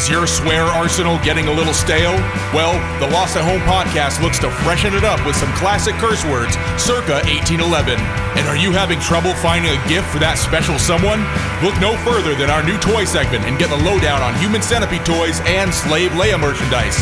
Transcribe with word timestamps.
Is 0.00 0.08
your 0.08 0.26
swear 0.26 0.64
arsenal 0.64 1.18
getting 1.18 1.48
a 1.48 1.52
little 1.52 1.74
stale? 1.74 2.16
Well, 2.56 2.72
the 3.04 3.12
Lost 3.12 3.36
at 3.36 3.44
Home 3.44 3.60
podcast 3.68 4.22
looks 4.24 4.38
to 4.38 4.48
freshen 4.64 4.94
it 4.94 5.04
up 5.04 5.20
with 5.26 5.36
some 5.36 5.52
classic 5.52 5.92
curse 5.96 6.24
words 6.24 6.56
circa 6.80 7.20
1811. 7.28 8.00
And 8.40 8.48
are 8.48 8.56
you 8.56 8.72
having 8.72 8.98
trouble 8.98 9.34
finding 9.44 9.68
a 9.68 9.88
gift 9.92 10.08
for 10.08 10.18
that 10.24 10.40
special 10.40 10.80
someone? 10.80 11.20
Look 11.60 11.76
no 11.84 12.00
further 12.00 12.32
than 12.32 12.48
our 12.48 12.64
new 12.64 12.80
toy 12.80 13.04
segment 13.04 13.44
and 13.44 13.60
get 13.60 13.68
the 13.68 13.76
lowdown 13.84 14.24
on 14.24 14.32
human 14.40 14.64
centipede 14.64 15.04
toys 15.04 15.44
and 15.44 15.68
slave 15.68 16.16
Leia 16.16 16.40
merchandise. 16.40 16.96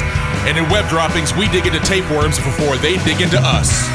And 0.50 0.58
in 0.58 0.66
web 0.66 0.90
droppings, 0.90 1.30
we 1.38 1.46
dig 1.54 1.70
into 1.70 1.78
tapeworms 1.86 2.42
before 2.42 2.82
they 2.82 2.98
dig 3.06 3.22
into 3.22 3.38
us. 3.38 3.86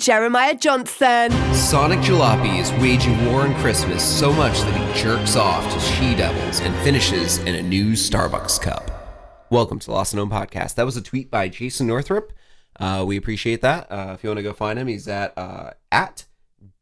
Jeremiah 0.00 0.54
Johnson. 0.56 1.30
Sonic 1.52 1.98
Jalopy 2.00 2.58
is 2.58 2.72
waging 2.80 3.22
war 3.26 3.42
on 3.42 3.54
Christmas 3.56 4.02
so 4.02 4.32
much 4.32 4.58
that 4.60 4.74
he 4.74 4.98
jerks 5.02 5.36
off 5.36 5.70
to 5.74 5.78
she 5.78 6.14
devils 6.14 6.60
and 6.60 6.74
finishes 6.76 7.36
in 7.36 7.54
a 7.54 7.62
new 7.62 7.90
Starbucks 7.92 8.58
cup. 8.62 9.46
Welcome 9.50 9.78
to 9.80 9.90
Lost 9.90 10.14
and 10.14 10.20
Home 10.20 10.30
Podcast. 10.30 10.76
That 10.76 10.86
was 10.86 10.96
a 10.96 11.02
tweet 11.02 11.30
by 11.30 11.50
Jason 11.50 11.86
Northrup. 11.86 12.32
Uh, 12.78 13.04
we 13.06 13.18
appreciate 13.18 13.60
that. 13.60 13.92
Uh, 13.92 14.12
if 14.14 14.24
you 14.24 14.30
want 14.30 14.38
to 14.38 14.42
go 14.42 14.54
find 14.54 14.78
him, 14.78 14.86
he's 14.86 15.06
at 15.06 15.36
uh, 15.36 15.72
at 15.92 16.24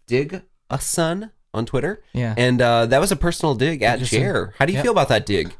dig 0.06 0.42
a 0.70 0.80
son 0.80 1.32
on 1.52 1.66
Twitter. 1.66 2.04
Yeah. 2.12 2.34
and 2.38 2.62
uh, 2.62 2.86
that 2.86 3.00
was 3.00 3.10
a 3.10 3.16
personal 3.16 3.56
dig 3.56 3.82
at 3.82 3.98
Just 3.98 4.12
a- 4.12 4.18
Jer. 4.20 4.54
How 4.60 4.64
do 4.64 4.70
you 4.72 4.76
Yep. 4.76 4.84
feel 4.84 4.92
about 4.92 5.08
that 5.08 5.26
dig? 5.26 5.56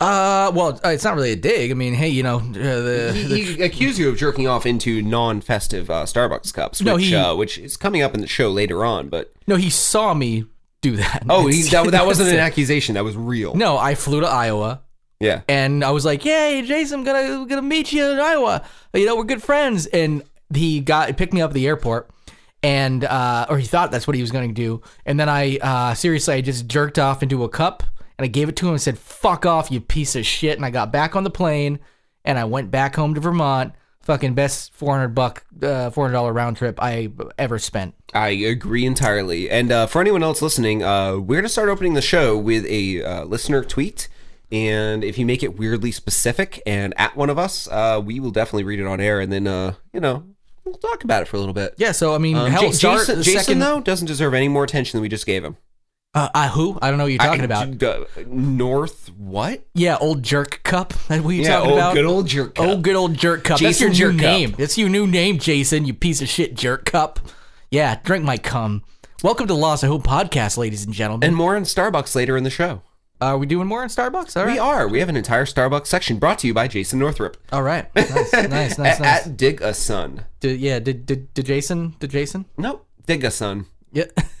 Uh, 0.00 0.50
well, 0.54 0.80
uh, 0.84 0.88
it's 0.88 1.04
not 1.04 1.14
really 1.14 1.30
a 1.32 1.36
dig. 1.36 1.70
I 1.70 1.74
mean, 1.74 1.94
hey, 1.94 2.08
you 2.08 2.22
know, 2.24 2.38
uh, 2.38 2.42
the, 2.52 3.12
He, 3.14 3.42
he 3.44 3.62
accused 3.62 3.98
you 3.98 4.08
of 4.08 4.16
jerking 4.16 4.48
off 4.48 4.66
into 4.66 5.00
non-festive 5.02 5.88
uh, 5.88 6.04
Starbucks 6.04 6.52
cups, 6.52 6.80
which, 6.80 6.86
No, 6.86 6.96
he- 6.96 7.14
uh, 7.14 7.34
which 7.36 7.58
is 7.58 7.76
coming 7.76 8.02
up 8.02 8.12
in 8.14 8.20
the 8.20 8.26
show 8.26 8.50
later 8.50 8.84
on. 8.84 9.08
But 9.08 9.32
no, 9.46 9.54
he 9.56 9.70
saw 9.70 10.12
me 10.12 10.44
do 10.80 10.96
that. 10.96 11.22
oh, 11.28 11.46
he, 11.46 11.62
that, 11.70 11.90
that 11.92 12.06
wasn't 12.06 12.30
an 12.30 12.36
accusation. 12.38 12.96
That 12.96 13.04
was 13.04 13.16
real. 13.16 13.54
No, 13.54 13.78
I 13.78 13.94
flew 13.94 14.20
to 14.20 14.26
Iowa 14.26 14.82
Yeah. 15.20 15.42
and 15.48 15.84
I 15.84 15.92
was 15.92 16.04
like, 16.04 16.22
"Hey, 16.22 16.62
Jason, 16.66 17.00
I'm 17.00 17.04
gonna 17.06 17.46
gonna 17.46 17.62
meet 17.62 17.92
you 17.92 18.04
in 18.04 18.18
Iowa. 18.18 18.64
You 18.94 19.06
know, 19.06 19.16
we're 19.16 19.24
good 19.24 19.42
friends." 19.42 19.86
And 19.86 20.22
he 20.52 20.80
got 20.80 21.06
he 21.06 21.12
picked 21.14 21.32
me 21.32 21.40
up 21.40 21.50
at 21.50 21.54
the 21.54 21.66
airport, 21.68 22.10
and 22.64 23.04
uh, 23.04 23.46
or 23.48 23.58
he 23.58 23.66
thought 23.66 23.92
that's 23.92 24.06
what 24.08 24.16
he 24.16 24.20
was 24.22 24.30
going 24.32 24.48
to 24.48 24.54
do. 24.54 24.82
And 25.06 25.18
then 25.20 25.28
I 25.28 25.56
uh, 25.58 25.94
seriously, 25.94 26.34
I 26.34 26.40
just 26.40 26.66
jerked 26.66 26.98
off 26.98 27.22
into 27.22 27.44
a 27.44 27.48
cup 27.48 27.82
and 28.18 28.24
I 28.24 28.28
gave 28.28 28.48
it 28.48 28.56
to 28.56 28.66
him 28.66 28.72
and 28.72 28.80
said, 28.80 28.98
"Fuck 28.98 29.44
off, 29.46 29.70
you 29.70 29.80
piece 29.80 30.16
of 30.16 30.24
shit." 30.26 30.56
And 30.56 30.64
I 30.64 30.70
got 30.70 30.92
back 30.92 31.16
on 31.16 31.24
the 31.24 31.30
plane 31.30 31.78
and 32.24 32.38
I 32.38 32.44
went 32.44 32.70
back 32.70 32.96
home 32.96 33.14
to 33.14 33.20
Vermont. 33.20 33.72
Fucking 34.02 34.34
best 34.34 34.74
four 34.74 34.92
hundred 34.94 35.14
buck, 35.14 35.46
uh, 35.62 35.88
four 35.88 36.04
hundred 36.04 36.12
dollar 36.12 36.32
round 36.34 36.58
trip 36.58 36.78
I 36.82 37.10
ever 37.38 37.58
spent. 37.58 37.94
I 38.12 38.28
agree 38.28 38.84
entirely. 38.84 39.48
And 39.48 39.72
uh, 39.72 39.86
for 39.86 40.02
anyone 40.02 40.22
else 40.22 40.42
listening, 40.42 40.82
uh, 40.82 41.12
we're 41.16 41.36
going 41.36 41.44
to 41.44 41.48
start 41.48 41.70
opening 41.70 41.94
the 41.94 42.02
show 42.02 42.36
with 42.36 42.66
a 42.66 43.02
uh, 43.02 43.24
listener 43.24 43.64
tweet. 43.64 44.08
And 44.52 45.02
if 45.02 45.16
you 45.16 45.24
make 45.24 45.42
it 45.42 45.58
weirdly 45.58 45.90
specific 45.90 46.62
and 46.66 46.92
at 46.98 47.16
one 47.16 47.30
of 47.30 47.38
us, 47.38 47.66
uh, 47.68 48.00
we 48.04 48.20
will 48.20 48.30
definitely 48.30 48.64
read 48.64 48.78
it 48.78 48.86
on 48.86 49.00
air 49.00 49.20
and 49.20 49.32
then, 49.32 49.46
uh, 49.46 49.72
you 49.94 50.00
know, 50.00 50.22
we'll 50.66 50.74
talk 50.74 51.02
about 51.02 51.22
it 51.22 51.24
for 51.26 51.36
a 51.36 51.40
little 51.40 51.54
bit. 51.54 51.74
Yeah, 51.78 51.92
so 51.92 52.14
I 52.14 52.18
mean, 52.18 52.36
Um, 52.36 52.50
hell, 52.50 52.70
start 52.72 53.00
Jason, 53.00 53.22
Jason 53.22 53.40
second. 53.40 53.58
though, 53.60 53.80
doesn't 53.80 54.06
deserve 54.06 54.34
any 54.34 54.48
more 54.48 54.62
attention 54.64 54.98
than 54.98 55.02
we 55.02 55.08
just 55.08 55.24
gave 55.24 55.42
him. 55.42 55.56
Uh, 56.14 56.28
uh, 56.34 56.48
who? 56.48 56.78
I 56.80 56.88
don't 56.90 56.98
know 56.98 57.04
what 57.04 57.12
you're 57.12 57.18
talking 57.18 57.40
I- 57.42 57.44
about. 57.44 57.82
uh, 57.82 58.04
North 58.26 59.10
what? 59.16 59.64
Yeah, 59.74 59.96
old 60.00 60.22
jerk 60.22 60.60
cup. 60.62 60.92
That's 61.08 61.22
what 61.22 61.30
you 61.34 61.42
Yeah, 61.42 61.56
talking 61.56 61.70
old 61.70 61.78
about? 61.78 61.94
good 61.94 62.04
old 62.04 62.26
jerk 62.28 62.54
cup. 62.54 62.66
Oh, 62.66 62.76
good 62.78 62.96
old 62.96 63.14
jerk 63.14 63.44
cup. 63.44 63.58
Jason 63.58 63.88
That's 63.88 63.98
your 63.98 64.12
new 64.12 64.18
Jerk 64.18 64.26
Cup. 64.26 64.38
name. 64.38 64.54
That's 64.56 64.78
your 64.78 64.88
new 64.88 65.06
name, 65.06 65.38
Jason. 65.38 65.84
You 65.84 65.94
piece 65.94 66.22
of 66.22 66.28
shit, 66.28 66.54
jerk 66.54 66.84
cup. 66.84 67.20
Yeah, 67.70 67.98
drink 68.04 68.24
my 68.24 68.36
cum. 68.38 68.82
Welcome 69.22 69.46
to 69.48 69.54
the 69.54 69.58
Lost 69.58 69.82
of 69.82 69.88
Hope 69.88 70.04
podcast, 70.06 70.56
ladies 70.58 70.84
and 70.84 70.94
gentlemen. 70.94 71.26
And 71.26 71.36
more 71.36 71.56
on 71.56 71.62
Starbucks 71.62 72.14
later 72.14 72.36
in 72.36 72.44
the 72.44 72.50
show. 72.50 72.82
are 73.20 73.38
we 73.38 73.46
doing 73.46 73.66
more 73.66 73.82
in 73.82 73.88
Starbucks? 73.88 74.36
All 74.36 74.44
right. 74.44 74.52
We 74.52 74.58
are. 74.58 74.86
We 74.86 75.00
have 75.00 75.08
an 75.08 75.16
entire 75.16 75.46
Starbucks 75.46 75.86
section 75.86 76.18
brought 76.18 76.38
to 76.40 76.46
you 76.46 76.52
by 76.54 76.68
Jason 76.68 76.98
Northrup. 76.98 77.36
All 77.52 77.62
right. 77.62 77.86
Nice, 77.96 78.32
nice, 78.32 78.78
nice, 78.78 78.78
at, 78.78 79.00
nice. 79.00 79.26
at 79.26 79.36
Dig 79.36 79.62
a 79.62 79.72
Sun. 79.72 80.24
Did, 80.40 80.60
yeah. 80.60 80.78
Did, 80.78 81.06
did 81.06 81.32
did 81.34 81.46
Jason? 81.46 81.94
Did 82.00 82.10
Jason? 82.10 82.44
Nope. 82.58 82.86
Dig 83.06 83.24
a 83.24 83.30
Sun. 83.30 83.66
Yeah. 83.94 84.06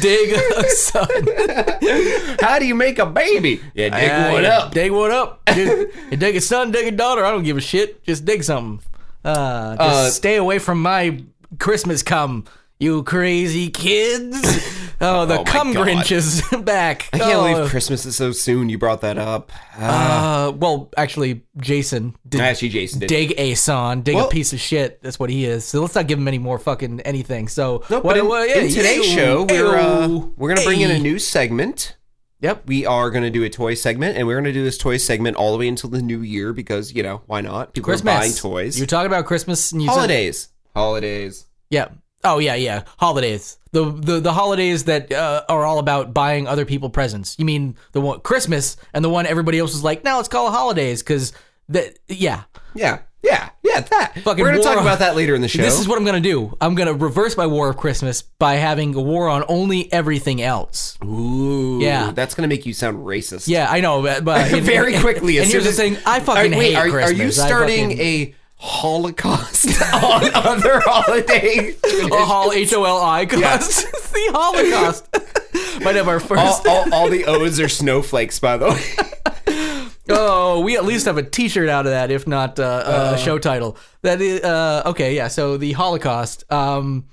Dig 0.00 0.32
a 0.32 0.62
son. 0.70 1.08
How 2.40 2.58
do 2.58 2.66
you 2.66 2.74
make 2.74 2.98
a 2.98 3.06
baby? 3.06 3.60
Yeah, 3.74 3.88
dig 3.90 4.10
Uh, 4.10 4.30
one 4.30 4.42
yeah, 4.44 4.58
up. 4.58 4.72
Dig 4.72 4.92
one 4.92 5.10
up. 5.10 5.44
Dig, 5.54 5.90
you 6.10 6.16
dig 6.16 6.36
a 6.36 6.40
son, 6.40 6.70
dig 6.70 6.86
a 6.86 6.90
daughter. 6.96 7.24
I 7.24 7.30
don't 7.32 7.42
give 7.42 7.56
a 7.56 7.60
shit. 7.60 8.02
Just 8.04 8.24
dig 8.24 8.44
something. 8.44 8.80
Uh, 9.24 9.76
just 9.76 9.80
Uh, 9.80 10.10
stay 10.10 10.36
away 10.36 10.58
from 10.60 10.80
my 10.80 11.20
Christmas 11.58 12.02
cum, 12.02 12.44
you 12.78 13.02
crazy 13.02 13.70
kids. 13.70 14.76
Oh, 15.00 15.26
the 15.26 15.38
Oh 15.38 15.44
cum 15.44 15.72
God. 15.72 15.86
Grinch 15.86 16.10
is 16.10 16.42
back. 16.64 17.08
I 17.12 17.18
can't 17.18 17.32
oh. 17.34 17.54
believe 17.54 17.70
Christmas 17.70 18.04
is 18.04 18.16
so 18.16 18.32
soon. 18.32 18.68
You 18.68 18.78
brought 18.78 19.02
that 19.02 19.16
up. 19.16 19.52
Uh, 19.78 19.84
Uh, 19.84 20.52
well, 20.56 20.90
actually, 20.96 21.44
Jason 21.56 22.16
did 22.28 22.40
actually, 22.40 22.70
Jason 22.70 22.98
did. 22.98 23.06
dig 23.08 23.32
a 23.38 23.54
son, 23.54 24.02
dig 24.02 24.16
Well- 24.16 24.26
a 24.26 24.28
piece 24.28 24.52
of 24.52 24.58
shit. 24.58 25.00
That's 25.00 25.20
what 25.20 25.30
he 25.30 25.44
is. 25.44 25.64
So 25.64 25.80
let's 25.82 25.94
not 25.94 26.08
give 26.08 26.18
him 26.18 26.26
any 26.26 26.38
more 26.38 26.58
fucking 26.58 27.02
anything. 27.02 27.46
So 27.46 27.84
no, 27.88 28.00
but 28.00 28.04
what- 28.06 28.16
in, 28.16 28.26
what- 28.26 28.48
yeah, 28.48 28.56
in 28.62 28.70
today's 28.72 29.06
ew, 29.06 29.14
show, 29.16 29.46
we're 29.48 29.76
uh, 29.76 30.08
we're 30.36 30.52
gonna 30.52 30.66
bring 30.66 30.80
in 30.80 30.90
a 30.90 30.98
new 30.98 31.20
segment. 31.20 31.96
Yep. 32.40 32.66
We 32.66 32.84
are 32.84 33.10
gonna 33.10 33.30
do 33.30 33.44
a 33.44 33.50
toy 33.50 33.74
segment, 33.74 34.16
and 34.18 34.26
we're 34.26 34.36
gonna 34.36 34.52
do 34.52 34.64
this 34.64 34.78
toy 34.78 34.96
segment 34.96 35.36
all 35.36 35.52
the 35.52 35.58
way 35.58 35.68
until 35.68 35.90
the 35.90 36.02
new 36.02 36.22
year 36.22 36.52
because 36.52 36.92
you 36.92 37.04
know 37.04 37.22
why 37.26 37.40
not? 37.40 37.72
People 37.72 37.84
Christmas. 37.92 38.14
are 38.16 38.18
buying 38.18 38.32
toys. 38.32 38.76
You're 38.76 38.88
talking 38.88 39.06
about 39.06 39.26
Christmas 39.26 39.70
and 39.70 39.80
you 39.80 39.86
said- 39.86 39.94
Holidays. 39.94 40.48
Holidays. 40.74 41.46
Yeah. 41.70 41.88
Oh 42.24 42.38
yeah, 42.38 42.54
yeah. 42.54 42.82
Holidays. 42.98 43.58
The 43.72 43.84
the 43.90 44.20
the 44.20 44.32
holidays 44.32 44.84
that 44.84 45.12
uh, 45.12 45.44
are 45.48 45.64
all 45.64 45.78
about 45.78 46.12
buying 46.14 46.46
other 46.48 46.64
people 46.64 46.90
presents. 46.90 47.36
You 47.38 47.44
mean 47.44 47.76
the 47.92 48.00
one 48.00 48.20
Christmas 48.20 48.76
and 48.94 49.04
the 49.04 49.08
one 49.10 49.26
everybody 49.26 49.58
else 49.58 49.74
is 49.74 49.84
like, 49.84 50.04
now 50.04 50.16
let's 50.16 50.28
call 50.28 50.48
it 50.48 50.52
holidays 50.52 51.02
because 51.02 51.32
that 51.68 51.98
yeah. 52.08 52.44
Yeah. 52.74 53.00
Yeah. 53.22 53.50
Yeah. 53.62 53.80
That. 53.80 54.14
Fucking 54.24 54.42
we're 54.42 54.52
gonna 54.52 54.62
talk 54.62 54.76
on- 54.78 54.82
about 54.82 55.00
that 55.00 55.16
later 55.16 55.34
in 55.34 55.42
the 55.42 55.48
show. 55.48 55.60
This 55.62 55.78
is 55.78 55.86
what 55.86 55.98
I'm 55.98 56.04
gonna 56.04 56.20
do. 56.20 56.56
I'm 56.60 56.74
gonna 56.74 56.94
reverse 56.94 57.36
my 57.36 57.46
war 57.46 57.68
of 57.68 57.76
Christmas 57.76 58.22
by 58.22 58.54
having 58.54 58.94
a 58.94 59.00
war 59.00 59.28
on 59.28 59.44
only 59.48 59.92
everything 59.92 60.40
else. 60.40 60.96
Ooh. 61.04 61.78
Yeah. 61.80 62.10
That's 62.12 62.34
gonna 62.34 62.48
make 62.48 62.64
you 62.66 62.72
sound 62.72 62.98
racist. 62.98 63.48
Yeah, 63.48 63.66
I 63.70 63.80
know, 63.80 64.02
but, 64.02 64.24
but 64.24 64.50
Very 64.62 64.98
quickly. 65.00 65.36
And, 65.38 65.46
as 65.46 65.52
here's 65.52 65.64
the 65.64 65.72
thing: 65.72 65.98
I 66.06 66.20
fucking 66.20 66.54
Are- 66.54 66.58
wait, 66.58 66.74
hate 66.74 66.76
are, 66.76 66.90
Christmas. 66.90 67.20
Are 67.20 67.24
you 67.24 67.32
starting 67.32 67.90
fucking- 67.90 68.00
a 68.00 68.34
holocaust 68.58 69.66
on 69.94 70.30
other 70.34 70.80
holiday? 70.84 71.74
a 71.84 72.24
hol 72.24 72.52
H 72.52 72.72
O 72.74 72.84
L 72.84 73.02
I 73.02 73.26
cost? 73.26 73.86
It's 74.08 74.10
the 74.10 74.30
Holocaust. 74.32 75.84
Might 75.84 75.96
have 75.96 76.08
our 76.08 76.18
first. 76.18 76.66
all, 76.66 76.68
all, 76.68 76.94
all 76.94 77.08
the 77.10 77.24
O's 77.26 77.60
are 77.60 77.68
snowflakes, 77.68 78.38
by 78.40 78.56
the 78.56 78.70
way. 78.70 79.84
Oh, 80.10 80.60
we 80.60 80.74
at 80.74 80.86
least 80.86 81.04
have 81.04 81.18
a 81.18 81.22
T-shirt 81.22 81.68
out 81.68 81.84
of 81.84 81.92
that, 81.92 82.10
if 82.10 82.26
not 82.26 82.58
uh, 82.58 83.12
a 83.14 83.18
show 83.18 83.38
title. 83.38 83.76
That 84.00 84.22
is 84.22 84.40
uh, 84.42 84.82
okay. 84.86 85.14
Yeah. 85.14 85.28
So 85.28 85.58
the 85.58 85.72
Holocaust. 85.72 86.50
Um, 86.50 87.04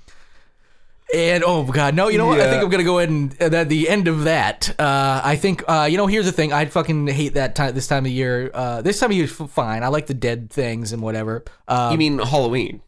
and 1.14 1.44
oh 1.46 1.64
god, 1.64 1.94
no! 1.94 2.08
You 2.08 2.18
know 2.18 2.26
what? 2.26 2.40
I 2.40 2.50
think 2.50 2.62
I'm 2.62 2.68
gonna 2.70 2.82
go 2.84 2.98
ahead 2.98 3.10
and 3.10 3.32
uh, 3.40 3.56
at 3.56 3.68
the 3.68 3.88
end 3.88 4.08
of 4.08 4.24
that. 4.24 4.68
Uh, 4.78 5.20
I 5.24 5.36
think 5.36 5.62
uh, 5.68 5.86
you 5.90 5.96
know. 5.96 6.06
Here's 6.06 6.26
the 6.26 6.32
thing. 6.32 6.52
I 6.52 6.66
fucking 6.66 7.06
hate 7.06 7.34
that 7.34 7.54
time. 7.54 7.74
This 7.74 7.86
time 7.86 8.04
of 8.06 8.10
year. 8.12 8.50
Uh, 8.52 8.82
this 8.82 8.98
time 8.98 9.10
of 9.10 9.16
year 9.16 9.24
is 9.26 9.40
f- 9.40 9.50
fine. 9.50 9.82
I 9.82 9.88
like 9.88 10.06
the 10.06 10.14
dead 10.14 10.50
things 10.50 10.92
and 10.92 11.02
whatever. 11.02 11.44
Uh, 11.68 11.90
you 11.92 11.98
mean 11.98 12.18
Halloween? 12.18 12.80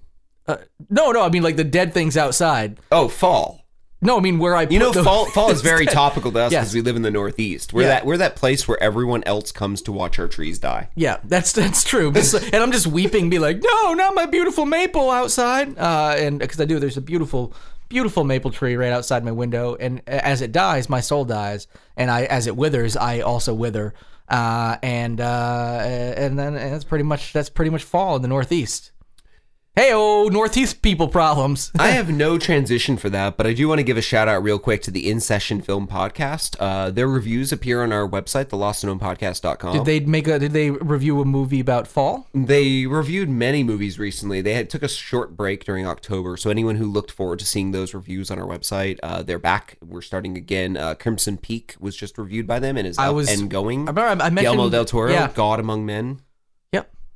Uh, 0.46 0.56
no, 0.90 1.12
no. 1.12 1.22
I 1.22 1.28
mean 1.28 1.42
like 1.42 1.56
the 1.56 1.64
dead 1.64 1.92
things 1.94 2.16
outside. 2.16 2.78
Oh, 2.90 3.08
fall. 3.08 3.64
No, 4.00 4.16
I 4.16 4.20
mean 4.20 4.38
where 4.38 4.54
I. 4.54 4.62
You 4.62 4.78
know, 4.78 4.92
fall 4.92 5.26
fall 5.32 5.50
is 5.50 5.60
very 5.60 5.84
topical 5.86 6.30
to 6.32 6.38
us 6.38 6.52
Yes. 6.52 6.62
because 6.64 6.74
we 6.74 6.80
live 6.82 6.96
in 6.96 7.02
the 7.02 7.10
Northeast. 7.10 7.72
We're 7.72 7.82
Yeah. 7.82 7.88
that 7.88 8.06
we're 8.06 8.16
that 8.18 8.36
place 8.36 8.66
where 8.68 8.80
everyone 8.82 9.24
else 9.24 9.50
comes 9.52 9.82
to 9.82 9.92
watch 9.92 10.18
our 10.18 10.28
trees 10.28 10.58
die. 10.58 10.88
Yeah, 10.94 11.18
that's 11.24 11.52
that's 11.52 11.82
true. 11.84 12.08
And 12.14 12.56
I'm 12.56 12.70
just 12.72 12.86
weeping, 12.86 13.28
be 13.28 13.38
like, 13.40 13.60
no, 13.62 13.94
not 13.94 14.14
my 14.14 14.26
beautiful 14.26 14.66
maple 14.66 15.10
outside. 15.10 15.76
Uh, 15.78 16.14
and 16.16 16.38
because 16.38 16.60
I 16.60 16.64
do, 16.64 16.78
there's 16.78 16.96
a 16.96 17.00
beautiful, 17.00 17.52
beautiful 17.88 18.24
maple 18.24 18.50
tree 18.50 18.76
right 18.76 18.92
outside 18.92 19.24
my 19.24 19.32
window. 19.32 19.76
And 19.76 20.02
as 20.06 20.42
it 20.42 20.52
dies, 20.52 20.88
my 20.88 21.00
soul 21.00 21.24
dies, 21.24 21.66
and 21.96 22.10
I, 22.10 22.24
as 22.24 22.46
it 22.46 22.56
withers, 22.56 22.96
I 22.96 23.20
also 23.20 23.54
wither. 23.54 23.94
uh, 24.28 24.76
and 24.82 25.20
uh, 25.20 25.80
and 25.82 26.38
then 26.38 26.54
and 26.56 26.72
that's 26.72 26.84
pretty 26.84 27.04
much 27.04 27.32
that's 27.32 27.48
pretty 27.48 27.70
much 27.70 27.82
fall 27.84 28.16
in 28.16 28.22
the 28.22 28.28
Northeast. 28.28 28.92
Hey, 29.78 29.92
oh, 29.94 30.24
Northeast 30.32 30.82
people 30.82 31.06
problems. 31.06 31.70
I 31.78 31.90
have 31.98 32.10
no 32.10 32.36
transition 32.36 32.96
for 32.96 33.08
that, 33.10 33.36
but 33.36 33.46
I 33.46 33.52
do 33.52 33.68
want 33.68 33.78
to 33.78 33.84
give 33.84 33.96
a 33.96 34.02
shout 34.02 34.26
out 34.26 34.42
real 34.42 34.58
quick 34.58 34.82
to 34.82 34.90
the 34.90 35.08
In 35.08 35.20
Session 35.20 35.62
Film 35.62 35.86
Podcast. 35.86 36.56
Uh, 36.58 36.90
their 36.90 37.06
reviews 37.06 37.52
appear 37.52 37.84
on 37.84 37.92
our 37.92 38.08
website, 38.08 38.46
thelostandknowncast.com. 38.46 39.72
Did 39.76 39.84
they 39.84 40.00
make 40.00 40.26
a? 40.26 40.40
Did 40.40 40.50
they 40.50 40.72
review 40.72 41.20
a 41.20 41.24
movie 41.24 41.60
about 41.60 41.86
fall? 41.86 42.26
They 42.34 42.86
reviewed 42.86 43.28
many 43.28 43.62
movies 43.62 44.00
recently. 44.00 44.40
They 44.40 44.54
had 44.54 44.68
took 44.68 44.82
a 44.82 44.88
short 44.88 45.36
break 45.36 45.64
during 45.64 45.86
October, 45.86 46.36
so 46.36 46.50
anyone 46.50 46.74
who 46.74 46.90
looked 46.90 47.12
forward 47.12 47.38
to 47.38 47.46
seeing 47.46 47.70
those 47.70 47.94
reviews 47.94 48.32
on 48.32 48.40
our 48.40 48.48
website, 48.48 48.98
uh, 49.04 49.22
they're 49.22 49.38
back. 49.38 49.76
We're 49.80 50.02
starting 50.02 50.36
again. 50.36 50.76
Uh, 50.76 50.96
Crimson 50.96 51.36
Peak 51.38 51.76
was 51.78 51.94
just 51.94 52.18
reviewed 52.18 52.48
by 52.48 52.58
them 52.58 52.76
and 52.78 52.84
is 52.84 52.98
I 52.98 53.10
up 53.10 53.14
was- 53.14 53.30
and 53.30 53.48
going. 53.48 53.86
I 53.86 53.92
remember 53.92 54.00
I- 54.24 54.30
mentioned- 54.30 54.38
Guillermo 54.40 54.70
del 54.70 54.84
Toro, 54.86 55.12
yeah. 55.12 55.30
God 55.32 55.60
Among 55.60 55.86
Men. 55.86 56.22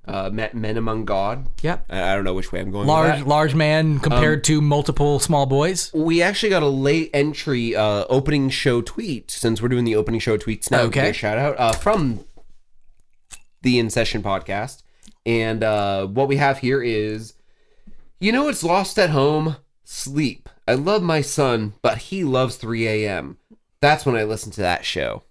Uh, 0.07 0.31
Men, 0.33 0.51
Men 0.55 0.77
Among 0.77 1.05
God. 1.05 1.49
Yep. 1.63 1.87
I, 1.91 2.13
I 2.13 2.15
don't 2.15 2.25
know 2.25 2.35
which 2.35 2.53
way 2.53 2.61
I'm 2.61 2.71
going. 2.71 2.87
Large 2.87 3.23
large 3.23 3.55
man 3.55 4.01
compared 4.01 4.45
to 4.45 4.61
multiple 4.61 5.19
small 5.19 5.47
boys. 5.47 5.93
We 5.95 6.23
actually 6.23 6.51
got 6.51 6.63
a 6.63 6.69
late 6.69 7.11
entry 7.15 7.77
uh, 7.77 8.05
opening 8.09 8.51
show 8.51 8.83
tweet 8.83 9.31
since 9.31 9.63
we're 9.63 9.69
doing 9.69 9.85
the 9.85 9.97
opening 9.97 10.21
show 10.21 10.37
tweets 10.37 10.71
now. 10.71 10.83
Okay. 10.83 11.13
Shout 11.13 11.39
out 11.39 11.59
uh, 11.59 11.73
from 11.73 12.25
the 13.63 13.79
In 13.79 13.91
Session 13.91 14.23
podcast, 14.23 14.83
and 15.25 15.63
uh, 15.63 16.07
what 16.07 16.27
we 16.29 16.37
have 16.37 16.59
here 16.59 16.83
is, 16.83 17.35
you 18.19 18.33
know, 18.33 18.49
it's 18.49 18.65
lost 18.65 18.99
at 18.99 19.11
home. 19.11 19.57
Sleep. 19.85 20.49
I 20.67 20.75
love 20.75 21.03
my 21.03 21.21
son, 21.21 21.75
but 21.83 21.99
he 21.99 22.25
loves 22.25 22.57
3 22.57 22.87
a.m. 22.87 23.37
That's 23.81 24.07
when 24.07 24.17
I 24.17 24.23
listen 24.23 24.53
to 24.53 24.61
that 24.61 24.85
show, 24.85 25.25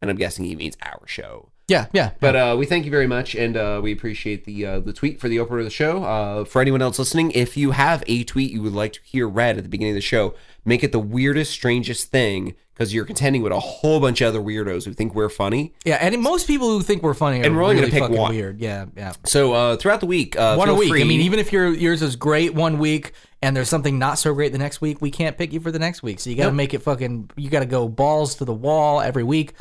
and 0.00 0.10
I'm 0.10 0.16
guessing 0.16 0.44
he 0.44 0.56
means 0.56 0.76
our 0.82 1.06
show. 1.06 1.51
Yeah, 1.68 1.86
yeah. 1.92 2.10
But 2.20 2.36
uh, 2.36 2.56
we 2.58 2.66
thank 2.66 2.84
you 2.84 2.90
very 2.90 3.06
much, 3.06 3.34
and 3.34 3.56
uh, 3.56 3.80
we 3.82 3.92
appreciate 3.92 4.44
the 4.44 4.66
uh, 4.66 4.80
the 4.80 4.92
tweet 4.92 5.20
for 5.20 5.28
the 5.28 5.38
opener 5.38 5.60
of 5.60 5.64
the 5.64 5.70
show. 5.70 6.02
Uh, 6.04 6.44
for 6.44 6.60
anyone 6.60 6.82
else 6.82 6.98
listening, 6.98 7.30
if 7.32 7.56
you 7.56 7.70
have 7.70 8.02
a 8.06 8.24
tweet 8.24 8.50
you 8.50 8.60
would 8.62 8.72
like 8.74 8.94
to 8.94 9.00
hear 9.04 9.28
read 9.28 9.56
at 9.56 9.62
the 9.62 9.68
beginning 9.68 9.92
of 9.92 9.96
the 9.96 10.00
show, 10.02 10.34
make 10.64 10.82
it 10.82 10.92
the 10.92 10.98
weirdest, 10.98 11.52
strangest 11.52 12.10
thing, 12.10 12.54
because 12.74 12.92
you're 12.92 13.04
contending 13.04 13.42
with 13.42 13.52
a 13.52 13.60
whole 13.60 14.00
bunch 14.00 14.20
of 14.20 14.28
other 14.28 14.40
weirdos 14.40 14.84
who 14.84 14.92
think 14.92 15.14
we're 15.14 15.28
funny. 15.28 15.72
yeah, 15.84 15.96
and 16.00 16.20
most 16.20 16.46
people 16.48 16.68
who 16.68 16.82
think 16.82 17.02
we're 17.02 17.14
funny 17.14 17.40
are 17.40 17.44
And 17.44 17.56
we're 17.56 17.62
only 17.62 17.76
gonna 17.76 17.88
pick 17.88 18.08
one. 18.10 18.34
weird. 18.34 18.60
Yeah, 18.60 18.86
yeah. 18.96 19.12
So 19.24 19.52
uh, 19.52 19.76
throughout 19.76 20.00
the 20.00 20.06
week, 20.06 20.36
uh, 20.36 20.56
one 20.56 20.68
a 20.68 20.74
week. 20.74 20.88
free- 20.90 21.00
I 21.02 21.04
mean, 21.04 21.20
even 21.22 21.38
if 21.38 21.52
your 21.52 21.68
yours 21.72 22.02
is 22.02 22.16
great 22.16 22.54
one 22.54 22.78
week 22.78 23.12
and 23.40 23.56
there's 23.56 23.68
something 23.68 23.98
not 23.98 24.18
so 24.18 24.34
great 24.34 24.50
the 24.52 24.58
next 24.58 24.80
week, 24.80 25.00
we 25.00 25.10
can't 25.12 25.38
pick 25.38 25.52
you 25.52 25.60
for 25.60 25.70
the 25.70 25.78
next 25.78 26.02
week. 26.02 26.18
So 26.20 26.28
you 26.28 26.36
got 26.36 26.44
to 26.44 26.48
Nope. 26.50 26.56
make 26.56 26.74
it 26.74 26.82
fucking. 26.82 27.30
You 27.36 27.48
got 27.50 27.60
to 27.60 27.66
go 27.66 27.88
balls 27.88 28.34
to 28.36 28.44
the 28.44 28.52
wall 28.52 29.00
every 29.00 29.24
week, 29.24 29.54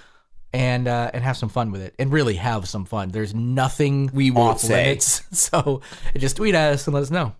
and 0.54 0.88
uh, 0.88 1.12
and 1.14 1.24
have 1.24 1.38
some 1.38 1.50
fun 1.50 1.72
with 1.72 1.82
it, 1.82 1.94
and 2.00 2.12
really 2.12 2.36
have 2.36 2.68
some 2.68 2.86
fun. 2.86 3.10
There's 3.10 3.34
nothing 3.34 4.10
We 4.14 4.32
won't 4.32 4.56
off 4.56 4.60
say. 4.62 4.84
limits, 4.86 5.24
so 5.32 5.82
just 6.18 6.38
tweet 6.38 6.56
at 6.56 6.74
us 6.74 6.88
and 6.88 6.94
let 6.94 7.04
us 7.04 7.12
know. 7.12 7.34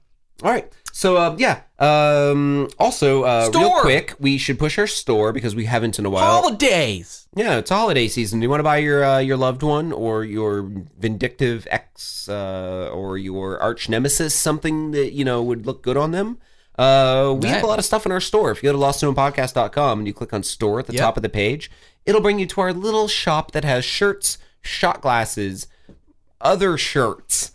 All 0.44 0.50
right. 0.52 0.72
So 0.94 1.18
uh, 1.18 1.36
yeah. 1.38 1.62
Um, 1.80 2.70
also, 2.80 3.24
uh, 3.24 3.50
real 3.54 3.80
quick, 3.80 4.16
we 4.20 4.38
should 4.38 4.60
push 4.60 4.78
our 4.78 4.88
store 4.88 5.32
because 5.34 5.56
we 5.56 5.66
haven't 5.66 6.00
in 6.00 6.06
a 6.06 6.10
while. 6.10 6.42
Holidays. 6.42 7.28
Yeah, 7.36 7.58
it's 7.58 7.70
holiday 7.70 8.08
season. 8.10 8.40
Do 8.40 8.44
you 8.46 8.50
want 8.50 8.60
to 8.60 8.64
buy 8.64 8.78
your 8.78 9.04
uh, 9.04 9.20
your 9.20 9.38
loved 9.38 9.64
one 9.64 9.92
or 9.94 10.26
your 10.26 10.70
vindictive 11.00 11.66
ex 11.72 12.28
uh, 12.28 12.90
or 12.94 13.18
your 13.18 13.60
arch 13.62 13.88
nemesis 13.88 14.34
something 14.34 14.92
that 14.92 15.14
you 15.14 15.24
know 15.24 15.42
would 15.44 15.66
look 15.66 15.82
good 15.82 15.96
on 15.96 16.12
them? 16.12 16.40
Uh, 16.78 17.38
we 17.40 17.48
have 17.48 17.64
a 17.64 17.68
lot 17.68 17.78
of 17.80 17.86
stuff 17.86 18.06
in 18.06 18.12
our 18.12 18.20
store. 18.22 18.50
If 18.52 18.64
you 18.64 18.72
go 18.72 18.74
to 18.74 18.80
lostknowncast.com 18.80 20.00
and 20.00 20.08
you 20.08 20.14
click 20.14 20.34
on 20.34 20.42
store 20.42 20.80
at 20.80 20.88
the 20.88 20.94
Yep. 20.94 21.02
top 21.02 21.18
of 21.18 21.24
the 21.24 21.30
page, 21.30 21.70
it'll 22.06 22.22
bring 22.22 22.40
you 22.40 22.46
to 22.48 22.62
our 22.62 22.74
little 22.74 23.08
shop 23.08 23.52
that 23.52 23.64
has 23.64 23.86
shirts, 23.86 24.38
shot 24.62 25.02
glasses, 25.02 25.68
other 26.40 26.78
shirts, 26.78 27.52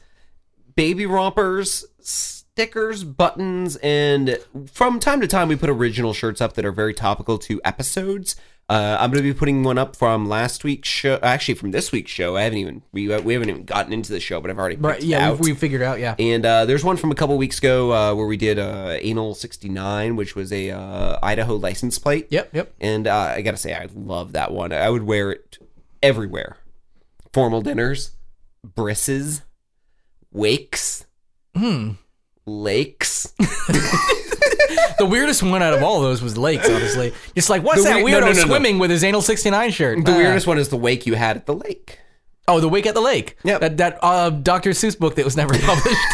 baby 0.74 1.06
rompers, 1.06 1.84
stickers, 2.00 3.04
buttons, 3.04 3.76
and 3.76 4.38
from 4.72 4.98
time 5.00 5.20
to 5.20 5.26
time 5.26 5.48
we 5.48 5.56
put 5.56 5.68
original 5.70 6.12
shirts 6.12 6.40
up 6.40 6.54
that 6.54 6.64
are 6.64 6.72
very 6.72 6.94
topical 6.94 7.38
to 7.38 7.60
episodes. 7.64 8.36
Uh, 8.68 8.96
I'm 8.98 9.10
going 9.12 9.22
to 9.22 9.32
be 9.32 9.38
putting 9.38 9.62
one 9.62 9.78
up 9.78 9.94
from 9.94 10.28
last 10.28 10.64
week's 10.64 10.88
show, 10.88 11.20
actually 11.22 11.54
from 11.54 11.70
this 11.70 11.92
week's 11.92 12.10
show. 12.10 12.36
I 12.36 12.42
haven't 12.42 12.58
even 12.58 12.82
we, 12.90 13.06
we 13.20 13.32
haven't 13.34 13.48
even 13.48 13.62
gotten 13.64 13.92
into 13.92 14.10
the 14.12 14.18
show, 14.18 14.40
but 14.40 14.50
I've 14.50 14.58
already 14.58 14.74
Right. 14.74 14.98
it 15.00 15.04
Yeah, 15.04 15.28
out. 15.30 15.38
we, 15.38 15.52
we 15.52 15.56
figured 15.56 15.82
out. 15.82 16.00
Yeah. 16.00 16.16
And 16.18 16.44
uh, 16.44 16.64
there's 16.64 16.82
one 16.82 16.96
from 16.96 17.12
a 17.12 17.14
couple 17.14 17.38
weeks 17.38 17.58
ago 17.58 17.92
uh, 17.92 18.12
where 18.16 18.26
we 18.26 18.36
did 18.36 18.58
uh, 18.58 18.96
Anal 19.00 19.36
69, 19.36 20.16
which 20.16 20.34
was 20.34 20.52
a 20.52 20.72
uh, 20.72 21.16
Idaho 21.22 21.54
license 21.54 21.96
plate. 22.00 22.26
Yep. 22.30 22.54
Yep. 22.54 22.74
And 22.80 23.06
uh, 23.06 23.16
I 23.36 23.42
gotta 23.42 23.56
say, 23.56 23.72
I 23.72 23.86
love 23.94 24.32
that 24.32 24.50
one. 24.52 24.72
I 24.72 24.90
would 24.90 25.04
wear 25.04 25.30
it 25.30 25.58
everywhere. 26.02 26.56
Formal 27.32 27.60
dinners, 27.60 28.16
brisses, 28.64 29.42
wakes, 30.32 31.04
Hmm. 31.54 31.92
lakes. 32.46 33.32
The 34.98 35.06
weirdest 35.06 35.42
one 35.42 35.62
out 35.62 35.74
of 35.74 35.82
all 35.82 36.00
those 36.00 36.22
was 36.22 36.38
Lakes, 36.38 36.68
honestly. 36.68 37.12
Just 37.34 37.50
like, 37.50 37.62
what's 37.62 37.82
The 37.82 37.90
that 37.90 38.04
weir- 38.04 38.20
no, 38.20 38.26
weirdo 38.26 38.30
no, 38.30 38.32
no, 38.32 38.40
no. 38.42 38.46
swimming 38.46 38.78
with 38.78 38.90
his 38.90 39.04
anal 39.04 39.20
69 39.22 39.70
shirt? 39.70 40.04
The 40.04 40.12
Uh, 40.12 40.16
weirdest 40.16 40.46
one 40.46 40.58
is 40.58 40.68
the 40.70 40.76
wake 40.76 41.06
you 41.06 41.14
had 41.14 41.36
at 41.36 41.46
the 41.46 41.54
lake. 41.54 41.98
Oh, 42.48 42.60
The 42.60 42.68
Wake 42.68 42.86
at 42.86 42.94
the 42.94 43.00
Lake. 43.00 43.36
Yep. 43.42 43.60
That, 43.60 43.76
that 43.78 43.98
uh, 44.02 44.30
Dr. 44.30 44.70
Seuss 44.70 44.96
book 44.96 45.16
that 45.16 45.24
was 45.24 45.36
never 45.36 45.52
published. 45.58 45.96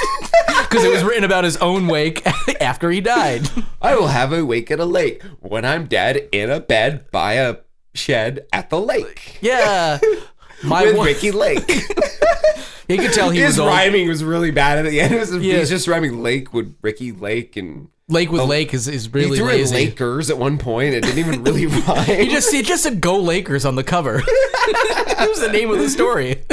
Because 0.69 0.85
it 0.87 0.91
was 0.91 1.05
written 1.05 1.25
about 1.25 1.45
his 1.45 1.59
own 1.59 1.87
wake 1.87 2.27
after 2.59 2.91
he 2.91 3.03
died. 3.03 3.47
I 3.83 3.95
will 3.95 4.07
have 4.07 4.33
a 4.33 4.43
wake 4.43 4.71
at 4.71 4.81
a 4.81 4.87
lake 4.87 5.23
when 5.41 5.67
I'm 5.67 5.85
dead 5.85 6.31
in 6.33 6.49
a 6.51 6.61
bed 6.61 7.11
by 7.11 7.35
a 7.35 7.57
shed 7.95 8.47
at 8.55 8.71
the 8.71 8.81
lake 8.81 9.37
Yeah. 9.43 9.99
My 10.65 10.85
with 10.85 10.97
one, 10.97 11.07
Ricki 11.09 11.31
Lake. 11.31 11.69
you 12.89 12.97
could 12.97 13.13
tell 13.13 13.29
he 13.29 13.41
His 13.41 13.51
was 13.51 13.59
old. 13.61 13.69
rhyming 13.69 14.09
was 14.09 14.25
really 14.25 14.51
bad 14.51 14.79
at 14.79 14.91
the 14.91 14.99
end. 14.99 15.13
It 15.15 15.21
was, 15.21 15.37
Yeah. 15.37 15.59
He's 15.59 15.69
just 15.69 15.87
rhyming 15.89 16.23
lake 16.23 16.55
with 16.55 16.75
Ricky 16.81 17.13
Lake 17.13 17.55
and 17.59 17.89
Lake 18.13 18.31
with 18.31 18.43
Lake 18.43 18.73
is, 18.75 18.87
is 18.89 19.05
he 19.07 19.11
really 19.11 19.37
threw 19.39 19.47
lazy. 19.47 19.75
in 19.77 19.89
Lakers 19.89 20.31
at 20.31 20.39
one 20.39 20.59
point. 20.59 20.95
It 20.95 21.03
didn't 21.03 21.19
even 21.19 21.43
really 21.45 21.67
rhyme. 21.67 22.05
He 22.05 22.29
just 22.29 22.53
it 22.55 22.65
just 22.67 22.83
said 22.83 23.01
"Go 23.01 23.19
Lakers" 23.19 23.65
on 23.65 23.75
the 23.77 23.85
cover. 23.85 24.19
that 24.67 25.27
was 25.29 25.41
the 25.41 25.51
name 25.51 25.71
of 25.71 25.79
the 25.79 25.89
story. 25.91 26.43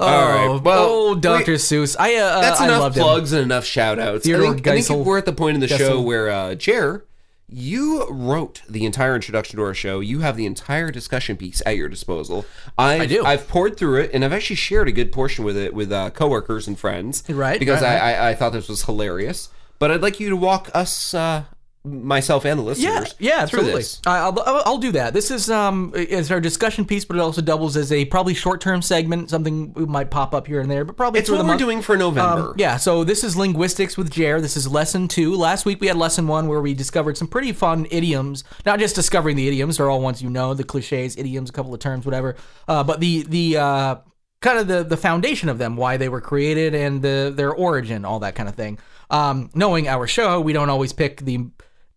Oh, 0.00 0.06
right, 0.54 0.62
well, 0.62 0.86
oh, 0.88 1.14
Dr. 1.16 1.50
we- 1.52 1.56
Seuss. 1.58 1.96
I 1.98 2.14
uh, 2.14 2.40
That's 2.40 2.60
I 2.60 2.66
enough 2.66 2.80
loved 2.82 2.96
him. 2.96 3.02
plugs 3.02 3.32
and 3.32 3.42
enough 3.42 3.64
shout 3.64 3.98
outs. 3.98 4.28
I 4.28 4.32
think, 4.38 4.64
I 4.68 4.80
think 4.80 5.04
we're 5.04 5.18
at 5.18 5.24
the 5.24 5.32
point 5.32 5.56
in 5.56 5.60
the 5.60 5.66
show 5.66 6.00
where, 6.00 6.30
uh, 6.30 6.54
Jer, 6.54 7.04
you 7.48 8.06
wrote 8.08 8.62
the 8.68 8.84
entire 8.86 9.16
introduction 9.16 9.56
to 9.56 9.64
our 9.64 9.74
show. 9.74 9.98
You 9.98 10.20
have 10.20 10.36
the 10.36 10.46
entire 10.46 10.92
discussion 10.92 11.36
piece 11.36 11.60
at 11.66 11.76
your 11.76 11.88
disposal. 11.88 12.46
I've, 12.78 13.00
I 13.00 13.06
do. 13.06 13.24
I've 13.24 13.48
poured 13.48 13.76
through 13.76 14.02
it, 14.02 14.10
and 14.14 14.24
I've 14.24 14.32
actually 14.32 14.54
shared 14.54 14.86
a 14.86 14.92
good 14.92 15.10
portion 15.10 15.44
with 15.44 15.56
it 15.56 15.74
with 15.74 15.90
uh, 15.90 16.10
coworkers 16.10 16.68
and 16.68 16.78
friends. 16.78 17.24
Right, 17.28 17.58
Because 17.58 17.82
right, 17.82 18.00
I, 18.00 18.12
I, 18.14 18.28
I 18.30 18.34
thought 18.36 18.52
this 18.52 18.68
was 18.68 18.84
hilarious. 18.84 19.48
But 19.78 19.90
I'd 19.90 20.02
like 20.02 20.20
you 20.20 20.30
to 20.30 20.36
walk 20.36 20.70
us, 20.74 21.14
uh, 21.14 21.44
myself 21.84 22.44
and 22.44 22.58
the 22.58 22.62
listeners, 22.62 23.14
yeah, 23.18 23.36
yeah, 23.38 23.46
through 23.46 23.60
absolutely. 23.60 23.80
this. 23.80 24.00
I- 24.06 24.18
I'll, 24.18 24.62
I'll, 24.66 24.78
do 24.78 24.92
that. 24.92 25.14
This 25.14 25.30
is 25.30 25.50
um, 25.50 25.92
it's 25.94 26.30
our 26.30 26.40
discussion 26.40 26.84
piece, 26.84 27.04
but 27.04 27.16
it 27.16 27.20
also 27.20 27.40
doubles 27.40 27.76
as 27.76 27.92
a 27.92 28.04
probably 28.06 28.34
short-term 28.34 28.82
segment, 28.82 29.30
something 29.30 29.72
we 29.72 29.86
might 29.86 30.10
pop 30.10 30.34
up 30.34 30.46
here 30.46 30.60
and 30.60 30.70
there, 30.70 30.84
but 30.84 30.96
probably 30.96 31.20
It's 31.20 31.28
through 31.28 31.36
what 31.36 31.42
the 31.42 31.44
we're 31.44 31.52
month. 31.52 31.60
doing 31.60 31.82
for 31.82 31.96
November. 31.96 32.50
Um, 32.50 32.54
yeah, 32.58 32.76
so 32.76 33.04
this 33.04 33.24
is 33.24 33.36
linguistics 33.36 33.96
with 33.96 34.10
Jer. 34.10 34.40
This 34.40 34.56
is 34.56 34.68
lesson 34.68 35.08
two. 35.08 35.34
Last 35.36 35.64
week 35.64 35.80
we 35.80 35.86
had 35.86 35.96
lesson 35.96 36.26
one 36.26 36.48
where 36.48 36.60
we 36.60 36.74
discovered 36.74 37.16
some 37.16 37.28
pretty 37.28 37.52
fun 37.52 37.86
idioms. 37.90 38.44
Not 38.66 38.78
just 38.80 38.94
discovering 38.94 39.36
the 39.36 39.48
idioms; 39.48 39.78
they're 39.78 39.88
all 39.88 40.00
ones 40.00 40.20
you 40.20 40.30
know, 40.30 40.54
the 40.54 40.64
cliches, 40.64 41.16
idioms, 41.16 41.48
a 41.50 41.52
couple 41.52 41.72
of 41.72 41.80
terms, 41.80 42.04
whatever. 42.04 42.36
Uh, 42.66 42.84
but 42.84 43.00
the 43.00 43.22
the 43.22 43.56
uh, 43.56 43.96
kind 44.40 44.58
of 44.58 44.66
the 44.66 44.84
the 44.84 44.96
foundation 44.96 45.48
of 45.48 45.58
them, 45.58 45.76
why 45.76 45.96
they 45.96 46.08
were 46.08 46.20
created, 46.20 46.74
and 46.74 47.02
the 47.02 47.32
their 47.34 47.52
origin, 47.52 48.04
all 48.04 48.18
that 48.20 48.34
kind 48.34 48.48
of 48.48 48.54
thing. 48.54 48.78
Um, 49.10 49.50
knowing 49.54 49.88
our 49.88 50.06
show, 50.06 50.40
we 50.40 50.52
don't 50.52 50.70
always 50.70 50.92
pick 50.92 51.20
the 51.20 51.32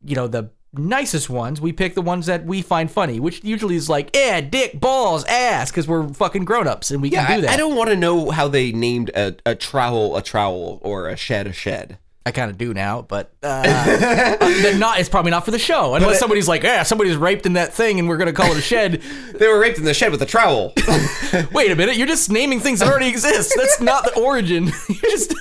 you 0.03 0.15
know 0.15 0.27
the 0.27 0.51
nicest 0.73 1.29
ones. 1.29 1.59
We 1.59 1.73
pick 1.73 1.95
the 1.95 2.01
ones 2.01 2.27
that 2.27 2.45
we 2.45 2.61
find 2.61 2.89
funny, 2.89 3.19
which 3.19 3.43
usually 3.43 3.75
is 3.75 3.89
like, 3.89 4.15
eh, 4.15 4.39
dick, 4.41 4.79
balls, 4.79 5.25
ass, 5.25 5.69
because 5.69 5.85
we're 5.87 6.07
fucking 6.13 6.45
grown 6.45 6.65
ups 6.67 6.91
and 6.91 7.01
we 7.01 7.09
Yeah, 7.09 7.25
can 7.25 7.35
do 7.35 7.41
that. 7.41 7.51
I 7.51 7.57
don't 7.57 7.75
want 7.75 7.89
to 7.89 7.95
know 7.97 8.29
how 8.29 8.47
they 8.47 8.71
named 8.71 9.09
a, 9.13 9.35
a 9.45 9.53
trowel 9.55 10.15
a 10.15 10.21
trowel 10.21 10.79
or 10.81 11.09
a 11.09 11.17
shed 11.17 11.47
a 11.47 11.53
shed. 11.53 11.97
I 12.23 12.29
kind 12.29 12.51
of 12.51 12.57
do 12.59 12.71
now, 12.71 13.01
but 13.01 13.33
uh, 13.41 13.63
they're 14.37 14.77
not. 14.77 14.99
It's 14.99 15.09
probably 15.09 15.31
not 15.31 15.43
for 15.43 15.49
the 15.49 15.57
show 15.57 15.95
unless 15.95 16.19
somebody's 16.19 16.47
like, 16.47 16.61
"Yeah, 16.61 16.83
somebody's 16.83 17.17
raped 17.17 17.47
in 17.47 17.53
that 17.53 17.73
thing, 17.73 17.97
and 17.97 18.07
we're 18.07 18.17
gonna 18.17 18.31
call 18.31 18.51
it 18.51 18.57
a 18.59 18.61
shed." 18.61 19.01
They 19.33 19.47
were 19.47 19.57
raped 19.59 19.79
in 19.79 19.85
the 19.85 19.93
shed 19.95 20.11
with 20.11 20.21
a 20.21 20.27
trowel. 20.27 20.71
Wait 21.51 21.71
a 21.71 21.75
minute, 21.75 21.97
you're 21.97 22.05
just 22.05 22.29
naming 22.29 22.59
things 22.59 22.79
that 22.79 22.87
already 22.89 23.07
exist. 23.07 23.53
That's 23.57 23.81
not 23.81 24.03
the 24.03 24.19
origin. 24.19 24.65
You're 24.87 25.11
just, 25.11 25.33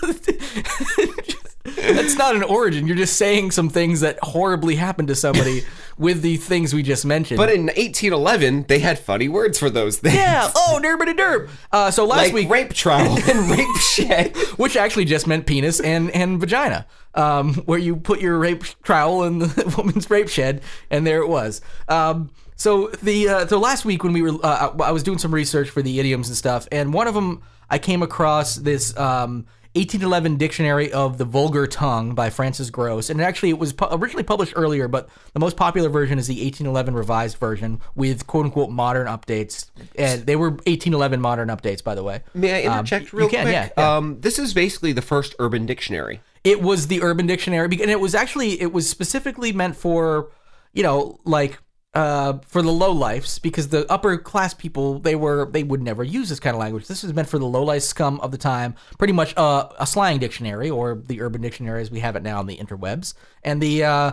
that's 1.62 2.16
not 2.16 2.34
an 2.34 2.42
origin. 2.42 2.86
You're 2.86 2.96
just 2.96 3.16
saying 3.16 3.50
some 3.50 3.68
things 3.68 4.00
that 4.00 4.18
horribly 4.22 4.76
happened 4.76 5.08
to 5.08 5.14
somebody 5.14 5.64
with 5.98 6.22
the 6.22 6.36
things 6.38 6.74
we 6.74 6.82
just 6.82 7.04
mentioned. 7.04 7.36
But 7.36 7.50
in 7.50 7.66
1811, 7.66 8.64
they 8.68 8.78
had 8.78 8.98
funny 8.98 9.28
words 9.28 9.58
for 9.58 9.68
those 9.68 9.98
things. 9.98 10.14
yeah, 10.14 10.50
oh, 10.56 10.80
derbity 10.82 11.16
derb. 11.16 11.50
Uh, 11.70 11.90
so 11.90 12.06
last 12.06 12.26
like 12.26 12.32
week, 12.32 12.48
rape 12.48 12.72
trial 12.72 13.18
and 13.30 13.50
rape 13.50 13.76
shed. 13.76 14.36
which 14.56 14.76
actually 14.76 15.04
just 15.04 15.26
meant 15.26 15.46
penis 15.46 15.80
and 15.80 16.10
and 16.12 16.40
vagina, 16.40 16.86
um, 17.14 17.54
where 17.66 17.78
you 17.78 17.96
put 17.96 18.20
your 18.20 18.38
rape 18.38 18.64
trowel 18.82 19.24
in 19.24 19.40
the 19.40 19.74
woman's 19.78 20.08
rape 20.08 20.28
shed, 20.28 20.62
and 20.90 21.06
there 21.06 21.20
it 21.20 21.28
was. 21.28 21.60
Um, 21.88 22.30
so 22.56 22.88
the 23.02 23.28
uh, 23.28 23.46
so 23.46 23.58
last 23.58 23.84
week 23.84 24.02
when 24.02 24.12
we 24.14 24.22
were, 24.22 24.38
uh, 24.42 24.74
I 24.82 24.92
was 24.92 25.02
doing 25.02 25.18
some 25.18 25.34
research 25.34 25.68
for 25.68 25.82
the 25.82 26.00
idioms 26.00 26.28
and 26.28 26.36
stuff, 26.36 26.66
and 26.72 26.94
one 26.94 27.06
of 27.06 27.14
them 27.14 27.42
I 27.68 27.78
came 27.78 28.02
across 28.02 28.56
this. 28.56 28.96
Um, 28.96 29.46
1811 29.74 30.36
Dictionary 30.36 30.92
of 30.92 31.16
the 31.18 31.24
Vulgar 31.24 31.66
Tongue 31.66 32.14
by 32.14 32.28
Francis 32.28 32.70
Grose. 32.70 33.08
And 33.08 33.20
actually, 33.20 33.50
it 33.50 33.58
was 33.58 33.72
pu- 33.72 33.86
originally 33.92 34.24
published 34.24 34.52
earlier, 34.56 34.88
but 34.88 35.08
the 35.32 35.38
most 35.40 35.56
popular 35.56 35.88
version 35.88 36.18
is 36.18 36.26
the 36.26 36.34
1811 36.34 36.94
revised 36.94 37.36
version 37.38 37.80
with 37.94 38.26
quote 38.26 38.46
unquote 38.46 38.70
modern 38.70 39.06
updates. 39.06 39.70
And 39.96 40.26
they 40.26 40.34
were 40.34 40.50
1811 40.50 41.20
modern 41.20 41.48
updates, 41.48 41.84
by 41.84 41.94
the 41.94 42.02
way. 42.02 42.22
May 42.34 42.66
I 42.66 42.72
Um, 42.72 42.78
interject 42.80 43.12
you 43.12 43.18
real 43.20 43.28
can, 43.28 43.42
quick? 43.44 43.52
yeah, 43.52 43.68
yeah. 43.76 43.96
Um, 43.96 44.20
this 44.20 44.38
is 44.40 44.52
basically 44.54 44.92
the 44.92 45.02
first 45.02 45.34
urban 45.38 45.66
dictionary. 45.66 46.20
It 46.42 46.62
was 46.62 46.86
the 46.88 47.02
Urban 47.02 47.26
Dictionary, 47.26 47.66
and 47.80 47.90
it 47.90 48.00
was 48.00 48.14
actually 48.14 48.60
it 48.62 48.72
was 48.72 48.88
specifically 48.88 49.52
meant 49.52 49.76
for, 49.76 50.30
you 50.72 50.82
know, 50.82 51.20
like 51.24 51.58
uh 51.92 52.38
for 52.46 52.62
the 52.62 52.70
low 52.70 52.92
lifes 52.92 53.40
because 53.40 53.68
the 53.68 53.90
upper 53.90 54.16
class 54.16 54.54
people 54.54 55.00
they 55.00 55.16
were 55.16 55.50
they 55.50 55.64
would 55.64 55.82
never 55.82 56.04
use 56.04 56.28
this 56.28 56.38
kind 56.38 56.54
of 56.54 56.60
language. 56.60 56.86
This 56.86 57.02
is 57.02 57.12
meant 57.12 57.28
for 57.28 57.38
the 57.38 57.46
low 57.46 57.64
life 57.64 57.82
scum 57.82 58.20
of 58.20 58.30
the 58.30 58.38
time, 58.38 58.76
pretty 58.98 59.12
much 59.12 59.36
uh, 59.36 59.68
a 59.78 59.86
slang 59.86 60.18
dictionary 60.18 60.70
or 60.70 60.94
the 60.94 61.20
Urban 61.20 61.40
Dictionary 61.40 61.82
as 61.82 61.90
we 61.90 62.00
have 62.00 62.14
it 62.14 62.22
now 62.22 62.38
on 62.38 62.46
the 62.46 62.56
interwebs. 62.56 63.14
And 63.42 63.60
the 63.60 63.84
uh 63.84 64.12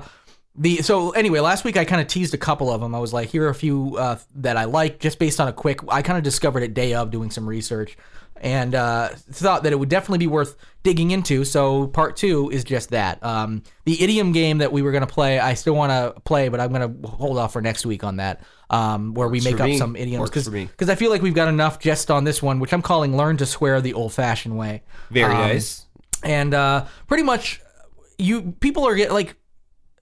the 0.57 0.81
so 0.81 1.11
anyway, 1.11 1.39
last 1.39 1.63
week 1.63 1.77
I 1.77 1.85
kind 1.85 2.01
of 2.01 2.07
teased 2.07 2.33
a 2.33 2.37
couple 2.37 2.71
of 2.71 2.81
them. 2.81 2.95
I 2.95 2.99
was 2.99 3.13
like, 3.13 3.29
here 3.29 3.45
are 3.45 3.49
a 3.49 3.55
few 3.55 3.95
uh, 3.97 4.17
that 4.35 4.57
I 4.57 4.65
like 4.65 4.99
just 4.99 5.19
based 5.19 5.39
on 5.39 5.47
a 5.47 5.53
quick. 5.53 5.79
I 5.89 6.01
kind 6.01 6.17
of 6.17 6.23
discovered 6.23 6.63
it 6.63 6.73
day 6.73 6.93
of 6.93 7.11
doing 7.11 7.29
some 7.31 7.47
research, 7.47 7.97
and 8.41 8.73
uh, 8.75 9.09
thought 9.31 9.63
that 9.63 9.71
it 9.71 9.75
would 9.77 9.89
definitely 9.89 10.17
be 10.19 10.27
worth 10.27 10.55
digging 10.83 11.11
into. 11.11 11.43
So 11.45 11.87
part 11.87 12.15
two 12.17 12.49
is 12.49 12.63
just 12.63 12.89
that. 12.89 13.23
Um, 13.23 13.63
the 13.85 14.01
idiom 14.01 14.31
game 14.31 14.57
that 14.59 14.71
we 14.71 14.81
were 14.81 14.91
gonna 14.91 15.05
play, 15.07 15.39
I 15.39 15.53
still 15.53 15.75
want 15.75 15.91
to 15.91 16.19
play, 16.21 16.49
but 16.49 16.59
I'm 16.59 16.71
gonna 16.71 16.93
hold 17.07 17.37
off 17.37 17.53
for 17.53 17.61
next 17.61 17.85
week 17.85 18.03
on 18.03 18.17
that, 18.17 18.41
um, 18.69 19.13
where 19.13 19.27
we 19.27 19.41
make 19.41 19.57
for 19.57 19.63
up 19.63 19.69
me. 19.69 19.77
some 19.77 19.95
idioms 19.95 20.21
Works 20.21 20.29
because 20.31 20.45
for 20.45 20.51
me. 20.51 20.65
because 20.65 20.89
I 20.89 20.95
feel 20.95 21.11
like 21.11 21.21
we've 21.21 21.35
got 21.35 21.47
enough 21.49 21.79
just 21.79 22.09
on 22.09 22.23
this 22.23 22.41
one, 22.41 22.59
which 22.59 22.73
I'm 22.73 22.81
calling 22.81 23.15
"Learn 23.15 23.37
to 23.37 23.45
Swear 23.45 23.79
the 23.81 23.93
Old-Fashioned 23.93 24.57
Way." 24.57 24.81
Very 25.11 25.33
Um, 25.33 25.39
nice. 25.41 25.85
and 26.23 26.53
uh, 26.53 26.85
pretty 27.07 27.23
much 27.23 27.61
you 28.17 28.55
people 28.59 28.87
are 28.87 28.95
get 28.95 29.11
like 29.11 29.35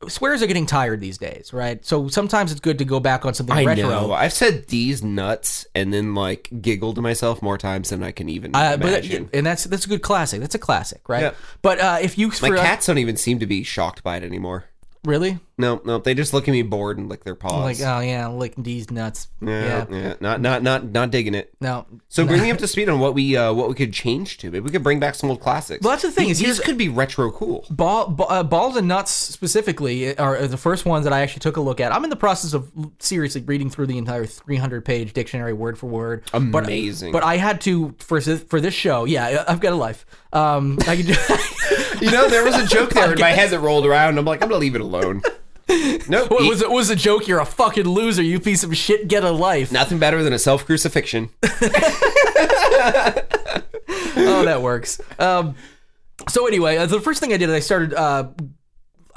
swears 0.08 0.42
are 0.44 0.48
getting 0.48 0.66
tired 0.66 1.00
these 1.00 1.18
days 1.18 1.52
right 1.54 1.84
so 1.86 2.08
sometimes 2.08 2.52
it's 2.52 2.60
good 2.60 2.78
to 2.78 2.86
go 2.86 3.00
back 3.00 3.26
on 3.26 3.34
something 3.34 3.56
I 3.56 3.64
retro 3.64 3.90
know. 3.90 4.14
I've 4.14 4.34
said 4.34 4.68
these 4.68 5.02
nuts 5.04 5.66
and 5.74 5.94
then 5.94 6.14
like 6.14 6.50
giggled 6.62 6.96
to 6.96 7.02
myself 7.02 7.42
more 7.42 7.58
times 7.58 7.90
than 7.90 8.04
I 8.04 8.12
can 8.12 8.30
even 8.30 8.54
uh, 8.56 8.78
but 8.78 8.88
imagine. 8.90 9.30
and 9.34 9.46
that's 9.46 9.64
that's 9.64 9.86
a 9.86 9.90
good 9.90 10.02
classic 10.02 10.42
that's 10.42 10.54
a 10.56 10.60
classic 10.60 11.08
right 11.10 11.22
Yeah. 11.22 11.32
but 11.62 11.80
uh, 11.80 11.98
if 12.02 12.18
you 12.18 12.28
My 12.28 12.34
for- 12.50 12.58
cats 12.58 12.86
don't 12.88 12.98
even 13.00 13.18
seem 13.18 13.40
to 13.40 13.46
be 13.48 13.64
shocked 13.64 14.04
by 14.04 14.18
it 14.18 14.24
anymore. 14.24 14.66
Really 15.06 15.40
No, 15.58 15.82
no, 15.86 16.00
they 16.00 16.14
just 16.14 16.34
look 16.34 16.48
at 16.48 16.52
me 16.52 16.62
bored 16.62 16.98
and 16.98 17.08
lick 17.10 17.24
their 17.24 17.36
paws. 17.36 17.80
like 17.80 17.80
oh 17.82 18.00
yeah 18.02 18.28
lick 18.28 18.54
these 18.58 18.92
nuts 18.92 19.28
yeah, 19.42 19.86
yeah, 19.90 19.98
yeah, 19.98 20.14
not, 20.20 20.42
not, 20.42 20.64
not, 20.64 20.86
not 20.92 21.12
digging 21.12 21.36
it. 21.36 21.54
no 21.62 21.86
So 22.10 22.26
bring 22.26 22.42
me 22.42 22.52
up 22.52 22.58
to 22.66 22.68
speed 22.68 22.90
on 22.90 23.00
what 23.00 23.14
we, 23.14 23.38
uh, 23.38 23.54
what 23.54 23.70
we 23.70 23.76
could 23.76 23.94
change 23.94 24.38
to. 24.40 24.52
Maybe 24.52 24.62
we 24.62 24.72
could 24.72 24.84
bring 24.84 25.00
back 25.00 25.16
some 25.16 25.30
old 25.30 25.42
classics. 25.42 25.84
Well, 25.84 25.92
that's 25.92 26.04
the 26.04 26.12
thing, 26.12 26.30
is 26.30 26.40
These 26.40 26.60
could 26.60 26.78
be 26.78 26.90
retro 26.90 27.32
cool. 27.32 27.66
Ball, 27.70 28.10
ba- 28.10 28.24
uh, 28.24 28.44
balls 28.44 28.76
and 28.76 28.88
nuts 28.88 29.12
specifically 29.12 30.18
are 30.18 30.48
the 30.48 30.58
first 30.58 30.86
ones 30.86 31.04
that 31.04 31.14
I 31.14 31.22
actually 31.22 31.42
took 31.42 31.58
a 31.58 31.62
look 31.62 31.80
at. 31.80 31.94
I'm 31.94 32.04
in 32.04 32.10
the 32.10 32.16
process 32.16 32.54
of 32.54 32.72
seriously 33.00 33.42
reading 33.42 33.70
through 33.70 33.88
the 33.88 33.98
entire 33.98 34.26
300 34.26 34.84
page 34.84 35.14
dictionary 35.14 35.54
word 35.54 35.78
for 35.78 35.88
word. 35.88 36.24
Amazing. 36.34 37.12
But, 37.12 37.24
I 37.24 37.38
had 37.38 37.62
to 37.62 37.96
for 38.00 38.20
this, 38.20 38.44
for 38.44 38.62
this 38.62 38.74
show. 38.74 39.06
Yeah, 39.06 39.44
I've 39.48 39.60
got 39.60 39.74
a 39.74 39.76
life. 39.76 40.06
Um, 40.34 40.78
I 40.88 40.96
could. 40.98 41.08
You 42.02 42.12
know, 42.12 42.30
there 42.30 42.44
was 42.44 42.56
a 42.56 42.66
joke 42.66 42.92
there 42.92 43.14
in 43.14 43.20
my 43.20 43.32
head 43.32 43.52
that 43.52 43.60
rolled 43.60 43.86
around. 43.86 44.18
I'm 44.18 44.26
like, 44.26 44.42
I'm 44.42 44.50
gonna 44.50 44.60
leave 44.60 44.76
it 44.76 44.82
alone. 44.82 45.22
Nope. 46.08 46.30
What 46.30 46.48
was 46.48 46.62
it? 46.62 46.70
Was 46.70 46.90
a 46.90 46.96
joke? 46.96 47.28
You're 47.28 47.40
a 47.40 47.46
fucking 47.46 47.86
loser. 47.86 48.22
You 48.22 48.40
piece 48.40 48.64
of 48.64 48.76
shit. 48.78 49.08
Get 49.08 49.24
a 49.24 49.32
life. 49.32 49.72
Nothing 49.72 49.98
better 49.98 50.24
than 50.24 50.32
a 50.34 50.40
self 50.40 50.66
crucifixion. 50.66 51.30
oh, 51.44 51.50
that 54.46 54.60
works. 54.62 55.02
Um, 55.18 55.56
so 56.30 56.48
anyway, 56.48 56.78
uh, 56.78 56.86
the 56.86 57.02
first 57.02 57.20
thing 57.20 57.34
I 57.34 57.38
did 57.38 57.50
is 57.50 57.56
I 57.56 57.60
started. 57.60 57.94
Uh, 57.94 58.30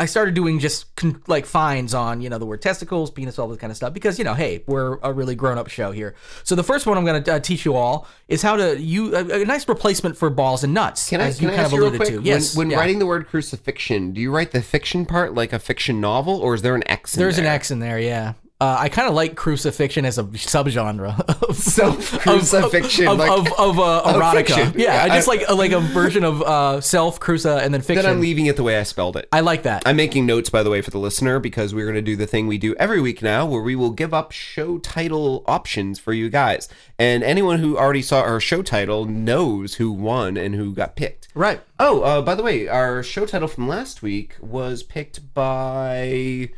I 0.00 0.06
started 0.06 0.34
doing 0.34 0.60
just 0.60 0.94
con- 0.96 1.20
like 1.26 1.44
fines 1.44 1.92
on 1.92 2.20
you 2.20 2.30
know 2.30 2.38
the 2.38 2.46
word 2.46 2.62
testicles, 2.62 3.10
penis, 3.10 3.38
all 3.38 3.48
this 3.48 3.58
kind 3.58 3.70
of 3.70 3.76
stuff 3.76 3.92
because 3.92 4.18
you 4.18 4.24
know 4.24 4.34
hey 4.34 4.62
we're 4.66 4.98
a 5.02 5.12
really 5.12 5.34
grown 5.34 5.58
up 5.58 5.68
show 5.68 5.90
here. 5.90 6.14
So 6.44 6.54
the 6.54 6.62
first 6.62 6.86
one 6.86 6.96
I'm 6.96 7.04
going 7.04 7.22
to 7.22 7.34
uh, 7.34 7.40
teach 7.40 7.64
you 7.64 7.74
all 7.74 8.06
is 8.28 8.42
how 8.42 8.56
to 8.56 8.80
you 8.80 9.14
a, 9.16 9.42
a 9.42 9.44
nice 9.44 9.68
replacement 9.68 10.16
for 10.16 10.30
balls 10.30 10.62
and 10.62 10.72
nuts 10.72 11.08
Can 11.08 11.20
I, 11.20 11.26
as 11.28 11.38
can 11.38 11.48
you 11.48 11.54
I 11.54 11.56
kind 11.56 11.64
ask 11.64 11.72
of 11.72 11.72
you 11.72 11.78
real 11.80 11.88
alluded 11.88 12.06
quick? 12.06 12.22
to. 12.22 12.22
Yes, 12.22 12.56
When, 12.56 12.68
when 12.68 12.70
yeah. 12.72 12.78
writing 12.78 12.98
the 13.00 13.06
word 13.06 13.26
crucifixion, 13.26 14.12
do 14.12 14.20
you 14.20 14.30
write 14.30 14.52
the 14.52 14.62
fiction 14.62 15.04
part 15.06 15.34
like 15.34 15.52
a 15.52 15.58
fiction 15.58 16.00
novel, 16.00 16.40
or 16.40 16.54
is 16.54 16.62
there 16.62 16.74
an 16.76 16.88
X? 16.88 17.14
In 17.14 17.18
there? 17.18 17.26
there's 17.26 17.38
an? 17.38 17.46
X 17.46 17.70
in 17.70 17.80
there, 17.80 17.98
yeah. 17.98 18.34
Uh, 18.60 18.76
I 18.80 18.88
kind 18.88 19.06
of 19.08 19.14
like 19.14 19.36
crucifixion 19.36 20.04
as 20.04 20.18
a 20.18 20.24
subgenre 20.24 21.14
of 21.48 21.56
Self-crucifixion, 22.18 23.06
of, 23.06 23.16
like- 23.18 23.30
of, 23.30 23.46
of, 23.56 23.78
uh, 23.78 24.02
erotica. 24.06 24.32
fiction. 24.32 24.72
Yeah, 24.76 25.06
Yeah, 25.06 25.14
just 25.14 25.28
I- 25.28 25.32
like 25.32 25.48
like 25.50 25.70
a 25.70 25.78
version 25.78 26.24
of 26.24 26.42
uh, 26.42 26.80
self 26.80 27.20
cruci 27.20 27.46
and 27.62 27.72
then 27.72 27.82
fiction. 27.82 28.04
Then 28.04 28.12
I'm 28.12 28.20
leaving 28.20 28.46
it 28.46 28.56
the 28.56 28.64
way 28.64 28.76
I 28.78 28.82
spelled 28.82 29.16
it. 29.16 29.28
I 29.32 29.40
like 29.40 29.62
that. 29.62 29.84
I'm 29.86 29.94
making 29.94 30.26
notes, 30.26 30.50
by 30.50 30.64
the 30.64 30.70
way, 30.70 30.80
for 30.82 30.90
the 30.90 30.98
listener 30.98 31.38
because 31.38 31.72
we're 31.72 31.84
going 31.84 31.94
to 31.94 32.02
do 32.02 32.16
the 32.16 32.26
thing 32.26 32.48
we 32.48 32.58
do 32.58 32.74
every 32.80 33.00
week 33.00 33.22
now, 33.22 33.46
where 33.46 33.62
we 33.62 33.76
will 33.76 33.90
give 33.92 34.12
up 34.12 34.32
show 34.32 34.78
title 34.78 35.44
options 35.46 36.00
for 36.00 36.12
you 36.12 36.28
guys. 36.28 36.68
And 36.98 37.22
anyone 37.22 37.60
who 37.60 37.78
already 37.78 38.02
saw 38.02 38.22
our 38.22 38.40
show 38.40 38.62
title 38.62 39.04
knows 39.04 39.74
who 39.74 39.92
won 39.92 40.36
and 40.36 40.56
who 40.56 40.74
got 40.74 40.96
picked. 40.96 41.28
right. 41.34 41.60
Oh, 41.78 42.02
uh, 42.02 42.22
by 42.22 42.34
the 42.34 42.42
way, 42.42 42.66
our 42.66 43.04
show 43.04 43.24
title 43.24 43.46
from 43.46 43.68
last 43.68 44.02
week 44.02 44.34
was 44.40 44.82
picked 44.82 45.32
by. 45.32 46.50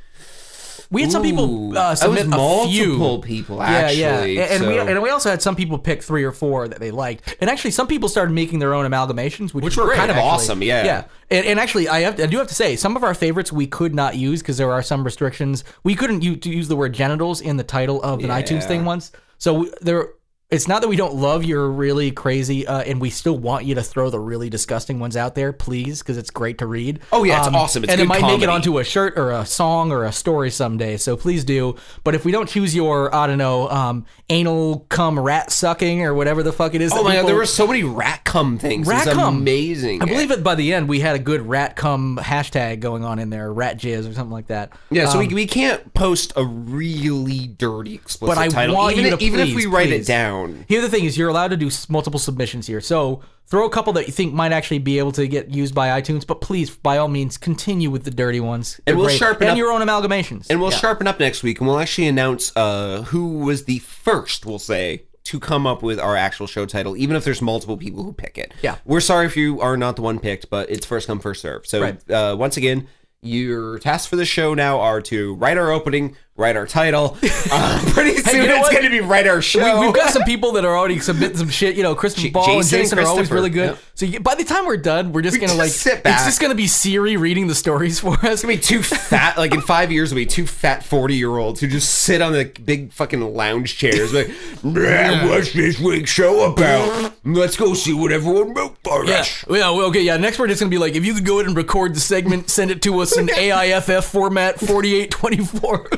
We 0.92 1.02
had 1.02 1.12
some 1.12 1.22
people 1.22 1.78
uh, 1.78 1.94
submit 1.94 2.26
a 2.32 2.66
few 2.66 3.18
people, 3.22 3.58
Yeah, 3.58 3.62
actually. 3.62 4.34
yeah, 4.36 4.42
and 4.50 4.66
we 4.66 4.74
so- 4.74 4.86
and 4.88 5.02
we 5.02 5.10
also 5.10 5.30
had 5.30 5.40
some 5.40 5.54
people 5.54 5.78
pick 5.78 6.02
three 6.02 6.24
or 6.24 6.32
four 6.32 6.66
that 6.66 6.80
they 6.80 6.90
liked, 6.90 7.36
and 7.40 7.48
actually 7.48 7.70
some 7.70 7.86
people 7.86 8.08
started 8.08 8.32
making 8.32 8.58
their 8.58 8.74
own 8.74 8.90
amalgamations, 8.90 9.54
which, 9.54 9.64
Which 9.64 9.76
were 9.76 9.84
great, 9.84 9.98
kind 9.98 10.10
of 10.10 10.16
actually. 10.16 10.30
awesome, 10.30 10.62
yeah. 10.64 10.84
yeah. 10.84 11.04
And, 11.30 11.46
and 11.46 11.60
actually, 11.60 11.88
I 11.88 12.00
have 12.00 12.18
I 12.20 12.26
do 12.26 12.38
have 12.38 12.48
to 12.48 12.54
say 12.56 12.74
some 12.74 12.96
of 12.96 13.04
our 13.04 13.14
favorites 13.14 13.52
we 13.52 13.68
could 13.68 13.94
not 13.94 14.16
use 14.16 14.40
because 14.42 14.56
there 14.56 14.72
are 14.72 14.82
some 14.82 15.04
restrictions. 15.04 15.62
We 15.84 15.94
couldn't 15.94 16.22
u- 16.22 16.34
to 16.36 16.48
use 16.50 16.66
the 16.66 16.74
word 16.76 16.92
genitals 16.92 17.40
in 17.40 17.56
the 17.56 17.62
title 17.64 18.02
of 18.02 18.24
an 18.24 18.30
iTunes 18.30 18.64
thing 18.64 18.84
once, 18.84 19.12
so 19.38 19.54
we, 19.54 19.72
there. 19.80 20.08
It's 20.50 20.66
not 20.66 20.82
that 20.82 20.88
we 20.88 20.96
don't 20.96 21.14
love 21.14 21.44
your 21.44 21.70
really 21.70 22.10
crazy, 22.10 22.66
uh, 22.66 22.80
and 22.80 23.00
we 23.00 23.08
still 23.08 23.38
want 23.38 23.66
you 23.66 23.76
to 23.76 23.82
throw 23.82 24.10
the 24.10 24.18
really 24.18 24.50
disgusting 24.50 24.98
ones 24.98 25.16
out 25.16 25.36
there, 25.36 25.52
please, 25.52 26.00
because 26.00 26.16
it's 26.18 26.30
great 26.30 26.58
to 26.58 26.66
read. 26.66 26.98
Um, 27.12 27.20
Oh, 27.20 27.24
yeah, 27.24 27.38
it's 27.38 27.54
awesome. 27.54 27.84
It's 27.84 27.92
and 27.92 28.00
it 28.00 28.06
might 28.06 28.22
make 28.22 28.42
it 28.42 28.48
onto 28.48 28.78
a 28.78 28.84
shirt 28.84 29.16
or 29.16 29.30
a 29.30 29.46
song 29.46 29.92
or 29.92 30.04
a 30.04 30.10
story 30.12 30.50
someday. 30.50 30.96
So 30.96 31.16
please 31.16 31.44
do. 31.44 31.76
But 32.02 32.14
if 32.16 32.24
we 32.24 32.32
don't 32.32 32.48
choose 32.48 32.74
your, 32.74 33.14
I 33.14 33.26
don't 33.28 33.38
know, 33.38 33.68
um, 33.68 34.06
anal 34.28 34.86
cum 34.88 35.20
rat 35.20 35.52
sucking 35.52 36.02
or 36.02 36.14
whatever 36.14 36.42
the 36.42 36.52
fuck 36.52 36.74
it 36.74 36.80
is. 36.80 36.92
Oh 36.92 37.04
my 37.04 37.14
god, 37.14 37.28
there 37.28 37.36
were 37.36 37.46
so 37.46 37.66
many 37.66 37.84
rat 37.84 38.24
cum 38.24 38.58
things. 38.58 38.88
rat 38.88 39.06
cum. 39.06 39.36
amazing. 39.36 40.02
I 40.02 40.06
believe 40.06 40.30
it 40.32 40.42
by 40.42 40.54
the 40.56 40.72
end 40.72 40.88
we 40.88 40.98
had 41.00 41.14
a 41.14 41.18
good 41.20 41.42
rat 41.46 41.76
cum 41.76 42.18
hashtag 42.20 42.80
going 42.80 43.04
on 43.04 43.18
in 43.20 43.30
there, 43.30 43.52
rat 43.52 43.78
jizz 43.78 44.00
or 44.10 44.14
something 44.14 44.30
like 44.32 44.48
that. 44.48 44.72
Yeah, 44.90 45.06
so 45.06 45.20
Um, 45.20 45.26
we, 45.28 45.34
we 45.34 45.46
can't 45.46 45.92
post 45.94 46.32
a 46.36 46.44
really 46.44 47.46
dirty 47.46 47.94
explicit 47.94 48.34
but 48.36 48.38
I 48.38 48.48
title, 48.48 48.74
want 48.74 48.92
even 48.96 49.04
you 49.06 49.12
if, 49.12 49.18
to 49.20 49.24
even 49.24 49.40
if 49.40 49.54
we 49.54 49.66
write 49.66 49.88
please. 49.88 50.08
it 50.08 50.12
down. 50.12 50.39
Here, 50.68 50.80
the 50.80 50.88
thing 50.88 51.04
is, 51.04 51.16
you're 51.18 51.28
allowed 51.28 51.48
to 51.48 51.56
do 51.56 51.66
s- 51.68 51.88
multiple 51.88 52.18
submissions 52.20 52.66
here. 52.66 52.80
So 52.80 53.22
throw 53.46 53.64
a 53.66 53.70
couple 53.70 53.92
that 53.94 54.06
you 54.06 54.12
think 54.12 54.32
might 54.32 54.52
actually 54.52 54.78
be 54.78 54.98
able 54.98 55.12
to 55.12 55.26
get 55.26 55.50
used 55.50 55.74
by 55.74 56.00
iTunes, 56.00 56.26
but 56.26 56.40
please, 56.40 56.70
by 56.70 56.98
all 56.98 57.08
means, 57.08 57.36
continue 57.36 57.90
with 57.90 58.04
the 58.04 58.10
dirty 58.10 58.40
ones. 58.40 58.80
They're 58.84 58.96
we'll 58.96 59.06
great. 59.06 59.18
sharpen 59.18 59.42
and 59.48 59.52
up- 59.52 59.58
your 59.58 59.72
own 59.72 59.80
amalgamations. 59.80 60.46
And 60.50 60.60
we'll 60.60 60.70
Yeah. 60.70 60.78
sharpen 60.78 61.06
up 61.06 61.18
next 61.20 61.42
week, 61.42 61.58
and 61.60 61.68
we'll 61.68 61.78
actually 61.78 62.08
announce 62.08 62.52
uh, 62.56 63.02
who 63.08 63.38
was 63.38 63.64
the 63.64 63.78
first. 63.80 64.46
We'll 64.46 64.58
say 64.58 65.04
to 65.24 65.38
come 65.38 65.66
up 65.66 65.82
with 65.82 66.00
our 66.00 66.16
actual 66.16 66.46
show 66.46 66.64
title, 66.66 66.96
even 66.96 67.14
if 67.14 67.24
there's 67.24 67.42
multiple 67.42 67.76
people 67.76 68.02
who 68.04 68.12
pick 68.12 68.38
it. 68.38 68.52
Yeah. 68.62 68.76
we're 68.84 69.00
sorry 69.00 69.26
if 69.26 69.36
you 69.36 69.60
are 69.60 69.76
not 69.76 69.96
the 69.96 70.02
one 70.02 70.18
picked, 70.18 70.48
but 70.50 70.70
it's 70.70 70.86
first 70.86 71.06
come 71.06 71.20
first 71.20 71.42
serve. 71.42 71.66
So 71.66 71.80
Right. 71.82 72.10
uh, 72.10 72.34
once 72.38 72.56
again. 72.56 72.88
Your 73.22 73.78
tasks 73.78 74.06
for 74.06 74.16
the 74.16 74.24
show 74.24 74.54
now 74.54 74.80
are 74.80 75.02
to 75.02 75.34
write 75.34 75.58
our 75.58 75.70
opening, 75.70 76.16
write 76.40 76.56
our 76.56 76.66
title. 76.66 77.16
Uh, 77.52 77.80
pretty 77.94 78.16
soon 78.18 78.42
you 78.42 78.46
know 78.48 78.58
it's 78.60 78.68
going 78.68 78.84
to 78.84 78.90
be 78.90 79.00
write 79.00 79.26
our 79.26 79.42
show. 79.42 79.80
We, 79.80 79.86
we've 79.86 79.94
got 79.94 80.12
some 80.12 80.22
people 80.26 80.52
that 80.52 80.64
are 80.64 80.76
already 80.76 81.00
submitting 81.00 81.36
some 81.36 81.48
shit. 81.48 81.74
You 81.74 81.82
know, 81.82 81.96
Christopher 81.96 82.26
J- 82.28 82.30
Ball 82.30 82.44
and 82.50 82.62
Jason, 82.62 82.78
Jason 82.80 82.98
are 83.00 83.06
always 83.06 83.28
really 83.30 83.50
good. 83.50 83.70
yep. 83.70 83.78
So 83.94 84.06
you, 84.06 84.20
by 84.20 84.36
the 84.36 84.44
time 84.44 84.66
we're 84.66 84.76
done, 84.76 85.12
we're 85.12 85.22
just 85.22 85.34
We 85.40 85.44
gonna 85.44 85.58
like 85.58 85.72
sit 85.72 86.04
back. 86.04 86.14
It's 86.18 86.26
just 86.26 86.40
gonna 86.40 86.54
be 86.54 86.68
Siri 86.68 87.16
reading 87.16 87.48
the 87.48 87.54
stories 87.56 87.98
for 87.98 88.12
us. 88.14 88.24
It's 88.24 88.42
gonna 88.42 88.54
be 88.54 88.60
two 88.60 88.82
fat, 88.84 89.36
like 89.36 89.52
in 89.52 89.60
five 89.62 89.90
years, 89.90 90.12
it'll 90.12 90.20
be 90.20 90.26
two 90.26 90.46
fat 90.46 90.84
forty 90.84 91.16
year 91.16 91.36
olds 91.38 91.58
who 91.60 91.66
just 91.66 91.90
sit 91.92 92.22
on 92.22 92.32
the 92.32 92.44
big 92.64 92.92
fucking 92.92 93.20
lounge 93.34 93.76
chairs. 93.76 94.12
Like, 94.14 94.28
"Bruh, 94.62 95.28
what's 95.28 95.52
this 95.52 95.80
week's 95.80 96.10
show 96.10 96.52
about? 96.52 97.14
Let's 97.24 97.56
go 97.56 97.74
see 97.74 97.92
what 97.94 98.12
everyone 98.12 98.54
wrote 98.54 98.76
for 98.84 99.04
Yeah, 99.06 99.20
us. 99.20 99.44
yeah, 99.48 99.70
well, 99.70 99.82
okay, 99.86 100.02
yeah. 100.02 100.16
Next, 100.18 100.38
we're 100.38 100.46
just 100.46 100.60
gonna 100.60 100.70
be 100.70 100.78
like, 100.78 100.94
if 100.94 101.04
you 101.04 101.14
could 101.14 101.24
go 101.26 101.38
ahead 101.40 101.46
and 101.48 101.56
record 101.56 101.94
the 101.96 102.00
segment, 102.00 102.48
send 102.48 102.70
it 102.70 102.80
to 102.82 103.00
us 103.00 103.16
in 103.16 103.28
AIFF 103.34 104.04
format, 104.04 104.60
forty-eight 104.60 105.10
twenty-four. 105.10 105.88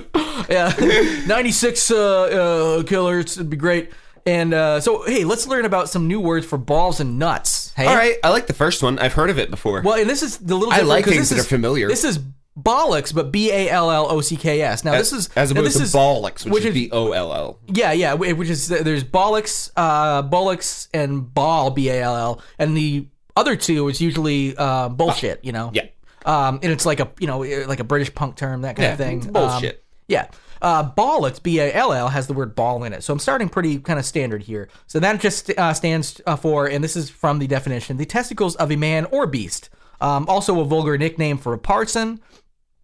yeah, 0.50 0.72
ninety-six 1.26 1.90
uh, 1.90 1.96
uh, 1.98 2.82
killers. 2.84 3.36
It'd 3.36 3.50
be 3.50 3.56
great. 3.56 3.90
And 4.24 4.54
uh, 4.54 4.80
so, 4.80 5.02
hey, 5.04 5.24
let's 5.24 5.48
learn 5.48 5.64
about 5.64 5.88
some 5.88 6.06
new 6.06 6.20
words 6.20 6.46
for 6.46 6.56
balls 6.56 7.00
and 7.00 7.18
nuts. 7.18 7.72
Hey, 7.76 7.86
All 7.86 7.96
right, 7.96 8.14
I 8.22 8.28
like 8.30 8.46
the 8.46 8.52
first 8.54 8.80
one. 8.82 9.00
I've 9.00 9.14
heard 9.14 9.30
of 9.30 9.38
it 9.38 9.50
before. 9.50 9.82
Well, 9.82 9.98
and 10.00 10.08
this 10.08 10.22
is 10.22 10.38
the 10.38 10.54
little. 10.54 10.72
I 10.72 10.80
like 10.82 11.04
things 11.06 11.16
this 11.16 11.28
that 11.30 11.38
is- 11.38 11.44
are 11.46 11.48
familiar. 11.48 11.88
This 11.88 12.04
is 12.04 12.20
bollocks, 12.56 13.12
but 13.14 13.32
B 13.32 13.50
A 13.50 13.68
L 13.70 13.90
L 13.90 14.06
O 14.10 14.20
C 14.20 14.36
K 14.36 14.60
S. 14.60 14.84
Now 14.84 14.92
this 14.92 15.12
is 15.12 15.28
as 15.34 15.50
opposed 15.50 15.66
this 15.66 15.76
to 15.78 15.82
is- 15.84 15.92
bollocks, 15.92 16.44
which, 16.44 16.54
which 16.54 16.62
is 16.64 16.68
is- 16.68 16.74
B 16.74 16.90
O 16.92 17.10
L 17.12 17.32
L. 17.34 17.58
Yeah, 17.66 17.92
yeah, 17.92 18.14
which 18.14 18.48
is 18.48 18.68
there's 18.68 19.02
bollocks, 19.04 19.70
uh, 19.76 20.22
bollocks, 20.22 20.86
and 20.94 21.32
ball 21.34 21.70
B 21.70 21.88
A 21.88 22.02
L 22.02 22.16
L, 22.16 22.42
and 22.60 22.76
the 22.76 23.08
other 23.34 23.56
two 23.56 23.88
is 23.88 24.00
usually 24.00 24.56
uh, 24.56 24.88
bullshit. 24.88 25.44
You 25.44 25.50
know. 25.52 25.70
Yeah. 25.74 25.86
Um, 26.24 26.60
and 26.62 26.70
it's 26.70 26.86
like 26.86 27.00
a 27.00 27.10
you 27.18 27.26
know 27.26 27.40
like 27.40 27.80
a 27.80 27.84
British 27.84 28.14
punk 28.14 28.36
term 28.36 28.62
that 28.62 28.76
kind 28.76 28.84
Yeah, 28.84 28.92
of 28.92 28.98
thing. 28.98 29.18
it's 29.18 29.26
bullshit. 29.26 29.74
Um, 29.76 29.81
yeah. 30.08 30.28
Uh, 30.60 30.88
bollocks, 30.88 31.42
B 31.42 31.58
A 31.58 31.72
L 31.72 31.92
L, 31.92 32.08
has 32.08 32.28
the 32.28 32.32
word 32.32 32.54
ball 32.54 32.84
in 32.84 32.92
it. 32.92 33.02
So 33.02 33.12
I'm 33.12 33.18
starting 33.18 33.48
pretty 33.48 33.78
kind 33.78 33.98
of 33.98 34.04
standard 34.04 34.44
here. 34.44 34.68
So 34.86 35.00
that 35.00 35.20
just 35.20 35.50
uh, 35.50 35.74
stands 35.74 36.20
uh, 36.26 36.36
for, 36.36 36.66
and 36.66 36.84
this 36.84 36.96
is 36.96 37.10
from 37.10 37.40
the 37.40 37.48
definition, 37.48 37.96
the 37.96 38.04
testicles 38.06 38.54
of 38.56 38.70
a 38.70 38.76
man 38.76 39.06
or 39.06 39.26
beast. 39.26 39.70
Um, 40.00 40.26
also 40.28 40.60
a 40.60 40.64
vulgar 40.64 40.96
nickname 40.98 41.38
for 41.38 41.52
a 41.52 41.58
parson. 41.58 42.20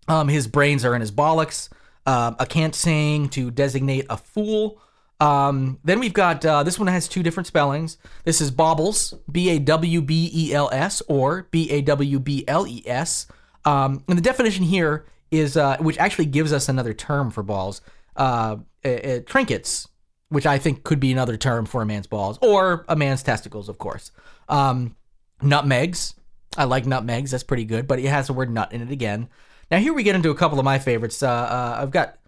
Um, 0.08 0.28
his 0.28 0.46
brains 0.46 0.84
are 0.84 0.94
in 0.94 1.00
his 1.00 1.12
bollocks. 1.12 1.68
Um, 2.06 2.36
a 2.38 2.46
cant 2.46 2.74
saying 2.74 3.28
to 3.30 3.50
designate 3.50 4.06
a 4.08 4.16
fool. 4.16 4.80
Um, 5.20 5.78
then 5.84 6.00
we've 6.00 6.12
got 6.12 6.44
uh, 6.46 6.62
this 6.62 6.78
one 6.78 6.88
has 6.88 7.06
two 7.06 7.22
different 7.22 7.46
spellings. 7.46 7.98
This 8.24 8.40
is 8.40 8.50
baubles, 8.50 9.14
B 9.30 9.50
A 9.50 9.58
W 9.58 10.00
B 10.00 10.30
E 10.32 10.54
L 10.54 10.70
S, 10.72 11.02
or 11.08 11.48
B 11.50 11.70
A 11.70 11.82
W 11.82 12.18
B 12.18 12.44
L 12.48 12.66
E 12.66 12.82
S. 12.86 13.26
Um, 13.64 14.04
and 14.08 14.16
the 14.16 14.22
definition 14.22 14.64
here 14.64 15.04
is, 15.30 15.56
uh, 15.56 15.76
which 15.78 15.98
actually 15.98 16.26
gives 16.26 16.52
us 16.52 16.68
another 16.68 16.94
term 16.94 17.30
for 17.30 17.42
balls, 17.42 17.80
uh, 18.16 18.56
uh, 18.84 18.88
uh, 18.88 19.20
trinkets, 19.26 19.88
which 20.28 20.46
I 20.46 20.58
think 20.58 20.84
could 20.84 21.00
be 21.00 21.12
another 21.12 21.36
term 21.36 21.66
for 21.66 21.82
a 21.82 21.86
man's 21.86 22.06
balls 22.06 22.38
or 22.42 22.84
a 22.88 22.96
man's 22.96 23.22
testicles, 23.22 23.68
of 23.68 23.78
course. 23.78 24.12
Um, 24.48 24.96
nutmegs. 25.42 26.14
I 26.56 26.64
like 26.64 26.86
nutmegs. 26.86 27.30
That's 27.30 27.44
pretty 27.44 27.64
good, 27.64 27.86
but 27.86 27.98
it 27.98 28.06
has 28.06 28.26
the 28.26 28.32
word 28.32 28.50
nut 28.50 28.72
in 28.72 28.82
it 28.82 28.90
again. 28.90 29.28
Now 29.70 29.78
here 29.78 29.92
we 29.92 30.02
get 30.02 30.16
into 30.16 30.30
a 30.30 30.34
couple 30.34 30.58
of 30.58 30.64
my 30.64 30.78
favorites. 30.78 31.22
Uh, 31.22 31.28
uh, 31.28 31.78
I've 31.80 31.90
got 31.90 32.18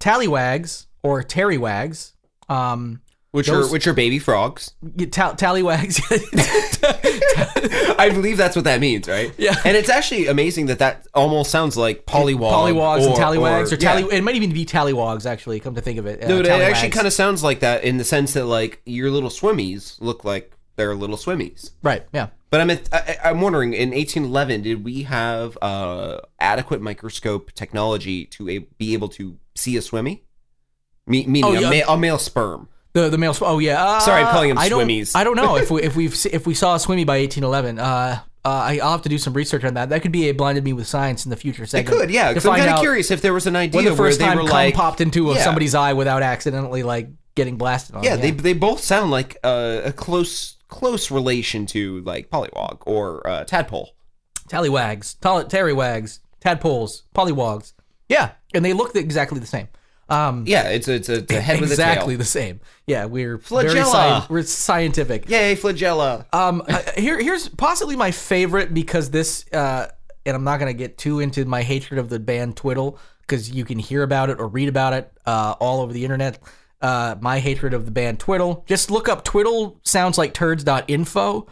tallywags 0.00 0.86
or 1.02 1.22
terrywags. 1.22 2.12
Um, 2.48 3.02
Which 3.30 3.46
Those- 3.48 3.68
are 3.68 3.72
which 3.72 3.86
are 3.86 3.92
baby 3.92 4.18
frogs. 4.18 4.72
tallywags. 4.82 6.00
I 7.98 8.08
believe 8.10 8.36
that's 8.36 8.56
what 8.56 8.64
that 8.64 8.80
means, 8.80 9.08
right? 9.08 9.32
Yeah. 9.36 9.54
And 9.64 9.76
it's 9.76 9.88
actually 9.88 10.26
amazing 10.28 10.66
that 10.66 10.78
that 10.78 11.06
almost 11.14 11.50
sounds 11.50 11.76
like 11.76 12.06
pollywog. 12.06 12.50
Pollywogs 12.52 13.06
and 13.06 13.14
tallywags, 13.14 13.72
or, 13.72 13.76
tally. 13.76 14.02
yeah. 14.10 14.14
It 14.18 14.24
might 14.24 14.36
even 14.36 14.52
be 14.52 14.64
tallywogs. 14.64 15.26
Actually, 15.26 15.60
come 15.60 15.74
to 15.74 15.80
think 15.80 15.98
of 15.98 16.06
it. 16.06 16.22
Uh, 16.24 16.28
Dude, 16.28 16.46
it 16.46 16.50
actually 16.50 16.88
tallywags. 16.88 16.92
kind 16.92 17.06
of 17.06 17.12
sounds 17.12 17.42
like 17.44 17.60
that 17.60 17.84
in 17.84 17.98
the 17.98 18.04
sense 18.04 18.32
that 18.34 18.46
like 18.46 18.80
your 18.86 19.10
little 19.10 19.30
swimmies 19.30 20.00
look 20.00 20.24
like 20.24 20.56
they're 20.76 20.94
little 20.94 21.16
swimmies. 21.16 21.72
right. 21.82 22.04
Yeah. 22.12 22.28
But 22.50 22.62
I'm 22.62 22.70
I, 22.70 23.16
I'm 23.24 23.40
wondering 23.42 23.74
in 23.74 23.90
1811 23.90 24.62
did 24.62 24.82
we 24.82 25.02
have 25.02 25.58
uh, 25.60 26.20
adequate 26.40 26.80
microscope 26.80 27.52
technology 27.52 28.24
to 28.26 28.48
a, 28.48 28.58
be 28.78 28.94
able 28.94 29.08
to 29.08 29.36
see 29.54 29.76
a 29.76 29.82
swimmy? 29.82 30.24
Me, 31.06 31.26
meaning 31.26 31.44
Oh, 31.44 31.54
a, 31.54 31.60
yeah. 31.60 31.84
ma- 31.86 31.92
a 31.92 31.98
male 31.98 32.18
sperm. 32.18 32.68
The 32.94 33.08
the 33.08 33.18
male. 33.18 33.34
sw- 33.34 33.42
Oh 33.42 33.58
yeah. 33.58 33.82
Uh, 33.84 34.00
Sorry, 34.00 34.22
I'm 34.22 34.32
calling 34.32 34.48
them 34.50 34.58
I 34.58 34.68
don't, 34.68 34.86
swimmies. 34.86 35.12
I 35.14 35.24
don't 35.24 35.36
know 35.36 35.56
if 35.56 35.70
we 35.72 35.82
if 35.82 35.94
we've 35.96 36.16
if 36.32 36.46
we 36.46 36.54
saw 36.54 36.74
a 36.74 36.80
swimmy 36.80 37.04
by 37.04 37.18
1811. 37.20 37.78
Uh, 37.78 37.82
uh, 38.44 38.48
I- 38.48 38.78
I'll 38.82 38.92
have 38.92 39.02
to 39.02 39.08
do 39.08 39.18
some 39.18 39.34
research 39.34 39.64
on 39.64 39.74
that. 39.74 39.90
That 39.90 40.00
could 40.02 40.12
be 40.12 40.28
a 40.28 40.32
blinded 40.32 40.64
me 40.64 40.72
with 40.72 40.86
science 40.86 41.24
in 41.26 41.30
the 41.30 41.36
future 41.36 41.66
segment. 41.66 41.94
It 41.94 42.00
could, 42.00 42.10
yeah. 42.10 42.28
Because 42.30 42.46
I'm 42.46 42.56
kind 42.58 42.70
of 42.70 42.80
curious 42.80 43.10
if 43.10 43.20
there 43.20 43.34
was 43.34 43.46
an 43.46 43.56
idea 43.56 43.78
when 43.78 43.84
the 43.84 43.90
first 43.96 44.20
where 44.20 44.30
they 44.30 44.36
time 44.36 44.46
like 44.46 44.74
popped 44.74 45.00
into 45.00 45.26
Yeah. 45.32 45.44
somebody's 45.44 45.74
eye 45.74 45.92
without 45.92 46.22
accidentally 46.22 46.82
like 46.82 47.08
getting 47.34 47.56
blasted 47.58 47.96
on. 47.96 48.02
Yeah, 48.04 48.14
it, 48.14 48.20
they 48.22 48.30
they 48.30 48.52
both 48.54 48.80
sound 48.80 49.10
like 49.10 49.36
uh, 49.44 49.82
a 49.84 49.92
close 49.92 50.56
close 50.68 51.10
relation 51.10 51.66
to 51.66 52.00
like 52.02 52.30
pollywog 52.30 52.78
or 52.86 53.26
uh, 53.28 53.44
tadpole. 53.44 53.90
tallywags, 54.48 55.18
tall- 55.20 55.44
terrywags, 55.44 56.20
tadpoles, 56.40 57.04
pollywogs. 57.14 57.72
Yeah, 58.08 58.30
and 58.54 58.64
they 58.64 58.72
look 58.72 58.96
exactly 58.96 59.40
the 59.40 59.46
same. 59.46 59.68
Um, 60.08 60.44
Yeah, 60.46 60.70
it's 60.70 60.88
a, 60.88 60.94
it's 60.94 61.08
a, 61.08 61.14
it's 61.16 61.32
a 61.32 61.40
head 61.40 61.62
exactly 61.62 62.16
the 62.16 62.24
same. 62.24 62.60
Yeah, 62.86 63.04
we're 63.04 63.36
very 63.36 63.68
Flagella. 63.68 64.20
sci- 64.22 64.26
we're 64.32 64.42
scientific. 64.42 65.28
Yay, 65.28 65.54
flagella. 65.54 66.24
Um, 66.34 66.62
uh, 66.68 66.82
here, 66.96 67.20
here's 67.20 67.48
possibly 67.48 67.96
my 67.96 68.10
favorite 68.10 68.72
because 68.72 69.10
this, 69.10 69.44
uh, 69.52 69.88
and 70.24 70.34
I'm 70.34 70.44
not 70.44 70.58
gonna 70.58 70.72
get 70.72 70.96
too 70.98 71.20
into 71.20 71.44
my 71.44 71.62
hatred 71.62 71.98
of 71.98 72.08
the 72.08 72.18
band 72.18 72.56
Twiddle 72.56 72.98
because 73.20 73.50
you 73.50 73.64
can 73.64 73.78
hear 73.78 74.02
about 74.02 74.30
it 74.30 74.40
or 74.40 74.48
read 74.48 74.68
about 74.68 74.94
it 74.94 75.12
uh, 75.26 75.54
all 75.60 75.82
over 75.82 75.92
the 75.92 76.04
internet. 76.04 76.38
Uh, 76.80 77.16
my 77.20 77.40
hatred 77.40 77.74
of 77.74 77.84
the 77.84 77.90
band 77.90 78.18
Twiddle. 78.20 78.64
Just 78.66 78.90
look 78.90 79.08
up 79.08 79.24
Twiddle 79.24 79.80
sounds 79.82 80.16
like 80.16 80.32
turds.info, 80.32 81.46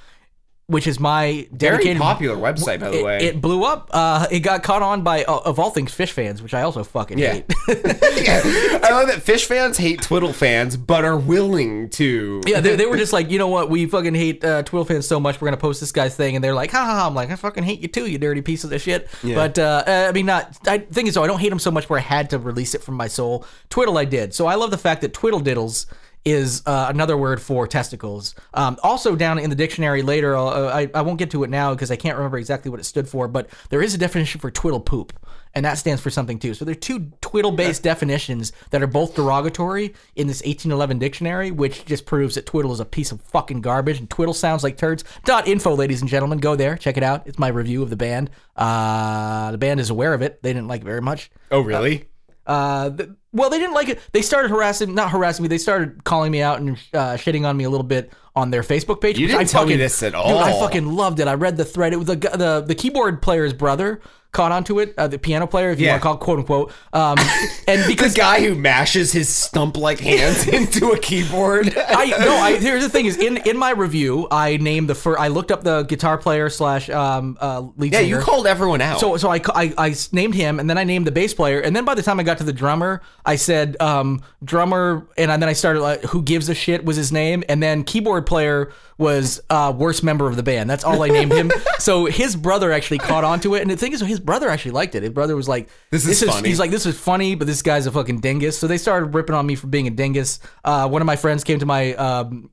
which 0.69 0.89
is 0.89 0.99
my 0.99 1.47
Very 1.53 1.95
popular 1.95 2.35
website, 2.37 2.81
by 2.81 2.91
the 2.91 2.99
it, 2.99 3.05
way. 3.05 3.19
It 3.19 3.41
blew 3.41 3.63
up. 3.63 3.89
Uh, 3.93 4.27
it 4.33 4.41
got 4.41 4.65
caught 4.65 4.83
on 4.83 5.03
by, 5.03 5.23
uh, 5.23 5.39
of 5.45 5.61
all 5.61 5.71
things, 5.71 5.95
Phish 5.95 6.11
fans, 6.11 6.43
which 6.43 6.55
I 6.55 6.63
also 6.63 6.83
fucking 6.83 7.19
Yeah. 7.19 7.35
hate. 7.35 7.45
yeah. 7.69 8.41
I 8.83 8.91
love 8.91 9.07
that 9.07 9.23
Phish 9.25 9.45
fans 9.45 9.79
hate 9.79 10.03
Twiddle 10.03 10.33
fans, 10.33 10.77
but 10.77 11.05
are 11.05 11.17
willing 11.17 11.89
to. 11.91 12.43
Yeah, 12.47 12.59
they, 12.61 12.75
they 12.75 12.87
were 12.87 12.97
just 12.97 13.13
like, 13.13 13.31
you 13.31 13.39
know 13.39 13.47
what? 13.47 13.71
We 13.71 13.87
fucking 13.87 14.17
hate 14.17 14.45
uh, 14.45 14.65
Twiddle 14.65 14.85
fans 14.85 15.07
so 15.07 15.21
much. 15.21 15.41
We're 15.41 15.47
gonna 15.47 15.57
post 15.57 15.79
this 15.79 15.93
guy's 15.93 16.17
thing, 16.17 16.35
and 16.35 16.43
they're 16.43 16.55
like, 16.55 16.73
ha 16.73 16.85
ha. 16.85 16.95
ha. 17.01 17.07
I'm 17.07 17.15
like, 17.15 17.31
I 17.31 17.37
fucking 17.37 17.63
hate 17.63 17.81
you 17.81 17.87
too, 17.89 18.07
you 18.07 18.19
dirty 18.19 18.43
piece 18.43 18.65
of 18.65 18.81
shit. 18.81 19.09
But 19.23 19.59
uh, 19.61 19.85
uh, 19.87 20.07
I 20.09 20.13
mean, 20.13 20.27
not. 20.27 20.59
I 20.67 20.79
thing 20.79 21.07
is, 21.07 21.15
though, 21.15 21.23
I 21.23 21.29
don't 21.29 21.39
hate 21.41 21.53
him 21.53 21.61
so 21.61 21.71
much 21.71 21.89
where 21.89 22.01
I 22.01 22.03
had 22.03 22.31
to 22.31 22.41
release 22.41 22.75
it 22.75 22.83
from 22.83 22.97
my 22.97 23.07
soul. 23.07 23.45
Twiddle, 23.71 23.99
I 23.99 24.05
did. 24.05 24.35
So 24.35 24.47
I 24.47 24.57
love 24.57 24.73
the 24.73 24.79
fact 24.79 25.01
that 25.03 25.13
twiddle 25.13 25.41
diddles 25.41 25.87
is 26.27 26.61
uh, 26.67 26.87
another 26.89 27.17
word 27.17 27.41
for 27.41 27.69
testicles. 27.69 28.35
Um, 28.53 28.77
also, 28.83 29.15
down 29.15 29.39
in 29.39 29.49
the 29.49 29.55
dictionary 29.57 30.03
later, 30.03 30.37
uh, 30.37 30.75
I, 30.75 30.91
I 30.93 31.03
won't 31.03 31.21
get 31.21 31.31
to 31.31 31.45
it 31.45 31.51
now 31.51 31.73
because 31.73 31.93
I 31.93 31.97
can't 31.97 32.19
remember 32.19 32.37
exactly 32.37 32.69
what 32.69 32.81
it 32.81 32.85
stood 32.85 33.09
for, 33.09 33.29
but 33.29 33.49
there 33.71 33.81
is 33.81 33.95
a 33.95 33.99
definition 33.99 34.41
for 34.41 34.51
twiddle 34.51 34.81
poop, 34.81 35.13
and 35.55 35.65
that 35.65 35.75
stands 35.75 36.03
for 36.03 36.11
something 36.11 36.41
too. 36.41 36.53
So 36.53 36.65
there 36.65 36.73
are 36.73 36.75
two 36.75 37.13
twiddle 37.21 37.53
based 37.53 37.85
definitions 37.85 38.53
that 38.71 38.83
are 38.83 38.89
both 38.89 39.15
derogatory 39.15 39.95
in 40.17 40.27
this 40.27 40.39
1811 40.39 40.99
dictionary, 40.99 41.53
which 41.53 41.85
just 41.85 42.07
proves 42.07 42.35
that 42.35 42.45
twiddle 42.45 42.73
is 42.73 42.81
a 42.81 42.85
piece 42.85 43.13
of 43.13 43.23
fucking 43.23 43.61
garbage 43.61 44.01
and 44.01 44.11
twiddle 44.11 44.35
sounds 44.35 44.65
like 44.65 44.77
turds. 44.77 45.05
Dot 45.25 45.47
info, 45.47 45.77
ladies 45.77 46.01
and 46.01 46.11
gentlemen. 46.11 46.39
Go 46.39 46.57
there, 46.57 46.77
check 46.77 46.97
it 46.97 47.05
out. 47.05 47.23
It's 47.27 47.39
my 47.39 47.49
review 47.49 47.85
of 47.85 47.91
the 47.91 47.97
band. 47.97 48.31
Uh, 48.57 49.53
the 49.53 49.59
band 49.59 49.79
is 49.79 49.91
aware 49.91 50.13
of 50.13 50.23
it. 50.23 50.43
They 50.43 50.53
didn't 50.53 50.67
like 50.67 50.81
it 50.81 50.85
very 50.85 51.01
much. 51.01 51.31
Oh, 51.53 51.61
really? 51.61 52.07
Uh, 52.47 52.91
well, 53.33 53.51
they 53.51 53.59
didn't 53.59 53.75
like 53.75 53.89
it. 53.89 54.01
They 54.13 54.23
started 54.23 54.51
harassing, 54.51 54.95
not 54.95 55.11
harassing 55.11 55.43
me. 55.43 55.49
They 55.49 55.59
started 55.59 56.05
calling 56.05 56.33
me 56.33 56.43
out 56.43 56.61
and 56.61 56.71
uh, 56.95 57.15
shitting 57.15 57.47
on 57.47 57.57
me 57.57 57.65
a 57.65 57.71
little 57.71 57.87
bit 57.87 58.13
on 58.35 58.51
their 58.51 58.63
Facebook 58.63 59.01
page. 59.01 59.19
You 59.19 59.27
didn't 59.27 59.41
I 59.41 59.45
tell 59.45 59.67
me 59.67 59.77
this 59.77 60.03
at 60.03 60.13
Dude, 60.13 60.23
I 60.23 60.53
fucking 60.53 60.87
loved 60.87 61.21
it. 61.21 61.29
I 61.29 61.35
read 61.35 61.57
the 61.57 61.65
thread. 61.65 61.93
It 61.93 61.97
was 61.97 62.07
the 62.07 62.17
the 62.17 62.65
the 62.67 62.75
keyboard 62.75 63.21
player's 63.23 63.53
brother 63.53 64.01
caught 64.37 64.53
onto 64.53 64.79
it. 64.81 64.95
Uh, 64.99 65.09
the 65.09 65.19
piano 65.19 65.47
player, 65.47 65.71
if 65.71 65.81
you 65.81 65.87
Yeah. 65.87 65.93
want 65.93 66.03
to 66.03 66.05
call 66.05 66.15
it, 66.15 66.21
quote 66.21 66.39
unquote. 66.39 66.73
Um, 66.93 67.19
and 67.69 67.83
The 67.83 67.87
because 67.89 68.15
guy 68.15 68.41
who 68.45 68.55
mashes 68.55 69.11
his 69.13 69.29
stump-like 69.29 69.99
hands 70.01 70.47
into 70.59 70.91
a 70.91 70.99
keyboard. 70.99 71.77
I 71.77 72.07
no, 72.21 72.37
I 72.37 72.57
here's 72.59 72.83
the 72.83 72.89
thing 72.91 73.07
is 73.07 73.17
in 73.17 73.39
in 73.39 73.57
my 73.57 73.71
review 73.71 74.29
I 74.31 74.59
named 74.59 74.89
the 74.91 74.95
first. 74.95 75.19
I 75.21 75.29
looked 75.29 75.51
up 75.51 75.63
the 75.65 75.83
guitar 75.85 76.19
player 76.19 76.49
slash 76.51 76.91
um 76.91 77.39
uh 77.41 77.63
lead 77.77 77.93
yeah, 77.93 78.01
singer. 78.01 78.19
you 78.19 78.23
called 78.23 78.47
everyone 78.47 78.81
out. 78.81 79.01
So, 79.01 79.17
so 79.17 79.31
I, 79.31 79.41
I, 79.55 79.73
I 79.79 79.95
named 80.13 80.35
him, 80.35 80.61
and 80.61 80.69
then 80.69 80.77
I 80.79 80.85
named 80.85 81.07
the 81.07 81.13
bass 81.13 81.33
player, 81.35 81.61
and 81.61 81.75
then 81.75 81.85
by 81.85 81.95
the 81.95 82.03
time 82.03 82.21
I 82.21 82.23
got 82.23 82.39
to 82.39 82.45
the 82.45 82.53
drummer, 82.53 83.01
I 83.25 83.37
said 83.37 83.77
um, 83.81 84.23
drummer, 84.45 85.07
and 85.17 85.31
then 85.31 85.49
I 85.49 85.53
started 85.55 85.81
like, 85.81 86.03
who 86.03 86.23
gives 86.23 86.49
a 86.49 86.55
shit 86.55 86.85
was 86.85 86.97
his 86.97 87.11
name, 87.13 87.43
and 87.49 87.63
then 87.63 87.85
keyboard 87.85 88.27
player 88.27 88.71
was 88.99 89.41
uh, 89.51 89.73
worst 89.77 90.03
member 90.03 90.27
of 90.27 90.37
the 90.37 90.43
band. 90.43 90.69
That's 90.71 90.83
all 90.85 91.03
I 91.03 91.09
named 91.09 91.33
him. 91.33 91.51
so 91.79 92.07
his 92.07 92.35
brother 92.35 92.73
actually 92.73 92.99
caught 92.99 93.25
on 93.25 93.41
to 93.41 93.55
it, 93.55 93.63
and 93.63 93.71
the 93.71 93.77
thing 93.77 93.93
is, 93.93 94.01
his 94.01 94.21
brother 94.27 94.51
actually 94.51 94.73
liked 94.73 94.95
it. 94.95 95.03
His 95.03 95.13
brother 95.13 95.35
was 95.35 95.49
like, 95.49 95.69
This 95.91 96.07
is 96.07 96.23
funny." 96.23 96.49
He's 96.49 96.59
like, 96.59 96.71
this 96.71 96.85
is 96.85 96.99
funny, 96.99 97.35
but 97.35 97.47
this 97.47 97.63
guy's 97.63 97.87
a 97.87 97.93
fucking 97.93 98.21
dingus. 98.21 98.59
So 98.59 98.67
they 98.67 98.77
started 98.77 99.15
ripping 99.15 99.35
on 99.35 99.47
me 99.47 99.55
for 99.55 99.69
being 99.69 99.87
a 99.87 99.91
dingus. 99.91 100.41
Uh, 100.65 100.89
one 100.89 101.01
of 101.01 101.07
my 101.07 101.17
friends 101.17 101.45
came 101.45 101.59
to 101.61 101.67
my 101.67 101.95
um, 101.95 102.51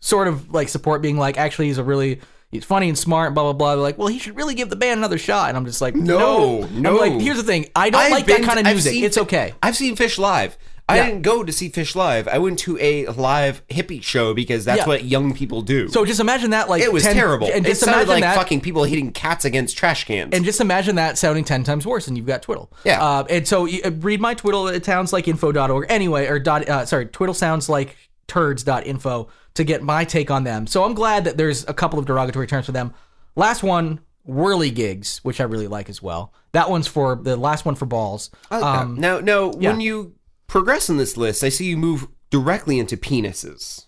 sort 0.00 0.26
of 0.26 0.50
like 0.52 0.68
support, 0.68 1.02
being 1.02 1.16
like, 1.18 1.38
actually, 1.38 1.66
he's 1.68 1.78
a 1.78 1.84
really 1.84 2.20
he's 2.50 2.64
funny 2.64 2.88
and 2.88 2.98
smart, 2.98 3.34
blah 3.34 3.44
blah 3.44 3.52
blah. 3.52 3.74
They're 3.76 3.82
like, 3.82 3.98
well, 3.98 4.08
he 4.08 4.18
should 4.18 4.36
really 4.36 4.54
give 4.54 4.70
the 4.70 4.76
band 4.76 4.98
another 4.98 5.18
shot. 5.18 5.48
And 5.48 5.56
I'm 5.56 5.66
just 5.66 5.80
like, 5.80 5.94
No, 5.94 6.62
no, 6.62 6.66
no. 6.66 6.90
I'm 6.90 7.12
like, 7.12 7.20
here's 7.22 7.36
the 7.36 7.42
thing, 7.44 7.68
I 7.76 7.90
don't 7.90 8.00
I've 8.02 8.12
like 8.12 8.26
been 8.26 8.42
that 8.42 8.46
kind 8.46 8.58
of 8.58 8.66
music. 8.66 8.92
seen 8.92 9.04
It's 9.04 9.18
okay. 9.18 9.54
I've 9.62 9.76
seen 9.76 9.96
Phish 9.96 10.18
live. 10.18 10.56
I 10.92 10.96
Yeah. 10.96 11.06
didn't 11.06 11.22
go 11.22 11.42
to 11.42 11.52
see 11.52 11.70
Phish 11.70 11.94
live. 11.96 12.28
I 12.28 12.38
went 12.38 12.58
to 12.60 12.78
a 12.80 13.06
live 13.06 13.66
hippie 13.68 14.02
show 14.02 14.34
because 14.34 14.64
that's 14.64 14.78
Yeah. 14.80 14.86
what 14.86 15.04
young 15.04 15.34
people 15.34 15.62
do. 15.62 15.88
So 15.88 16.04
just 16.04 16.20
imagine 16.20 16.50
that, 16.50 16.68
like 16.68 16.82
it 16.82 16.92
was 16.92 17.02
10 17.02 17.14
terrible. 17.14 17.48
and 17.52 17.64
it 17.66 17.70
just 17.70 17.80
sounded 17.80 17.96
imagine 18.02 18.08
like 18.14 18.22
that, 18.22 18.36
fucking 18.36 18.60
people 18.60 18.84
hitting 18.84 19.10
cats 19.12 19.44
against 19.44 19.76
trash 19.76 20.04
cans. 20.04 20.34
And 20.34 20.44
just 20.44 20.60
imagine 20.60 20.96
that 20.96 21.18
sounding 21.18 21.44
10 21.44 21.64
times 21.64 21.86
worse 21.86 22.06
and 22.08 22.16
you've 22.16 22.26
got 22.26 22.42
Twiddle. 22.42 22.70
Yeah. 22.84 23.02
Uh, 23.02 23.24
and 23.30 23.46
so 23.48 23.64
you, 23.64 23.80
uh, 23.84 23.90
read 24.00 24.20
my 24.20 24.34
Twiddle. 24.34 24.68
It 24.68 24.84
sounds 24.84 25.12
like 25.12 25.26
info.org. 25.28 25.86
Anyway, 25.88 26.26
or 26.26 26.38
dot, 26.38 26.68
uh, 26.68 26.84
sorry, 26.86 27.06
Twiddle 27.06 27.34
sounds 27.34 27.68
like 27.68 27.96
turds.info 28.28 29.28
to 29.54 29.64
get 29.64 29.82
my 29.82 30.04
take 30.04 30.30
on 30.30 30.44
them. 30.44 30.66
So 30.66 30.84
I'm 30.84 30.94
glad 30.94 31.24
that 31.24 31.36
there's 31.36 31.66
a 31.68 31.74
couple 31.74 31.98
of 31.98 32.06
derogatory 32.06 32.46
terms 32.46 32.66
for 32.66 32.72
them. 32.72 32.94
Last 33.36 33.62
one, 33.62 34.00
whirly 34.24 34.70
gigs, 34.70 35.20
which 35.22 35.40
I 35.40 35.44
really 35.44 35.68
like 35.68 35.88
as 35.88 36.02
well. 36.02 36.32
That 36.52 36.70
one's 36.70 36.86
for 36.86 37.16
the 37.16 37.36
last 37.36 37.64
one 37.64 37.74
for 37.74 37.86
balls. 37.86 38.30
Um, 38.50 38.96
now, 38.98 39.20
now, 39.20 39.52
yeah. 39.58 39.70
when 39.70 39.80
you 39.80 40.12
progress 40.52 40.90
in 40.90 40.98
this 40.98 41.16
list, 41.16 41.42
I 41.42 41.48
see 41.48 41.64
you 41.64 41.76
move 41.78 42.06
directly 42.30 42.78
into 42.78 42.96
penises. 42.96 43.86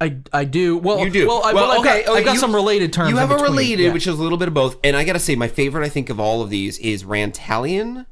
I, 0.00 0.16
I 0.32 0.44
do. 0.44 0.78
Well, 0.78 1.00
You 1.04 1.10
do. 1.10 1.28
Well, 1.28 1.42
I, 1.44 1.52
Well, 1.52 1.68
well, 1.68 1.72
I've 1.72 1.80
okay, 1.80 2.02
got, 2.04 2.08
okay, 2.10 2.18
I've 2.20 2.24
got 2.24 2.34
you- 2.34 2.40
some 2.40 2.54
related 2.54 2.90
terms. 2.92 3.10
You 3.10 3.18
have 3.18 3.30
a 3.30 3.36
related, 3.36 3.84
Yeah. 3.84 3.92
which 3.92 4.06
is 4.06 4.18
a 4.18 4.22
little 4.22 4.38
bit 4.38 4.48
of 4.48 4.54
both. 4.54 4.78
And 4.82 4.96
I 4.96 5.04
got 5.04 5.12
to 5.12 5.18
say, 5.18 5.36
my 5.36 5.46
favorite, 5.48 5.84
I 5.84 5.90
think, 5.90 6.08
of 6.08 6.18
all 6.18 6.40
of 6.40 6.48
these 6.48 6.78
is 6.78 7.04
Rantallion. 7.04 8.06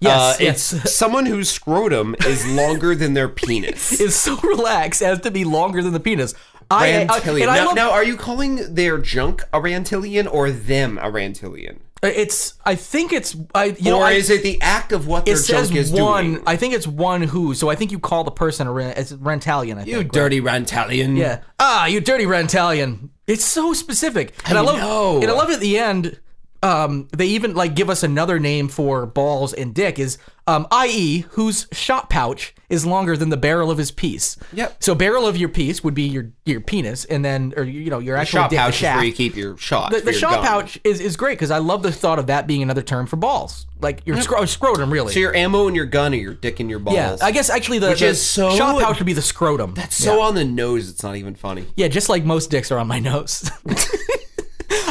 yes, 0.00 0.20
Uh, 0.20 0.36
yes. 0.42 0.72
It's 0.72 0.92
someone 0.96 1.26
whose 1.26 1.50
scrotum 1.50 2.16
is 2.26 2.46
longer 2.46 2.94
than 2.94 3.12
their 3.12 3.28
penis. 3.28 3.92
is 4.00 4.16
so 4.16 4.36
relaxed 4.38 5.02
as 5.02 5.20
to 5.20 5.30
be 5.30 5.44
longer 5.44 5.82
than 5.82 5.92
the 5.92 6.00
penis. 6.00 6.32
I, 6.70 7.02
I, 7.02 7.06
Rantallion. 7.20 7.42
and 7.42 7.50
I 7.50 7.56
now, 7.58 7.66
love- 7.66 7.76
now, 7.76 7.90
are 7.90 8.04
you 8.04 8.16
calling 8.16 8.74
their 8.74 8.96
junk 8.96 9.42
a 9.52 9.60
Rantallion 9.60 10.26
or 10.32 10.50
them 10.50 10.96
a 10.96 11.10
Rantallion? 11.10 11.80
It's. 12.02 12.54
I 12.64 12.74
think 12.76 13.12
it's. 13.12 13.36
I. 13.54 13.64
You 13.78 13.90
know. 13.90 13.98
or 14.00 14.04
I, 14.04 14.12
is 14.12 14.30
it 14.30 14.42
the 14.42 14.60
act 14.62 14.92
of 14.92 15.06
what 15.06 15.26
their 15.26 15.34
It 15.34 15.38
says 15.38 15.68
junk 15.68 15.78
is 15.78 15.90
one. 15.92 16.32
doing? 16.34 16.44
I 16.46 16.56
think 16.56 16.74
it's 16.74 16.86
one 16.86 17.22
who. 17.22 17.54
So 17.54 17.68
I 17.68 17.74
think 17.74 17.90
you 17.90 17.98
call 17.98 18.24
the 18.24 18.30
person 18.30 18.66
a 18.66 18.72
ren, 18.72 18.94
it's 18.96 19.12
Rentalian. 19.12 19.78
I 19.78 19.84
You 19.84 19.96
think, 19.98 20.04
right? 20.04 20.12
dirty 20.12 20.40
Rantallion. 20.40 21.16
Yeah. 21.16 21.40
Ah, 21.58 21.86
you 21.86 22.00
dirty 22.00 22.24
Rentalian. 22.24 23.08
It's 23.26 23.44
so 23.44 23.72
specific, 23.74 24.32
and 24.46 24.56
I, 24.56 24.62
I 24.62 24.64
love. 24.64 24.78
know. 24.78 25.20
And 25.20 25.30
I 25.30 25.34
love 25.34 25.50
at 25.50 25.60
the 25.60 25.78
end. 25.78 26.18
Um, 26.62 27.08
they 27.16 27.26
even 27.26 27.54
like 27.54 27.74
give 27.76 27.88
us 27.88 28.02
another 28.02 28.38
name 28.40 28.68
for 28.68 29.06
balls 29.06 29.52
and 29.52 29.72
dick 29.74 29.98
is 29.98 30.18
um, 30.48 30.66
i.e. 30.72 31.20
whose 31.32 31.68
shot 31.72 32.08
pouch 32.10 32.54
is 32.70 32.84
longer 32.86 33.16
than 33.16 33.28
the 33.28 33.36
barrel 33.36 33.70
of 33.70 33.76
his 33.78 33.90
piece. 33.90 34.36
Yep. 34.54 34.82
So 34.82 34.94
barrel 34.94 35.26
of 35.26 35.36
your 35.36 35.50
piece 35.50 35.84
would 35.84 35.94
be 35.94 36.04
your 36.04 36.32
your 36.46 36.60
penis, 36.60 37.04
and 37.04 37.22
then 37.24 37.52
or 37.56 37.62
you 37.64 37.90
know 37.90 37.98
your 37.98 38.16
actual 38.16 38.40
Shot 38.40 38.50
dick, 38.50 38.56
the 38.56 38.62
pouch 38.62 38.76
is 38.76 38.82
where 38.82 39.04
you 39.04 39.12
keep 39.12 39.36
your 39.36 39.56
shot. 39.58 39.92
the, 39.92 39.98
the 40.00 40.04
your 40.06 40.12
shot 40.14 40.36
gun. 40.36 40.44
pouch 40.46 40.78
is, 40.84 41.00
is 41.00 41.16
great 41.16 41.32
because 41.38 41.50
I 41.50 41.58
love 41.58 41.82
the 41.82 41.92
thought 41.92 42.18
of 42.18 42.26
that 42.28 42.46
being 42.46 42.62
another 42.62 42.80
term 42.82 43.06
for 43.06 43.16
balls, 43.16 43.66
like 43.80 44.04
your 44.06 44.20
scro- 44.22 44.46
scrotum, 44.46 44.90
really. 44.90 45.12
So 45.12 45.20
your 45.20 45.34
ammo 45.34 45.66
and 45.66 45.76
your 45.76 45.86
gun 45.86 46.14
or 46.14 46.16
your 46.16 46.34
dick 46.34 46.60
and 46.60 46.70
your 46.70 46.78
balls. 46.78 46.96
yeah, 46.96 47.16
I 47.20 47.30
guess 47.30 47.50
actually 47.50 47.78
the, 47.80 47.90
Which 47.90 48.00
the 48.00 48.14
so- 48.14 48.56
shot 48.56 48.82
pouch 48.82 48.98
would 48.98 49.06
be 49.06 49.12
the 49.12 49.22
scrotum. 49.22 49.74
That's 49.74 49.94
so 49.96 50.22
on 50.22 50.34
the 50.34 50.44
nose, 50.44 50.88
it's 50.88 51.02
not 51.02 51.14
even 51.16 51.34
funny. 51.34 51.66
yeah, 51.76 51.88
just 51.88 52.08
like 52.08 52.24
most 52.24 52.50
dicks 52.50 52.72
are 52.72 52.78
on 52.78 52.86
my 52.88 52.98
nose. 52.98 53.48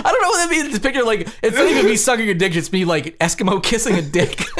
I 0.05 0.11
don't 0.11 0.21
know 0.21 0.29
what 0.29 0.49
that 0.49 0.49
means. 0.49 0.69
This 0.69 0.79
picture, 0.79 1.03
like, 1.03 1.27
it's 1.41 1.55
not 1.55 1.67
even 1.67 1.85
me 1.85 1.95
sucking 1.95 2.29
a 2.29 2.33
dick; 2.33 2.55
it's 2.55 2.71
me 2.71 2.85
like 2.85 3.17
Eskimo 3.19 3.61
kissing 3.63 3.95
a 3.95 4.01
dick. 4.01 4.45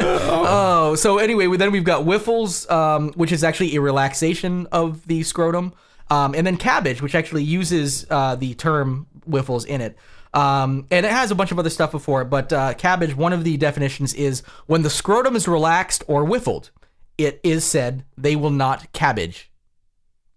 oh, 0.00 0.94
so 0.98 1.18
anyway, 1.18 1.54
then 1.56 1.72
we've 1.72 1.84
got 1.84 2.04
Whiffles, 2.04 2.68
um, 2.70 3.12
which 3.12 3.32
is 3.32 3.44
actually 3.44 3.76
a 3.76 3.80
relaxation 3.80 4.66
of 4.72 5.06
the 5.06 5.22
scrotum, 5.22 5.72
um, 6.10 6.34
and 6.34 6.46
then 6.46 6.56
Cabbage, 6.56 7.02
which 7.02 7.14
actually 7.14 7.44
uses 7.44 8.06
uh, 8.10 8.36
the 8.36 8.54
term 8.54 9.06
Whiffles 9.26 9.64
in 9.64 9.80
it. 9.80 9.96
Um, 10.34 10.86
and 10.90 11.06
it 11.06 11.12
has 11.12 11.30
a 11.30 11.34
bunch 11.34 11.50
of 11.50 11.58
other 11.58 11.70
stuff 11.70 11.90
before 11.92 12.22
it, 12.22 12.26
but 12.26 12.52
uh, 12.52 12.74
Cabbage, 12.74 13.16
one 13.16 13.32
of 13.32 13.44
the 13.44 13.56
definitions 13.56 14.12
is 14.14 14.42
when 14.66 14.82
the 14.82 14.90
scrotum 14.90 15.34
is 15.34 15.48
relaxed 15.48 16.04
or 16.08 16.26
whiffled, 16.26 16.70
it 17.16 17.40
is 17.42 17.64
said 17.64 18.04
they 18.18 18.36
will 18.36 18.50
not 18.50 18.92
cabbage. 18.92 19.50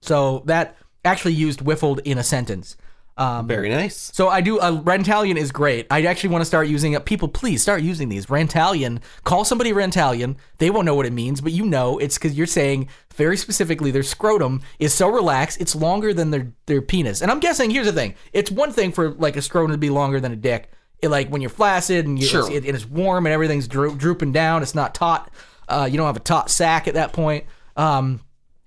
So 0.02 0.43
that 0.45 0.78
actually 1.06 1.34
used 1.34 1.62
whiffled 1.62 2.00
in 2.06 2.18
a 2.18 2.24
sentence. 2.24 2.76
Um, 3.18 3.48
Very 3.48 3.68
nice. 3.70 3.98
so 4.14 4.30
I 4.30 4.40
do. 4.40 4.60
Uh, 4.60 4.82
Rantallion 4.82 5.36
is 5.36 5.52
great. 5.52 5.88
I 5.92 6.04
actually 6.04 6.30
want 6.30 6.42
to 6.42 6.46
start 6.46 6.70
using 6.70 6.94
it. 6.94 7.04
People, 7.04 7.28
please 7.28 7.62
start 7.62 7.82
using 7.82 8.08
these. 8.08 8.28
Rantallion. 8.28 9.02
Call 9.26 9.44
somebody 9.44 9.74
Rantallion. 9.74 10.38
They 10.58 10.70
won't 10.70 10.86
know 10.86 10.96
what 10.96 11.06
it 11.06 11.12
means, 11.12 11.42
but 11.42 11.52
you 11.52 11.66
know 11.66 11.98
it's 11.98 12.18
because 12.18 12.38
you're 12.38 12.48
saying 12.48 12.88
very 13.16 13.36
specifically 13.36 13.92
their 13.92 14.04
scrotum 14.04 14.62
is 14.80 14.94
so 14.94 15.10
relaxed 15.10 15.60
it's 15.60 15.76
longer 15.76 16.14
than 16.14 16.32
their 16.32 16.54
their 16.66 16.82
penis. 16.82 17.22
And 17.22 17.30
I'm 17.30 17.42
guessing 17.42 17.70
here's 17.72 17.88
the 17.88 17.92
thing. 17.92 18.16
It's 18.32 18.52
one 18.52 18.72
thing 18.72 18.94
for 18.94 19.10
like 19.12 19.36
a 19.36 19.42
scrotum 19.42 19.72
to 19.74 19.78
be 19.78 19.90
longer 19.90 20.22
than 20.22 20.32
a 20.32 20.38
dick. 20.38 20.72
It, 21.02 21.10
like 21.10 21.28
when 21.28 21.42
you're 21.42 21.50
flaccid 21.50 22.06
and 22.08 22.18
you, 22.18 22.26
Sure. 22.26 22.42
it's, 22.42 22.50
it, 22.52 22.66
and 22.66 22.74
it's 22.74 22.86
warm 22.86 23.26
and 23.26 23.34
everything's 23.34 23.68
dro- 23.68 23.96
drooping 23.96 24.32
down. 24.32 24.62
It's 24.64 24.76
not 24.76 24.96
taut. 24.96 25.30
Uh, 25.68 25.90
you 25.92 25.98
don't 25.98 26.08
have 26.08 26.16
a 26.16 26.22
taut 26.22 26.50
sack 26.50 26.88
at 26.88 26.94
that 26.94 27.12
point. 27.12 27.44
Um, 27.76 28.22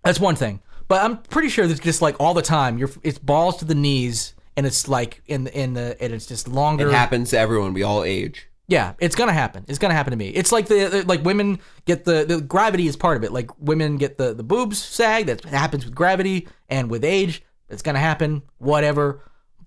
that's 0.04 0.20
one 0.20 0.36
thing. 0.36 0.60
But 0.92 1.02
I'm 1.06 1.16
pretty 1.16 1.48
sure 1.48 1.66
that's 1.66 1.80
just 1.80 2.02
like 2.02 2.16
all 2.20 2.34
the 2.34 2.42
time. 2.42 2.76
You're 2.76 2.90
it's 3.02 3.16
balls 3.18 3.56
to 3.60 3.64
the 3.64 3.74
knees, 3.74 4.34
and 4.58 4.66
it's 4.66 4.88
like 4.88 5.22
in 5.26 5.44
the 5.44 5.58
in 5.58 5.72
the 5.72 5.96
and 5.98 6.12
it's 6.12 6.26
just 6.26 6.48
longer. 6.48 6.86
It 6.90 6.92
happens 6.92 7.30
to 7.30 7.38
everyone. 7.38 7.72
We 7.72 7.82
all 7.82 8.04
age. 8.04 8.46
Yeah, 8.68 8.92
it's 8.98 9.16
gonna 9.16 9.32
happen. 9.32 9.64
It's 9.68 9.78
gonna 9.78 9.94
happen 9.94 10.10
to 10.10 10.18
me. 10.18 10.28
It's 10.28 10.52
like 10.52 10.66
the, 10.66 10.88
the- 10.88 11.06
like 11.06 11.24
women 11.24 11.60
get 11.86 12.04
the 12.04 12.26
the 12.26 12.42
gravity 12.42 12.88
is 12.88 12.96
part 12.96 13.16
of 13.16 13.24
it. 13.24 13.32
Like 13.32 13.50
women 13.58 13.96
get 13.96 14.18
the 14.18 14.34
the 14.34 14.42
boobs 14.42 14.76
sag. 14.82 15.28
That 15.28 15.42
happens 15.46 15.86
with 15.86 15.94
gravity 15.94 16.46
and 16.68 16.90
with 16.90 17.04
age. 17.06 17.42
It's 17.70 17.80
gonna 17.80 17.98
happen. 17.98 18.42
Whatever. 18.58 19.22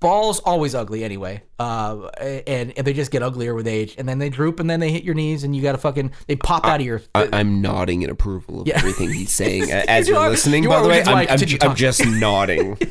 Balls 0.05 0.39
always 0.39 0.73
ugly 0.75 1.03
anyway. 1.03 1.41
Uh, 1.59 2.07
and, 2.19 2.73
and 2.77 2.85
they 2.87 2.93
just 2.93 3.11
get 3.11 3.23
uglier 3.23 3.53
with 3.55 3.67
age, 3.67 3.95
and 3.97 4.07
then 4.07 4.19
they 4.19 4.29
droop, 4.29 4.59
and 4.59 4.69
then 4.69 4.79
they 4.79 4.91
hit 4.91 5.03
your 5.03 5.15
knees, 5.15 5.43
and 5.43 5.55
you 5.55 5.61
gotta 5.61 5.77
fucking 5.77 6.11
they 6.27 6.35
pop 6.35 6.65
out 6.65 6.79
of 6.79 6.85
your. 6.85 7.01
I, 7.15 7.27
I'm 7.33 7.61
nodding 7.61 8.01
in 8.03 8.09
approval 8.09 8.61
of 8.61 8.67
Yeah. 8.67 8.77
everything 8.77 9.11
he's 9.11 9.31
saying 9.31 9.71
as 9.71 10.07
You 10.07 10.13
you're 10.15 10.29
listening. 10.29 10.63
you 10.63 10.69
by 10.69 10.81
the 10.81 10.87
way, 10.87 11.01
I'm, 11.03 11.15
I 11.15 11.21
I'm, 11.21 11.27
continue 11.27 11.57
I'm 11.61 11.75
just 11.75 12.05
nodding. 12.05 12.77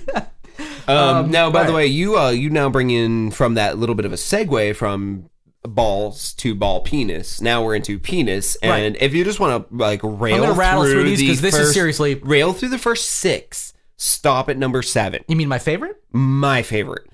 Um, 0.86 1.30
now, 1.30 1.50
by 1.50 1.64
the 1.64 1.72
way, 1.72 1.86
you 1.86 2.18
uh, 2.18 2.28
you 2.30 2.50
now 2.50 2.68
bring 2.68 2.90
in 2.90 3.30
from 3.30 3.54
that 3.54 3.78
little 3.78 3.94
bit 3.94 4.04
of 4.04 4.12
a 4.12 4.16
segue 4.16 4.76
from 4.76 5.30
balls 5.62 6.34
to 6.34 6.54
ball 6.54 6.80
penis. 6.82 7.40
Now 7.40 7.64
we're 7.64 7.74
into 7.74 7.98
penis, 7.98 8.54
and 8.56 8.94
Right. 8.94 9.02
if 9.02 9.14
you 9.14 9.24
just 9.24 9.40
want 9.40 9.68
to 9.68 9.74
like 9.76 10.00
rail 10.02 10.54
through, 10.54 11.04
these 11.04 11.18
the 11.20 11.28
'cause 11.28 11.40
this 11.40 11.54
is 11.58 11.72
seriously- 11.72 12.16
rail 12.16 12.52
through 12.52 12.68
the 12.68 12.78
first 12.78 13.08
six. 13.08 13.72
Stop 13.96 14.48
at 14.48 14.56
number 14.58 14.82
seven. 14.82 15.24
You 15.28 15.36
mean 15.36 15.48
my 15.48 15.58
favorite? 15.58 16.02
My 16.12 16.62
favorite. 16.62 17.06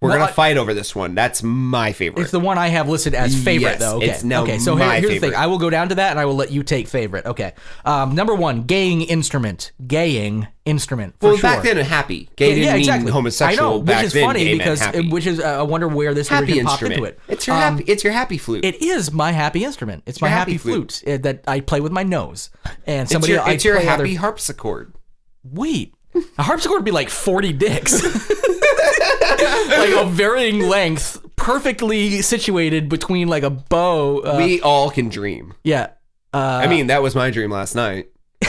We're 0.00 0.10
Well, 0.10 0.18
gonna 0.18 0.30
I- 0.30 0.34
fight 0.34 0.56
over 0.58 0.74
this 0.74 0.94
one. 0.94 1.14
That's 1.14 1.42
my 1.42 1.92
favorite. 1.92 2.22
It's 2.24 2.30
the 2.30 2.40
one 2.40 2.58
I 2.58 2.68
have 2.68 2.90
listed 2.90 3.14
as 3.14 3.34
favorite, 3.42 3.70
Yes, 3.70 3.80
though. 3.80 3.96
Okay. 3.96 4.10
it's 4.10 4.22
now 4.24 4.42
okay. 4.42 4.58
So 4.58 4.76
here- 4.76 4.90
here's 5.00 5.08
the 5.14 5.18
thing. 5.20 5.34
I 5.34 5.46
will 5.46 5.56
go 5.56 5.70
down 5.70 5.88
to 5.90 5.94
that, 5.94 6.10
and 6.10 6.20
I 6.20 6.26
will 6.26 6.34
let 6.34 6.50
you 6.50 6.62
take 6.62 6.88
favorite. 6.88 7.24
Okay. 7.24 7.54
Um, 7.86 8.14
number 8.14 8.34
one, 8.34 8.64
gaying 8.64 9.00
instrument. 9.00 9.72
Gaying 9.86 10.46
instrument. 10.66 11.14
For 11.20 11.28
well, 11.28 11.36
sure. 11.38 11.42
back 11.50 11.62
then, 11.62 11.78
happy. 11.78 12.28
Gay 12.36 12.48
yeah, 12.48 12.54
didn't 12.54 12.64
yeah, 12.64 12.72
mean 12.72 12.80
exactly. 12.80 13.12
homosexual. 13.12 13.66
I 13.66 13.72
know, 13.72 13.78
which 13.78 14.02
is 14.04 14.12
then, 14.12 14.26
funny 14.26 14.58
because 14.58 14.80
happy. 14.80 15.08
which 15.08 15.26
is 15.26 15.40
uh, 15.40 15.44
I 15.60 15.62
wonder 15.62 15.88
where 15.88 16.12
this 16.12 16.28
happy 16.28 16.60
popped 16.62 16.82
instrument. 16.82 16.94
into 16.96 17.04
it. 17.04 17.20
It's 17.28 17.46
your 17.46 17.56
Um, 17.56 17.62
happy. 17.78 17.84
It's 17.90 18.04
your 18.04 18.12
happy 18.12 18.36
flute. 18.36 18.64
It 18.66 18.82
is 18.82 19.10
my 19.10 19.32
happy 19.32 19.64
instrument. 19.64 20.02
It's 20.04 20.20
my 20.20 20.28
happy, 20.28 20.52
happy 20.52 20.58
flute, 20.58 21.02
uh, 21.06 21.16
that 21.18 21.44
I 21.46 21.60
play 21.60 21.80
with 21.80 21.92
my 21.92 22.02
nose. 22.02 22.50
And 22.86 23.02
it's 23.04 23.12
somebody 23.12 23.32
your, 23.34 23.42
I 23.42 23.52
it's 23.52 23.64
your 23.64 23.78
happy 23.80 24.10
other- 24.12 24.20
harpsichord. 24.20 24.92
Wait, 25.42 25.94
a 26.38 26.42
harpsichord 26.42 26.78
would 26.78 26.84
be 26.84 26.90
like 26.90 27.08
forty 27.10 27.52
dicks, 27.52 28.02
like 28.02 29.90
a 29.96 30.06
varying 30.08 30.60
length, 30.68 31.24
perfectly 31.36 32.22
situated 32.22 32.88
between 32.88 33.28
like 33.28 33.42
a 33.42 33.50
bow. 33.50 34.20
Uh, 34.20 34.34
we 34.38 34.60
all 34.60 34.90
can 34.90 35.08
dream. 35.08 35.54
yeah. 35.64 35.88
Uh, 36.32 36.60
I 36.64 36.66
mean, 36.66 36.88
that 36.88 37.00
was 37.02 37.14
my 37.14 37.30
dream 37.30 37.50
last 37.52 37.76
night. 37.76 38.10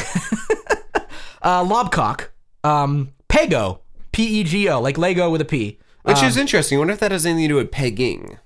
uh, 1.42 1.64
lobcock, 1.64 2.30
um, 2.64 3.12
pego, 3.30 3.80
P 4.12 4.24
E 4.40 4.44
G 4.44 4.68
O, 4.70 4.82
like 4.82 4.98
Lego 4.98 5.30
with 5.30 5.42
a 5.42 5.46
P. 5.46 5.80
Which 6.04 6.18
Um, 6.18 6.26
is 6.26 6.38
interesting. 6.38 6.78
I 6.78 6.80
wonder 6.80 6.94
if 6.94 7.00
that 7.00 7.12
has 7.12 7.26
anything 7.26 7.44
to 7.44 7.48
do 7.50 7.56
with 7.56 7.72
pegging. 7.72 8.38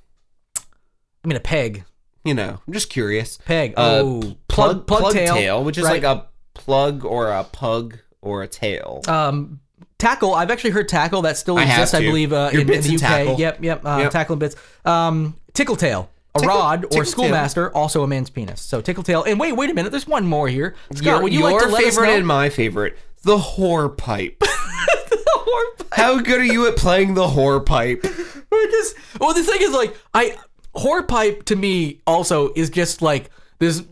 I 0.58 1.28
mean 1.28 1.36
a 1.38 1.42
peg, 1.42 1.84
You 2.24 2.34
know, 2.34 2.60
I'm 2.66 2.74
just 2.74 2.90
curious. 2.90 3.38
peg. 3.46 3.74
Uh, 3.78 4.02
oh, 4.04 4.38
plug, 4.48 4.88
plug, 4.88 5.14
tail, 5.14 5.64
which 5.64 5.78
is 5.78 5.84
right. 5.84 6.02
like 6.02 6.04
a 6.04 6.28
plug 6.54 7.04
or 7.06 7.30
a 7.32 7.44
pug 7.44 7.98
or 8.22 8.44
a 8.44 8.48
tail. 8.48 9.02
um, 9.08 9.60
tackle. 9.98 10.34
I've 10.34 10.52
actually 10.52 10.72
heard 10.72 10.88
tackle 10.90 11.22
that 11.24 11.38
still 11.38 11.58
I 11.58 11.64
exists. 11.64 11.94
I 11.94 12.02
believe 12.02 12.32
uh, 12.34 12.50
in, 12.54 12.62
in 12.62 12.82
the 12.82 12.94
UK. 12.96 13.00
tackle. 13.00 13.36
Yep, 13.40 13.64
yep. 13.64 13.86
Uh, 13.86 13.98
Yep. 14.04 14.12
Tackle 14.12 14.34
and 14.34 14.40
bits. 14.40 14.56
Um, 14.86 15.36
tickle 15.54 15.76
tail. 15.76 16.10
A 16.36 16.40
Tickle- 16.40 16.56
rod 16.56 16.86
or 16.96 17.06
schoolmaster, 17.06 17.76
also 17.76 18.04
a 18.04 18.08
man's 18.08 18.30
penis. 18.30 18.62
So 18.62 18.82
tickle 18.82 19.02
tail. 19.04 19.24
And 19.24 19.40
wait, 19.40 19.54
wait 19.54 19.72
a 19.72 19.74
minute. 19.74 19.90
There's 19.90 20.06
one 20.08 20.28
more 20.28 20.48
here. 20.48 20.76
Scott, 20.94 21.04
your 21.04 21.22
would 21.24 21.34
you 21.34 21.40
your 21.40 21.52
like 21.52 21.68
to 21.70 21.76
favorite 21.76 22.10
and 22.10 22.28
my 22.28 22.50
favorite, 22.50 22.98
the 23.24 23.38
whore 23.38 23.98
pipe. 23.98 24.44
How 25.92 26.20
good 26.20 26.40
are 26.42 26.46
you 26.46 26.68
at 26.68 26.78
playing 26.78 27.16
the 27.16 27.28
whore 27.28 27.66
pipe? 27.66 28.04
We're 28.52 28.68
just 28.72 28.96
well 29.20 29.34
the 29.34 29.44
thing 29.44 29.62
is 29.62 29.72
like 29.72 29.96
I 30.14 30.38
whore 30.76 31.06
pipe 31.08 31.46
to 31.46 31.56
me 31.56 32.00
also 32.08 32.52
is 32.56 32.70
just 32.70 33.02
like 33.02 33.30
this 33.58 33.84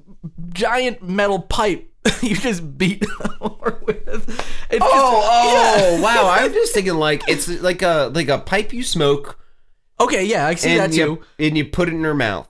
giant 0.54 1.02
metal 1.04 1.40
pipe 1.40 1.92
you 2.22 2.36
just 2.36 2.78
beat 2.78 3.02
whore 3.42 3.82
with. 3.86 4.08
It's 4.70 4.84
Oh, 4.84 4.88
just, 4.88 4.92
oh, 4.92 5.98
Oh 5.98 6.02
wow! 6.02 6.30
I'm 6.32 6.54
just 6.54 6.74
thinking 6.74 6.96
like 6.96 7.24
it's 7.28 7.48
like 7.48 7.82
a 7.82 8.12
like 8.14 8.30
a 8.30 8.40
pipe 8.40 8.74
you 8.74 8.84
smoke 8.84 9.38
Okay, 10.00 10.26
yeah, 10.26 10.46
I 10.46 10.56
see 10.56 10.78
that 10.78 10.86
and 10.86 10.94
too. 10.94 11.00
you 11.00 11.46
and 11.48 11.58
you 11.58 11.66
put 11.66 11.88
it 11.88 11.94
in 11.94 12.04
her 12.04 12.14
mouth 12.14 12.48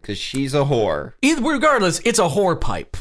because 0.00 0.16
she's 0.18 0.54
a 0.54 0.58
whore. 0.64 1.14
Either, 1.22 1.42
regardless, 1.42 2.00
it's 2.04 2.18
a 2.18 2.28
whore 2.28 2.60
pipe. 2.60 2.96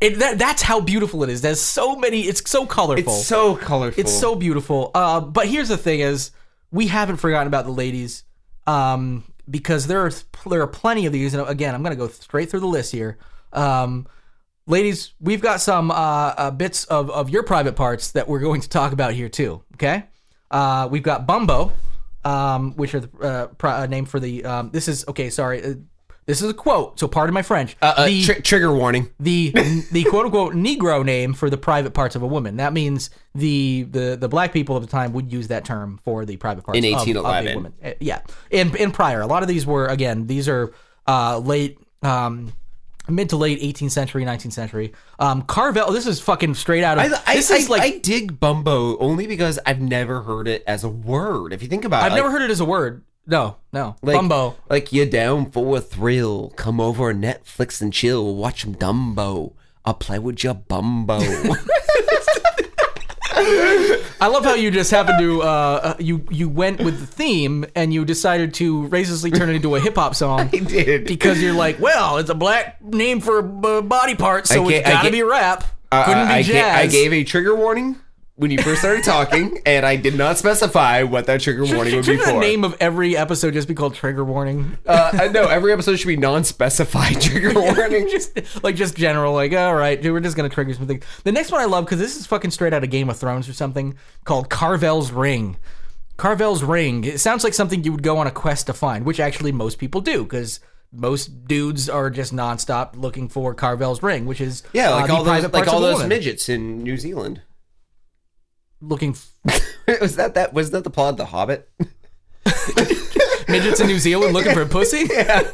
It, 0.00 0.18
that, 0.20 0.38
that's 0.38 0.62
how 0.62 0.80
beautiful 0.80 1.22
it 1.24 1.30
is. 1.30 1.40
There's 1.40 1.60
so 1.60 1.96
many. 1.96 2.22
It's 2.22 2.48
so 2.48 2.66
colorful. 2.66 3.12
It's 3.14 3.26
so 3.26 3.56
colorful. 3.56 4.00
It's 4.00 4.12
so 4.12 4.34
beautiful. 4.34 4.90
Uh, 4.94 5.20
but 5.20 5.46
here's 5.48 5.68
the 5.68 5.76
thing: 5.76 6.00
is 6.00 6.30
we 6.72 6.88
haven't 6.88 7.16
forgotten 7.18 7.46
about 7.46 7.64
the 7.64 7.72
ladies, 7.72 8.24
um, 8.66 9.24
because 9.48 9.86
there 9.86 10.04
are 10.04 10.12
there 10.48 10.62
are 10.62 10.66
plenty 10.68 11.06
of 11.06 11.12
these. 11.12 11.34
And 11.34 11.48
again, 11.48 11.74
I'm 11.74 11.82
gonna 11.82 11.96
go 11.96 12.08
straight 12.08 12.50
through 12.50 12.60
the 12.60 12.66
list 12.66 12.90
here. 12.92 13.18
Um, 13.52 14.06
ladies, 14.68 15.14
we've 15.20 15.40
got 15.40 15.60
some 15.60 15.90
uh, 15.90 15.94
uh, 15.94 16.50
bits 16.52 16.84
of 16.84 17.10
of 17.10 17.30
your 17.30 17.42
private 17.42 17.74
parts 17.74 18.12
that 18.12 18.28
we're 18.28 18.38
going 18.40 18.60
to 18.60 18.68
talk 18.68 18.92
about 18.92 19.14
here 19.14 19.28
too. 19.28 19.62
Okay, 19.74 20.04
uh, 20.50 20.88
we've 20.90 21.02
got 21.02 21.26
Bumbo, 21.26 21.72
um, 22.24 22.72
which 22.76 22.94
are 22.94 23.00
the 23.00 23.48
uh, 23.60 23.66
uh, 23.66 23.86
name 23.86 24.04
for 24.04 24.20
the. 24.20 24.44
Um, 24.44 24.70
this 24.70 24.86
is 24.86 25.04
okay. 25.08 25.30
Sorry. 25.30 25.64
Uh, 25.64 25.74
this 26.26 26.42
is 26.42 26.50
a 26.50 26.54
quote, 26.54 27.00
so 27.00 27.08
pardon 27.08 27.32
my 27.32 27.40
French. 27.40 27.74
Uh, 27.80 27.94
uh, 27.96 28.04
the, 28.06 28.22
tri- 28.22 28.40
trigger 28.40 28.70
warning. 28.74 29.08
the 29.18 29.50
the 29.92 30.04
quote 30.04 30.26
unquote 30.26 30.52
Negro 30.52 31.02
name 31.02 31.32
for 31.32 31.48
the 31.48 31.56
private 31.56 31.94
parts 31.94 32.16
of 32.16 32.22
a 32.22 32.26
woman. 32.26 32.58
That 32.58 32.74
means 32.74 33.08
the 33.34 33.84
the 33.84 34.14
the 34.20 34.28
black 34.28 34.52
people 34.52 34.76
of 34.76 34.82
the 34.84 34.90
time 34.90 35.14
would 35.14 35.32
use 35.32 35.48
that 35.48 35.64
term 35.64 35.98
for 36.04 36.26
the 36.26 36.36
private 36.36 36.64
parts 36.64 36.76
In 36.76 36.84
1811. 36.84 37.52
a 37.52 37.54
woman. 37.54 37.72
Yeah, 38.00 38.20
in 38.50 38.76
in 38.76 38.90
prior, 38.90 39.22
a 39.22 39.26
lot 39.26 39.42
of 39.42 39.48
these 39.48 39.64
were 39.64 39.86
again 39.86 40.26
these 40.26 40.50
are 40.50 40.70
uh, 41.06 41.38
late. 41.38 41.78
Um, 42.02 42.52
Mid 43.08 43.30
to 43.30 43.36
late 43.36 43.60
18th 43.60 43.90
century, 43.90 44.24
19th 44.24 44.52
century. 44.52 44.92
Um, 45.18 45.42
Carvel. 45.42 45.90
This 45.92 46.06
is 46.06 46.20
fucking 46.20 46.54
straight 46.54 46.84
out 46.84 46.98
of. 46.98 47.12
I, 47.12 47.22
I, 47.26 47.36
this 47.36 47.50
is 47.50 47.66
I, 47.66 47.70
like 47.70 47.82
I 47.82 47.98
dig 47.98 48.38
Bumbo 48.38 48.98
only 48.98 49.26
because 49.26 49.58
I've 49.64 49.80
never 49.80 50.22
heard 50.22 50.46
it 50.46 50.62
as 50.66 50.84
a 50.84 50.88
word. 50.88 51.52
If 51.52 51.62
you 51.62 51.68
think 51.68 51.84
about 51.84 52.02
it, 52.02 52.06
I've 52.06 52.12
it, 52.12 52.16
never 52.16 52.30
heard 52.30 52.42
it 52.42 52.50
as 52.50 52.60
a 52.60 52.64
word. 52.64 53.02
No, 53.26 53.56
no. 53.72 53.96
like, 54.02 54.16
Bumbo. 54.16 54.56
Like 54.70 54.92
you 54.92 55.04
down 55.04 55.50
for 55.50 55.76
a 55.76 55.80
thrill? 55.80 56.50
Come 56.56 56.80
over 56.80 57.10
on 57.10 57.20
Netflix 57.20 57.82
and 57.82 57.92
chill. 57.92 58.34
Watch 58.34 58.62
some 58.62 58.74
Dumbo. 58.74 59.52
I'll 59.84 59.94
play 59.94 60.18
with 60.18 60.42
your 60.42 60.54
Bumbo. 60.54 61.20
I 64.20 64.26
love 64.28 64.44
how 64.44 64.54
you 64.54 64.70
just 64.70 64.90
happened 64.90 65.18
to 65.20 65.42
uh, 65.42 65.46
uh, 65.46 65.94
you 65.98 66.24
you 66.30 66.48
went 66.48 66.80
with 66.80 66.98
the 67.00 67.06
theme 67.06 67.64
and 67.74 67.92
you 67.94 68.04
decided 68.04 68.54
to 68.54 68.88
racistly 68.88 69.34
turn 69.34 69.48
it 69.50 69.56
into 69.56 69.74
a 69.76 69.80
hip 69.80 69.94
hop 69.94 70.14
song. 70.14 70.40
I 70.52 70.58
did. 70.58 71.04
because 71.04 71.40
you're 71.42 71.52
like, 71.54 71.78
well, 71.80 72.18
it's 72.18 72.30
a 72.30 72.34
black 72.34 72.82
name 72.82 73.20
for 73.20 73.38
a 73.38 73.82
body 73.82 74.14
part, 74.14 74.46
so 74.46 74.68
it's 74.68 74.88
gotta 74.88 75.08
ga- 75.08 75.12
be 75.12 75.22
rap. 75.22 75.64
Uh, 75.90 76.04
Couldn't 76.04 76.26
be 76.26 76.32
I, 76.34 76.42
jazz. 76.42 76.54
ga- 76.54 76.80
I 76.80 76.86
gave 76.86 77.12
a 77.12 77.24
trigger 77.24 77.54
warning 77.54 77.96
when 78.38 78.50
you 78.52 78.58
first 78.62 78.80
started 78.80 79.04
talking, 79.04 79.60
and 79.66 79.84
I 79.84 79.96
did 79.96 80.16
not 80.16 80.38
specify 80.38 81.02
what 81.02 81.26
that 81.26 81.40
trigger 81.40 81.64
warning 81.66 81.96
would 81.96 82.06
be 82.06 82.12
Shouldn't 82.12 82.24
the 82.26 82.32
for. 82.32 82.40
name 82.40 82.62
of 82.64 82.76
every 82.80 83.16
episode 83.16 83.52
just 83.52 83.66
be 83.68 83.74
called 83.74 83.94
trigger 83.94 84.24
warning? 84.24 84.78
uh, 84.86 85.10
I 85.12 85.28
know 85.28 85.48
every 85.48 85.72
episode 85.72 85.96
should 85.96 86.06
be 86.08 86.16
non-specified 86.16 87.20
trigger 87.20 87.52
warning. 87.52 88.08
just 88.08 88.62
like 88.64 88.76
just 88.76 88.96
general, 88.96 89.34
like 89.34 89.52
all 89.52 89.74
right, 89.74 90.00
dude, 90.00 90.12
we're 90.12 90.20
just 90.20 90.36
gonna 90.36 90.48
trigger 90.48 90.72
something. 90.72 91.02
The 91.24 91.32
next 91.32 91.50
one 91.52 91.60
I 91.60 91.64
love 91.66 91.84
because 91.84 91.98
this 91.98 92.16
is 92.16 92.26
fucking 92.26 92.52
straight 92.52 92.72
out 92.72 92.84
of 92.84 92.90
Game 92.90 93.10
of 93.10 93.16
Thrones 93.18 93.48
or 93.48 93.52
something 93.52 93.96
called 94.24 94.48
Carvel's 94.48 95.10
Ring. 95.10 95.56
Carvel's 96.16 96.62
Ring. 96.64 97.04
It 97.04 97.20
sounds 97.20 97.44
like 97.44 97.54
something 97.54 97.84
you 97.84 97.92
would 97.92 98.02
go 98.02 98.18
on 98.18 98.26
a 98.26 98.30
quest 98.32 98.66
to 98.66 98.72
find, 98.72 99.04
which 99.04 99.20
actually 99.20 99.52
most 99.52 99.78
people 99.78 100.00
do 100.00 100.22
because 100.24 100.60
most 100.92 101.46
dudes 101.46 101.88
are 101.88 102.08
just 102.08 102.32
nonstop 102.34 102.96
looking 102.96 103.28
for 103.28 103.54
Carvel's 103.54 104.02
Ring, 104.02 104.26
which 104.26 104.40
is 104.40 104.62
Yeah, 104.72 104.90
uh, 104.90 104.94
like 104.96 105.06
the 105.08 105.12
all 105.12 105.18
those, 105.24 105.26
private 105.28 105.52
like 105.52 105.64
parts 105.64 105.72
all 105.72 105.78
a 105.78 105.86
those 105.88 105.94
woman. 105.94 106.08
midgets 106.08 106.48
in 106.48 106.78
New 106.82 106.96
Zealand. 106.96 107.42
Looking 108.80 109.16
f- 109.46 110.00
was 110.00 110.16
that 110.16 110.34
that 110.34 110.52
was 110.52 110.70
that 110.70 110.84
the 110.84 110.90
plot 110.90 111.10
of 111.10 111.16
The 111.16 111.26
Hobbit? 111.26 111.68
midgets 113.48 113.80
in 113.80 113.86
New 113.86 113.98
Zealand 113.98 114.34
looking 114.34 114.52
for 114.54 114.62
a 114.62 114.66
pussy. 114.66 115.06
Yeah. 115.12 115.50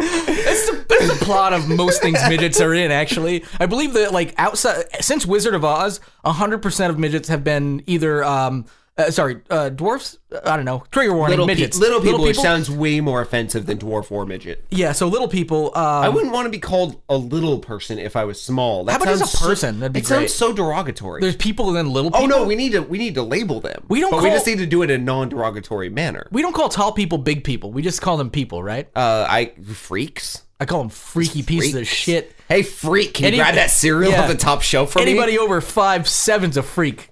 That's 0.00 0.70
the, 0.70 0.84
that's 0.88 1.18
the 1.18 1.24
plot 1.24 1.52
of 1.52 1.68
most 1.68 2.00
things 2.00 2.18
midgets 2.28 2.60
are 2.60 2.72
in. 2.72 2.90
Actually, 2.92 3.44
I 3.58 3.66
believe 3.66 3.92
that 3.94 4.12
like 4.12 4.32
outside 4.38 4.84
since 5.00 5.26
Wizard 5.26 5.54
of 5.54 5.64
Oz, 5.64 6.00
hundred 6.24 6.62
percent 6.62 6.90
of 6.90 6.98
midgets 6.98 7.28
have 7.28 7.42
been 7.42 7.82
either 7.86 8.22
um 8.24 8.64
uh, 8.98 9.10
sorry 9.10 9.40
uh, 9.48 9.68
dwarfs. 9.70 10.18
I 10.44 10.56
don't 10.56 10.66
know. 10.66 10.84
Trigger 10.90 11.14
warning. 11.14 11.30
Little, 11.38 11.46
pe- 11.46 11.54
midgets. 11.54 11.78
little 11.78 12.00
people, 12.00 12.22
which 12.22 12.36
sounds 12.36 12.70
way 12.70 13.00
more 13.00 13.22
offensive 13.22 13.64
than 13.64 13.78
dwarf 13.78 14.12
or 14.12 14.26
midget. 14.26 14.64
yeah. 14.70 14.92
So 14.92 15.08
little 15.08 15.28
people. 15.28 15.68
Um, 15.74 15.84
I 16.04 16.08
wouldn't 16.08 16.32
want 16.32 16.46
to 16.46 16.50
be 16.50 16.58
called 16.58 17.00
a 17.08 17.16
little 17.16 17.58
person 17.60 17.98
if 17.98 18.16
I 18.16 18.24
was 18.24 18.40
small. 18.42 18.84
That 18.84 18.92
How 18.92 18.96
about 18.98 19.08
as 19.08 19.34
a 19.34 19.38
person? 19.38 19.76
So, 19.76 19.80
That'd 19.80 19.92
be 19.94 20.00
it 20.00 20.06
sounds 20.06 20.34
so 20.34 20.52
derogatory. 20.52 21.20
there's 21.20 21.36
people 21.36 21.68
and 21.68 21.76
then 21.76 21.90
little 21.90 22.10
people. 22.10 22.24
oh 22.24 22.26
no, 22.26 22.44
we 22.44 22.56
need 22.56 22.72
to 22.72 22.80
we 22.82 22.98
need 22.98 23.14
to 23.14 23.22
label 23.22 23.60
them. 23.60 23.84
We 23.88 24.00
don't 24.00 24.10
but 24.10 24.22
we 24.22 24.28
just 24.30 24.46
need 24.46 24.58
to 24.58 24.66
do 24.66 24.82
it 24.82 24.90
in 24.90 25.00
a 25.00 25.04
non-derogatory 25.04 25.88
manner. 25.88 26.26
we 26.30 26.42
don't 26.42 26.52
call 26.54 26.68
tall 26.68 26.92
people 26.92 27.18
big 27.18 27.44
people. 27.44 27.72
We 27.72 27.82
just 27.82 28.02
call 28.02 28.16
them 28.16 28.30
people, 28.30 28.62
right? 28.62 28.88
Uh, 28.94 29.26
I 29.28 29.52
freaks. 29.72 30.42
I 30.60 30.64
call 30.64 30.80
them 30.80 30.88
freaky 30.88 31.42
pieces 31.44 31.74
of 31.76 31.86
shit. 31.86 32.34
Hey, 32.48 32.62
freak! 32.64 33.14
Can 33.14 33.26
Any- 33.26 33.36
you 33.36 33.42
grab 33.42 33.54
that 33.54 33.70
cereal 33.70 34.10
yeah. 34.10 34.22
off 34.22 34.28
the 34.28 34.34
top 34.36 34.60
shelf 34.62 34.92
for 34.92 34.98
me? 34.98 35.04
Anybody 35.04 35.38
over 35.38 35.60
five 35.60 36.08
seven's 36.08 36.56
a 36.56 36.62
freak. 36.62 37.10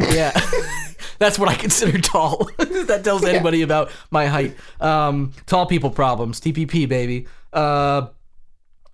Yeah. 0.00 0.38
That's 1.18 1.38
what 1.38 1.48
I 1.50 1.54
consider 1.54 1.98
tall. 1.98 2.48
that 2.58 3.02
tells 3.04 3.24
anybody 3.24 3.60
about 3.62 3.90
my 4.10 4.26
height. 4.26 4.56
Um, 4.80 5.32
tall 5.46 5.66
people 5.66 5.90
problems. 5.90 6.40
TPP, 6.40 6.88
baby. 6.88 7.26
Uh, 7.52 8.06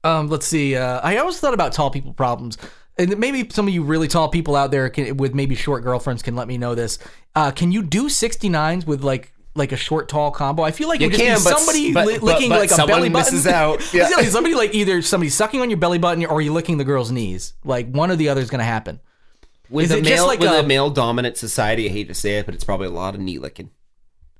um, 0.02 0.28
let's 0.28 0.46
see. 0.46 0.74
Uh, 0.76 1.00
I 1.02 1.18
always 1.18 1.38
thought 1.38 1.54
about 1.54 1.72
tall 1.72 1.90
people 1.90 2.12
problems. 2.12 2.58
And 2.98 3.16
maybe 3.18 3.48
some 3.50 3.68
of 3.68 3.74
you 3.74 3.82
really 3.84 4.08
tall 4.08 4.28
people 4.28 4.56
out 4.56 4.70
there 4.72 4.88
can, 4.90 5.16
with 5.18 5.34
maybe 5.34 5.54
short 5.54 5.84
girlfriends 5.84 6.22
can 6.22 6.34
let 6.34 6.48
me 6.48 6.58
know 6.58 6.74
this. 6.74 6.98
Uh, 7.34 7.50
can 7.52 7.70
you 7.70 7.82
do 7.82 8.06
69s 8.08 8.86
with 8.86 9.04
like 9.04 9.32
like 9.54 9.72
a 9.72 9.76
short 9.76 10.08
tall 10.08 10.30
combo? 10.30 10.62
I 10.64 10.70
feel 10.70 10.88
like 10.88 11.00
You 11.00 11.06
it 11.06 11.12
would 11.12 11.18
just 11.18 11.44
can, 11.46 11.52
but- 11.52 11.58
somebody 11.58 11.92
but- 11.92 12.06
li- 12.06 12.14
but- 12.14 12.22
licking 12.24 12.48
but 12.50 12.58
like 12.60 12.70
a 12.72 12.86
belly 12.86 13.08
button. 13.08 13.46
out. 13.48 13.82
Yeah. 13.94 14.08
Somebody 14.22 14.54
like 14.54 14.74
either 14.74 15.00
somebody 15.02 15.30
sucking 15.30 15.60
on 15.60 15.70
your 15.70 15.78
belly 15.78 15.98
button 15.98 16.24
or 16.26 16.40
you 16.40 16.52
licking 16.52 16.76
the 16.78 16.84
girl's 16.84 17.10
knees. 17.12 17.54
Like 17.64 17.88
one 17.90 18.10
or 18.10 18.16
the 18.16 18.28
other 18.30 18.40
is 18.40 18.50
going 18.50 18.58
to 18.58 18.64
happen. 18.64 19.00
With 19.70 19.86
is 19.86 19.90
a 19.92 19.98
it 19.98 20.04
just 20.04 20.16
male 20.16 20.26
like 20.26 20.40
with 20.40 20.50
a- 20.50 20.60
a, 20.60 20.62
male 20.66 20.90
dominant 20.90 21.36
society, 21.36 21.86
I 21.88 21.92
hate 21.92 22.08
to 22.08 22.14
say 22.14 22.38
it, 22.38 22.46
but 22.46 22.54
it's 22.54 22.64
probably 22.64 22.86
a 22.86 22.90
lot 22.90 23.14
of 23.14 23.20
knee 23.20 23.38
licking. 23.38 23.70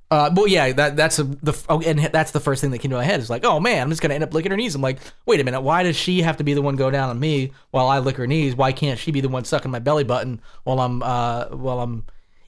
Uh, 0.09 0.29
but 0.29 0.49
yeah, 0.49 0.71
that 0.71 0.95
that's 0.95 1.19
a, 1.19 1.23
the 1.25 1.53
oh, 1.67 1.81
and 1.81 1.99
that's 1.99 2.31
the 2.31 2.39
first 2.39 2.61
thing 2.61 2.71
that 2.71 2.77
came 2.79 2.91
to 2.91 2.97
my 2.97 3.03
head. 3.03 3.19
Is 3.19 3.29
like, 3.29 3.43
oh 3.43 3.59
man, 3.59 3.81
I'm 3.81 3.89
just 3.89 4.01
gonna 4.01 4.13
end 4.13 4.23
up 4.23 4.33
licking 4.33 4.51
her 4.51 4.57
knees. 4.57 4.73
I'm 4.73 4.81
like, 4.81 4.99
wait 5.25 5.41
a 5.41 5.43
minute, 5.43 5.59
why 5.59 5.83
does 5.83 5.97
she 5.97 6.21
have 6.21 6.37
to 6.37 6.45
be 6.45 6.53
the 6.53 6.61
one 6.61 6.77
go 6.77 6.89
down 6.89 7.09
on 7.09 7.19
me 7.19 7.51
while 7.71 7.89
I 7.89 7.99
lick 7.99 8.15
her 8.15 8.25
knees? 8.25 8.55
Why 8.55 8.71
can't 8.71 8.97
she 8.97 9.11
be 9.11 9.19
the 9.19 9.27
one 9.27 9.43
sucking 9.43 9.69
my 9.69 9.79
belly 9.79 10.05
button 10.05 10.39
while 10.63 10.79
I'm 10.79 11.03
uh 11.03 11.47
while 11.49 11.81
I'm 11.81 12.05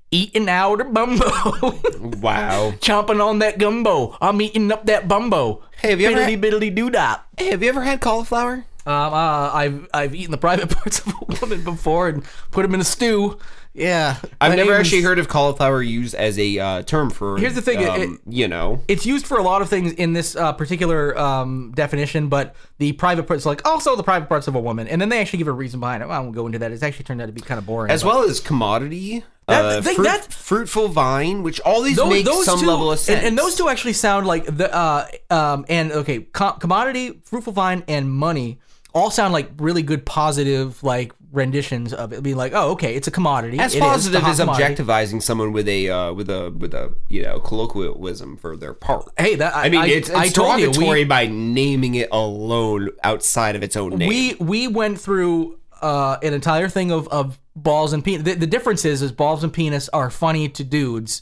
eating 0.09 0.47
out 0.47 0.79
her 0.79 0.85
bumbo, 0.85 1.25
Wow. 2.21 2.71
chomping 2.79 3.21
on 3.23 3.39
that 3.39 3.57
gumbo? 3.59 4.17
I'm 4.21 4.41
eating 4.41 4.71
up 4.71 4.85
that 4.85 5.09
bumbo. 5.09 5.61
Hey, 5.81 5.89
have 5.89 5.99
you 5.99 6.07
ever 6.07 6.21
biddly 6.21 6.29
had- 6.31 6.41
biddly 6.41 6.73
doo 6.75 6.89
dop. 6.89 7.27
Hey, 7.37 7.47
have 7.49 7.61
you 7.61 7.67
ever 7.67 7.81
had 7.81 7.99
cauliflower? 7.99 8.63
Um, 8.85 9.13
uh, 9.13 9.51
I've 9.53 9.87
I've 9.93 10.15
eaten 10.15 10.31
the 10.31 10.37
private 10.37 10.69
parts 10.75 10.99
of 11.05 11.13
a 11.13 11.35
woman 11.41 11.63
before 11.63 12.07
and 12.09 12.23
put 12.51 12.63
them 12.63 12.73
in 12.73 12.79
a 12.81 12.85
stew. 12.85 13.37
Yeah, 13.73 14.17
I've 14.41 14.55
never 14.55 14.73
actually 14.73 15.03
heard 15.03 15.19
of 15.19 15.27
cauliflower 15.27 15.81
used 15.83 16.15
as 16.15 16.39
a 16.39 16.57
uh, 16.57 16.81
term 16.83 17.11
for. 17.11 17.37
Here's 17.37 17.53
the 17.53 17.61
thing, 17.61 17.87
um, 17.87 18.01
it- 18.01 18.19
you 18.27 18.47
know, 18.47 18.81
it's 18.87 19.05
used 19.05 19.27
for 19.27 19.37
a 19.37 19.43
lot 19.43 19.61
of 19.61 19.69
things 19.69 19.91
in 19.93 20.13
this 20.13 20.35
uh, 20.35 20.51
particular 20.53 21.17
um, 21.17 21.71
definition, 21.75 22.29
but 22.29 22.55
the 22.79 22.93
private 22.93 23.27
parts, 23.27 23.45
like 23.45 23.65
also 23.67 23.95
the 23.95 24.03
private 24.03 24.27
parts 24.27 24.47
of 24.47 24.55
a 24.55 24.59
woman, 24.59 24.87
and 24.87 24.99
then 24.99 25.09
they 25.09 25.21
actually 25.21 25.37
give 25.37 25.47
a 25.47 25.51
reason 25.53 25.79
behind 25.79 26.01
it. 26.01 26.07
Well, 26.07 26.17
I 26.17 26.19
won't 26.19 26.33
go 26.35 26.47
into 26.47 26.57
that. 26.59 26.71
It's 26.71 26.81
actually 26.83 27.05
turned 27.05 27.21
out 27.21 27.27
to 27.27 27.31
be 27.31 27.41
kind 27.41 27.59
of 27.59 27.67
boring. 27.67 27.91
as 27.91 28.01
but- 28.01 28.09
well 28.09 28.23
as 28.23 28.39
commodity, 28.39 29.23
That- 29.47 29.63
uh, 29.65 29.81
think 29.83 29.97
fruit- 29.97 30.05
that- 30.05 30.33
fruitful 30.33 30.87
vine, 30.87 31.43
which 31.43 31.59
all 31.61 31.81
these 31.83 32.03
make 32.03 32.25
some 32.27 32.59
two, 32.59 32.65
level 32.67 32.91
of 32.91 32.97
sense. 32.99 33.19
And, 33.19 33.27
and 33.27 33.37
those 33.37 33.55
two 33.55 33.69
actually 33.69 33.93
sound 33.93 34.25
like 34.25 34.45
the 34.45 34.73
uh, 34.75 35.07
um, 35.29 35.65
and 35.69 35.91
okay, 35.91 36.21
com- 36.21 36.57
commodity, 36.59 37.21
fruitful 37.23 37.53
vine, 37.53 37.83
and 37.87 38.11
money 38.11 38.57
all 38.99 39.12
sound 39.12 39.33
like 39.33 39.49
really 39.57 39.81
good 39.81 40.05
positive 40.05 40.83
like 40.83 41.13
renditions 41.31 41.93
of 41.93 42.13
it. 42.13 42.23
Being 42.23 42.38
like, 42.38 42.53
oh, 42.53 42.71
okay, 42.71 42.95
it's 42.95 43.07
a 43.07 43.12
commodity. 43.12 43.59
as 43.59 43.75
It 43.75 43.79
positive 43.79 44.23
as 44.23 44.39
objectivizing 44.39 45.21
someone 45.21 45.53
with 45.53 45.67
a 45.67 45.89
uh, 45.89 46.13
with 46.13 46.29
a 46.29 46.51
with 46.51 46.73
a 46.73 46.93
you 47.07 47.23
know 47.23 47.39
colloquialism 47.39 48.38
for 48.38 48.55
their 48.57 48.73
part. 48.73 49.09
Hey, 49.17 49.35
that 49.35 49.55
I, 49.55 49.65
I 49.65 49.69
mean, 49.69 49.81
I, 49.81 49.88
it's, 49.88 50.09
it's 50.09 50.17
I 50.17 50.27
told 50.29 50.59
you, 50.59 50.71
we- 50.71 51.03
by 51.05 51.27
naming 51.27 51.95
it 51.95 52.09
alone 52.12 52.89
outside 53.03 53.55
of 53.55 53.63
its 53.63 53.75
own 53.75 53.97
name. 53.97 54.09
we 54.09 54.35
we 54.35 54.67
went 54.67 54.99
through 54.99 55.59
uh, 55.81 56.17
an 56.21 56.33
entire 56.33 56.69
thing 56.69 56.91
of, 56.91 57.07
of 57.07 57.39
balls 57.55 57.93
and 57.93 58.03
penis. 58.03 58.23
The, 58.23 58.33
the 58.35 58.47
difference 58.47 58.85
is, 58.85 59.01
is 59.01 59.12
balls 59.12 59.43
and 59.43 59.51
penis 59.53 59.89
are 59.89 60.09
funny 60.09 60.49
to 60.49 60.63
dudes, 60.63 61.21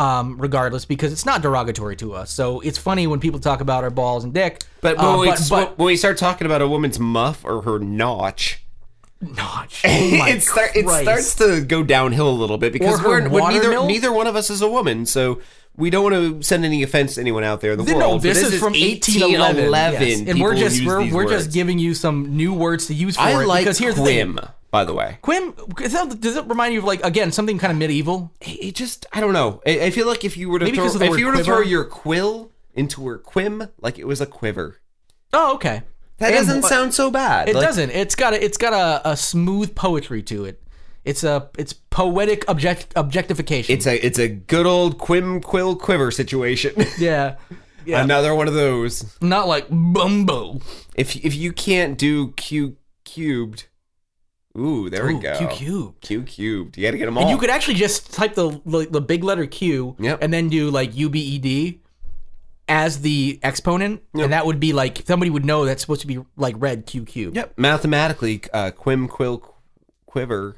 um, 0.00 0.38
regardless, 0.38 0.86
because 0.86 1.12
it's 1.12 1.26
not 1.26 1.42
derogatory 1.42 1.94
to 1.96 2.14
us. 2.14 2.30
So 2.30 2.60
it's 2.60 2.78
funny 2.78 3.06
when 3.06 3.20
people 3.20 3.38
talk 3.38 3.60
about 3.60 3.84
our 3.84 3.90
balls 3.90 4.24
and 4.24 4.32
dick. 4.32 4.62
but, 4.80 4.98
uh, 4.98 5.16
when, 5.16 5.18
we, 5.20 5.26
but, 5.26 5.48
but 5.50 5.78
when 5.78 5.86
we 5.86 5.96
start 5.96 6.16
talking 6.16 6.46
about 6.46 6.62
a 6.62 6.68
woman's 6.68 6.98
muff 6.98 7.44
or 7.44 7.60
her 7.62 7.78
notch, 7.78 8.64
notch. 9.20 9.82
Oh 9.84 10.26
it, 10.26 10.42
start, 10.42 10.70
it 10.74 10.88
starts 10.88 11.34
to 11.36 11.60
go 11.60 11.82
downhill 11.82 12.30
a 12.30 12.32
little 12.32 12.56
bit 12.56 12.72
because 12.72 13.02
we're, 13.02 13.28
we're 13.28 13.50
neither 13.50 13.86
neither 13.86 14.10
one 14.10 14.26
of 14.26 14.36
us 14.36 14.48
is 14.48 14.62
a 14.62 14.68
woman, 14.68 15.04
so 15.04 15.42
we 15.76 15.90
don't 15.90 16.10
want 16.10 16.14
to 16.14 16.42
send 16.42 16.64
any 16.64 16.82
offense 16.82 17.16
to 17.16 17.20
anyone 17.20 17.44
out 17.44 17.60
there 17.60 17.72
in 17.72 17.78
the 17.78 17.84
world. 17.84 17.98
No, 17.98 18.12
but 18.14 18.22
this, 18.22 18.42
is, 18.42 18.58
from 18.58 18.72
1811, 18.72 20.00
yes. 20.00 20.28
and 20.28 20.40
we're 20.40 20.54
just 20.54 20.84
we're, 20.84 21.00
we're 21.10 21.26
words. 21.26 21.44
just 21.44 21.52
giving 21.52 21.78
you 21.78 21.94
some 21.94 22.36
new 22.36 22.54
words 22.54 22.86
to 22.86 22.94
use 22.94 23.16
for 23.16 23.22
I 23.22 23.42
it 23.42 23.46
like 23.46 23.64
because 23.64 23.78
here's 23.78 23.96
the 23.96 24.04
thing. 24.04 24.38
By 24.70 24.84
the 24.84 24.94
way. 24.94 25.18
Quim, 25.22 26.20
does 26.20 26.36
it 26.36 26.46
remind 26.46 26.72
you 26.74 26.80
of 26.80 26.84
like 26.84 27.04
again 27.04 27.32
something 27.32 27.58
kind 27.58 27.70
of 27.72 27.78
medieval? 27.78 28.32
It 28.40 28.74
just, 28.74 29.06
I 29.12 29.20
don't 29.20 29.32
know. 29.32 29.60
I, 29.66 29.80
I 29.86 29.90
feel 29.90 30.06
like 30.06 30.24
if 30.24 30.36
you 30.36 30.48
were 30.48 30.58
to 30.58 30.64
Maybe 30.64 30.76
throw, 30.76 30.86
if 30.86 31.18
you 31.18 31.26
were 31.26 31.36
to 31.36 31.44
throw 31.44 31.60
your 31.60 31.84
quill 31.84 32.50
into 32.74 33.06
her 33.08 33.18
quim, 33.18 33.70
like 33.80 33.98
it 33.98 34.06
was 34.06 34.20
a 34.20 34.26
quiver. 34.26 34.80
Oh, 35.32 35.54
okay. 35.54 35.82
That 36.18 36.32
And- 36.32 36.46
doesn't 36.46 36.62
sound 36.64 36.94
so 36.94 37.10
bad. 37.10 37.48
It 37.48 37.54
Like, 37.54 37.66
doesn't. 37.66 37.90
It's 37.90 38.14
got 38.14 38.32
a 38.34 38.44
it's 38.44 38.58
got 38.58 38.72
a, 38.72 39.10
a 39.10 39.16
smooth 39.16 39.74
poetry 39.74 40.22
to 40.24 40.44
it. 40.44 40.62
It's 41.04 41.24
a 41.24 41.48
it's 41.56 41.72
poetic 41.72 42.44
object 42.48 42.92
objectification. 42.94 43.74
It's 43.74 43.86
a 43.86 44.04
it's 44.04 44.18
a 44.18 44.28
good 44.28 44.66
old 44.66 44.98
quim 44.98 45.42
quill 45.42 45.74
quiver 45.76 46.10
situation. 46.10 46.74
yeah. 46.98 47.36
Yeah. 47.86 48.04
Another 48.04 48.34
one 48.34 48.46
of 48.48 48.52
those. 48.54 49.16
Not 49.22 49.48
like 49.48 49.66
bumbo. 49.70 50.60
If 50.94 51.16
if 51.24 51.34
you 51.34 51.52
can't 51.54 51.96
do 51.96 52.32
q 52.32 52.76
cubed, 53.04 53.64
ooh, 54.58 54.90
there 54.90 55.06
we 55.06 55.14
go. 55.18 55.36
Q 55.38 55.48
cubed. 55.48 56.00
Q 56.00 56.22
cubed. 56.22 56.76
You 56.78 56.86
got 56.86 56.90
to 56.92 56.98
get 56.98 57.06
them 57.06 57.16
all. 57.16 57.22
And 57.24 57.30
you 57.30 57.38
could 57.38 57.50
actually 57.50 57.74
just 57.74 58.12
type 58.12 58.34
the 58.34 58.60
the, 58.66 58.86
the 58.90 59.00
big 59.00 59.24
letter 59.24 59.46
Q 59.46 59.96
Yep. 59.98 60.18
and 60.22 60.32
then 60.32 60.48
do 60.48 60.70
like 60.70 60.92
UBED 60.92 61.78
as 62.68 63.00
the 63.00 63.40
exponent, 63.42 64.00
and 64.14 64.32
that 64.32 64.46
would 64.46 64.60
be 64.60 64.72
like 64.72 65.02
somebody 65.06 65.28
would 65.30 65.44
know 65.44 65.64
that's 65.64 65.80
supposed 65.80 66.02
to 66.02 66.06
be 66.06 66.20
like 66.36 66.54
red 66.58 66.86
Q 66.86 67.04
cubed. 67.04 67.36
Yep. 67.36 67.54
Mathematically, 67.58 68.42
uh, 68.52 68.70
quim 68.70 69.08
quill 69.08 69.56
quiver. 70.06 70.56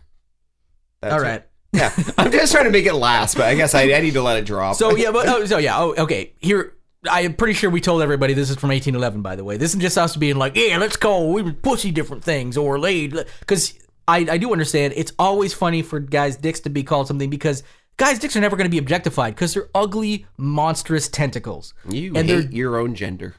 That's 1.01 1.15
All 1.15 1.21
it. 1.21 1.25
right. 1.25 1.43
Yeah, 1.75 1.91
I'm 2.19 2.31
just 2.31 2.53
trying 2.53 2.67
to 2.67 2.71
make 2.71 2.85
it 2.85 2.93
last, 2.93 3.35
but 3.35 3.47
I 3.47 3.55
guess 3.55 3.75
I, 3.75 3.85
I 3.95 4.01
need 4.03 4.13
to 4.13 4.21
let 4.23 4.37
it 4.37 4.45
drop. 4.45 4.77
So 4.77 4.95
yeah, 4.95 5.11
but 5.11 5.27
oh, 5.31 5.47
so 5.47 5.57
yeah, 5.57 5.79
oh, 5.79 5.95
okay. 5.97 6.35
Here, 6.39 6.75
I'm 7.11 7.33
pretty 7.33 7.55
sure 7.55 7.71
we 7.71 7.81
told 7.81 8.03
everybody 8.03 8.35
this 8.35 8.51
is 8.51 8.57
from 8.57 8.69
1811. 8.69 9.23
By 9.23 9.37
the 9.37 9.43
way, 9.43 9.57
this 9.57 9.73
is 9.75 9.81
just 9.81 9.97
us 9.97 10.15
being 10.15 10.37
like, 10.37 10.55
yeah, 10.55 10.77
let's 10.77 10.99
go. 10.99 11.33
We 11.33 11.51
pussy 11.51 11.91
different 11.91 12.25
things 12.25 12.59
or 12.59 12.79
laid 12.79 13.17
because 13.41 13.73
I 14.09 14.19
I 14.31 14.38
do 14.38 14.53
understand 14.53 14.95
it's 14.97 15.12
always 15.19 15.55
funny 15.55 15.83
for 15.83 16.01
guys' 16.01 16.37
dicks 16.37 16.61
to 16.61 16.71
be 16.71 16.83
called 16.83 17.07
something 17.07 17.31
because 17.31 17.62
guys' 17.97 18.19
dicks 18.19 18.37
are 18.37 18.41
never 18.41 18.57
going 18.57 18.67
to 18.67 18.71
be 18.71 18.79
objectified 18.79 19.35
because 19.35 19.55
they're 19.55 19.71
ugly, 19.75 20.27
monstrous 20.37 21.09
tentacles. 21.09 21.75
you 21.88 22.15
and 22.15 22.29
hate 22.29 22.53
your 22.53 22.79
own 22.79 22.95
gender. 22.95 23.37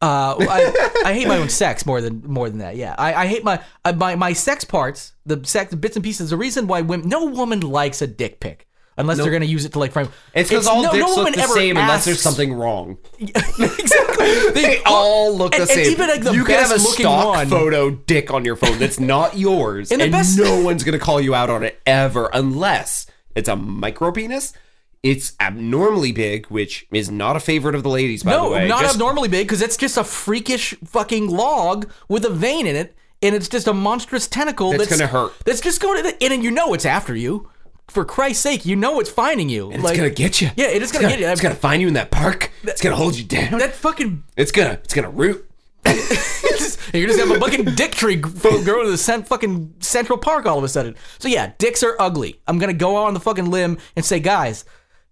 uh, 0.00 0.36
I, 0.38 0.90
I 1.04 1.14
hate 1.14 1.28
my 1.28 1.38
own 1.38 1.48
sex 1.48 1.86
more 1.86 2.00
than 2.00 2.22
more 2.26 2.48
than 2.48 2.58
that. 2.58 2.76
Yeah, 2.76 2.94
I, 2.98 3.14
I 3.14 3.26
hate 3.26 3.44
my 3.44 3.62
uh, 3.84 3.92
my 3.92 4.16
my 4.16 4.32
sex 4.32 4.64
parts, 4.64 5.12
the 5.24 5.40
sex 5.44 5.70
the 5.70 5.76
bits 5.76 5.96
and 5.96 6.04
pieces. 6.04 6.30
The 6.30 6.36
reason 6.36 6.66
why 6.66 6.80
women, 6.80 7.08
no 7.08 7.26
woman 7.26 7.60
likes 7.60 8.02
a 8.02 8.06
dick 8.06 8.40
pic 8.40 8.66
unless 8.96 9.18
they're 9.18 9.30
gonna 9.30 9.44
use 9.44 9.64
it 9.64 9.72
to 9.72 9.78
like 9.78 9.92
frame. 9.92 10.08
It's 10.34 10.48
because 10.50 10.66
all 10.66 10.82
no, 10.82 10.92
dicks 10.92 11.04
no 11.16 11.22
look 11.22 11.34
the 11.34 11.42
same 11.48 11.76
unless 11.76 12.04
there's 12.04 12.20
something 12.20 12.52
wrong. 12.54 12.98
exactly. 13.18 14.52
They 14.52 14.82
all 14.84 15.34
look 15.36 15.52
the 15.52 15.62
and- 15.62 15.70
and 15.70 15.80
same. 15.84 15.90
even, 15.92 16.08
like, 16.08 16.22
the 16.22 16.32
you 16.32 16.44
can 16.44 16.58
have 16.58 16.70
a 16.70 16.78
stock 16.78 17.34
one- 17.34 17.48
photo 17.48 17.90
dick 17.90 18.30
on 18.32 18.44
your 18.44 18.56
phone 18.56 18.78
that's 18.78 19.00
not 19.00 19.36
yours, 19.46 19.90
And 19.90 20.00
and, 20.02 20.12
the 20.12 20.16
best- 20.18 20.38
no 20.38 20.60
one's 20.62 20.84
gonna 20.84 20.98
call 20.98 21.20
you 21.20 21.34
out 21.34 21.50
on 21.50 21.62
it 21.64 21.80
ever, 21.86 22.30
unless 22.32 23.06
it's 23.34 23.48
a 23.48 23.56
micro 23.56 24.12
penis. 24.12 24.52
It's 25.02 25.32
abnormally 25.40 26.12
big, 26.12 26.46
which 26.46 26.86
is 26.92 27.10
not 27.10 27.34
a 27.34 27.40
favorite 27.40 27.74
of 27.74 27.82
the 27.82 27.88
ladies. 27.88 28.22
By 28.22 28.30
No, 28.32 28.44
the 28.50 28.54
way, 28.54 28.68
not 28.68 28.82
Just- 28.82 28.94
abnormally 28.94 29.28
big 29.28 29.46
because 29.48 29.60
it's 29.62 29.76
just 29.76 29.96
a 29.96 30.04
freakish 30.04 30.74
fucking 30.84 31.28
log 31.28 31.90
with 32.08 32.24
a 32.24 32.30
vein 32.30 32.66
in 32.68 32.76
it, 32.76 32.94
and 33.20 33.34
it's 33.34 33.48
just 33.48 33.66
a 33.66 33.72
monstrous 33.72 34.28
tentacle 34.28 34.70
That's 34.70 34.86
that's, 34.88 35.00
gonna 35.00 35.10
hurt. 35.10 35.32
That's 35.44 35.60
just 35.60 35.80
going 35.80 36.02
to, 36.04 36.24
and 36.24 36.44
you 36.44 36.50
know 36.52 36.72
it's 36.74 36.86
after 36.86 37.16
you. 37.16 37.48
For 37.92 38.04
Christ's 38.06 38.42
sake, 38.42 38.64
you 38.64 38.74
know 38.74 39.00
it's 39.00 39.10
finding 39.10 39.50
you. 39.50 39.70
It's 39.70 39.82
gonna 39.82 40.08
get 40.08 40.40
you. 40.40 40.48
Yeah, 40.56 40.68
it 40.68 40.82
is 40.82 40.92
gonna 40.92 41.08
get 41.08 41.20
you. 41.20 41.28
It's 41.28 41.42
gonna 41.42 41.54
find 41.54 41.82
you 41.82 41.88
in 41.88 41.94
that 41.94 42.10
park. 42.10 42.50
It's 42.62 42.80
gonna 42.80 42.96
hold 42.96 43.16
you 43.16 43.24
down. 43.24 43.58
that 43.58 43.74
fucking 43.74 44.24
It's 44.36 44.50
gonna. 44.50 44.80
It's 44.82 44.94
gonna 44.94 45.10
root. 45.10 45.46
you're 45.86 45.94
just 47.08 47.18
gonna 47.18 47.32
have 47.32 47.36
a 47.36 47.40
fucking 47.40 47.64
dick 47.74 47.92
tree 47.92 48.16
grow 48.16 48.82
in 48.84 48.90
the 48.90 48.96
cent- 48.96 49.28
fucking 49.28 49.74
Central 49.80 50.18
Park 50.18 50.46
all 50.46 50.56
of 50.58 50.64
a 50.64 50.68
sudden. 50.68 50.96
So 51.18 51.28
yeah, 51.28 51.52
dicks 51.58 51.82
are 51.82 51.96
ugly. 52.00 52.40
I'm 52.46 52.58
gonna 52.58 52.72
go 52.72 52.96
on 52.96 53.14
the 53.14 53.20
fucking 53.20 53.50
limb 53.50 53.78
and 53.94 54.04
say, 54.04 54.20
guys, 54.20 54.64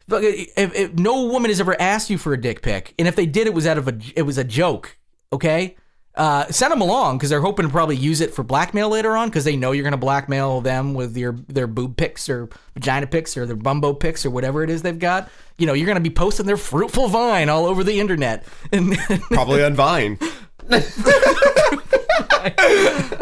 fuck 0.09 0.23
if, 0.23 0.75
if 0.75 0.95
no 0.95 1.27
woman 1.27 1.51
has 1.51 1.61
ever 1.61 1.79
asked 1.81 2.09
you 2.09 2.17
for 2.19 2.33
a 2.33 2.41
dick 2.41 2.63
pic, 2.63 2.95
and 2.99 3.07
if 3.07 3.15
they 3.17 3.27
did, 3.27 3.47
it 3.47 3.55
was 3.55 3.67
out 3.67 3.79
of 3.79 3.89
a 3.89 3.99
it 4.17 4.23
was 4.23 4.39
a 4.39 4.45
joke. 4.45 4.97
Okay, 5.33 5.77
uh, 6.21 6.45
send 6.51 6.71
them 6.71 6.83
along 6.83 7.17
because 7.17 7.31
they're 7.31 7.41
hoping 7.41 7.65
to 7.65 7.73
probably 7.73 7.97
use 7.97 8.21
it 8.21 8.35
for 8.35 8.43
blackmail 8.43 8.91
later 8.91 9.17
on 9.17 9.31
because 9.31 9.45
they 9.45 9.57
know 9.57 9.73
you're 9.73 9.85
gonna 9.85 9.97
blackmail 9.97 10.61
them 10.61 10.93
with 10.93 11.17
your 11.17 11.33
their 11.49 11.67
boob 11.67 11.97
pics 11.97 12.29
or 12.29 12.51
vagina 12.75 13.07
pics 13.07 13.39
or 13.39 13.47
their 13.47 13.57
bumbo 13.57 13.95
pics 13.95 14.27
or 14.27 14.31
whatever 14.31 14.63
it 14.63 14.69
is 14.69 14.83
they've 14.83 14.99
got. 14.99 15.31
You 15.57 15.67
know, 15.67 15.73
you're 15.73 15.87
gonna 15.87 15.99
be 15.99 16.11
posting 16.11 16.45
their 16.45 16.59
fruitful 16.59 17.09
vine 17.09 17.49
all 17.49 17.65
over 17.65 17.83
the 17.83 17.99
internet 17.99 18.45
and. 18.73 18.99
Probably 19.31 19.65
on 19.65 19.73
Vine. 19.73 20.19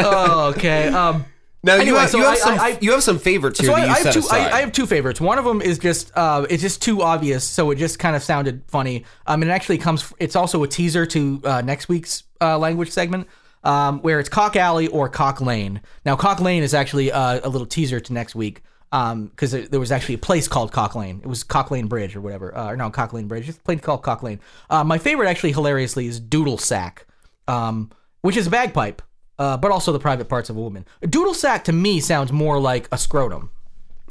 Oh, 0.00 0.52
okay. 0.56 0.88
Um, 0.88 1.24
Now 1.64 1.74
you 1.74 1.80
Anyway, 1.82 1.98
have, 1.98 2.10
so 2.10 2.18
you 2.18 2.24
have 2.24 2.32
I- 2.34 2.36
some. 2.36 2.60
I- 2.60 2.78
you 2.80 2.92
have 2.92 3.02
some 3.02 3.18
favorites 3.18 3.58
here 3.58 3.68
so 3.70 3.74
I, 3.74 3.84
you 3.84 3.90
I 3.90 3.98
have 3.98 4.14
two. 4.14 4.22
I, 4.30 4.50
I 4.50 4.60
have 4.60 4.72
two 4.72 4.86
favorites. 4.86 5.20
One 5.20 5.38
of 5.38 5.44
them 5.44 5.60
is 5.60 5.78
just 5.78 6.12
uh, 6.16 6.46
it's 6.48 6.62
just 6.62 6.80
too 6.82 7.02
obvious, 7.02 7.42
so 7.44 7.70
it 7.72 7.76
just 7.76 7.98
kind 7.98 8.14
of 8.14 8.22
sounded 8.22 8.62
funny. 8.68 9.04
Um, 9.26 9.42
and 9.42 9.50
it 9.50 9.54
actually 9.54 9.78
comes. 9.78 10.12
It's 10.20 10.36
also 10.36 10.62
a 10.62 10.68
teaser 10.68 11.04
to 11.06 11.40
uh, 11.44 11.60
next 11.62 11.88
week's 11.88 12.22
uh, 12.40 12.58
language 12.58 12.90
segment. 12.90 13.26
Um, 13.64 13.98
where 14.02 14.20
it's 14.20 14.28
Cock 14.28 14.54
Alley 14.54 14.86
or 14.86 15.08
Cock 15.08 15.40
Lane. 15.40 15.80
Now, 16.04 16.14
Cock 16.14 16.40
Lane 16.40 16.62
is 16.62 16.74
actually 16.74 17.10
uh, 17.10 17.40
a 17.42 17.48
little 17.48 17.66
teaser 17.66 17.98
to 17.98 18.12
next 18.12 18.36
week 18.36 18.62
because 18.90 19.50
there 19.50 19.66
there 19.66 19.80
was 19.80 19.90
actually 19.90 20.14
a 20.14 20.18
place 20.18 20.46
called 20.46 20.70
Cock 20.70 20.94
Lane. 20.94 21.20
It 21.24 21.26
was 21.26 21.42
Cock 21.42 21.72
Lane 21.72 21.88
Bridge 21.88 22.14
or 22.14 22.20
whatever. 22.20 22.56
Uh, 22.56 22.70
or 22.70 22.76
no, 22.76 22.88
Cock 22.90 23.12
Lane 23.12 23.26
Bridge. 23.26 23.48
It's 23.48 23.58
a 23.58 23.60
place 23.60 23.80
called 23.80 24.02
Cock 24.04 24.22
Lane. 24.22 24.38
Uh, 24.70 24.84
my 24.84 24.96
favorite, 24.96 25.28
actually, 25.28 25.52
hilariously, 25.52 26.06
is 26.06 26.20
Doodle 26.20 26.56
Sack, 26.56 27.04
um, 27.48 27.90
which 28.22 28.36
is 28.36 28.46
a 28.46 28.50
bagpipe, 28.50 29.02
uh, 29.38 29.56
but 29.56 29.70
also 29.70 29.92
the 29.92 29.98
private 29.98 30.28
parts 30.28 30.50
of 30.50 30.56
a 30.56 30.60
woman. 30.60 30.84
A 31.02 31.06
doodle 31.06 31.34
sack 31.34 31.64
to 31.64 31.72
me 31.72 32.00
sounds 32.00 32.32
more 32.32 32.60
like 32.60 32.88
a 32.92 32.98
scrotum. 32.98 33.50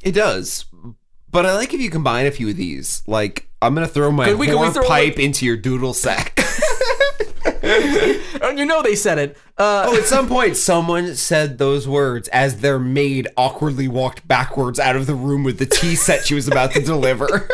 It 0.01 0.11
does. 0.13 0.65
But 1.29 1.45
I 1.45 1.55
like 1.55 1.73
if 1.73 1.81
you 1.81 1.89
combine 1.89 2.25
a 2.25 2.31
few 2.31 2.49
of 2.49 2.55
these. 2.55 3.03
Like, 3.07 3.49
I'm 3.61 3.75
going 3.75 3.85
to 3.85 3.93
throw 3.93 4.11
my 4.11 4.25
Could 4.25 4.39
we- 4.39 4.47
could 4.47 4.73
throw, 4.73 4.87
pipe 4.87 5.15
like- 5.15 5.19
into 5.19 5.45
your 5.45 5.57
doodle 5.57 5.93
sack. 5.93 6.39
You 8.55 8.65
know 8.65 8.81
they 8.81 8.95
said 8.95 9.19
it. 9.19 9.37
Uh, 9.57 9.85
oh, 9.87 9.97
at 9.97 10.05
some 10.05 10.27
point, 10.27 10.55
someone 10.57 11.13
said 11.15 11.59
those 11.59 11.87
words 11.87 12.27
as 12.29 12.57
their 12.61 12.79
maid 12.79 13.27
awkwardly 13.37 13.87
walked 13.87 14.27
backwards 14.27 14.79
out 14.79 14.95
of 14.95 15.05
the 15.05 15.13
room 15.13 15.43
with 15.43 15.59
the 15.59 15.65
tea 15.67 15.93
set 15.95 16.25
she 16.25 16.33
was 16.33 16.47
about 16.47 16.71
to 16.71 16.81
deliver, 16.81 17.27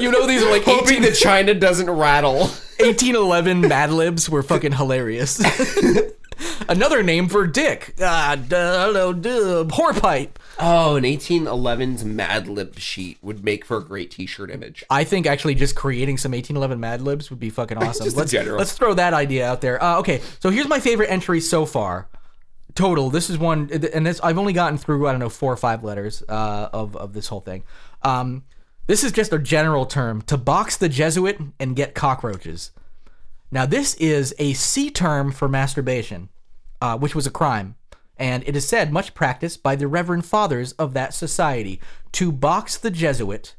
you 0.00 0.10
know 0.10 0.26
these 0.26 0.42
are 0.42 0.50
like 0.50 0.62
hoping 0.64 0.98
18, 0.98 1.02
the 1.02 1.12
china 1.12 1.52
doesn't 1.54 1.90
rattle. 1.90 2.38
1811 2.78 3.60
Mad 3.62 3.90
Libs 3.90 4.30
were 4.30 4.42
fucking 4.42 4.72
hilarious. 4.72 5.38
Another 6.68 7.02
name 7.02 7.28
for 7.28 7.46
dick. 7.46 7.94
Ah, 8.00 8.36
duh, 8.36 8.86
hello, 8.86 9.12
dub. 9.12 9.72
Whorepipe. 9.72 10.30
Oh, 10.58 10.96
an 10.96 11.04
1811's 11.04 12.04
Mad 12.04 12.48
Lib 12.48 12.78
sheet 12.78 13.18
would 13.22 13.44
make 13.44 13.64
for 13.64 13.78
a 13.78 13.84
great 13.84 14.10
t-shirt 14.10 14.50
image. 14.50 14.84
I 14.90 15.04
think 15.04 15.26
actually 15.26 15.54
just 15.54 15.74
creating 15.74 16.18
some 16.18 16.32
1811 16.32 16.80
Mad 16.80 17.02
Libs 17.02 17.30
would 17.30 17.40
be 17.40 17.50
fucking 17.50 17.78
awesome. 17.82 18.04
Just 18.04 18.16
in 18.16 18.20
let's, 18.20 18.32
general. 18.32 18.58
let's 18.58 18.72
throw 18.72 18.94
that 18.94 19.14
idea 19.14 19.46
out 19.46 19.60
there. 19.60 19.82
Uh, 19.82 19.98
okay, 19.98 20.20
so 20.40 20.50
here's 20.50 20.68
my 20.68 20.80
favorite 20.80 21.10
entry 21.10 21.40
so 21.40 21.66
far. 21.66 22.08
Total. 22.74 23.08
This 23.08 23.30
is 23.30 23.38
one, 23.38 23.70
and 23.72 24.04
this 24.04 24.20
I've 24.20 24.36
only 24.36 24.52
gotten 24.52 24.76
through 24.76 25.06
I 25.08 25.12
don't 25.12 25.20
know 25.20 25.30
four 25.30 25.50
or 25.50 25.56
five 25.56 25.82
letters 25.82 26.22
uh, 26.28 26.68
of 26.74 26.94
of 26.94 27.14
this 27.14 27.26
whole 27.26 27.40
thing. 27.40 27.64
Um, 28.02 28.44
this 28.86 29.02
is 29.02 29.12
just 29.12 29.32
a 29.32 29.38
general 29.38 29.86
term 29.86 30.20
to 30.22 30.36
box 30.36 30.76
the 30.76 30.88
Jesuit 30.88 31.38
and 31.58 31.74
get 31.74 31.94
cockroaches. 31.94 32.72
Now 33.50 33.66
this 33.66 33.94
is 33.94 34.34
a 34.38 34.52
C 34.54 34.90
term 34.90 35.32
for 35.32 35.48
masturbation, 35.48 36.28
uh, 36.80 36.98
which 36.98 37.14
was 37.14 37.26
a 37.26 37.30
crime, 37.30 37.76
and 38.16 38.42
it 38.46 38.56
is 38.56 38.66
said 38.66 38.92
much 38.92 39.14
practiced 39.14 39.62
by 39.62 39.76
the 39.76 39.86
Reverend 39.86 40.24
Fathers 40.24 40.72
of 40.72 40.94
that 40.94 41.14
society 41.14 41.80
to 42.12 42.32
box 42.32 42.76
the 42.76 42.90
Jesuit 42.90 43.54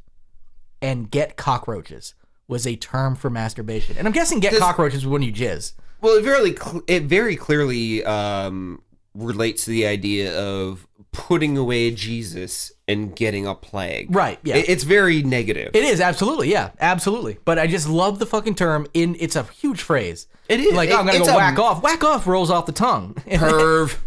and 0.81 1.09
get 1.09 1.37
cockroaches 1.37 2.13
was 2.47 2.65
a 2.65 2.75
term 2.75 3.15
for 3.15 3.29
masturbation. 3.29 3.97
And 3.97 4.07
I'm 4.07 4.13
guessing 4.13 4.39
get 4.39 4.57
cockroaches 4.57 5.05
was 5.05 5.11
when 5.11 5.21
you 5.21 5.33
jizz. 5.33 5.73
Well, 6.01 6.17
it 6.17 6.23
very 6.23 6.55
cl- 6.55 6.83
it 6.87 7.03
very 7.03 7.35
clearly 7.35 8.03
um, 8.05 8.81
relates 9.13 9.65
to 9.65 9.71
the 9.71 9.85
idea 9.85 10.37
of 10.39 10.87
putting 11.11 11.57
away 11.57 11.91
Jesus 11.91 12.71
and 12.87 13.15
getting 13.15 13.45
a 13.45 13.53
plague. 13.55 14.13
Right, 14.15 14.39
yeah. 14.43 14.55
It- 14.57 14.69
it's 14.69 14.83
very 14.83 15.21
negative. 15.23 15.71
It 15.75 15.83
is 15.83 15.99
absolutely, 16.01 16.49
yeah, 16.51 16.71
absolutely. 16.79 17.37
But 17.45 17.59
I 17.59 17.67
just 17.67 17.87
love 17.89 18.19
the 18.19 18.25
fucking 18.25 18.55
term. 18.55 18.87
In 18.93 19.15
it's 19.19 19.35
a 19.35 19.43
huge 19.43 19.81
phrase. 19.81 20.27
It 20.47 20.59
is. 20.59 20.73
like 20.73 20.89
oh, 20.89 20.97
I'm 20.97 21.05
gonna 21.05 21.17
it's 21.19 21.27
go 21.27 21.33
a- 21.33 21.37
whack 21.37 21.59
off. 21.59 21.83
Whack 21.83 22.03
off 22.03 22.25
rolls 22.27 22.49
off 22.49 22.65
the 22.65 22.71
tongue. 22.71 23.13
Perv. 23.27 23.97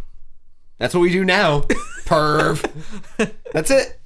That's 0.78 0.94
what 0.94 1.00
we 1.00 1.10
do 1.12 1.24
now. 1.24 1.60
Perv. 2.06 2.64
That's 3.52 3.70
it. 3.70 4.00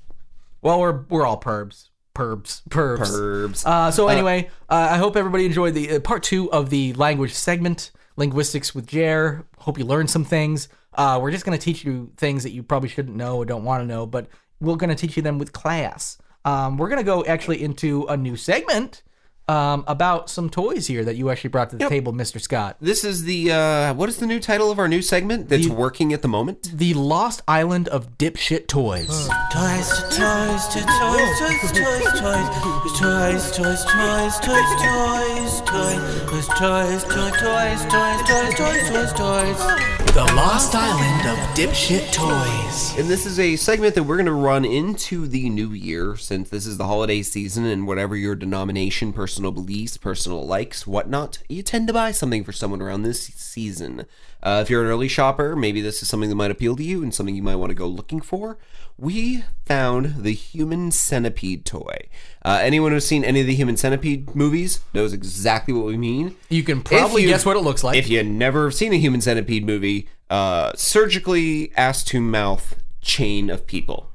well, 0.60 0.80
we're 0.80 1.02
we're 1.08 1.24
all 1.26 1.38
pervs, 1.40 1.88
pervs, 2.16 2.62
pervs. 2.68 2.98
Pervs. 2.98 3.64
Uh, 3.66 3.90
so 3.92 4.08
anyway, 4.08 4.50
uh, 4.68 4.88
I 4.90 4.96
hope 4.96 5.16
everybody 5.16 5.46
enjoyed 5.46 5.74
the 5.74 5.90
uh, 5.92 6.00
part 6.00 6.22
two 6.24 6.50
of 6.52 6.70
the 6.70 6.92
language 6.94 7.32
segment, 7.32 7.92
linguistics 8.16 8.74
with 8.74 8.88
Jer. 8.88 9.44
Hope 9.58 9.78
you 9.78 9.84
learned 9.84 10.10
some 10.10 10.24
things. 10.24 10.68
Uh, 10.94 11.18
we're 11.20 11.30
just 11.30 11.44
going 11.44 11.56
to 11.58 11.62
teach 11.64 11.84
you 11.84 12.10
things 12.16 12.42
that 12.44 12.50
you 12.52 12.62
probably 12.62 12.88
shouldn't 12.88 13.16
know 13.16 13.36
or 13.38 13.44
don't 13.44 13.64
want 13.64 13.82
to 13.82 13.86
know, 13.86 14.06
but 14.06 14.28
we're 14.64 14.76
going 14.76 14.90
to 14.90 14.96
teach 14.96 15.16
you 15.16 15.22
them 15.22 15.38
with 15.38 15.52
class. 15.52 16.18
Um, 16.44 16.76
we're 16.76 16.88
going 16.88 17.00
to 17.00 17.04
go 17.04 17.24
actually 17.24 17.62
into 17.62 18.04
a 18.04 18.16
new 18.16 18.36
segment 18.36 19.02
um, 19.48 19.84
about 19.86 20.30
some 20.30 20.48
toys 20.48 20.86
here 20.86 21.04
that 21.04 21.16
you 21.16 21.30
actually 21.30 21.50
brought 21.50 21.70
to 21.70 21.76
the 21.76 21.88
table, 21.88 22.12
Mr. 22.12 22.40
Scott. 22.40 22.76
This 22.80 23.04
is 23.04 23.24
the 23.24 23.52
uh, 23.52 23.94
what 23.94 24.08
is 24.08 24.18
the 24.18 24.26
new 24.26 24.40
title 24.40 24.70
of 24.70 24.78
our 24.78 24.88
new 24.88 25.02
segment 25.02 25.48
that's 25.48 25.68
working 25.68 26.12
at 26.12 26.22
the 26.22 26.28
moment? 26.28 26.70
The 26.74 26.94
Lost 26.94 27.42
Island 27.46 27.88
of 27.88 28.16
Dipshit 28.18 28.66
Toys. 28.68 29.28
Toys, 29.52 29.88
toys, 30.16 30.66
toys, 30.68 30.84
toys, 30.84 31.38
toys, 31.38 31.72
toys, 31.72 32.20
toys, 32.20 33.52
toys, 33.52 33.54
toys, 33.54 33.84
toys, 33.84 34.40
toys, 34.40 35.60
toys, 35.60 35.62
toys, 35.62 36.54
toys, 36.54 37.04
toys, 37.04 37.84
toys, 37.84 38.24
toys, 38.26 38.54
toys, 38.54 38.88
toys, 38.90 39.12
toys. 39.12 40.04
The 40.14 40.22
Lost 40.36 40.76
Island 40.76 41.28
of 41.28 41.38
Dipshit 41.56 42.12
Toys. 42.12 42.96
And 42.96 43.10
this 43.10 43.26
is 43.26 43.40
a 43.40 43.56
segment 43.56 43.96
that 43.96 44.04
we're 44.04 44.14
going 44.14 44.26
to 44.26 44.32
run 44.32 44.64
into 44.64 45.26
the 45.26 45.50
new 45.50 45.70
year 45.70 46.14
since 46.14 46.50
this 46.50 46.66
is 46.66 46.76
the 46.76 46.86
holiday 46.86 47.22
season 47.22 47.64
and 47.64 47.84
whatever 47.84 48.14
your 48.14 48.36
denomination, 48.36 49.12
personal 49.34 49.50
beliefs, 49.50 49.96
personal 49.96 50.46
likes, 50.46 50.86
whatnot, 50.86 51.38
you 51.48 51.60
tend 51.60 51.88
to 51.88 51.92
buy 51.92 52.12
something 52.12 52.44
for 52.44 52.52
someone 52.52 52.80
around 52.80 53.02
this 53.02 53.26
season. 53.34 54.06
Uh, 54.44 54.60
if 54.62 54.70
you're 54.70 54.84
an 54.84 54.88
early 54.88 55.08
shopper, 55.08 55.56
maybe 55.56 55.80
this 55.80 56.00
is 56.02 56.08
something 56.08 56.28
that 56.28 56.36
might 56.36 56.52
appeal 56.52 56.76
to 56.76 56.84
you 56.84 57.02
and 57.02 57.12
something 57.12 57.34
you 57.34 57.42
might 57.42 57.56
want 57.56 57.70
to 57.70 57.74
go 57.74 57.88
looking 57.88 58.20
for. 58.20 58.58
We 58.96 59.42
found 59.66 60.22
the 60.22 60.30
Human 60.30 60.92
Centipede 60.92 61.64
toy. 61.64 62.06
Uh, 62.44 62.60
anyone 62.62 62.92
who's 62.92 63.04
seen 63.04 63.24
any 63.24 63.40
of 63.40 63.48
the 63.48 63.56
Human 63.56 63.76
Centipede 63.76 64.36
movies 64.36 64.78
knows 64.94 65.12
exactly 65.12 65.74
what 65.74 65.86
we 65.86 65.96
mean. 65.96 66.36
You 66.48 66.62
can 66.62 66.80
probably 66.80 67.22
you- 67.22 67.28
guess 67.28 67.44
what 67.44 67.56
it 67.56 67.62
looks 67.62 67.82
like. 67.82 67.96
If 67.98 68.08
you've 68.08 68.26
never 68.26 68.70
seen 68.70 68.92
a 68.92 68.98
human 68.98 69.20
centipede 69.20 69.66
movie, 69.66 70.08
uh, 70.30 70.70
surgically 70.76 71.72
ass 71.76 72.04
to 72.04 72.20
mouth 72.20 72.76
chain 73.00 73.50
of 73.50 73.66
people. 73.66 74.10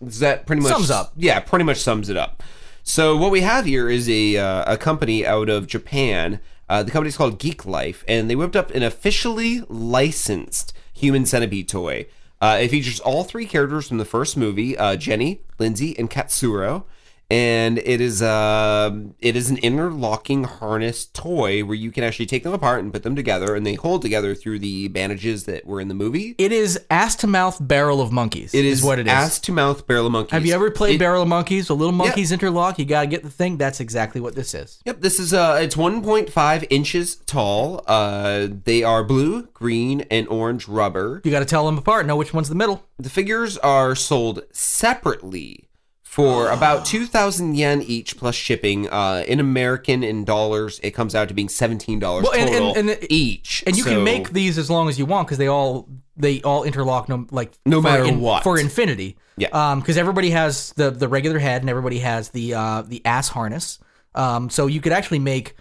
Does 0.00 0.20
that 0.20 0.46
pretty 0.46 0.62
much 0.62 0.70
Sums 0.70 0.92
up. 0.92 1.12
Yeah, 1.16 1.40
pretty 1.40 1.64
much 1.64 1.78
sums 1.78 2.08
it 2.08 2.16
up. 2.16 2.44
So 2.84 3.16
what 3.16 3.30
we 3.30 3.42
have 3.42 3.64
here 3.64 3.88
is 3.88 4.08
a 4.08 4.36
uh, 4.36 4.74
a 4.74 4.76
company 4.76 5.24
out 5.24 5.48
of 5.48 5.66
Japan. 5.66 6.40
Uh, 6.68 6.82
the 6.82 6.90
company's 6.90 7.16
called 7.16 7.38
Geek 7.38 7.64
Life, 7.64 8.04
and 8.08 8.28
they 8.28 8.34
whipped 8.34 8.56
up 8.56 8.70
an 8.72 8.82
officially 8.82 9.62
licensed 9.68 10.72
human 10.92 11.24
centipede 11.24 11.68
toy. 11.68 12.06
Uh, 12.40 12.58
it 12.60 12.68
features 12.68 12.98
all 12.98 13.22
three 13.22 13.46
characters 13.46 13.86
from 13.86 13.98
the 13.98 14.04
first 14.04 14.36
movie: 14.36 14.76
uh, 14.76 14.96
Jenny, 14.96 15.42
Lindsay, 15.58 15.96
and 15.96 16.10
Katsuro 16.10 16.84
and 17.30 17.78
it 17.78 18.00
is 18.00 18.20
uh 18.22 18.90
it 19.20 19.36
is 19.36 19.48
an 19.50 19.56
interlocking 19.58 20.44
harness 20.44 21.06
toy 21.06 21.62
where 21.64 21.74
you 21.74 21.90
can 21.90 22.04
actually 22.04 22.26
take 22.26 22.42
them 22.42 22.52
apart 22.52 22.82
and 22.82 22.92
put 22.92 23.02
them 23.02 23.16
together 23.16 23.54
and 23.56 23.64
they 23.66 23.74
hold 23.74 24.02
together 24.02 24.34
through 24.34 24.58
the 24.58 24.88
bandages 24.88 25.44
that 25.44 25.64
were 25.66 25.80
in 25.80 25.88
the 25.88 25.94
movie 25.94 26.34
It 26.38 26.52
is 26.52 26.78
ass 26.90 27.16
to 27.16 27.26
mouth 27.26 27.56
barrel 27.60 28.00
of 28.00 28.12
monkeys. 28.12 28.54
it 28.54 28.64
is, 28.64 28.82
what 28.82 28.98
it 28.98 29.06
is. 29.06 29.12
ass 29.12 29.38
to 29.40 29.52
mouth 29.52 29.86
barrel 29.86 30.06
of 30.06 30.12
monkeys 30.12 30.32
Have 30.32 30.44
you 30.46 30.54
ever 30.54 30.70
played 30.70 30.96
It- 30.96 30.98
barrel 30.98 31.22
of 31.22 31.28
monkeys? 31.28 31.68
The 31.68 31.76
little 31.76 31.92
monkeys 31.94 32.32
interlock. 32.32 32.78
You 32.78 32.84
gotta 32.84 33.06
get 33.06 33.22
the 33.22 33.30
thing. 33.30 33.56
That's 33.56 33.80
exactly 33.80 34.20
what 34.20 34.34
this 34.34 34.54
is. 34.54 34.80
Yep, 34.84 35.00
this 35.00 35.18
is 35.18 35.32
uh 35.32 35.58
it's 35.62 35.74
1.5 35.76 36.66
inches 36.70 37.16
tall. 37.26 37.82
Uh 37.86 38.48
they 38.64 38.82
are 38.82 39.02
blue, 39.04 39.42
green, 39.54 40.02
and 40.10 40.28
orange 40.28 40.68
rubber. 40.68 41.20
You 41.24 41.30
gotta 41.30 41.44
tell 41.44 41.64
them 41.66 41.78
apart. 41.78 42.06
Know 42.06 42.16
which 42.16 42.34
one's 42.34 42.48
the 42.48 42.54
middle. 42.54 42.84
The 42.98 43.10
figures 43.10 43.56
are 43.58 43.94
sold 43.94 44.42
separately 44.52 45.68
for 46.12 46.50
about 46.50 46.84
2000 46.84 47.54
yen 47.56 47.80
each 47.80 48.18
plus 48.18 48.34
shipping. 48.34 48.86
Uh 48.90 49.24
in 49.26 49.40
American 49.40 50.02
in 50.04 50.24
dollars, 50.24 50.78
it 50.82 50.90
comes 50.90 51.14
out 51.14 51.28
to 51.28 51.34
being 51.34 51.48
$17 51.48 52.00
Well, 52.22 52.32
and- 52.32 52.40
and- 52.42 52.50
total 52.50 52.74
and 52.76 52.90
it- 52.90 53.06
each. 53.10 53.64
And 53.66 53.76
you 53.78 53.82
So- 53.82 53.90
can 53.90 54.04
make 54.04 54.32
these 54.34 54.58
as 54.58 54.68
long 54.68 54.90
as 54.90 54.98
you 54.98 55.06
want 55.06 55.26
because 55.26 55.38
they 55.38 55.48
all 55.48 55.88
they 56.16 56.42
all 56.42 56.64
interlock 56.64 57.08
no 57.08 57.26
like 57.30 57.52
No 57.64 57.80
matter 57.80 58.04
in- 58.04 58.20
what. 58.20 58.42
for 58.42 58.58
infinity. 58.58 59.16
Yeah. 59.38 59.48
Um, 59.52 59.80
because 59.80 59.96
everybody 59.96 60.28
has 60.30 60.74
the 60.76 60.90
the 60.90 61.08
regular 61.08 61.38
head 61.38 61.62
and 61.62 61.70
everybody 61.70 62.00
has 62.00 62.28
the 62.28 62.52
uh 62.54 62.82
the 62.86 63.00
ass 63.06 63.28
harness. 63.30 63.78
Um, 64.14 64.50
so 64.50 64.66
you 64.66 64.80
could 64.82 64.92
actually 64.92 65.20
make. 65.20 65.54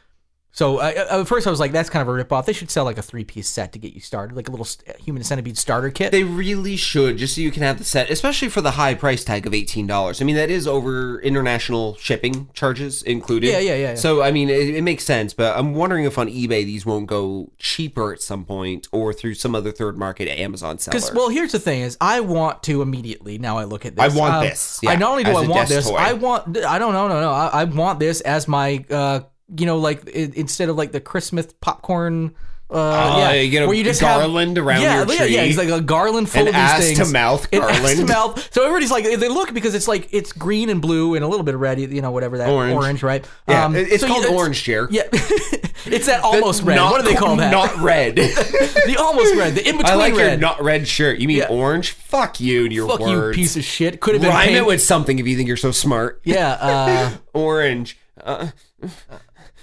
So 0.53 0.77
uh, 0.77 1.07
at 1.09 1.27
first 1.27 1.47
I 1.47 1.49
was 1.49 1.59
like, 1.59 1.71
that's 1.71 1.89
kind 1.89 2.07
of 2.07 2.13
a 2.13 2.23
ripoff. 2.23 2.45
They 2.45 2.53
should 2.53 2.69
sell 2.69 2.83
like 2.83 2.97
a 2.97 3.01
three 3.01 3.23
piece 3.23 3.47
set 3.47 3.71
to 3.73 3.79
get 3.79 3.93
you 3.93 4.01
started, 4.01 4.35
like 4.35 4.47
a 4.47 4.51
little 4.51 4.65
st- 4.65 4.97
human 4.97 5.23
centipede 5.23 5.57
starter 5.57 5.89
kit. 5.89 6.11
They 6.11 6.23
really 6.23 6.75
should, 6.75 7.17
just 7.17 7.35
so 7.35 7.41
you 7.41 7.51
can 7.51 7.63
have 7.63 7.77
the 7.77 7.83
set, 7.83 8.09
especially 8.09 8.49
for 8.49 8.61
the 8.61 8.71
high 8.71 8.93
price 8.93 9.23
tag 9.23 9.47
of 9.47 9.53
eighteen 9.53 9.87
dollars. 9.87 10.21
I 10.21 10.25
mean, 10.25 10.35
that 10.35 10.49
is 10.49 10.67
over 10.67 11.21
international 11.21 11.95
shipping 11.95 12.49
charges 12.53 13.01
included. 13.03 13.47
Yeah, 13.47 13.59
yeah, 13.59 13.75
yeah, 13.75 13.89
yeah. 13.89 13.95
So 13.95 14.21
I 14.21 14.31
mean, 14.31 14.49
it, 14.49 14.75
it 14.75 14.81
makes 14.83 15.05
sense, 15.05 15.33
but 15.33 15.57
I'm 15.57 15.73
wondering 15.73 16.03
if 16.05 16.17
on 16.17 16.27
eBay 16.27 16.65
these 16.65 16.85
won't 16.85 17.07
go 17.07 17.51
cheaper 17.57 18.11
at 18.11 18.21
some 18.21 18.43
point, 18.43 18.87
or 18.91 19.13
through 19.13 19.35
some 19.35 19.55
other 19.55 19.71
third 19.71 19.97
market 19.97 20.27
Amazon 20.27 20.79
seller. 20.79 20.97
Because 20.97 21.13
well, 21.13 21.29
here's 21.29 21.53
the 21.53 21.59
thing: 21.59 21.81
is 21.81 21.97
I 22.01 22.19
want 22.19 22.61
to 22.63 22.81
immediately 22.81 23.37
now. 23.37 23.57
I 23.57 23.63
look 23.63 23.85
at 23.85 23.95
this. 23.95 24.13
I 24.13 24.17
want 24.17 24.33
um, 24.33 24.43
this, 24.43 24.79
yeah, 24.83 24.91
I 24.91 24.95
not 24.97 25.11
only 25.11 25.23
do 25.23 25.31
I 25.31 25.47
want 25.47 25.69
this, 25.69 25.87
toy. 25.87 25.95
I 25.95 26.13
want. 26.13 26.57
I 26.57 26.77
don't 26.77 26.93
know, 26.93 27.07
no, 27.07 27.21
no. 27.21 27.31
I, 27.31 27.61
I 27.61 27.63
want 27.63 27.99
this 27.99 28.21
as 28.21 28.47
my, 28.47 28.83
uh, 28.89 29.21
you 29.57 29.65
know, 29.65 29.77
like 29.77 30.07
i 30.09 30.31
instead 30.35 30.69
of 30.69 30.75
like 30.77 30.91
the 30.91 31.01
Christmas 31.01 31.47
popcorn. 31.61 32.33
Uh, 32.73 33.17
yeah, 33.17 33.33
you 33.33 33.59
a 33.59 33.67
where 33.67 33.75
you 33.75 33.83
just 33.83 33.99
garland 33.99 34.55
have, 34.55 34.65
around 34.65 34.81
yeah, 34.81 34.99
your 35.03 35.07
yeah, 35.13 35.23
yeah. 35.25 35.39
tree. 35.41 35.49
It's 35.49 35.57
like 35.57 35.67
a 35.67 35.81
garland 35.81 36.29
full 36.29 36.43
An 36.43 36.47
of 36.47 36.53
these 36.53 37.01
ass 37.01 37.05
to 37.05 37.11
mouth 37.11 37.45
An 37.51 37.63
ass 37.63 37.95
to 37.95 38.05
mouth. 38.05 38.47
So 38.53 38.61
everybody's 38.63 38.89
like, 38.91 39.03
they 39.03 39.27
look 39.27 39.53
because 39.53 39.75
it's 39.75 39.89
like 39.89 40.07
it's 40.13 40.31
green 40.31 40.69
and 40.69 40.81
blue 40.81 41.15
and 41.15 41.25
a 41.25 41.27
little 41.27 41.43
bit 41.43 41.53
of 41.53 41.59
red, 41.59 41.81
you 41.81 42.01
know, 42.01 42.11
whatever 42.11 42.37
that 42.37 42.47
Orange. 42.49 43.03
right? 43.03 43.27
yeah, 43.45 43.65
Um, 43.65 43.75
it's 43.75 43.99
so 43.99 44.07
called 44.07 44.23
you- 44.23 44.33
orange, 44.37 44.63
Jer. 44.63 44.87
Yeah, 44.89 45.01
it's 45.11 46.05
that 46.05 46.21
almost 46.23 46.63
red. 46.63 46.75
Not 46.75 46.91
what 46.93 47.03
do 47.03 47.09
they 47.11 47.17
call 47.17 47.35
that? 47.35 47.51
Not 47.51 47.75
red. 47.81 48.15
the 48.15 48.95
almost 48.97 49.35
red. 49.35 49.53
The 49.55 49.67
in 49.67 49.75
between 49.75 49.91
I 49.91 49.95
like 49.95 50.15
red. 50.15 50.29
your 50.29 50.37
not 50.39 50.63
red 50.63 50.87
shirt. 50.87 51.19
You 51.19 51.27
mean 51.27 51.39
Yeah. 51.39 51.47
orange? 51.49 51.91
Fuck 51.91 52.39
you 52.39 52.63
and 52.63 52.71
your 52.71 52.87
Fuck 52.87 53.01
words. 53.01 53.37
you, 53.37 53.43
piece 53.43 53.57
of 53.57 53.65
shit. 53.65 53.99
Could 53.99 54.13
have 54.13 54.21
been 54.21 54.31
Rhyme 54.31 54.55
it 54.55 54.65
with 54.65 54.81
something 54.81 55.19
if 55.19 55.27
you 55.27 55.35
think 55.35 55.49
you're 55.49 55.57
so 55.57 55.71
smart. 55.71 56.21
Yeah, 56.23 56.51
uh, 56.53 57.11
Orange. 57.33 57.97
Uh, 58.23 58.47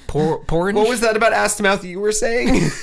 por- 0.08 0.42
porridge. 0.44 0.74
what 0.74 0.88
was 0.88 1.00
that 1.00 1.16
about 1.16 1.32
ass 1.32 1.56
to 1.58 1.62
mouth 1.62 1.84
you 1.84 2.00
were 2.00 2.12
saying? 2.12 2.70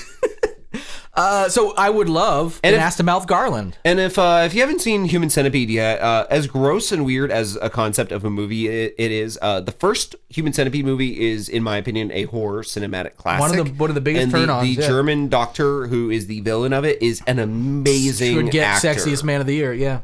Uh, 1.18 1.48
so 1.48 1.74
I 1.78 1.90
would 1.90 2.10
love 2.10 2.60
And 2.62 2.76
an 2.76 2.82
if- 2.82 2.86
ass 2.86 2.98
to 2.98 3.04
mouth 3.04 3.26
garland. 3.26 3.78
And 3.86 4.02
if 4.02 4.20
uh, 4.20 4.44
if 4.46 4.54
you 4.54 4.60
haven't 4.60 4.82
seen 4.82 5.06
Human 5.06 5.30
Centipede 5.30 5.70
yet, 5.70 6.02
uh, 6.02 6.28
as 6.30 6.46
gross 6.46 6.92
and 6.92 7.06
weird 7.06 7.32
as 7.32 7.56
a 7.62 7.70
concept 7.70 8.12
of 8.12 8.26
a 8.26 8.30
movie 8.30 8.68
it, 8.68 8.94
it 8.98 9.12
is, 9.14 9.40
uh, 9.42 9.62
the 9.62 9.72
first 9.72 10.18
Human 10.28 10.52
Centipede 10.52 10.84
movie 10.84 11.30
is, 11.32 11.48
in 11.48 11.64
my 11.64 11.78
opinion, 11.78 12.12
a 12.12 12.24
horror 12.24 12.64
cinematic 12.64 13.16
classic. 13.16 13.64
the- 13.64 13.72
one 13.76 13.90
of 13.90 13.96
the 13.96 14.02
biggest 14.02 14.24
and 14.24 14.32
the, 14.34 14.40
turn-ons, 14.40 14.76
The 14.76 14.82
yeah. 14.82 14.88
German 14.90 15.30
doctor 15.30 15.88
who 15.88 16.10
is 16.10 16.28
the 16.28 16.42
villain 16.42 16.74
of 16.74 16.84
it 16.84 17.02
is 17.02 17.22
an 17.28 17.40
amazing 17.40 18.36
Would 18.36 18.52
get 18.52 18.68
actor. 18.84 18.90
sexiest 18.90 19.24
man 19.24 19.40
of 19.40 19.48
the 19.48 19.56
year. 19.56 19.74
Yeah. 19.74 20.02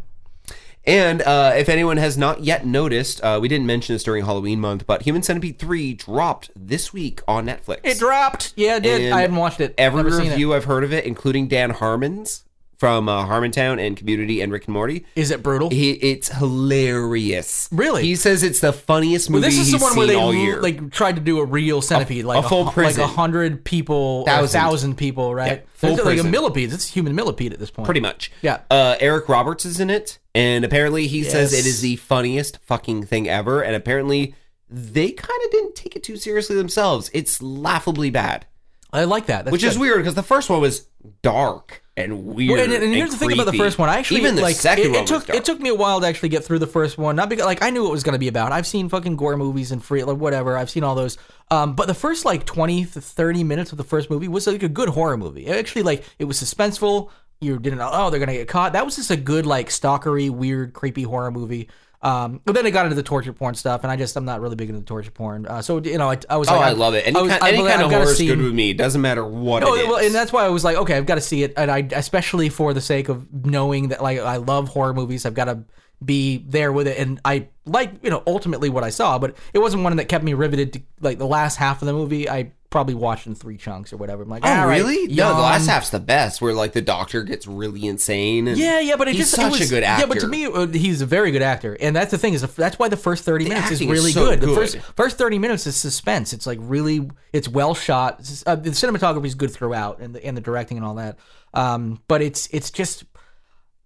And 0.86 1.21
uh, 1.21 1.53
if 1.55 1.69
anyone 1.69 1.97
has 1.97 2.17
not 2.17 2.43
yet 2.43 2.65
noticed, 2.65 3.23
uh, 3.23 3.38
we 3.41 3.47
didn't 3.47 3.67
mention 3.67 3.93
this 3.93 4.03
during 4.03 4.25
Halloween 4.25 4.59
month, 4.59 4.88
but 4.88 5.03
Human 5.03 5.21
Centipede 5.21 5.59
three 5.59 5.93
dropped 5.93 6.49
this 6.55 6.91
week 6.91 7.21
on 7.27 7.45
Netflix. 7.45 7.82
It 7.84 7.99
dropped. 7.99 8.53
Yeah, 8.55 8.77
it 8.77 8.84
did. 8.84 9.01
And 9.01 9.13
I 9.13 9.21
haven't 9.21 9.36
watched 9.38 9.61
it. 9.61 9.75
Every 9.77 10.01
Never 10.03 10.15
seen 10.15 10.27
it. 10.27 10.29
review 10.32 10.53
I've 10.55 10.65
heard 10.65 10.84
of 10.84 10.91
it, 10.91 11.05
including 11.05 11.47
Dan 11.47 11.69
Harmon's 11.69 12.43
from 12.82 13.07
uh, 13.07 13.27
Harmontown 13.27 13.79
and 13.79 13.95
Community 13.95 14.41
and 14.41 14.51
Rick 14.51 14.65
and 14.65 14.73
Morty, 14.73 15.05
Is 15.15 15.29
it 15.29 15.43
brutal? 15.43 15.69
he, 15.69 15.91
it's 15.91 16.29
hilarious. 16.29 17.69
Really? 17.71 18.01
He 18.01 18.15
says 18.15 18.41
it's 18.41 18.59
the 18.59 18.73
funniest 18.73 19.29
Well, 19.29 19.39
movie 19.41 19.49
this 19.55 19.59
is 19.59 19.71
the 19.71 19.77
one 19.77 19.91
seen 19.91 19.97
where 19.99 20.07
they 20.07 20.15
all 20.15 20.34
year. 20.34 20.59
like 20.59 20.89
tried 20.91 21.13
to 21.15 21.21
do 21.21 21.38
a 21.39 21.45
real 21.45 21.84
centipede, 21.84 22.25
like 22.25 22.43
a 22.43 22.49
full 22.49 22.65
hu- 22.65 22.71
prison. 22.71 23.01
like 23.03 23.11
a 23.11 23.13
hundred 23.13 23.63
people, 23.63 23.95
or 23.95 24.21
a 24.23 24.25
Thousand. 24.25 24.59
thousand 24.61 24.95
people, 24.97 25.36
right? 25.36 25.59
Yeah, 25.59 25.65
full 25.75 25.91
It's 25.91 26.03
like 26.03 26.17
a 26.19 26.23
millipede. 26.23 26.73
It's 26.73 26.89
a 26.89 26.91
human 26.91 27.13
millipede 27.13 27.53
at 27.53 27.59
this 27.59 27.69
point. 27.69 27.86
Pretty 27.86 27.99
much. 28.01 28.32
Yeah. 28.41 28.61
Uh, 28.71 28.95
Eric 28.99 29.29
Roberts 29.29 29.63
is 29.63 29.79
in 29.79 29.91
it, 29.91 30.17
and 30.34 30.65
apparently 30.65 31.05
he 31.05 31.23
says 31.23 31.53
it 31.53 31.67
is 31.67 31.82
the 31.82 31.97
funniest 31.97 32.57
fucking 32.63 33.03
thing 33.05 33.29
ever, 33.29 33.61
and 33.61 33.75
apparently 33.75 34.34
they 34.69 35.11
kind 35.11 35.39
of 35.45 35.51
didn't 35.51 35.75
take 35.75 35.95
it 35.95 36.01
too 36.01 36.17
seriously 36.17 36.55
themselves. 36.55 37.11
It's 37.13 37.43
laughably 37.43 38.09
bad, 38.09 38.47
I 38.91 39.03
like 39.03 39.27
that. 39.27 39.45
That's 39.45 39.51
which 39.51 39.63
is 39.63 39.77
weird 39.77 39.97
because 39.97 40.15
the 40.15 40.23
first 40.23 40.49
one 40.49 40.61
was 40.61 40.88
dark 41.21 41.84
and 42.03 42.25
weird. 42.25 42.51
Well, 42.51 42.63
and, 42.63 42.73
and 42.73 42.93
here's 42.93 43.11
the 43.11 43.17
thing 43.17 43.33
about 43.33 43.45
the 43.45 43.57
first 43.57 43.77
one. 43.77 43.89
I 43.89 43.97
actually 43.97 44.21
even 44.21 44.35
the 44.35 44.41
like 44.41 44.55
second 44.55 44.85
it, 44.85 44.89
one 44.89 44.97
it 44.97 45.11
was 45.11 45.25
took 45.25 45.35
it 45.35 45.45
took 45.45 45.59
me 45.59 45.69
a 45.69 45.75
while 45.75 46.01
to 46.01 46.07
actually 46.07 46.29
get 46.29 46.43
through 46.43 46.59
the 46.59 46.67
first 46.67 46.97
one. 46.97 47.15
Not 47.15 47.29
because 47.29 47.45
like 47.45 47.61
I 47.61 47.69
knew 47.69 47.83
what 47.83 47.89
it 47.89 47.93
was 47.93 48.03
going 48.03 48.13
to 48.13 48.19
be 48.19 48.27
about. 48.27 48.51
I've 48.51 48.67
seen 48.67 48.89
fucking 48.89 49.15
gore 49.15 49.37
movies 49.37 49.71
and 49.71 49.83
free 49.83 50.03
like 50.03 50.17
whatever. 50.17 50.57
I've 50.57 50.69
seen 50.69 50.83
all 50.83 50.95
those. 50.95 51.17
Um, 51.49 51.75
but 51.75 51.87
the 51.87 51.93
first 51.93 52.25
like 52.25 52.45
20 52.45 52.85
to 52.85 53.01
30 53.01 53.43
minutes 53.43 53.71
of 53.71 53.77
the 53.77 53.83
first 53.83 54.09
movie 54.09 54.27
was 54.27 54.47
like 54.47 54.63
a 54.63 54.69
good 54.69 54.89
horror 54.89 55.17
movie. 55.17 55.45
It 55.47 55.55
actually 55.55 55.83
like 55.83 56.03
it 56.19 56.25
was 56.25 56.41
suspenseful. 56.41 57.09
You 57.39 57.57
didn't 57.57 57.79
know 57.79 57.89
oh 57.91 58.09
they're 58.09 58.19
gonna 58.19 58.33
get 58.33 58.47
caught. 58.47 58.73
That 58.73 58.85
was 58.85 58.95
just 58.95 59.11
a 59.11 59.17
good 59.17 59.45
like 59.45 59.69
stalkery, 59.69 60.29
weird, 60.29 60.73
creepy 60.73 61.03
horror 61.03 61.31
movie. 61.31 61.69
Um, 62.03 62.41
but 62.45 62.53
then 62.53 62.65
it 62.65 62.71
got 62.71 62.85
into 62.87 62.95
the 62.95 63.03
torture 63.03 63.31
porn 63.31 63.53
stuff, 63.53 63.83
and 63.83 63.91
I 63.91 63.95
just 63.95 64.15
I'm 64.15 64.25
not 64.25 64.41
really 64.41 64.55
big 64.55 64.69
into 64.69 64.79
the 64.81 64.85
torture 64.87 65.11
porn. 65.11 65.45
Uh, 65.45 65.61
so 65.61 65.77
you 65.79 65.97
know 65.99 66.09
I, 66.09 66.17
I 66.29 66.37
was 66.37 66.47
Oh, 66.49 66.55
like 66.55 66.65
I 66.65 66.71
love 66.71 66.95
it. 66.95 67.05
Any, 67.05 67.15
I 67.17 67.21
was- 67.21 67.31
kind, 67.31 67.43
I- 67.43 67.49
any 67.51 67.57
kind 67.67 67.81
of 67.83 67.91
horror 67.91 68.03
is 68.09 68.17
good 68.17 68.41
with 68.41 68.53
me. 68.53 68.71
It 68.71 68.77
doesn't 68.77 69.01
matter 69.01 69.23
what 69.25 69.61
no, 69.61 69.75
it 69.75 69.81
is. 69.81 69.87
well, 69.87 69.97
and 69.97 70.15
that's 70.15 70.33
why 70.33 70.43
I 70.45 70.49
was 70.49 70.63
like, 70.63 70.77
okay, 70.77 70.97
I've 70.97 71.05
got 71.05 71.15
to 71.15 71.21
see 71.21 71.43
it, 71.43 71.53
and 71.57 71.69
I 71.69 71.87
especially 71.91 72.49
for 72.49 72.73
the 72.73 72.81
sake 72.81 73.07
of 73.09 73.31
knowing 73.45 73.89
that 73.89 74.01
like 74.01 74.17
I 74.19 74.37
love 74.37 74.69
horror 74.69 74.93
movies, 74.95 75.25
I've 75.27 75.35
got 75.35 75.45
to 75.45 75.63
be 76.03 76.37
there 76.47 76.71
with 76.71 76.87
it. 76.87 76.97
And 76.97 77.19
I 77.23 77.47
like 77.65 77.93
you 78.03 78.09
know 78.09 78.23
ultimately 78.25 78.69
what 78.69 78.83
I 78.83 78.89
saw, 78.89 79.19
but 79.19 79.35
it 79.53 79.59
wasn't 79.59 79.83
one 79.83 79.95
that 79.97 80.05
kept 80.05 80.23
me 80.23 80.33
riveted 80.33 80.73
to 80.73 80.81
like 80.99 81.17
the 81.17 81.27
last 81.27 81.57
half 81.57 81.81
of 81.81 81.85
the 81.85 81.93
movie. 81.93 82.29
I 82.29 82.51
probably 82.71 82.95
watched 82.95 83.27
in 83.27 83.35
three 83.35 83.57
chunks 83.57 83.91
or 83.91 83.97
whatever. 83.97 84.23
I'm 84.23 84.29
like, 84.29 84.45
Oh, 84.45 84.49
all 84.49 84.65
right, 84.65 84.77
really? 84.77 85.13
No, 85.13 85.35
the 85.35 85.41
last 85.41 85.67
half's 85.67 85.89
the 85.89 85.99
best, 85.99 86.41
where 86.41 86.53
like 86.53 86.71
the 86.71 86.81
doctor 86.81 87.21
gets 87.23 87.45
really 87.45 87.85
insane. 87.85 88.47
And 88.47 88.57
Yeah, 88.57 88.79
yeah, 88.79 88.95
but 88.95 89.09
it 89.09 89.15
he's 89.15 89.23
just 89.29 89.35
such 89.35 89.47
it 89.55 89.59
was, 89.59 89.69
a 89.69 89.75
good 89.75 89.83
actor. 89.83 90.03
Yeah, 90.03 90.07
but 90.07 90.19
to 90.21 90.27
me, 90.27 90.45
uh, 90.45 90.67
he's 90.67 91.01
a 91.01 91.05
very 91.05 91.31
good 91.31 91.41
actor, 91.41 91.75
and 91.81 91.93
that's 91.93 92.11
the 92.11 92.17
thing 92.17 92.33
is 92.33 92.41
that's 92.55 92.79
why 92.79 92.87
the 92.87 92.95
first 92.97 93.25
thirty 93.25 93.43
minutes 93.43 93.71
is 93.71 93.73
acting 93.81 93.89
is 93.89 93.99
really 93.99 94.11
so 94.13 94.25
good. 94.25 94.39
The 94.41 94.55
first 94.55 94.77
first 94.95 95.17
thirty 95.17 95.37
minutes 95.37 95.67
is 95.67 95.75
suspense. 95.75 96.31
It's 96.31 96.47
like 96.47 96.59
really, 96.61 97.09
it's 97.33 97.49
well 97.49 97.75
shot. 97.75 98.13
It's- 98.21 98.43
Uh, 98.47 98.55
the 98.55 98.69
cinematography 98.69 99.25
is 99.25 99.35
good 99.35 99.51
throughout, 99.51 99.99
and 99.99 100.15
the 100.15 100.25
and 100.25 100.35
the 100.37 100.41
directing 100.41 100.77
and 100.77 100.85
all 100.85 100.95
that. 100.95 101.19
Um, 101.53 102.01
but 102.07 102.21
it's 102.21 102.47
it's 102.51 102.71
just 102.71 103.03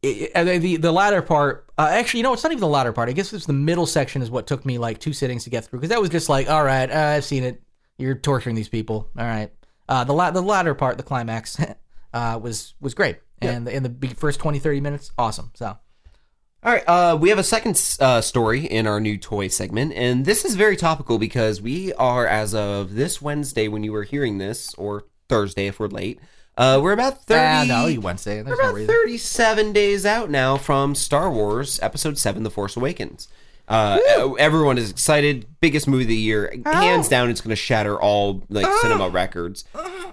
it, 0.05 0.59
the 0.61 0.77
the 0.77 0.91
latter 0.91 1.21
part. 1.21 1.65
Uh, 1.77 1.87
actually, 1.91 2.19
you 2.19 2.23
know, 2.23 2.33
it's 2.33 2.43
not 2.43 2.51
even 2.51 2.61
the 2.61 2.67
latter 2.67 2.93
part. 2.93 3.09
I 3.09 3.11
guess 3.11 3.33
it's 3.33 3.45
the 3.45 3.53
middle 3.53 3.85
section 3.85 4.21
is 4.21 4.31
what 4.31 4.47
took 4.47 4.65
me 4.65 4.77
like 4.77 4.99
two 4.99 5.13
sittings 5.13 5.43
to 5.43 5.49
get 5.49 5.65
through 5.65 5.79
because 5.79 5.89
that 5.89 6.01
was 6.01 6.09
just 6.09 6.29
like, 6.29 6.49
all 6.49 6.63
right, 6.63 6.89
uh, 6.89 7.15
I've 7.15 7.25
seen 7.25 7.43
it. 7.43 7.61
You're 7.97 8.15
torturing 8.15 8.55
these 8.55 8.69
people. 8.69 9.09
All 9.17 9.25
right. 9.25 9.51
Uh, 9.87 10.03
the 10.03 10.13
la- 10.13 10.31
the 10.31 10.41
latter 10.41 10.73
part, 10.73 10.97
the 10.97 11.03
climax, 11.03 11.57
uh, 12.13 12.39
was 12.41 12.73
was 12.79 12.93
great, 12.93 13.17
and 13.41 13.67
in 13.67 13.83
the 13.83 13.89
be- 13.89 14.07
first 14.07 14.39
20, 14.39 14.59
30 14.59 14.81
minutes, 14.81 15.11
awesome. 15.17 15.51
So 15.53 15.65
All 15.67 16.71
right, 16.73 16.83
uh, 16.87 17.17
we 17.19 17.29
have 17.29 17.37
a 17.37 17.43
second 17.43 17.79
uh, 17.99 18.21
story 18.21 18.65
in 18.65 18.87
our 18.87 18.99
new 18.99 19.17
toy 19.17 19.47
segment, 19.49 19.93
and 19.93 20.25
this 20.25 20.43
is 20.45 20.55
very 20.55 20.75
topical 20.75 21.17
because 21.19 21.61
we 21.61 21.93
are, 21.93 22.25
as 22.25 22.55
of 22.55 22.95
this 22.95 23.21
Wednesday, 23.21 23.67
when 23.67 23.83
you 23.83 23.91
were 23.91 24.03
hearing 24.03 24.39
this, 24.39 24.73
or 24.75 25.05
Thursday 25.29 25.67
if 25.67 25.79
we're 25.79 25.87
late, 25.87 26.19
uh, 26.57 26.79
we're 26.81 26.93
about 26.93 27.23
thirty. 27.25 27.41
ah, 27.41 27.65
no, 27.67 27.87
you 27.87 28.01
Wednesday. 28.01 28.41
There's 28.41 28.57
We're 28.57 28.71
no 28.71 28.75
about. 28.77 28.87
37 28.87 29.73
days 29.73 30.05
out 30.05 30.29
now 30.29 30.57
from 30.57 30.95
Star 30.95 31.31
Wars 31.31 31.79
Episode 31.81 32.17
7 32.17 32.43
The 32.43 32.49
Force 32.49 32.75
Awakens. 32.77 33.27
Uh, 33.67 33.99
everyone 34.37 34.77
is 34.77 34.91
excited. 34.91 35.47
Biggest 35.59 35.87
movie 35.87 36.03
of 36.03 36.09
the 36.09 36.15
year. 36.15 36.53
Hands 36.65 37.07
down, 37.09 37.29
it's 37.31 37.41
going 37.41 37.49
to 37.49 37.55
shatter 37.55 37.99
all 37.99 38.43
like 38.49 38.67
cinema 38.81 39.09
records. 39.09 39.63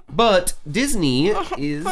But 0.08 0.54
Disney 0.70 1.28
is. 1.58 1.86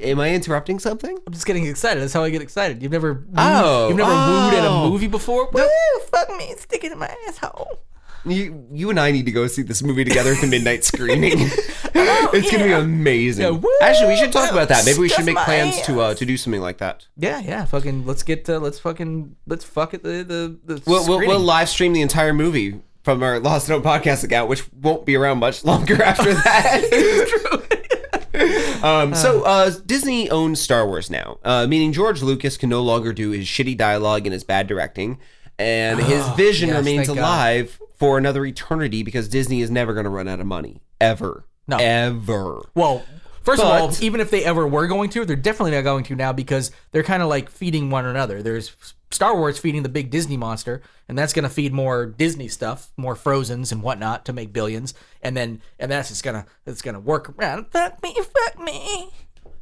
Am 0.00 0.18
I 0.18 0.34
interrupting 0.34 0.78
something? 0.80 1.16
I'm 1.26 1.32
just 1.32 1.46
getting 1.46 1.64
excited. 1.66 2.02
That's 2.02 2.12
how 2.12 2.24
I 2.24 2.30
get 2.30 2.42
excited. 2.42 2.82
You've 2.82 2.90
never, 2.92 3.24
Oh, 3.36 3.88
you've 3.88 3.96
never 3.96 4.10
wooed 4.10 4.54
at 4.54 4.64
a 4.64 4.68
oh. 4.68 4.90
movie 4.90 5.06
before. 5.06 5.48
Woo, 5.52 5.68
fuck 6.10 6.28
me, 6.36 6.52
stick 6.58 6.82
it 6.82 6.90
in 6.90 6.98
my 6.98 7.14
asshole. 7.28 7.78
You, 8.24 8.66
you 8.72 8.90
and 8.90 8.98
I 8.98 9.10
need 9.10 9.26
to 9.26 9.32
go 9.32 9.46
see 9.46 9.62
this 9.62 9.82
movie 9.82 10.04
together 10.04 10.32
at 10.32 10.40
the 10.40 10.46
midnight 10.46 10.84
screening. 10.92 11.32
it's 11.38 12.50
going 12.50 12.62
to 12.62 12.64
be 12.64 12.72
amazing. 12.72 13.44
Yeah, 13.44 13.50
woo! 13.50 13.70
Actually, 13.80 14.08
we 14.08 14.16
should 14.16 14.32
talk 14.32 14.50
about 14.50 14.68
that. 14.68 14.84
Maybe 14.84 14.98
we 14.98 15.08
should 15.08 15.24
make 15.24 15.36
plans 15.38 15.80
to 15.82 16.00
uh, 16.00 16.14
to 16.14 16.26
do 16.26 16.36
something 16.36 16.60
like 16.60 16.78
that. 16.78 17.06
Yeah, 17.16 17.40
yeah. 17.40 17.64
Fucking, 17.64 18.06
let's 18.06 18.22
get, 18.22 18.48
uh, 18.48 18.58
let's 18.58 18.78
fucking, 18.78 19.36
let's 19.46 19.64
fuck 19.64 19.94
it. 19.94 20.02
The 20.02 20.22
the 20.22 20.58
the. 20.74 20.82
We'll, 20.86 21.06
we'll, 21.06 21.20
we'll 21.20 21.40
live 21.40 21.68
stream 21.68 21.92
the 21.92 22.02
entire 22.02 22.34
movie 22.34 22.80
from 23.08 23.22
our 23.22 23.40
Lost 23.40 23.70
Note 23.70 23.82
podcast 23.82 24.22
account, 24.24 24.50
which 24.50 24.70
won't 24.72 25.06
be 25.06 25.16
around 25.16 25.38
much 25.38 25.64
longer 25.64 26.02
after 26.04 26.34
that. 26.34 27.60
um, 28.82 29.14
so 29.14 29.42
uh, 29.44 29.70
Disney 29.86 30.28
owns 30.28 30.60
Star 30.60 30.86
Wars 30.86 31.08
now, 31.08 31.38
uh, 31.42 31.66
meaning 31.66 31.94
George 31.94 32.20
Lucas 32.22 32.58
can 32.58 32.68
no 32.68 32.82
longer 32.82 33.14
do 33.14 33.30
his 33.30 33.46
shitty 33.46 33.78
dialogue 33.78 34.26
and 34.26 34.34
his 34.34 34.44
bad 34.44 34.66
directing, 34.66 35.18
and 35.58 36.00
his 36.00 36.28
vision 36.30 36.68
yes, 36.68 36.78
remains 36.78 37.08
alive 37.08 37.80
for 37.98 38.18
another 38.18 38.44
eternity 38.46 39.02
because 39.02 39.28
Disney 39.28 39.60
is 39.60 39.70
never 39.70 39.92
going 39.94 40.04
to 40.04 40.10
run 40.10 40.28
out 40.28 40.40
of 40.40 40.46
money 40.46 40.80
ever. 41.00 41.44
No. 41.66 41.76
ever. 41.78 42.62
Well, 42.74 43.04
first 43.42 43.60
But- 43.60 43.82
of 43.82 43.90
all, 43.98 44.04
even 44.04 44.20
if 44.20 44.30
they 44.30 44.44
ever 44.44 44.66
were 44.66 44.86
going 44.86 45.10
to, 45.10 45.24
they're 45.24 45.36
definitely 45.36 45.72
not 45.72 45.82
going 45.84 46.04
to 46.04 46.14
now 46.14 46.32
because 46.32 46.70
they're 46.92 47.02
kind 47.02 47.22
of 47.22 47.28
like 47.28 47.50
feeding 47.50 47.90
one 47.90 48.06
another. 48.06 48.42
There's 48.42 48.74
Star 49.10 49.36
Wars 49.36 49.58
feeding 49.58 49.82
the 49.82 49.88
big 49.88 50.10
Disney 50.10 50.36
monster, 50.36 50.80
and 51.08 51.18
that's 51.18 51.32
going 51.32 51.42
to 51.42 51.48
feed 51.48 51.72
more 51.72 52.06
Disney 52.06 52.48
stuff, 52.48 52.90
more 52.96 53.14
Frozen's 53.16 53.72
and 53.72 53.82
whatnot 53.82 54.24
to 54.26 54.32
make 54.32 54.52
billions, 54.52 54.94
and 55.22 55.36
then 55.36 55.60
and 55.78 55.90
that's 55.90 56.08
just 56.10 56.22
gonna 56.22 56.44
it's 56.66 56.82
gonna 56.82 57.00
work 57.00 57.30
around. 57.38 57.66
Fuck 57.70 58.02
me, 58.02 58.14
fuck 58.14 58.62
me. 58.62 59.10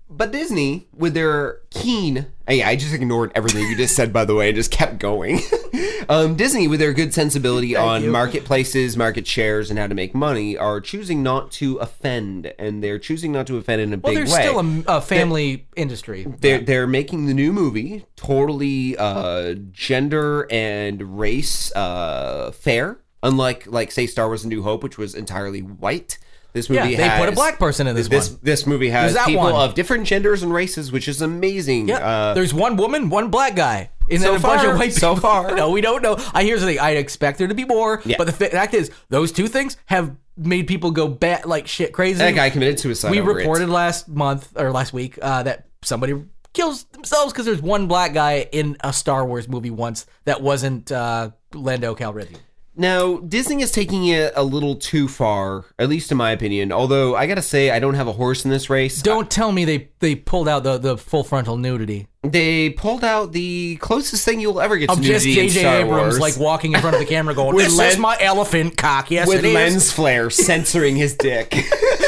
But 0.08 0.30
Disney, 0.30 0.86
with 0.94 1.14
their 1.14 1.58
keen, 1.70 2.26
hey, 2.46 2.62
I 2.62 2.76
just 2.76 2.94
ignored 2.94 3.32
everything 3.34 3.68
you 3.68 3.76
just 3.76 3.96
said, 3.96 4.12
by 4.12 4.24
the 4.24 4.36
way, 4.36 4.48
and 4.48 4.54
just 4.56 4.70
kept 4.70 4.98
going. 4.98 5.40
um, 6.08 6.36
Disney, 6.36 6.68
with 6.68 6.78
their 6.78 6.92
good 6.92 7.12
sensibility 7.12 7.74
on 7.74 8.04
you. 8.04 8.10
marketplaces, 8.12 8.96
market 8.96 9.26
shares, 9.26 9.68
and 9.68 9.78
how 9.80 9.88
to 9.88 9.94
make 9.96 10.14
money, 10.14 10.56
are 10.56 10.80
choosing 10.80 11.24
not 11.24 11.50
to 11.52 11.76
offend, 11.78 12.52
and 12.56 12.84
they're 12.84 13.00
choosing 13.00 13.32
not 13.32 13.48
to 13.48 13.56
offend 13.56 13.82
in 13.82 13.92
a 13.92 13.96
Well, 13.98 14.12
big 14.12 14.18
there's 14.18 14.32
way. 14.32 14.42
still 14.46 14.60
a, 14.60 14.98
a 14.98 15.00
family 15.00 15.66
industry. 15.74 16.24
they're 16.40 16.60
they're 16.60 16.86
making 16.86 17.26
the 17.26 17.34
new 17.34 17.52
movie 17.52 18.04
totally 18.14 18.96
uh, 18.96 19.54
gender 19.72 20.46
and 20.52 21.18
race 21.18 21.74
uh, 21.74 22.52
fair, 22.52 22.98
unlike 23.24 23.66
like 23.66 23.90
say 23.90 24.06
Star 24.06 24.28
Wars: 24.28 24.44
A 24.44 24.48
New 24.48 24.62
Hope, 24.62 24.84
which 24.84 24.98
was 24.98 25.16
entirely 25.16 25.60
white. 25.62 26.18
This 26.56 26.68
movie 26.70 26.90
Yeah, 26.90 26.96
they 26.96 27.08
has, 27.08 27.20
put 27.20 27.28
a 27.28 27.32
black 27.32 27.58
person 27.58 27.86
in 27.86 27.94
this 27.94 28.08
this 28.08 28.30
one. 28.30 28.40
this 28.42 28.66
movie 28.66 28.88
has 28.88 29.14
that 29.14 29.26
people 29.26 29.44
one. 29.44 29.54
of 29.54 29.74
different 29.74 30.06
genders 30.06 30.42
and 30.42 30.52
races, 30.52 30.90
which 30.90 31.06
is 31.06 31.20
amazing. 31.22 31.88
Yeah, 31.88 31.96
Uh, 31.98 32.34
there's 32.34 32.52
one 32.54 32.76
woman, 32.76 33.10
one 33.10 33.28
black 33.30 33.54
guy, 33.54 33.90
and 34.10 34.20
So 34.20 34.28
then 34.32 34.36
a 34.38 34.42
bunch 34.42 34.62
far- 34.62 34.72
of 34.72 34.78
white 34.78 34.92
so 34.94 35.14
far. 35.16 35.54
no, 35.54 35.70
we 35.70 35.80
don't 35.82 36.02
know. 36.02 36.16
I 36.34 36.42
here's 36.44 36.60
the 36.62 36.66
thing: 36.66 36.80
I 36.80 36.92
expect 36.92 37.38
there 37.38 37.46
to 37.48 37.54
be 37.54 37.64
more, 37.64 38.00
Yeah. 38.04 38.16
but 38.18 38.26
the 38.26 38.32
fact 38.32 38.74
is, 38.74 38.90
those 39.10 39.30
two 39.32 39.48
things 39.48 39.76
have 39.86 40.16
made 40.36 40.66
people 40.66 40.90
go 40.90 41.08
bat 41.08 41.48
like 41.48 41.66
shit 41.66 41.92
crazy. 41.92 42.18
that 42.18 42.34
guy 42.34 42.50
committed 42.50 42.80
suicide. 42.80 43.10
we 43.10 43.20
over 43.20 43.32
it. 43.32 43.34
reported 43.36 43.68
last 43.68 44.08
month 44.08 44.48
or 44.56 44.72
last 44.72 44.92
week 44.92 45.18
uh, 45.22 45.42
that 45.44 45.66
somebody 45.82 46.14
kills 46.52 46.84
themselves 46.84 47.32
because 47.32 47.44
there's 47.44 47.60
one 47.62 47.86
black 47.86 48.14
guy 48.14 48.46
in 48.52 48.76
a 48.80 48.92
Star 48.92 49.24
Wars 49.26 49.46
movie 49.48 49.70
once 49.70 50.06
that 50.24 50.40
wasn't 50.40 50.90
uh, 50.90 51.30
Lando 51.54 51.94
Calrissian. 51.94 52.38
Now, 52.76 53.16
Disney 53.18 53.62
is 53.62 53.70
taking 53.72 54.06
it 54.06 54.32
a 54.36 54.44
little 54.44 54.76
too 54.76 55.08
far, 55.08 55.64
at 55.78 55.88
least 55.88 56.10
in 56.10 56.18
my 56.18 56.30
opinion. 56.30 56.72
Although 56.72 57.16
I 57.16 57.26
gotta 57.26 57.42
say, 57.42 57.70
I 57.70 57.78
don't 57.78 57.94
have 57.94 58.06
a 58.06 58.12
horse 58.12 58.44
in 58.44 58.50
this 58.50 58.68
race. 58.68 59.00
Don't 59.02 59.30
tell 59.30 59.50
me 59.52 59.64
they 59.64 59.88
they 60.00 60.14
pulled 60.14 60.48
out 60.48 60.62
the, 60.62 60.76
the 60.78 60.98
full 60.98 61.24
frontal 61.24 61.56
nudity 61.56 62.06
They 62.22 62.70
pulled 62.70 63.02
out 63.02 63.32
the 63.32 63.76
closest 63.76 64.24
thing 64.24 64.40
you'll 64.40 64.60
ever 64.60 64.76
get 64.76 64.90
of 64.90 64.98
to 64.98 65.02
just 65.02 65.24
nudity 65.24 65.40
in 65.46 65.48
J.J. 65.48 65.80
Abrams 65.82 66.18
Wars. 66.18 66.20
like 66.20 66.36
walking 66.36 66.72
in 66.74 66.80
front 66.80 66.96
of 66.96 67.00
the 67.00 67.06
camera 67.06 67.34
going, 67.34 67.56
"This 67.56 67.76
len- 67.76 67.88
is 67.92 67.98
my 67.98 68.16
elephant 68.20 68.76
cock." 68.76 69.10
Yes, 69.10 69.26
with 69.26 69.38
it 69.38 69.46
is. 69.46 69.54
lens 69.54 69.92
flare 69.92 70.28
censoring 70.46 70.96
his 70.96 71.16
dick. 71.16 71.54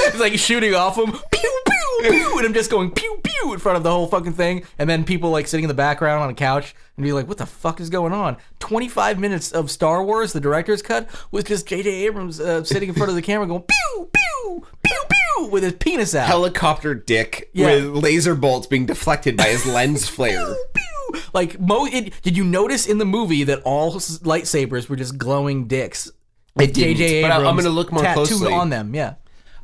It's 0.08 0.18
like 0.20 0.38
shooting 0.38 0.74
off 0.74 0.96
him, 0.96 1.12
pew 1.30 1.57
pew 2.01 2.11
pew, 2.11 2.38
and 2.38 2.46
I'm 2.46 2.55
just 2.55 2.70
going 2.70 2.90
pew 2.90 3.20
pew 3.22 3.53
in 3.53 3.59
front 3.59 3.76
of 3.76 3.82
the 3.82 3.90
whole 3.90 4.07
fucking 4.07 4.32
thing, 4.34 4.64
and 4.78 4.88
then 4.88 5.05
people 5.05 5.30
like 5.30 5.46
sitting 5.46 5.64
in 5.64 5.68
the 5.68 5.74
background 5.74 6.22
on 6.22 6.30
a 6.30 6.34
couch 6.34 6.74
and 6.96 7.05
be 7.05 7.12
like, 7.12 7.28
"What 7.28 7.38
the 7.38 7.46
fuck 7.46 7.80
is 7.80 7.90
going 7.90 8.12
on?" 8.12 8.36
25 8.61 9.18
minutes 9.18 9.53
of 9.53 9.70
Star 9.70 10.03
Wars, 10.05 10.32
the 10.32 10.40
director's 10.40 10.82
cut, 10.82 11.09
was 11.30 11.44
just 11.44 11.66
J.J. 11.66 11.90
Abrams 12.07 12.40
uh, 12.40 12.64
sitting 12.64 12.88
in 12.88 12.94
front 12.94 13.11
of 13.11 13.16
the 13.16 13.22
camera 13.22 13.46
going 13.46 13.62
pew 13.62 14.11
pew 14.12 14.66
pew 14.82 14.99
pew 15.09 15.46
with 15.51 15.62
his 15.62 15.74
penis 15.74 16.14
out. 16.14 16.26
Helicopter 16.26 16.94
dick 16.94 17.51
Yeah. 17.53 17.66
with 17.66 17.84
laser 18.05 18.34
bolts 18.34 18.66
being 18.66 18.86
deflected 18.86 19.36
by 19.36 19.44
his 19.44 19.64
lens 19.74 20.09
flare. 20.09 20.55
Pew! 20.74 21.20
Like 21.32 21.59
Mo, 21.61 21.86
it, 21.86 22.12
did 22.22 22.36
you 22.36 22.44
notice 22.44 22.86
in 22.86 22.99
the 22.99 23.05
movie 23.07 23.44
that 23.44 23.62
all 23.62 23.92
lightsabers 23.94 24.88
were 24.88 24.96
just 24.96 25.16
glowing 25.18 25.66
dicks? 25.66 26.11
didn't, 26.57 26.74
J.J. 26.74 27.22
but 27.22 27.30
I'm 27.30 27.57
gonna 27.57 27.68
look 27.70 27.92
more 27.92 28.03
tattooed 28.03 28.26
closely. 28.26 28.53
on 28.53 28.68
them. 28.70 28.94
Yeah. 28.94 29.14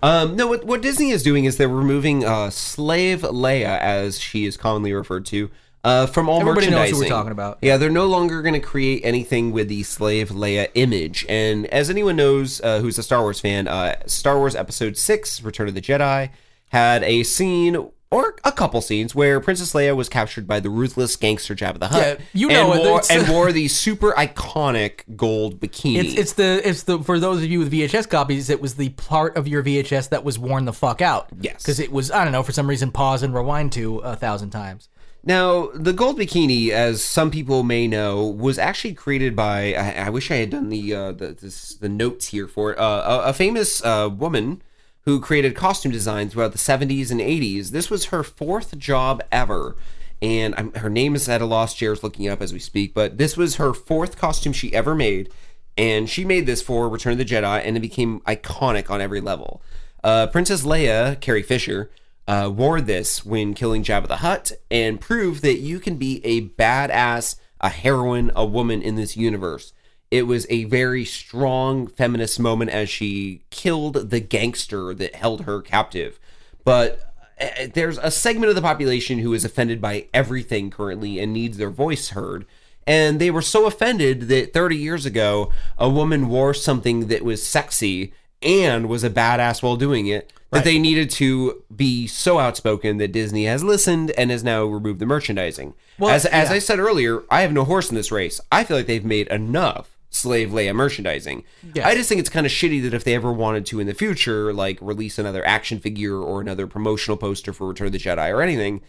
Um, 0.04 0.36
no, 0.36 0.46
what, 0.46 0.64
what 0.64 0.82
Disney 0.82 1.12
is 1.12 1.22
doing 1.22 1.46
is 1.46 1.56
they're 1.56 1.66
removing 1.66 2.26
uh, 2.26 2.50
Slave 2.50 3.22
Leia, 3.22 3.78
as 3.80 4.20
she 4.20 4.44
is 4.44 4.58
commonly 4.58 4.92
referred 4.92 5.24
to, 5.26 5.50
uh, 5.82 6.06
from 6.06 6.28
all 6.28 6.42
Everybody 6.42 6.68
knows 6.68 6.90
who 6.90 6.98
we're 6.98 7.08
talking 7.08 7.32
about. 7.32 7.56
Yeah, 7.62 7.78
they're 7.78 7.88
no 7.88 8.04
longer 8.04 8.42
going 8.42 8.52
to 8.52 8.60
create 8.60 9.00
anything 9.02 9.50
with 9.50 9.68
the 9.68 9.82
Slave 9.82 10.28
Leia 10.28 10.68
image. 10.74 11.24
And 11.26 11.64
as 11.68 11.88
anyone 11.88 12.16
knows 12.16 12.60
uh, 12.60 12.80
who's 12.80 12.98
a 12.98 13.02
Star 13.02 13.22
Wars 13.22 13.40
fan, 13.40 13.66
uh, 13.66 13.96
Star 14.04 14.36
Wars 14.36 14.54
Episode 14.54 14.98
6, 14.98 15.42
Return 15.42 15.68
of 15.68 15.74
the 15.74 15.80
Jedi, 15.80 16.28
had 16.68 17.02
a 17.02 17.22
scene. 17.22 17.90
Or 18.14 18.36
a 18.44 18.52
couple 18.52 18.80
scenes 18.80 19.14
where 19.14 19.40
Princess 19.40 19.72
Leia 19.72 19.96
was 19.96 20.08
captured 20.08 20.46
by 20.46 20.60
the 20.60 20.70
ruthless 20.70 21.16
gangster 21.16 21.54
Jabba 21.54 21.78
the 21.80 21.88
Hutt, 21.88 22.20
Yeah, 22.20 22.24
you 22.32 22.48
know 22.48 22.72
and 22.72 22.80
it. 22.80 22.86
wore, 22.88 23.02
and 23.10 23.28
wore 23.28 23.50
the 23.52 23.66
super 23.68 24.12
iconic 24.12 25.00
gold 25.16 25.58
bikini. 25.60 25.96
It's 26.04 26.14
it's 26.14 26.32
the 26.34 26.60
it's 26.68 26.84
the 26.84 27.00
for 27.00 27.18
those 27.18 27.38
of 27.42 27.48
you 27.50 27.58
with 27.58 27.72
VHS 27.72 28.08
copies, 28.08 28.50
it 28.50 28.60
was 28.60 28.76
the 28.76 28.90
part 28.90 29.36
of 29.36 29.48
your 29.48 29.62
VHS 29.62 30.10
that 30.10 30.22
was 30.24 30.38
worn 30.38 30.64
the 30.64 30.72
fuck 30.72 31.02
out. 31.02 31.26
Yes. 31.40 31.62
because 31.62 31.80
it 31.80 31.90
was 31.90 32.10
I 32.10 32.22
don't 32.24 32.32
know 32.32 32.42
for 32.42 32.52
some 32.52 32.68
reason 32.68 32.90
pause 32.92 33.22
and 33.22 33.34
rewind 33.34 33.72
to 33.72 33.98
a 33.98 34.14
thousand 34.16 34.50
times. 34.50 34.88
Now, 35.26 35.70
the 35.74 35.94
gold 35.94 36.18
bikini, 36.18 36.68
as 36.68 37.02
some 37.02 37.30
people 37.30 37.62
may 37.62 37.88
know, 37.88 38.26
was 38.26 38.58
actually 38.58 38.92
created 38.92 39.34
by. 39.34 39.72
I, 39.72 40.06
I 40.06 40.10
wish 40.10 40.30
I 40.30 40.36
had 40.36 40.50
done 40.50 40.68
the 40.68 40.94
uh, 40.94 41.12
the 41.12 41.28
this, 41.28 41.74
the 41.74 41.88
notes 41.88 42.28
here 42.28 42.46
for 42.46 42.72
it. 42.72 42.78
Uh, 42.78 43.22
a, 43.24 43.30
a 43.30 43.32
famous 43.32 43.82
uh, 43.84 44.10
woman 44.12 44.60
who 45.04 45.20
created 45.20 45.54
costume 45.54 45.92
design 45.92 46.28
throughout 46.28 46.52
the 46.52 46.58
70s 46.58 47.10
and 47.10 47.20
80s. 47.20 47.70
This 47.70 47.90
was 47.90 48.06
her 48.06 48.22
fourth 48.22 48.78
job 48.78 49.22
ever, 49.30 49.76
and 50.22 50.54
I'm, 50.56 50.72
her 50.74 50.88
name 50.88 51.14
is 51.14 51.28
at 51.28 51.42
a 51.42 51.46
loss. 51.46 51.74
Jared's 51.74 52.02
looking 52.02 52.24
it 52.24 52.30
up 52.30 52.40
as 52.40 52.52
we 52.52 52.58
speak, 52.58 52.94
but 52.94 53.18
this 53.18 53.36
was 53.36 53.56
her 53.56 53.74
fourth 53.74 54.16
costume 54.16 54.52
she 54.52 54.72
ever 54.74 54.94
made, 54.94 55.30
and 55.76 56.08
she 56.08 56.24
made 56.24 56.46
this 56.46 56.62
for 56.62 56.88
Return 56.88 57.12
of 57.12 57.18
the 57.18 57.24
Jedi, 57.24 57.60
and 57.64 57.76
it 57.76 57.80
became 57.80 58.20
iconic 58.20 58.90
on 58.90 59.00
every 59.00 59.20
level. 59.20 59.62
Uh, 60.02 60.26
Princess 60.26 60.64
Leia, 60.64 61.20
Carrie 61.20 61.42
Fisher, 61.42 61.90
uh, 62.26 62.50
wore 62.54 62.80
this 62.80 63.24
when 63.24 63.52
killing 63.52 63.82
Jabba 63.82 64.08
the 64.08 64.16
Hutt 64.16 64.52
and 64.70 65.00
proved 65.00 65.42
that 65.42 65.58
you 65.58 65.78
can 65.78 65.96
be 65.96 66.24
a 66.24 66.48
badass, 66.48 67.36
a 67.60 67.68
heroine, 67.68 68.30
a 68.34 68.46
woman 68.46 68.80
in 68.80 68.94
this 68.94 69.16
universe. 69.16 69.73
It 70.14 70.28
was 70.28 70.46
a 70.48 70.62
very 70.62 71.04
strong 71.04 71.88
feminist 71.88 72.38
moment 72.38 72.70
as 72.70 72.88
she 72.88 73.42
killed 73.50 74.10
the 74.10 74.20
gangster 74.20 74.94
that 74.94 75.16
held 75.16 75.40
her 75.40 75.60
captive. 75.60 76.20
But 76.62 77.12
uh, 77.40 77.66
there's 77.74 77.98
a 77.98 78.12
segment 78.12 78.50
of 78.50 78.54
the 78.54 78.62
population 78.62 79.18
who 79.18 79.34
is 79.34 79.44
offended 79.44 79.80
by 79.80 80.06
everything 80.14 80.70
currently 80.70 81.18
and 81.18 81.32
needs 81.32 81.58
their 81.58 81.68
voice 81.68 82.10
heard. 82.10 82.46
And 82.86 83.20
they 83.20 83.32
were 83.32 83.42
so 83.42 83.66
offended 83.66 84.28
that 84.28 84.52
30 84.52 84.76
years 84.76 85.04
ago, 85.04 85.50
a 85.76 85.90
woman 85.90 86.28
wore 86.28 86.54
something 86.54 87.08
that 87.08 87.24
was 87.24 87.44
sexy 87.44 88.12
and 88.40 88.88
was 88.88 89.02
a 89.02 89.10
badass 89.10 89.64
while 89.64 89.74
doing 89.74 90.06
it 90.06 90.32
that 90.52 90.62
they 90.62 90.78
needed 90.78 91.10
to 91.10 91.64
be 91.74 92.06
so 92.06 92.38
outspoken 92.38 92.98
that 92.98 93.10
Disney 93.10 93.46
has 93.46 93.64
listened 93.64 94.12
and 94.12 94.30
has 94.30 94.44
now 94.44 94.62
removed 94.62 95.00
the 95.00 95.06
merchandising. 95.06 95.74
Well, 95.98 96.10
as 96.10 96.24
as 96.26 96.50
yeah. 96.50 96.54
I 96.54 96.58
said 96.60 96.78
earlier, 96.78 97.24
I 97.28 97.40
have 97.40 97.52
no 97.52 97.64
horse 97.64 97.90
in 97.90 97.96
this 97.96 98.12
race. 98.12 98.40
I 98.52 98.62
feel 98.62 98.76
like 98.76 98.86
they've 98.86 99.04
made 99.04 99.26
enough 99.26 99.93
Slave 100.14 100.50
Leia 100.50 100.74
merchandising. 100.74 101.44
Yes. 101.74 101.84
I 101.84 101.94
just 101.94 102.08
think 102.08 102.20
it's 102.20 102.30
kind 102.30 102.46
of 102.46 102.52
shitty 102.52 102.82
that 102.82 102.94
if 102.94 103.02
they 103.04 103.14
ever 103.14 103.32
wanted 103.32 103.66
to 103.66 103.80
in 103.80 103.86
the 103.86 103.94
future, 103.94 104.52
like 104.52 104.78
release 104.80 105.18
another 105.18 105.44
action 105.44 105.80
figure 105.80 106.16
or 106.16 106.40
another 106.40 106.66
promotional 106.66 107.16
poster 107.16 107.52
for 107.52 107.66
Return 107.66 107.88
of 107.88 107.92
the 107.92 107.98
Jedi 107.98 108.32
or 108.32 108.40
anything, 108.40 108.80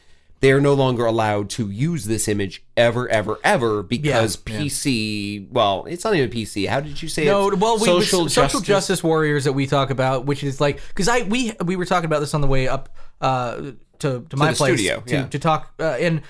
they 0.41 0.51
are 0.51 0.61
no 0.61 0.73
longer 0.73 1.05
allowed 1.05 1.49
to 1.51 1.71
use 1.71 2.05
this 2.05 2.27
image 2.27 2.63
ever, 2.77 3.09
ever, 3.09 3.39
ever 3.43 3.81
because 3.81 4.37
Yeah, 4.45 4.53
yeah. 4.53 4.59
PC. 4.61 5.49
Well, 5.49 5.85
it's 5.85 6.03
not 6.03 6.13
even 6.13 6.29
PC. 6.29 6.67
How 6.67 6.79
did 6.79 7.01
you 7.01 7.09
say 7.09 7.25
No, 7.25 7.47
it? 7.49 7.57
well, 7.57 7.79
we, 7.79 7.85
social 7.85 8.25
with 8.25 8.33
social 8.33 8.59
justice 8.59 9.03
warriors 9.03 9.45
that 9.45 9.53
we 9.53 9.65
talk 9.65 9.89
about, 9.89 10.25
which 10.25 10.43
is 10.43 10.61
like 10.61 10.79
because 10.89 11.07
I 11.07 11.23
we 11.23 11.53
we 11.63 11.75
were 11.75 11.85
talking 11.85 12.05
about 12.05 12.19
this 12.19 12.33
on 12.33 12.41
the 12.41 12.47
way 12.47 12.67
up 12.67 12.95
uh, 13.21 13.71
to 13.99 14.25
to 14.29 14.37
my 14.37 14.51
the 14.51 14.57
place 14.57 14.77
studio, 14.77 15.01
to, 15.07 15.13
yeah. 15.13 15.25
to 15.27 15.39
talk 15.39 15.73
uh, 15.79 15.97
and. 15.99 16.21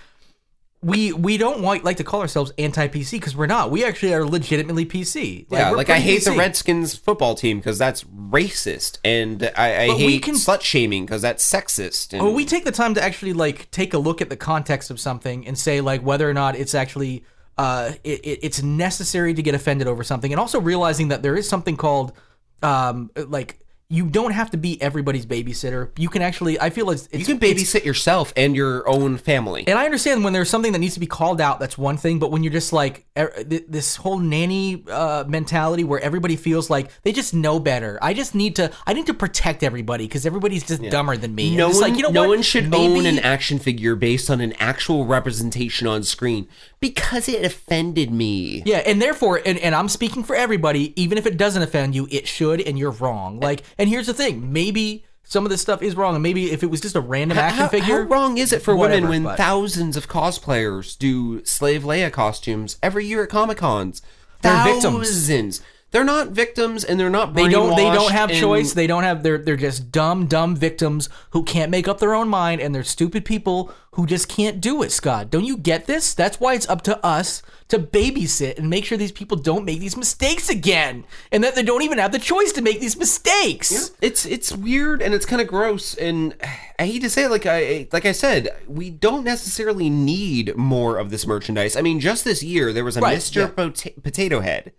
We, 0.85 1.11
we 1.13 1.37
don't 1.37 1.61
want, 1.61 1.83
like 1.83 1.97
to 1.97 2.03
call 2.03 2.21
ourselves 2.21 2.51
anti 2.59 2.87
PC 2.87 3.13
because 3.13 3.35
we're 3.35 3.47
not. 3.47 3.71
We 3.71 3.83
actually 3.83 4.13
are 4.13 4.23
legitimately 4.23 4.85
PC. 4.85 5.47
Yeah, 5.49 5.71
like 5.71 5.89
I 5.89 5.99
hate 5.99 6.23
the 6.25 6.33
Redskins 6.33 6.95
football 6.95 7.33
team 7.33 7.57
because 7.57 7.79
that's 7.79 8.03
racist, 8.03 8.99
and 9.03 9.51
I, 9.57 9.85
I 9.85 9.87
But 9.87 9.97
hate 9.97 10.21
can- 10.21 10.35
slut 10.35 10.61
shaming 10.61 11.05
because 11.05 11.23
that's 11.23 11.43
sexist. 11.49 12.13
And 12.13 12.21
Well, 12.21 12.33
we 12.35 12.45
take 12.45 12.65
the 12.65 12.71
time 12.71 12.93
to 12.93 13.01
actually 13.03 13.33
like 13.33 13.71
take 13.71 13.95
a 13.95 13.97
look 13.97 14.21
at 14.21 14.29
the 14.29 14.37
context 14.37 14.91
of 14.91 14.99
something 14.99 15.47
and 15.47 15.57
say 15.57 15.81
like 15.81 16.01
whether 16.01 16.29
or 16.29 16.33
not 16.35 16.55
it's 16.55 16.75
actually 16.75 17.23
uh 17.57 17.93
it, 18.03 18.39
it's 18.43 18.61
necessary 18.61 19.33
to 19.33 19.41
get 19.41 19.55
offended 19.55 19.87
over 19.87 20.03
something, 20.03 20.31
and 20.31 20.39
also 20.39 20.61
realizing 20.61 21.07
that 21.07 21.23
there 21.23 21.35
is 21.35 21.49
something 21.49 21.77
called 21.77 22.13
um 22.61 23.09
like 23.15 23.59
you 23.87 24.07
don't 24.07 24.31
have 24.31 24.49
to 24.51 24.57
be 24.57 24.81
everybody's 24.81 25.25
babysitter. 25.27 25.91
You 25.97 26.09
can 26.09 26.21
actually 26.23 26.59
I 26.59 26.71
feel 26.71 26.89
it's, 26.89 27.07
it's 27.11 27.19
you 27.19 27.25
can 27.25 27.39
babysit 27.39 27.85
yourself 27.85 28.33
and 28.35 28.55
your 28.55 28.87
own 28.89 29.17
family. 29.17 29.63
and 29.67 29.77
I 29.77 29.85
understand 29.85 30.23
when 30.23 30.33
there's 30.33 30.49
something 30.49 30.71
that 30.71 30.79
needs 30.79 30.95
to 30.95 30.99
be 30.99 31.05
called 31.05 31.39
out, 31.39 31.59
that's 31.59 31.77
one 31.77 31.97
thing. 31.97 32.17
But 32.17 32.31
when 32.31 32.43
you're 32.43 32.51
just 32.53 32.73
like 32.73 33.05
er, 33.17 33.31
th- 33.47 33.65
this 33.67 33.95
whole 33.95 34.17
nanny 34.17 34.83
uh, 34.89 35.25
mentality, 35.27 35.83
where 35.83 35.99
everybody 35.99 36.35
feels 36.35 36.69
like 36.69 36.89
they 37.03 37.11
just 37.11 37.33
know 37.33 37.59
better. 37.59 37.99
I 38.01 38.13
just 38.13 38.33
need 38.33 38.55
to, 38.55 38.71
I 38.87 38.93
need 38.93 39.05
to 39.05 39.13
protect 39.13 39.61
everybody 39.61 40.05
because 40.05 40.25
everybody's 40.25 40.65
just 40.65 40.81
dumber 40.89 41.15
than 41.15 41.35
me. 41.35 41.55
No 41.55 41.69
one, 41.69 41.79
like, 41.81 41.95
you 41.95 42.01
know 42.01 42.09
no 42.09 42.21
what? 42.21 42.29
one 42.29 42.41
should 42.41 42.69
Maybe- 42.69 42.99
own 42.99 43.05
an 43.05 43.19
action 43.19 43.59
figure 43.59 43.95
based 43.95 44.29
on 44.31 44.41
an 44.41 44.53
actual 44.59 45.05
representation 45.05 45.85
on 45.87 46.01
screen 46.03 46.47
because 46.79 47.29
it 47.29 47.45
offended 47.45 48.11
me. 48.11 48.63
Yeah, 48.65 48.77
and 48.77 49.01
therefore, 49.01 49.41
and, 49.45 49.57
and 49.59 49.75
I'm 49.75 49.89
speaking 49.89 50.23
for 50.23 50.35
everybody, 50.35 50.99
even 51.01 51.17
if 51.17 51.25
it 51.25 51.37
doesn't 51.37 51.61
offend 51.61 51.93
you, 51.95 52.07
it 52.09 52.27
should, 52.27 52.61
and 52.61 52.79
you're 52.79 52.91
wrong. 52.91 53.39
Like, 53.39 53.61
and 53.77 53.89
here's 53.89 54.07
the 54.07 54.13
thing: 54.13 54.51
maybe 54.51 55.05
some 55.23 55.45
of 55.45 55.49
this 55.49 55.61
stuff 55.61 55.81
is 55.81 55.95
wrong, 55.95 56.15
and 56.15 56.23
maybe 56.23 56.51
if 56.51 56.63
it 56.63 56.67
was 56.67 56.81
just 56.81 56.95
a 56.95 57.01
random 57.01 57.37
action 57.37 57.59
how, 57.59 57.67
figure, 57.67 58.03
how 58.03 58.09
wrong 58.09 58.37
is 58.37 58.53
it 58.53 58.61
for 58.61 58.75
whatever, 58.75 59.01
women 59.01 59.09
when 59.09 59.23
but- 59.23 59.37
thousands 59.37 59.97
of 59.97 60.07
cosplayers 60.07 60.97
do 60.97 61.43
Slave 61.45 61.83
Leia 61.83 62.11
costumes 62.11 62.77
every 62.81 63.05
year 63.05 63.23
at 63.23 63.29
Comic 63.29 63.57
Cons? 63.57 64.01
They're 64.41 64.63
victims. 64.63 65.07
Thousands. 65.09 65.61
They're 65.95 66.03
not 66.03 66.31
victims, 66.31 66.83
and 66.83 66.99
they're 66.99 67.09
not. 67.09 67.33
They 67.35 67.47
don't. 67.47 67.73
They 67.73 67.89
don't 67.89 68.11
have 68.11 68.29
and- 68.29 68.37
choice. 68.37 68.73
They 68.73 68.85
don't 68.85 69.03
have. 69.03 69.23
They're 69.23 69.37
they're 69.37 69.55
just 69.55 69.93
dumb, 69.93 70.25
dumb 70.25 70.53
victims 70.53 71.07
who 71.29 71.41
can't 71.41 71.71
make 71.71 71.87
up 71.87 71.99
their 71.99 72.13
own 72.13 72.27
mind, 72.27 72.59
and 72.59 72.75
they're 72.75 72.83
stupid 72.83 73.23
people 73.23 73.71
who 73.91 74.05
just 74.05 74.27
can't 74.27 74.59
do 74.59 74.83
it. 74.83 74.91
Scott, 74.91 75.29
don't 75.31 75.45
you 75.45 75.55
get 75.55 75.85
this? 75.85 76.13
That's 76.13 76.37
why 76.37 76.53
it's 76.53 76.67
up 76.67 76.81
to 76.81 76.99
us 77.05 77.41
to 77.69 77.79
babysit 77.79 78.57
and 78.57 78.69
make 78.69 78.83
sure 78.83 78.97
these 78.97 79.13
people 79.13 79.37
don't 79.37 79.63
make 79.63 79.79
these 79.79 79.95
mistakes 79.95 80.49
again, 80.49 81.05
and 81.31 81.41
that 81.45 81.55
they 81.55 81.63
don't 81.63 81.81
even 81.81 81.97
have 81.97 82.11
the 82.11 82.19
choice 82.19 82.51
to 82.51 82.61
make 82.61 82.81
these 82.81 82.97
mistakes. 82.97 83.91
it's 84.01 84.25
it's 84.25 84.51
weird 84.51 85.01
and 85.01 85.13
it's 85.13 85.25
kind 85.25 85.41
of 85.41 85.47
gross 85.47 85.95
and 85.95 86.35
I 86.77 86.87
hate 86.87 87.03
to 87.03 87.09
say 87.09 87.23
it 87.23 87.31
like 87.31 87.45
I 87.45 87.87
like 87.93 88.05
I 88.05 88.11
said 88.11 88.49
we 88.67 88.89
don't 88.89 89.23
necessarily 89.23 89.89
need 89.89 90.57
more 90.57 90.97
of 90.97 91.09
this 91.09 91.25
merchandise. 91.25 91.77
I 91.77 91.81
mean, 91.81 92.01
just 92.01 92.25
this 92.25 92.43
year 92.43 92.73
there 92.73 92.83
was 92.83 92.97
a 92.97 92.99
Right, 92.99 93.17
Mr. 93.17 93.35
yeah. 93.43 93.47
Pota- 93.47 94.03
Potato 94.03 94.41
Head 94.41 94.73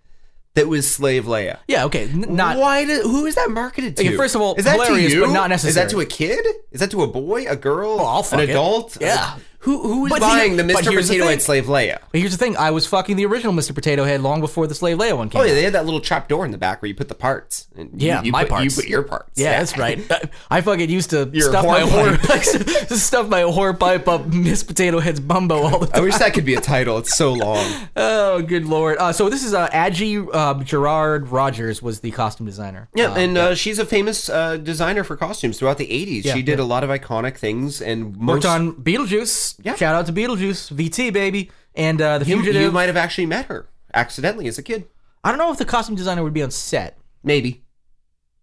that 0.57 0.66
was 0.68 0.90
Slave 0.92 1.24
Leia. 1.26 1.59
Yeah. 1.68 1.84
Okay. 1.84 2.09
n- 2.09 2.26
Not. 2.30 2.57
Why 2.59 2.84
did 2.84 3.02
who 3.02 3.26
is 3.26 3.36
that 3.36 3.50
marketed 3.50 3.96
to? 3.96 4.07
Okay, 4.07 4.16
first 4.16 4.34
of 4.34 4.40
all, 4.40 4.54
is 4.57 4.64
that 4.64 4.72
hilarious, 4.74 5.12
to 5.12 5.18
you? 5.18 5.24
but 5.26 5.32
not 5.32 5.52
Is 5.52 5.74
that 5.76 5.90
to 5.90 6.00
a 6.00 6.07
kid? 6.07 6.44
Is 6.72 6.80
that 6.80 6.90
to 6.90 7.02
a 7.02 7.07
boy, 7.07 7.46
a 7.46 7.54
girl, 7.57 7.98
oh, 8.00 8.04
I'll 8.04 8.22
fuck 8.22 8.40
an 8.40 8.48
it. 8.48 8.50
adult? 8.50 8.98
Yeah. 9.00 9.36
Who 9.67 9.83
who 9.83 10.07
is 10.07 10.11
But 10.11 10.21
buying 10.21 10.57
the 10.57 10.62
but 10.62 10.85
Mr. 10.85 10.93
here's 10.93 11.09
the 11.09 11.14
Potato. 11.14 11.31
Head 11.31 11.43
Slave 11.43 11.64
Leia? 11.67 11.99
But 12.12 12.21
here's 12.21 12.31
the 12.31 12.39
thing: 12.39 12.57
I 12.57 12.71
was 12.71 12.87
fucking 12.87 13.17
the 13.17 13.27
original 13.27 13.53
Mr. 13.53 13.75
Potato 13.75 14.05
Head 14.05 14.21
long 14.23 14.41
before 14.41 14.69
the 14.69 14.77
Slave 14.77 14.97
Leia 14.99 15.17
one 15.17 15.29
came. 15.29 15.41
Oh 15.41 15.45
yeah, 15.45 15.51
out. 15.51 15.55
they 15.57 15.62
had 15.64 15.73
that 15.73 15.85
little 15.85 15.99
trap 16.01 16.29
door 16.29 16.45
in 16.45 16.53
the 16.53 16.59
back 16.59 16.81
where 16.81 16.89
you 16.89 16.95
put 16.95 17.09
the 17.09 17.17
parts. 17.17 17.67
You- 17.77 17.91
Yeah, 17.95 18.23
you, 18.23 18.31
my 18.31 18.45
put, 18.45 18.62
You 18.62 18.71
put 18.71 18.87
your 18.87 19.03
parts. 19.03 19.33
Yeah, 19.41 19.59
that's 19.59 19.77
right. 19.77 20.01
I 20.51 20.61
fucking 20.61 20.89
used 20.89 21.11
to 21.11 21.29
Your 21.33 21.49
stuff 21.51 21.67
my 21.67 21.81
horn 21.81 22.14
horn, 22.14 22.37
stuff 22.91 23.29
my 23.29 23.43
hornpipe 23.43 24.07
up 24.07 24.27
Miss 24.29 24.62
Potato 24.62 25.01
Head's 25.01 25.19
bumbo 25.19 25.62
all 25.62 25.79
the 25.81 25.97
I 25.97 26.01
wish 26.01 26.17
that 26.19 26.33
could 26.33 26.45
be 26.45 26.55
a 26.55 26.61
title. 26.61 26.99
It's 26.99 27.17
so 27.17 27.33
long. 27.33 27.67
Oh, 27.97 28.43
good 28.43 28.67
lord! 28.67 28.99
Uh, 28.99 29.12
so 29.12 29.29
this 29.29 29.43
is 29.45 29.53
uh, 29.53 29.69
Adgie 29.73 30.19
uh, 30.19 30.55
Guerard 30.55 31.31
Rodgers 31.31 31.83
was 31.83 32.01
the 32.01 32.12
costume 32.12 32.47
designer. 32.47 32.89
Yeah, 32.95 33.11
Uh, 33.11 33.17
and 33.17 33.37
uh, 33.39 33.55
she's 33.57 33.81
a 33.81 33.85
famous 33.87 34.29
uh, 34.29 34.59
designer 34.59 35.03
for 35.03 35.17
costumes 35.17 35.59
throughout 35.59 35.79
the 35.79 35.87
80s. 35.89 36.25
Yeah, 36.25 36.35
she 36.35 36.43
did 36.43 36.59
yeah. 36.59 36.64
a 36.64 36.67
lot 36.67 36.85
of 36.85 36.91
iconic 36.91 37.37
things 37.37 37.83
and 37.83 38.17
worked 38.17 38.45
on 38.45 38.73
Beetlejuice. 38.75 39.55
Yeah. 39.62 39.74
Shout 39.74 39.94
out 39.94 40.07
to 40.07 40.12
Beetlejuice, 40.12 40.72
VT 40.72 41.12
baby, 41.12 41.50
and 41.74 42.00
uh, 42.00 42.18
the 42.18 42.26
you, 42.26 42.36
Fugitive. 42.36 42.62
you 42.62 42.70
might 42.72 42.86
have 42.86 42.96
actually 42.96 43.26
met 43.26 43.46
her 43.46 43.68
accidentally 43.94 44.46
as 44.48 44.59
a 44.59 44.62
kid. 44.62 44.86
I 45.24 45.30
don't 45.30 45.38
know 45.38 45.50
if 45.52 45.59
the 45.59 45.64
costume 45.64 45.96
designer 45.96 46.22
would 46.22 46.34
be 46.34 46.42
on 46.42 46.50
set. 46.50 46.98
Maybe. 47.24 47.62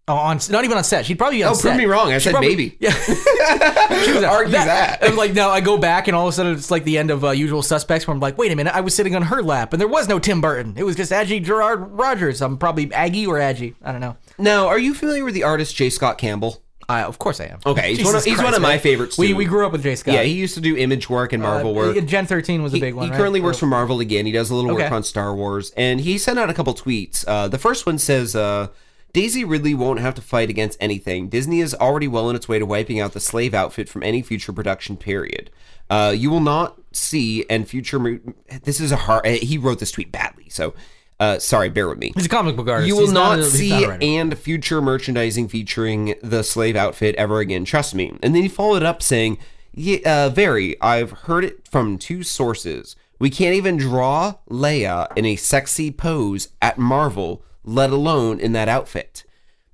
Oh, 0.06 0.16
on 0.16 0.38
not 0.50 0.64
even 0.64 0.76
on 0.76 0.84
set. 0.84 1.06
She'd 1.06 1.16
probably 1.16 1.38
be 1.38 1.44
on 1.44 1.52
Oh, 1.52 1.54
set. 1.54 1.62
prove 1.70 1.76
me 1.78 1.86
wrong. 1.86 2.12
I 2.12 2.18
She'd 2.18 2.24
said 2.24 2.30
probably- 2.32 2.48
maybe. 2.50 2.76
Yeah. 2.80 2.90
She 2.92 4.12
was 4.12 4.22
Argue 4.24 4.52
that. 4.52 4.98
I'm 5.02 5.16
like, 5.16 5.32
no, 5.32 5.48
I 5.48 5.62
go 5.62 5.78
back 5.78 6.08
and 6.08 6.14
all 6.16 6.26
of 6.26 6.32
a 6.34 6.36
sudden 6.36 6.52
it's 6.52 6.70
like 6.70 6.84
the 6.84 6.98
end 6.98 7.10
of 7.10 7.24
uh, 7.24 7.30
Usual 7.30 7.62
Suspects 7.62 8.06
where 8.06 8.12
I'm 8.14 8.20
like, 8.20 8.36
wait 8.36 8.52
a 8.52 8.56
minute, 8.56 8.74
I 8.74 8.80
was 8.82 8.94
sitting 8.94 9.16
on 9.16 9.22
her 9.22 9.42
lap 9.42 9.72
and 9.72 9.80
there 9.80 9.88
was 9.88 10.06
no 10.06 10.18
Tim 10.18 10.42
Burton. 10.42 10.74
It 10.76 10.82
was 10.82 10.96
just 10.96 11.10
Aggie 11.10 11.40
Guerard 11.40 11.86
Rodgers. 11.98 12.42
I'm 12.42 12.58
probably 12.58 12.92
Aggie 12.92 13.26
or 13.26 13.38
Aggie. 13.38 13.76
I 13.82 13.92
don't 13.92 14.02
know. 14.02 14.16
Now, 14.36 14.66
are 14.66 14.78
you 14.78 14.92
familiar 14.92 15.24
with 15.24 15.32
the 15.34 15.44
artist 15.44 15.74
J. 15.74 15.88
Scott 15.88 16.18
Campbell? 16.18 16.62
I, 16.88 17.02
of 17.02 17.18
course 17.18 17.40
I 17.40 17.44
am. 17.46 17.58
Okay, 17.64 17.94
he's 17.94 18.04
one 18.04 18.14
of- 18.14 18.24
he's 18.24 18.38
one 18.42 18.54
of 18.54 18.60
my 18.62 18.70
man. 18.70 18.78
favorites, 18.80 19.16
We, 19.18 19.28
too. 19.28 19.36
we 19.36 19.44
grew 19.46 19.64
up 19.64 19.72
with 19.72 19.82
J. 19.82 19.94
Scott. 19.96 20.14
Yeah, 20.14 20.22
he 20.22 20.32
used 20.34 20.54
to 20.54 20.60
do 20.60 20.76
image 20.76 21.08
work 21.08 21.32
and 21.32 21.42
Marvel 21.42 21.70
Uh, 21.70 21.94
work. 21.94 22.06
Gen 22.06 22.26
13 22.26 22.62
was 22.62 22.72
a 22.72 22.76
He, 22.76 22.80
big 22.80 22.94
one. 22.94 23.06
he 23.06 23.10
right? 23.10 23.16
currently 23.16 23.40
works 23.40 23.58
for 23.58 23.66
Marvel 23.66 24.00
again. 24.00 24.26
He 24.26 24.32
does 24.32 24.50
a 24.50 24.54
little 24.54 24.70
work 24.74 24.84
Okay. 24.84 24.94
on 24.94 25.02
Star 25.02 25.34
Wars, 25.34 25.72
and 25.76 26.00
he 26.00 26.18
sent 26.18 26.38
out 26.38 26.50
a 26.50 26.54
couple 26.54 26.74
tweets. 26.74 27.24
Uh, 27.26 27.48
the 27.48 27.58
first 27.58 27.86
one 27.86 27.98
says, 27.98 28.34
uh, 28.36 28.68
"Daisy 29.12 29.44
Ridley 29.44 29.74
won't 29.74 30.00
have 30.00 30.14
to 30.16 30.22
fight 30.22 30.50
against 30.50 30.76
anything. 30.80 31.28
Disney 31.28 31.60
is 31.60 31.74
already 31.74 32.08
well 32.08 32.28
on 32.28 32.36
its 32.36 32.48
way 32.48 32.58
to 32.58 32.66
wiping 32.66 33.00
out 33.00 33.12
the 33.12 33.20
slave 33.20 33.54
outfit 33.54 33.88
from 33.88 34.02
any 34.02 34.20
future 34.22 34.52
production 34.52 34.96
period. 34.96 35.50
Uh, 35.88 36.12
you 36.16 36.30
will 36.30 36.40
not 36.40 36.80
see 36.92 37.44
and 37.48 37.68
future. 37.68 37.98
Mo- 37.98 38.18
this 38.64 38.80
is 38.80 38.90
a 38.92 38.96
hard. 38.96 39.24
He 39.26 39.56
wrote 39.58 39.78
this 39.78 39.90
tweet 39.90 40.10
badly, 40.12 40.46
so 40.48 40.74
uh, 41.24 41.38
sorry. 41.38 41.68
Bear 41.68 41.88
with 41.88 41.98
me. 41.98 42.12
He's 42.14 42.26
a 42.26 42.28
comic 42.28 42.56
book 42.56 42.68
artist. 42.68 42.88
You 42.88 42.94
will 42.96 43.02
He's 43.02 43.12
not, 43.12 43.38
a- 43.38 43.44
see 43.44 43.70
not 43.86 44.02
and 44.02 44.38
future 44.38 44.80
merchandising 44.82 45.48
featuring 45.48 46.14
the 46.22 46.42
slave 46.42 46.76
outfit 46.76 47.14
ever 47.16 47.40
again. 47.40 47.64
Trust 47.64 47.94
me. 47.94 48.12
And 48.22 48.34
then 48.34 48.42
he 48.42 48.48
followed 48.48 48.82
up 48.82 49.02
saying, 49.02 49.38
yeah, 49.72 49.98
uh, 50.26 50.28
"Very. 50.30 50.80
I've 50.80 51.10
heard 51.26 51.44
it 51.44 51.66
from 51.68 51.98
two 51.98 52.22
sources. 52.22 52.96
We 53.18 53.30
can't 53.30 53.54
even 53.54 53.76
draw 53.76 54.34
Leia 54.50 55.08
in 55.16 55.24
a 55.24 55.36
sexy 55.36 55.90
pose 55.90 56.48
at 56.60 56.78
Marvel, 56.78 57.42
let 57.64 57.90
alone 57.90 58.38
in 58.40 58.52
that 58.52 58.68
outfit. 58.68 59.24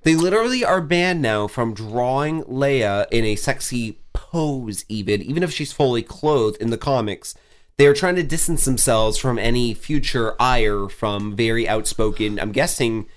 They 0.03 0.15
literally 0.15 0.63
are 0.65 0.81
banned 0.81 1.21
now 1.21 1.47
from 1.47 1.73
drawing 1.73 2.43
Leia 2.45 3.05
in 3.11 3.25
a 3.25 3.35
sexy 3.35 3.99
pose, 4.13 4.85
even 4.89 5.21
even 5.21 5.43
if 5.43 5.51
she's 5.51 5.71
fully 5.73 6.01
clothed 6.03 6.57
in 6.61 6.69
the 6.71 6.77
comics." 6.77 7.35
They 7.81 7.87
are 7.87 7.95
trying 7.95 8.17
to 8.17 8.23
distance 8.23 8.63
themselves 8.63 9.17
from 9.17 9.39
any 9.39 9.73
future 9.73 10.35
ire 10.39 10.87
from 10.87 11.35
very 11.35 11.67
outspoken, 11.67 12.39
I'm 12.39 12.51
guessing, 12.51 13.07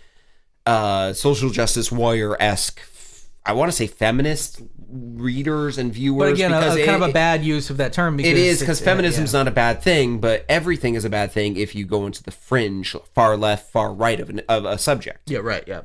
uh, 0.65 1.13
social 1.13 1.51
justice 1.51 1.93
warrior 1.93 2.35
esque, 2.41 2.81
I 3.45 3.53
want 3.53 3.71
to 3.71 3.77
say 3.77 3.87
feminist 3.87 4.63
readers 4.89 5.77
and 5.77 5.93
viewers. 5.93 6.31
But 6.31 6.33
again, 6.33 6.51
a, 6.51 6.61
because 6.61 6.77
a 6.77 6.87
kind 6.87 7.03
it- 7.03 7.05
of 7.05 7.11
a 7.11 7.13
bad 7.13 7.45
use 7.45 7.69
of 7.69 7.77
that 7.77 7.93
term. 7.93 8.17
Because 8.17 8.33
it 8.33 8.39
is 8.39 8.61
because 8.61 8.81
uh, 8.81 8.87
feminism's 8.87 9.35
yeah. 9.35 9.41
not 9.41 9.49
a 9.49 9.51
bad 9.51 9.83
thing, 9.83 10.19
but 10.19 10.47
everything 10.49 10.95
is 10.95 11.05
a 11.05 11.11
bad 11.11 11.31
thing 11.31 11.59
if 11.59 11.75
you 11.75 11.85
go 11.85 12.07
into 12.07 12.23
the 12.23 12.31
fringe, 12.31 12.97
far 13.13 13.37
left, 13.37 13.71
far 13.71 13.93
right 13.93 14.19
of, 14.19 14.31
an, 14.31 14.41
of 14.49 14.65
a 14.65 14.79
subject. 14.79 15.29
Yeah, 15.31 15.41
right. 15.41 15.65
Yeah. 15.67 15.83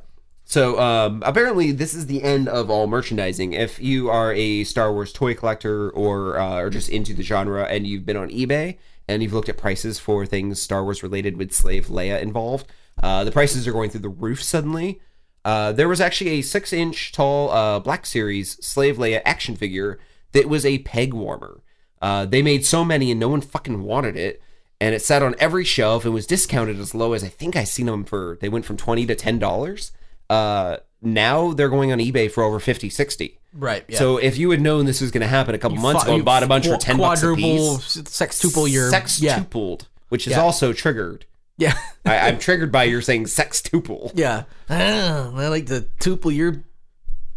So 0.50 0.80
um, 0.80 1.22
apparently, 1.24 1.70
this 1.70 1.94
is 1.94 2.06
the 2.06 2.24
end 2.24 2.48
of 2.48 2.70
all 2.70 2.88
merchandising. 2.88 3.52
If 3.52 3.78
you 3.78 4.10
are 4.10 4.32
a 4.32 4.64
Star 4.64 4.92
Wars 4.92 5.12
toy 5.12 5.32
collector 5.32 5.90
or 5.90 6.40
uh, 6.40 6.56
or 6.56 6.70
just 6.70 6.88
into 6.88 7.14
the 7.14 7.22
genre, 7.22 7.62
and 7.66 7.86
you've 7.86 8.04
been 8.04 8.16
on 8.16 8.30
eBay 8.30 8.76
and 9.06 9.22
you've 9.22 9.32
looked 9.32 9.48
at 9.48 9.56
prices 9.56 10.00
for 10.00 10.26
things 10.26 10.60
Star 10.60 10.82
Wars 10.82 11.04
related 11.04 11.36
with 11.36 11.52
Slave 11.52 11.86
Leia 11.86 12.20
involved, 12.20 12.66
uh, 13.00 13.22
the 13.22 13.30
prices 13.30 13.68
are 13.68 13.72
going 13.72 13.90
through 13.90 14.00
the 14.00 14.08
roof 14.08 14.42
suddenly. 14.42 15.00
Uh, 15.44 15.70
there 15.70 15.86
was 15.86 16.00
actually 16.00 16.30
a 16.30 16.42
six-inch 16.42 17.12
tall 17.12 17.52
uh, 17.52 17.78
Black 17.78 18.04
Series 18.04 18.58
Slave 18.66 18.96
Leia 18.96 19.22
action 19.24 19.54
figure 19.54 20.00
that 20.32 20.48
was 20.48 20.66
a 20.66 20.78
peg 20.78 21.14
warmer. 21.14 21.62
Uh, 22.02 22.26
they 22.26 22.42
made 22.42 22.66
so 22.66 22.84
many 22.84 23.12
and 23.12 23.20
no 23.20 23.28
one 23.28 23.40
fucking 23.40 23.84
wanted 23.84 24.16
it. 24.16 24.42
And 24.80 24.96
it 24.96 25.02
sat 25.02 25.22
on 25.22 25.36
every 25.38 25.64
shelf 25.64 26.04
and 26.04 26.12
was 26.12 26.26
discounted 26.26 26.80
as 26.80 26.92
low 26.92 27.12
as 27.12 27.22
I 27.22 27.28
think 27.28 27.54
I 27.54 27.62
seen 27.62 27.86
them 27.86 28.02
for. 28.04 28.36
They 28.40 28.48
went 28.48 28.64
from 28.64 28.76
twenty 28.76 29.06
to 29.06 29.14
ten 29.14 29.38
dollars. 29.38 29.92
Uh, 30.30 30.78
now 31.02 31.52
they're 31.52 31.68
going 31.68 31.92
on 31.92 31.98
eBay 31.98 32.30
for 32.30 32.42
over 32.44 32.58
50, 32.60 32.88
60. 32.88 33.38
Right. 33.52 33.84
Yeah. 33.88 33.98
So 33.98 34.16
if 34.18 34.38
you 34.38 34.50
had 34.50 34.60
known 34.60 34.84
this 34.86 35.00
was 35.00 35.10
going 35.10 35.22
to 35.22 35.26
happen 35.26 35.54
a 35.54 35.58
couple 35.58 35.76
months 35.78 36.04
ago 36.04 36.14
and 36.14 36.24
bought 36.24 36.42
a 36.42 36.46
bunch 36.46 36.66
for 36.68 36.76
ten 36.76 36.96
bucks 36.98 37.22
a 37.24 37.34
piece, 37.34 37.96
sextuple 38.04 38.70
your 38.70 38.90
yeah 38.90 39.38
sextupled, 39.40 39.82
which 40.08 40.26
is 40.28 40.32
Yeah. 40.32 40.40
also 40.42 40.72
triggered. 40.72 41.26
yeah 41.58 41.74
I, 42.06 42.18
I'm 42.28 42.38
triggered 42.38 42.70
by 42.70 42.84
your 42.84 43.02
saying 43.02 43.24
sextuple. 43.24 44.12
yeah. 44.14 44.44
Ah, 44.68 45.32
I 45.34 45.48
like 45.48 45.66
the 45.66 45.88
tuple 45.98 46.32
your. 46.34 46.62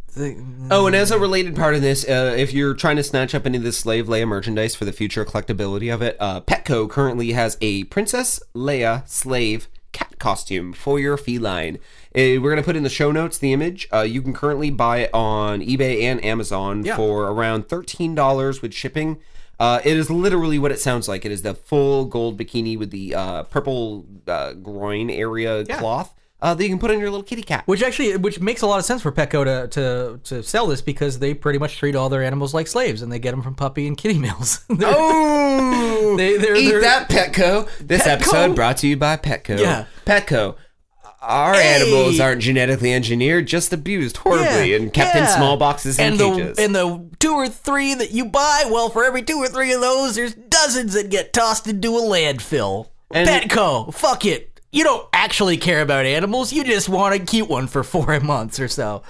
thing. 0.09 0.67
Oh, 0.69 0.85
and 0.85 0.95
as 0.95 1.09
a 1.09 1.17
related 1.17 1.55
part 1.55 1.73
of 1.73 1.81
this, 1.81 2.07
uh, 2.07 2.35
if 2.37 2.53
you're 2.53 2.75
trying 2.75 2.97
to 2.97 3.03
snatch 3.03 3.33
up 3.33 3.47
any 3.47 3.57
of 3.57 3.63
the 3.63 3.71
Slave 3.71 4.05
Leia 4.05 4.27
merchandise 4.27 4.75
for 4.75 4.85
the 4.85 4.91
future 4.93 5.25
collectability 5.25 5.91
of 5.91 6.03
it, 6.03 6.15
uh, 6.19 6.41
Petco 6.41 6.87
currently 6.87 7.31
has 7.31 7.57
a 7.59 7.85
Princess 7.85 8.39
Leia 8.55 9.07
slave 9.09 9.67
cat 9.93 10.19
costume 10.19 10.73
for 10.73 10.99
your 10.99 11.15
feline. 11.17 11.75
Uh, 12.15 12.37
we're 12.41 12.49
gonna 12.49 12.61
put 12.63 12.75
in 12.75 12.83
the 12.83 12.89
show 12.89 13.11
notes 13.11 13.37
the 13.37 13.53
image. 13.53 13.87
Uh, 13.93 14.01
you 14.01 14.21
can 14.21 14.33
currently 14.33 14.69
buy 14.69 14.97
it 14.97 15.09
on 15.13 15.61
eBay 15.61 16.01
and 16.03 16.23
Amazon 16.25 16.83
Yeah. 16.83 16.95
for 16.97 17.23
around 17.27 17.69
thirteen 17.69 18.13
dollars 18.15 18.61
with 18.61 18.73
shipping. 18.73 19.19
Uh, 19.59 19.79
it 19.85 19.95
is 19.95 20.09
literally 20.09 20.59
what 20.59 20.71
it 20.71 20.79
sounds 20.79 21.07
like. 21.07 21.23
It 21.25 21.31
is 21.31 21.43
the 21.43 21.53
full 21.53 22.05
gold 22.05 22.37
bikini 22.37 22.77
with 22.77 22.89
the 22.91 23.15
uh, 23.15 23.43
purple 23.43 24.05
uh, 24.27 24.53
groin 24.53 25.09
area 25.09 25.63
Yeah. 25.63 25.77
cloth 25.79 26.13
uh, 26.43 26.53
that 26.53 26.61
you 26.61 26.69
can 26.69 26.77
put 26.77 26.91
on 26.91 26.99
your 26.99 27.09
little 27.09 27.23
kitty 27.23 27.41
cat. 27.41 27.63
Which 27.65 27.81
actually, 27.81 28.17
which 28.17 28.39
makes 28.39 28.61
a 28.61 28.67
lot 28.67 28.77
of 28.77 28.85
sense 28.85 29.01
for 29.01 29.11
Petco 29.11 29.43
to, 29.45 29.67
to 29.69 30.19
to 30.25 30.43
sell 30.43 30.67
this 30.67 30.81
because 30.81 31.17
they 31.19 31.33
pretty 31.33 31.57
much 31.57 31.77
treat 31.77 31.95
all 31.95 32.09
their 32.09 32.21
animals 32.21 32.53
like 32.53 32.67
slaves, 32.67 33.01
and 33.01 33.11
they 33.11 33.17
get 33.17 33.31
them 33.31 33.41
from 33.41 33.55
puppy 33.55 33.87
and 33.87 33.97
kitty 33.97 34.19
meals. 34.19 34.63
Oh, 34.81 36.15
They- 36.17 36.37
they're- 36.37 36.55
eat 36.55 36.69
they're- 36.69 36.81
that, 36.81 37.09
Petco. 37.09 37.67
This 37.79 38.03
Petco? 38.03 38.07
episode 38.07 38.55
brought 38.55 38.77
to 38.77 38.87
you 38.87 38.97
by 38.97 39.17
Petco. 39.17 39.57
Yeah. 39.59 39.85
Petco. 40.05 40.55
Our 41.21 41.53
Hey. 41.53 41.75
animals 41.81 42.19
aren't 42.19 42.41
genetically 42.41 42.91
engineered, 42.93 43.47
just 43.47 43.71
abused 43.71 44.17
horribly 44.17 44.71
Yeah, 44.71 44.75
and 44.77 44.93
kept 44.93 45.15
in 45.15 45.25
small 45.27 45.55
boxes 45.55 45.97
and, 45.97 46.19
and 46.19 46.35
cages. 46.35 46.57
the 46.57 46.63
and 46.63 46.75
the 46.75 47.09
two 47.19 47.31
or 47.31 47.47
three 47.47 47.93
that 47.93 48.11
you 48.11 48.25
buy, 48.25 48.65
well, 48.69 48.89
for 48.89 49.05
every 49.05 49.21
two 49.23 49.37
or 49.37 49.47
three 49.47 49.71
of 49.71 49.79
those, 49.79 50.15
there's 50.15 50.33
dozens 50.33 50.93
that 50.95 51.09
get 51.09 51.31
tossed 51.31 51.65
into 51.65 51.95
a 51.97 52.01
landfill. 52.01 52.89
And- 53.11 53.29
Petco, 53.29 53.93
fuck 53.93 54.25
it. 54.25 54.52
You 54.73 54.83
don't 54.83 55.07
actually 55.13 55.55
care 55.57 55.81
about 55.81 56.05
animals. 56.05 56.51
You 56.51 56.63
just 56.63 56.89
want 56.89 57.15
to 57.15 57.23
keep 57.25 57.47
one 57.47 57.67
for 57.67 57.83
four 57.83 58.19
months 58.21 58.59
or 58.59 58.67
so. 58.67 59.03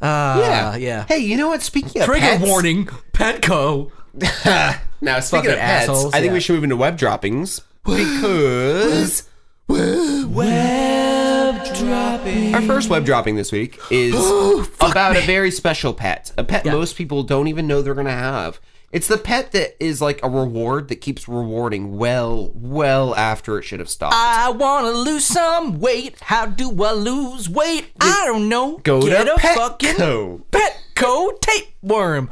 Uh, 0.00 0.38
yeah, 0.40 0.76
yeah. 0.76 1.04
Hey, 1.08 1.18
you 1.18 1.36
know 1.36 1.48
what? 1.48 1.60
Speaking 1.60 2.00
of 2.02 2.06
Trigger 2.06 2.20
pets, 2.20 2.44
warning, 2.46 2.86
Petco. 3.12 3.90
Now, 5.00 5.20
speaking 5.20 5.50
of 5.52 5.58
pets, 5.58 5.88
assholes, 5.88 6.12
I 6.14 6.20
think 6.20 6.32
we 6.32 6.40
should 6.40 6.54
move 6.54 6.64
into 6.64 6.76
web 6.76 6.96
droppings 6.98 7.60
because 7.84 9.28
web 9.68 11.64
dropping. 11.76 12.54
Our 12.54 12.62
first 12.62 12.88
web 12.90 13.04
dropping 13.04 13.36
this 13.36 13.52
week 13.52 13.78
is 13.90 14.14
about 14.80 15.16
a 15.16 15.20
very 15.20 15.50
special 15.52 15.94
pet. 15.94 16.32
A 16.36 16.42
pet 16.44 16.64
Yeah. 16.66 16.72
most 16.72 16.96
people 16.96 17.22
don't 17.22 17.46
even 17.48 17.66
know 17.66 17.82
they're 17.82 17.94
going 17.94 18.06
to 18.06 18.12
have. 18.12 18.60
It's 18.90 19.06
the 19.06 19.18
pet 19.18 19.52
that 19.52 19.82
is 19.84 20.00
like 20.00 20.20
a 20.22 20.30
reward 20.30 20.88
that 20.88 20.96
keeps 20.96 21.28
rewarding 21.28 21.98
well, 21.98 22.50
well 22.54 23.14
after 23.14 23.58
it 23.58 23.64
should 23.64 23.80
have 23.80 23.90
stopped. 23.90 24.14
I 24.16 24.48
want 24.50 24.86
to 24.86 24.92
lose 24.92 25.26
some 25.26 25.78
weight. 25.78 26.18
How 26.22 26.46
do 26.46 26.70
I 26.82 26.92
lose 26.92 27.50
weight? 27.50 27.90
I 28.00 28.24
don't 28.26 28.48
know. 28.48 28.78
Go 28.78 29.02
Get 29.02 29.24
to 29.24 29.34
a 29.34 29.38
fucking 29.38 29.90
Petco. 29.90 30.42
Petco 30.50 31.40
tapeworm. 31.40 32.30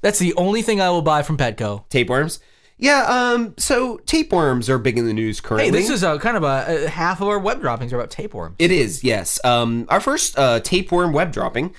That's 0.00 0.18
the 0.18 0.32
only 0.34 0.62
thing 0.62 0.80
I 0.80 0.88
will 0.88 1.02
buy 1.02 1.22
from 1.22 1.36
Petco. 1.36 1.86
Tapeworms? 1.90 2.40
Yeah, 2.78 3.04
um, 3.04 3.54
so 3.58 3.98
tapeworms 3.98 4.68
are 4.68 4.78
big 4.78 4.98
in 4.98 5.06
the 5.06 5.12
news 5.12 5.40
currently. 5.40 5.66
Hey, 5.66 5.70
this 5.70 5.90
is 5.90 6.02
a 6.02 6.18
kind 6.18 6.36
of 6.36 6.42
a, 6.42 6.86
a 6.86 6.88
half 6.88 7.20
of 7.20 7.28
our 7.28 7.38
web 7.38 7.60
droppings 7.60 7.92
are 7.92 7.96
about 7.96 8.10
tapeworms. 8.10 8.56
It 8.58 8.72
is, 8.72 9.04
yes. 9.04 9.38
Um, 9.44 9.86
our 9.88 10.00
first 10.00 10.36
uh, 10.38 10.58
tapeworm 10.60 11.12
web 11.12 11.32
dropping 11.32 11.74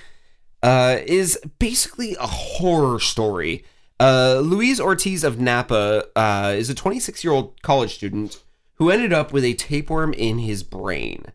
uh, 0.62 0.98
is 1.04 1.38
basically 1.58 2.16
a 2.18 2.26
horror 2.26 3.00
story. 3.00 3.64
Uh, 4.00 4.40
Luis 4.42 4.80
Ortiz 4.80 5.22
of 5.24 5.40
Napa 5.40 6.04
uh, 6.16 6.54
is 6.56 6.68
a 6.68 6.74
26 6.74 7.22
year 7.22 7.32
old 7.32 7.60
college 7.62 7.94
student 7.94 8.42
who 8.74 8.90
ended 8.90 9.12
up 9.12 9.32
with 9.32 9.44
a 9.44 9.54
tapeworm 9.54 10.12
in 10.12 10.38
his 10.38 10.62
brain. 10.62 11.26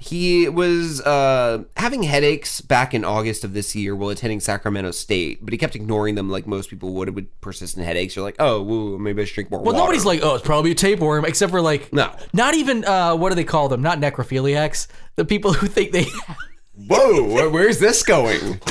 He 0.00 0.48
was 0.48 1.00
uh, 1.00 1.64
having 1.76 2.04
headaches 2.04 2.60
back 2.60 2.94
in 2.94 3.04
August 3.04 3.42
of 3.42 3.52
this 3.52 3.74
year 3.74 3.96
while 3.96 4.10
attending 4.10 4.38
Sacramento 4.38 4.92
State, 4.92 5.40
but 5.44 5.52
he 5.52 5.58
kept 5.58 5.74
ignoring 5.74 6.14
them 6.14 6.30
like 6.30 6.46
most 6.46 6.70
people 6.70 6.92
would 6.94 7.16
with 7.16 7.28
persistent 7.40 7.84
headaches. 7.84 8.14
You're 8.14 8.24
like, 8.24 8.36
oh, 8.38 8.62
woo, 8.62 8.96
maybe 8.96 9.22
I 9.22 9.24
should 9.24 9.34
drink 9.34 9.50
more 9.50 9.58
water. 9.58 9.66
Well, 9.66 9.74
water. 9.74 9.86
nobody's 9.86 10.04
like, 10.04 10.20
oh, 10.22 10.36
it's 10.36 10.46
probably 10.46 10.70
a 10.70 10.76
tapeworm, 10.76 11.24
except 11.24 11.50
for 11.50 11.60
like, 11.60 11.92
No. 11.92 12.14
not 12.32 12.54
even, 12.54 12.84
uh, 12.84 13.16
what 13.16 13.30
do 13.30 13.34
they 13.34 13.42
call 13.42 13.68
them? 13.68 13.82
Not 13.82 13.98
necrophiliacs. 13.98 14.86
The 15.16 15.24
people 15.24 15.52
who 15.52 15.66
think 15.66 15.90
they 15.90 16.06
whoa, 16.86 17.48
where's 17.50 17.78
this 17.78 18.02
going? 18.02 18.60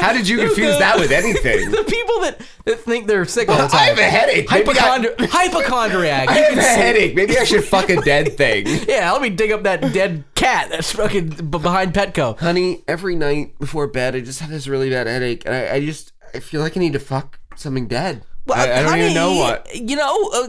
How 0.00 0.12
did 0.12 0.28
you 0.28 0.38
confuse 0.38 0.78
that 0.78 0.98
with 0.98 1.10
anything? 1.10 1.70
The 1.78 1.84
people 1.84 2.20
that, 2.20 2.40
that 2.64 2.80
think 2.80 3.06
they're 3.06 3.24
sick 3.24 3.48
all 3.48 3.56
the 3.58 3.68
time. 3.68 3.80
I 3.80 3.84
have 3.86 3.98
a 3.98 4.02
headache. 4.04 4.50
Maybe 4.50 4.70
I- 4.70 5.26
hypochondriac. 5.30 6.28
I 6.28 6.38
You 6.38 6.44
have 6.44 6.58
a 6.58 6.62
say- 6.62 6.74
headache. 6.76 7.14
Maybe 7.14 7.38
I 7.38 7.44
should 7.44 7.64
fuck 7.64 7.88
a 7.90 8.00
dead 8.00 8.36
thing. 8.36 8.66
Yeah, 8.88 9.12
let 9.12 9.22
me 9.22 9.30
dig 9.30 9.52
up 9.52 9.62
that 9.64 9.80
dead 9.92 10.24
cat 10.34 10.68
that's 10.70 10.92
fucking 10.92 11.28
b- 11.30 11.42
behind 11.58 11.94
Petco. 11.94 12.38
Honey, 12.38 12.82
every 12.88 13.14
night 13.16 13.58
before 13.58 13.86
bed, 13.86 14.14
I 14.16 14.20
just 14.20 14.40
have 14.40 14.50
this 14.50 14.66
really 14.68 14.90
bad 14.90 15.06
headache, 15.06 15.42
and 15.46 15.54
I, 15.54 15.74
I 15.74 15.84
just 15.84 16.12
I 16.34 16.40
feel 16.40 16.60
like 16.60 16.76
I 16.76 16.80
need 16.80 16.92
to 16.94 16.98
fuck 17.00 17.38
something 17.56 17.86
dead. 17.88 18.22
Well, 18.46 18.58
I, 18.58 18.80
I 18.80 18.82
don't 18.82 18.98
even 18.98 19.14
know 19.14 19.34
what. 19.36 19.74
You 19.74 19.96
know, 19.96 20.30
uh, 20.34 20.48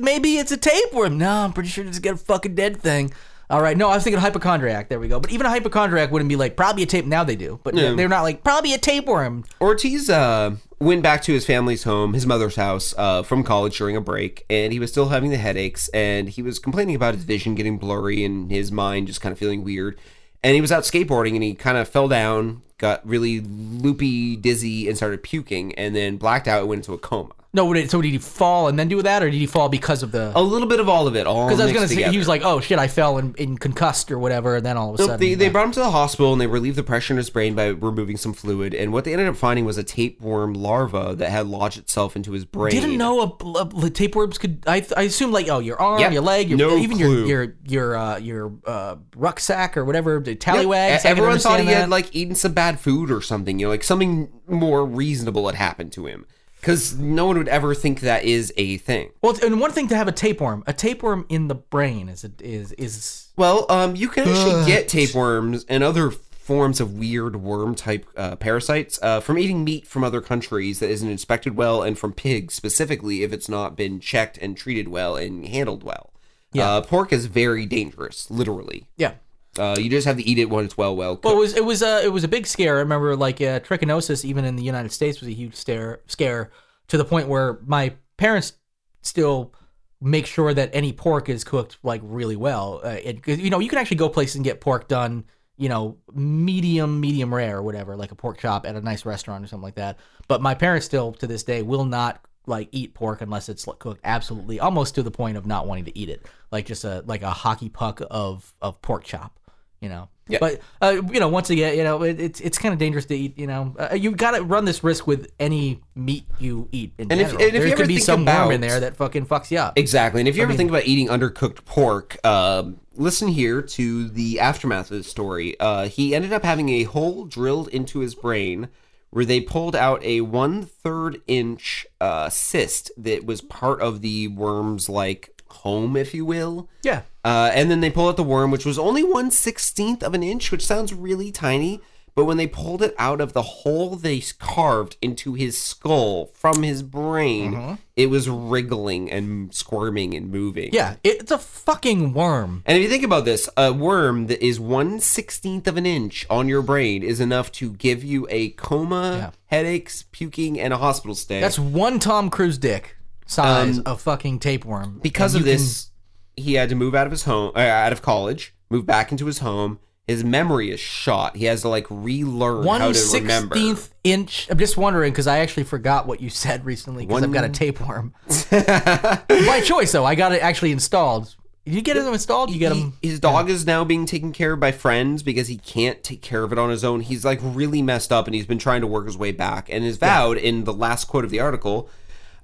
maybe 0.00 0.36
it's 0.36 0.50
a 0.52 0.56
tapeworm. 0.56 1.16
No, 1.18 1.30
I'm 1.30 1.52
pretty 1.52 1.68
sure 1.68 1.84
it's 1.86 1.98
got 2.00 2.14
a 2.14 2.16
fucking 2.18 2.54
dead 2.56 2.76
thing. 2.78 3.12
All 3.48 3.62
right, 3.62 3.76
no, 3.76 3.88
I 3.88 3.94
was 3.94 4.02
thinking 4.04 4.20
hypochondriac. 4.20 4.88
There 4.88 4.98
we 4.98 5.06
go. 5.08 5.20
But 5.20 5.30
even 5.30 5.46
a 5.46 5.50
hypochondriac 5.50 6.10
wouldn't 6.10 6.28
be 6.28 6.34
like 6.36 6.56
probably 6.56 6.82
a 6.82 6.86
tape. 6.86 7.04
Now 7.06 7.22
they 7.22 7.36
do, 7.36 7.60
but 7.62 7.74
Yeah. 7.74 7.92
they're 7.94 8.08
not 8.08 8.22
like 8.22 8.42
probably 8.42 8.74
a 8.74 8.78
tapeworm. 8.78 9.44
Ortiz 9.60 10.10
uh, 10.10 10.56
went 10.80 11.02
back 11.02 11.22
to 11.22 11.32
his 11.32 11.46
family's 11.46 11.84
home, 11.84 12.14
his 12.14 12.26
mother's 12.26 12.56
house, 12.56 12.92
uh, 12.98 13.22
from 13.22 13.44
college 13.44 13.78
during 13.78 13.96
a 13.96 14.00
break, 14.00 14.44
and 14.50 14.72
he 14.72 14.80
was 14.80 14.90
still 14.90 15.10
having 15.10 15.30
the 15.30 15.36
headaches, 15.36 15.88
and 15.94 16.28
he 16.28 16.42
was 16.42 16.58
complaining 16.58 16.96
about 16.96 17.14
his 17.14 17.22
vision 17.22 17.54
getting 17.54 17.78
blurry 17.78 18.24
and 18.24 18.50
his 18.50 18.72
mind 18.72 19.06
just 19.06 19.20
kind 19.20 19.32
of 19.32 19.38
feeling 19.38 19.62
weird. 19.62 19.96
And 20.42 20.54
he 20.54 20.60
was 20.60 20.72
out 20.72 20.82
skateboarding, 20.82 21.34
and 21.34 21.42
he 21.42 21.54
kind 21.54 21.78
of 21.78 21.88
fell 21.88 22.08
down, 22.08 22.62
got 22.78 23.06
really 23.08 23.40
loopy, 23.40 24.34
dizzy, 24.36 24.88
and 24.88 24.96
started 24.96 25.22
puking, 25.22 25.72
and 25.76 25.94
then 25.94 26.16
blacked 26.16 26.48
out 26.48 26.60
and 26.60 26.68
went 26.68 26.80
into 26.80 26.92
a 26.94 26.98
coma. 26.98 27.30
No, 27.56 27.64
would 27.64 27.78
it, 27.78 27.90
so 27.90 28.02
did 28.02 28.12
he 28.12 28.18
fall 28.18 28.68
and 28.68 28.78
then 28.78 28.86
do 28.88 29.00
that, 29.00 29.22
or 29.22 29.30
did 29.30 29.38
he 29.38 29.46
fall 29.46 29.70
because 29.70 30.02
of 30.02 30.12
the? 30.12 30.30
A 30.36 30.42
little 30.42 30.68
bit 30.68 30.78
of 30.78 30.90
all 30.90 31.06
of 31.08 31.16
it, 31.16 31.26
all 31.26 31.46
Because 31.48 31.58
I 31.58 31.64
was 31.64 31.72
gonna 31.72 31.88
say 31.88 32.10
he 32.10 32.18
was 32.18 32.28
like, 32.28 32.42
oh 32.44 32.60
shit, 32.60 32.78
I 32.78 32.86
fell 32.86 33.16
and, 33.16 33.34
and 33.40 33.58
concussed 33.58 34.10
or 34.12 34.18
whatever, 34.18 34.56
and 34.56 34.66
then 34.66 34.76
all 34.76 34.90
of 34.90 34.96
a 34.96 34.98
Nope, 34.98 35.06
sudden 35.08 35.20
they, 35.26 35.34
they 35.34 35.48
brought 35.48 35.64
him 35.64 35.72
to 35.72 35.80
the 35.80 35.90
hospital 35.90 36.32
and 36.32 36.40
they 36.40 36.46
relieved 36.46 36.76
the 36.76 36.82
pressure 36.82 37.14
in 37.14 37.16
his 37.16 37.30
brain 37.30 37.54
by 37.54 37.68
removing 37.68 38.18
some 38.18 38.34
fluid. 38.34 38.74
And 38.74 38.92
what 38.92 39.04
they 39.04 39.12
ended 39.12 39.26
up 39.26 39.36
finding 39.36 39.64
was 39.64 39.78
a 39.78 39.82
tapeworm 39.82 40.52
larva 40.52 41.14
that 41.16 41.30
had 41.30 41.46
lodged 41.46 41.78
itself 41.78 42.14
into 42.14 42.32
his 42.32 42.44
brain. 42.44 42.72
didn't 42.74 42.98
know 42.98 43.20
a, 43.22 43.86
a, 43.86 43.90
tapeworms 43.90 44.36
could. 44.36 44.62
I 44.66 44.84
I 44.94 45.04
assume 45.04 45.32
like 45.32 45.48
oh 45.48 45.60
your 45.60 45.80
arm, 45.80 46.00
Yep. 46.00 46.12
your 46.12 46.22
leg, 46.22 46.50
your, 46.50 46.58
No 46.58 46.76
even 46.76 46.98
clue. 46.98 47.26
your 47.26 47.42
your 47.44 47.54
your 47.66 47.96
uh, 47.96 48.18
your 48.18 48.52
uh, 48.66 48.96
rucksack 49.16 49.78
or 49.78 49.84
whatever 49.86 50.20
the 50.20 50.32
Yep. 50.32 50.40
tallywags. 50.40 50.90
E- 50.90 50.94
I 50.94 50.98
can 50.98 51.10
Everyone 51.10 51.38
thought 51.38 51.54
he 51.60 51.60
understand 51.60 51.80
had 51.84 51.88
like 51.90 52.14
eaten 52.14 52.34
some 52.34 52.52
bad 52.52 52.78
food 52.78 53.10
or 53.10 53.22
something. 53.22 53.58
You 53.58 53.66
know, 53.66 53.70
like 53.70 53.82
something 53.82 54.28
more 54.46 54.84
reasonable 54.84 55.46
had 55.46 55.54
happened 55.54 55.92
to 55.92 56.04
him. 56.06 56.26
Because 56.66 56.98
no 56.98 57.26
one 57.26 57.38
would 57.38 57.46
ever 57.46 57.76
think 57.76 58.00
that 58.00 58.24
is 58.24 58.52
a 58.56 58.78
thing. 58.78 59.12
Well, 59.22 59.38
and 59.40 59.60
one 59.60 59.70
thing 59.70 59.86
to 59.86 59.96
have 59.96 60.08
a 60.08 60.12
tapeworm, 60.12 60.64
a 60.66 60.72
tapeworm 60.72 61.24
in 61.28 61.46
the 61.46 61.54
brain 61.54 62.08
is 62.08 62.24
a, 62.24 62.32
is 62.40 62.72
is 62.72 63.28
Well, 63.36 63.66
um, 63.70 63.94
you 63.94 64.08
can 64.08 64.28
actually 64.28 64.66
get 64.66 64.88
tapeworms 64.88 65.64
and 65.68 65.84
other 65.84 66.10
forms 66.10 66.80
of 66.80 66.98
weird 66.98 67.36
worm 67.36 67.76
type 67.76 68.04
uh, 68.16 68.34
parasites 68.34 68.98
uh, 69.00 69.20
from 69.20 69.38
eating 69.38 69.62
meat 69.62 69.86
from 69.86 70.02
other 70.02 70.20
countries 70.20 70.80
that 70.80 70.90
isn't 70.90 71.08
inspected 71.08 71.56
well, 71.56 71.84
and 71.84 71.96
from 71.96 72.12
pigs 72.12 72.54
specifically 72.54 73.22
if 73.22 73.32
it's 73.32 73.48
not 73.48 73.76
been 73.76 74.00
checked 74.00 74.36
and 74.38 74.56
treated 74.56 74.88
well 74.88 75.14
and 75.14 75.46
handled 75.46 75.84
well. 75.84 76.12
Yeah. 76.52 76.68
Uh, 76.68 76.80
pork 76.80 77.12
is 77.12 77.26
very 77.26 77.64
dangerous, 77.66 78.28
literally. 78.28 78.88
yeah. 78.96 79.14
Uh, 79.58 79.76
you 79.78 79.88
just 79.88 80.06
have 80.06 80.16
to 80.16 80.22
eat 80.22 80.38
it 80.38 80.50
when 80.50 80.64
it's 80.64 80.76
well, 80.76 80.94
well 80.94 81.16
cooked. 81.16 81.24
Well, 81.24 81.34
it 81.34 81.38
was 81.38 81.56
it 81.56 81.64
was 81.64 81.82
uh, 81.82 82.00
it 82.04 82.12
was 82.12 82.24
a 82.24 82.28
big 82.28 82.46
scare. 82.46 82.76
I 82.76 82.80
remember 82.80 83.16
like 83.16 83.40
uh, 83.40 83.60
trichinosis, 83.60 84.24
even 84.24 84.44
in 84.44 84.56
the 84.56 84.62
United 84.62 84.92
States, 84.92 85.20
was 85.20 85.28
a 85.28 85.32
huge 85.34 85.54
stare, 85.54 86.00
scare 86.06 86.50
to 86.88 86.96
the 86.96 87.04
point 87.04 87.28
where 87.28 87.58
my 87.64 87.94
parents 88.16 88.54
still 89.02 89.52
make 90.00 90.26
sure 90.26 90.52
that 90.52 90.70
any 90.72 90.92
pork 90.92 91.28
is 91.28 91.42
cooked 91.42 91.78
like 91.82 92.00
really 92.04 92.36
well. 92.36 92.80
Uh, 92.84 92.98
it, 93.02 93.26
you 93.26 93.50
know, 93.50 93.58
you 93.58 93.68
can 93.68 93.78
actually 93.78 93.96
go 93.96 94.08
places 94.08 94.36
and 94.36 94.44
get 94.44 94.60
pork 94.60 94.88
done 94.88 95.24
you 95.56 95.68
know, 95.68 95.96
medium, 96.12 97.00
medium 97.00 97.34
rare 97.34 97.56
or 97.56 97.62
whatever, 97.62 97.96
like 97.96 98.12
a 98.12 98.14
pork 98.14 98.38
chop 98.38 98.66
at 98.66 98.76
a 98.76 98.80
nice 98.80 99.06
restaurant 99.06 99.44
or 99.44 99.46
something 99.46 99.64
like 99.64 99.76
that. 99.76 99.98
But 100.28 100.42
my 100.42 100.54
parents 100.54 100.86
still 100.86 101.12
to 101.14 101.26
this 101.26 101.42
day 101.42 101.62
will 101.62 101.84
not 101.84 102.20
like 102.46 102.68
eat 102.72 102.94
pork 102.94 103.22
unless 103.22 103.48
it's 103.48 103.66
cooked 103.78 104.00
absolutely 104.04 104.60
almost 104.60 104.94
to 104.94 105.02
the 105.02 105.10
point 105.10 105.36
of 105.36 105.46
not 105.46 105.66
wanting 105.66 105.86
to 105.86 105.98
eat 105.98 106.08
it. 106.08 106.26
Like 106.52 106.66
just 106.66 106.84
a 106.84 107.02
like 107.06 107.22
a 107.22 107.30
hockey 107.30 107.68
puck 107.68 108.00
of 108.10 108.54
of 108.60 108.80
pork 108.82 109.04
chop, 109.04 109.38
you 109.80 109.88
know. 109.88 110.08
Yeah. 110.28 110.38
But 110.40 110.60
uh, 110.82 111.02
you 111.12 111.20
know, 111.20 111.28
once 111.28 111.50
again, 111.50 111.76
you 111.76 111.84
know, 111.84 112.02
it, 112.02 112.20
it's 112.20 112.40
it's 112.40 112.58
kind 112.58 112.72
of 112.72 112.80
dangerous 112.80 113.04
to 113.06 113.14
eat. 113.16 113.38
You 113.38 113.46
know, 113.46 113.76
uh, 113.78 113.94
you 113.94 114.10
got 114.10 114.32
to 114.32 114.42
run 114.42 114.64
this 114.64 114.82
risk 114.82 115.06
with 115.06 115.30
any 115.38 115.82
meat 115.94 116.26
you 116.40 116.68
eat. 116.72 116.94
In 116.98 117.12
And 117.12 117.20
if- 117.20 117.32
and 117.32 117.40
if 117.40 117.52
you 117.54 117.60
there 117.60 117.66
ever 117.68 117.76
could 117.76 117.88
be 117.88 117.98
some 117.98 118.24
worm 118.24 118.50
in 118.50 118.60
there 118.60 118.80
that 118.80 118.96
fucking 118.96 119.26
fucks 119.26 119.52
you 119.52 119.58
up. 119.58 119.78
Exactly. 119.78 120.20
And 120.20 120.26
if 120.28 120.36
you 120.36 120.42
ever 120.42 120.48
mean- 120.50 120.56
think 120.58 120.70
about 120.70 120.84
eating 120.86 121.06
undercooked 121.08 121.64
pork, 121.64 122.16
um, 122.26 122.80
listen 122.96 123.28
here 123.28 123.62
to 123.62 124.08
the 124.08 124.40
aftermath 124.40 124.90
of 124.90 124.96
the 124.98 125.04
story. 125.04 125.58
Uh, 125.60 125.86
he 125.88 126.12
ended 126.14 126.32
up 126.32 126.42
having 126.42 126.70
a 126.70 126.82
hole 126.84 127.24
drilled 127.24 127.68
into 127.68 128.00
his 128.00 128.16
brain 128.16 128.68
where 129.10 129.24
they 129.24 129.40
pulled 129.40 129.76
out 129.76 130.02
a 130.04 130.22
one 130.22 130.64
third 130.64 131.22
inch 131.28 131.86
uh, 132.00 132.28
cyst 132.28 132.90
that 132.96 133.24
was 133.24 133.40
part 133.42 133.80
of 133.80 134.00
the 134.02 134.26
worm's 134.26 134.88
like 134.88 135.35
home, 135.64 135.96
if 135.96 136.14
you 136.14 136.24
will. 136.24 136.68
Yeah. 136.82 137.02
Uh, 137.24 137.50
and 137.54 137.70
then 137.70 137.80
they 137.80 137.90
pull 137.90 138.08
out 138.08 138.16
the 138.16 138.22
worm, 138.22 138.50
which 138.50 138.64
was 138.66 138.78
only 138.78 139.02
one 139.02 139.30
sixteenth 139.30 140.02
of 140.02 140.14
an 140.14 140.22
inch, 140.22 140.50
which 140.52 140.64
sounds 140.66 140.92
really 140.94 141.30
tiny. 141.32 141.80
But 142.14 142.24
when 142.24 142.38
they 142.38 142.46
pulled 142.46 142.80
it 142.82 142.94
out 142.98 143.20
of 143.20 143.34
the 143.34 143.42
hole 143.42 143.94
they 143.94 144.22
carved 144.38 144.96
into 145.02 145.34
his 145.34 145.60
skull 145.60 146.30
from 146.32 146.62
his 146.62 146.82
brain, 146.82 147.76
it 147.94 148.06
was 148.06 148.26
wriggling 148.26 149.10
and 149.12 149.54
squirming 149.54 150.14
and 150.14 150.30
moving. 150.30 150.70
Yeah, 150.72 150.96
it's 151.04 151.30
a 151.30 151.36
fucking 151.36 152.14
worm. 152.14 152.62
And 152.64 152.78
if 152.78 152.82
you 152.82 152.88
think 152.88 153.04
about 153.04 153.26
this, 153.26 153.50
a 153.58 153.70
worm 153.70 154.28
that 154.28 154.42
is 154.42 154.58
one 154.58 154.98
sixteenth 155.00 155.68
of 155.68 155.76
an 155.76 155.84
inch 155.84 156.24
on 156.30 156.48
your 156.48 156.62
brain 156.62 157.02
is 157.02 157.20
enough 157.20 157.52
to 157.52 157.72
give 157.72 158.02
you 158.02 158.26
a 158.30 158.48
coma, 158.50 159.16
Yeah. 159.18 159.30
headaches, 159.54 160.04
puking, 160.10 160.58
and 160.58 160.72
a 160.72 160.78
hospital 160.78 161.14
stay. 161.14 161.40
That's 161.40 161.58
one 161.58 161.98
Tom 161.98 162.30
Cruise 162.30 162.56
dick 162.56 162.96
size 163.26 163.78
Um, 163.78 163.82
of 163.86 164.00
fucking 164.00 164.38
tapeworm. 164.38 165.00
because 165.02 165.34
And 165.34 165.42
of 165.42 165.46
you 165.46 165.52
can- 165.54 165.62
this, 165.62 165.90
he 166.36 166.54
had 166.54 166.68
to 166.70 166.74
move 166.74 166.94
out 166.94 167.06
of 167.06 167.10
his 167.10 167.24
home, 167.24 167.52
uh, 167.54 167.60
out 167.60 167.92
of 167.92 168.02
college, 168.02 168.54
move 168.70 168.86
back 168.86 169.10
into 169.12 169.26
his 169.26 169.38
home. 169.40 169.78
His 170.06 170.22
memory 170.22 170.70
is 170.70 170.78
shot. 170.78 171.36
He 171.36 171.46
has 171.46 171.62
to 171.62 171.68
like 171.68 171.86
relearn 171.90 172.64
how 172.64 172.92
to 172.92 173.08
remember. 173.14 173.56
sixteenth 173.56 173.92
inch. 174.04 174.46
I'm 174.48 174.56
just 174.58 174.76
wondering 174.76 175.12
because 175.12 175.26
I 175.26 175.38
actually 175.40 175.64
forgot 175.64 176.06
what 176.06 176.20
you 176.20 176.30
said 176.30 176.64
recently 176.64 177.04
because 177.06 177.24
I've 177.24 177.32
got 177.32 177.42
a 177.42 177.48
tapeworm. 177.48 178.14
By 178.50 179.60
choice, 179.64 179.92
though, 179.92 180.04
I 180.04 180.14
got 180.14 180.32
it 180.32 180.42
actually 180.42 180.72
installed. 180.72 181.34
Did 181.64 181.74
you 181.74 181.82
get 181.82 181.94
them 181.94 182.12
installed? 182.14 182.50
You 182.50 182.60
get 182.60 182.72
He- 182.72 182.92
his 183.02 183.18
dog 183.18 183.50
is 183.50 183.66
now 183.66 183.82
being 183.82 184.06
taken 184.06 184.30
care 184.32 184.52
of 184.52 184.60
by 184.60 184.70
friends 184.70 185.24
because 185.24 185.48
he 185.48 185.56
can't 185.56 186.00
take 186.04 186.22
care 186.22 186.44
of 186.44 186.52
it 186.52 186.58
on 186.58 186.70
his 186.70 186.84
own. 186.84 187.00
He's 187.00 187.24
like 187.24 187.40
really 187.42 187.82
messed 187.82 188.12
up 188.12 188.26
and 188.28 188.34
he's 188.36 188.46
been 188.46 188.58
trying 188.60 188.82
to 188.82 188.86
work 188.86 189.06
his 189.06 189.18
way 189.18 189.32
back. 189.32 189.68
And 189.68 189.84
is 189.84 189.96
vowed 189.96 190.36
in 190.36 190.62
the 190.62 190.72
last 190.72 191.06
quote 191.08 191.24
of 191.24 191.32
the 191.32 191.40
article, 191.40 191.90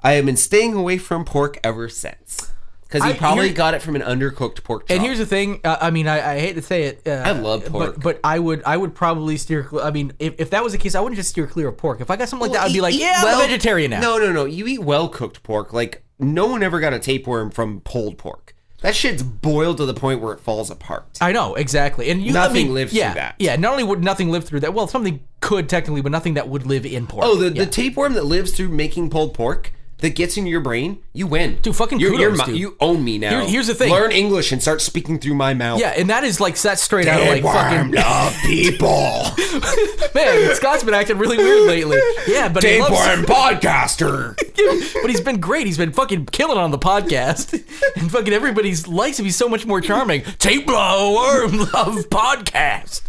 I 0.03 0.13
have 0.13 0.27
been 0.27 0.37
staying 0.37 0.75
away 0.75 0.99
from 0.99 1.25
pork 1.25 1.59
ever 1.63 1.89
since. 1.89 2.51
Because 2.83 3.05
he 3.05 3.13
I- 3.15 3.17
probably 3.17 3.47
here- 3.47 3.55
got 3.55 3.73
it 3.75 3.81
from 3.81 3.97
an 3.97 4.03
undercooked 4.03 4.63
pork 4.65 4.87
chop. 4.87 4.97
And 4.97 5.03
here's 5.03 5.19
the 5.19 5.25
thing. 5.25 5.61
Uh, 5.65 5.79
I 5.81 5.91
mean, 5.91 6.07
I, 6.07 6.35
I 6.35 6.39
hate 6.41 6.55
to 6.57 6.63
say 6.63 6.85
it. 6.85 7.03
Uh, 7.07 7.23
I 7.25 7.31
love 7.33 7.65
pork. 7.65 7.95
but 7.95 8.03
but 8.03 8.21
I 8.23 8.39
would 8.39 8.63
I 8.67 8.77
would 8.77 8.95
probably 8.95 9.39
steer. 9.39 9.67
cl- 9.71 9.83
I 9.83 9.91
mean, 9.91 10.13
if, 10.19 10.35
if 10.39 10.51
that 10.51 10.63
was 10.63 10.73
the 10.73 10.79
case, 10.79 10.95
I 10.95 11.01
wouldn't 11.01 11.17
just 11.17 11.31
steer 11.31 11.47
clear 11.47 11.69
of 11.69 11.79
pork. 11.79 12.01
If 12.03 12.11
I 12.11 12.17
got 12.17 12.29
something 12.29 12.51
like 12.51 12.59
that, 12.59 12.67
I'd 12.67 12.73
be 12.75 12.83
like, 12.83 12.95
yeah, 12.99 13.23
I'm 13.25 13.35
a 13.41 13.43
vegetarian 13.47 13.91
now. 13.93 14.01
No, 14.01 14.19
no, 14.19 14.31
no. 14.33 14.45
You 14.45 14.67
eat 14.67 14.81
well 14.81 15.09
cooked 15.09 15.43
pork. 15.43 15.73
Like 15.73 16.05
no 16.19 16.47
one 16.47 16.63
ever 16.63 16.81
got 16.81 16.93
a 16.93 16.99
tapeworm 16.99 17.51
from 17.51 17.81
pulled 17.81 18.19
pork. 18.19 18.55
That 18.83 18.97
shit's 18.97 19.23
boiled 19.23 19.77
to 19.77 19.87
the 19.87 19.95
point 19.95 20.21
where 20.21 20.35
it 20.35 20.41
falls 20.41 20.69
apart. 20.69 21.17
I 21.21 21.31
know 21.31 21.55
exactly, 21.55 22.11
and 22.11 22.21
you, 22.21 22.33
Nothing 22.33 22.51
I 22.51 22.65
mean, 22.65 22.75
lives 22.75 22.91
through 22.91 22.99
yeah, 23.01 23.15
that. 23.15 23.37
Yeah, 23.39 23.55
not 23.55 23.71
only 23.71 23.85
would 23.85 24.03
nothing 24.03 24.31
live 24.33 24.45
through 24.45 24.59
that. 24.61 24.75
Well, 24.75 24.89
something 24.89 25.21
could 25.41 25.69
technically, 25.69 26.03
but 26.03 26.11
nothing 26.11 26.35
that 26.35 26.49
would 26.49 26.67
live 26.67 26.85
in 26.85 27.07
pork. 27.07 27.25
Oh, 27.25 27.37
the, 27.37 27.49
the 27.49 27.65
tapeworm 27.65 28.15
that 28.15 28.25
lives 28.25 28.51
through 28.57 28.71
making 28.71 29.09
pulled 29.09 29.35
pork 29.35 29.73
that 30.03 30.15
gets 30.15 30.37
into 30.37 30.51
your 30.51 30.61
brain, 30.61 31.03
you 31.13 31.27
win. 31.27 31.59
Dude, 31.63 31.75
fucking 31.75 31.99
you're, 31.99 32.15
you're 32.15 32.31
kudos, 32.33 32.47
dude. 32.47 32.57
You 32.59 32.77
own 32.81 33.03
me 33.03 33.19
now. 33.19 33.41
Here- 33.41 33.49
here's 33.49 33.67
the 33.69 33.75
thing. 33.75 33.91
Learn 33.91 34.13
English 34.13 34.53
and 34.53 34.61
start 34.61 34.81
speaking 34.83 35.19
through 35.19 35.35
my 35.35 35.55
mouth. 35.55 35.81
yeah, 35.81 35.95
and 35.97 36.11
that 36.11 36.25
is 36.25 36.41
like 36.41 36.61
that's 36.61 36.83
straight 36.83 37.09
out 37.09 37.21
of 37.23 37.29
like 37.29 37.43
fucking 37.43 37.93
love 37.93 38.37
people. 38.45 39.23
man. 40.15 40.55
Scott's 40.55 40.85
been 40.85 40.95
acting 40.95 41.19
really 41.19 41.39
weird 41.39 41.67
lately. 41.69 41.99
Yeah, 42.27 42.49
but 42.49 42.63
he 42.63 42.81
loves, 42.81 42.95
podcaster. 43.27 44.37
but 45.03 45.11
he's 45.11 45.21
been 45.21 45.41
great. 45.41 45.67
He's 45.67 45.79
been 45.79 45.93
fucking 45.93 46.27
killing 46.27 46.59
on 46.59 46.71
the 46.71 46.79
podcast, 46.79 47.53
and 47.97 48.11
fucking 48.11 48.33
everybody's 48.33 48.87
likes 48.89 49.19
him. 49.19 49.25
He's 49.25 49.37
so 49.37 49.49
much 49.49 49.65
more 49.67 49.81
charming. 49.81 50.23
Tapeworm 50.39 51.59
love 51.59 52.09
podcast. 52.11 53.03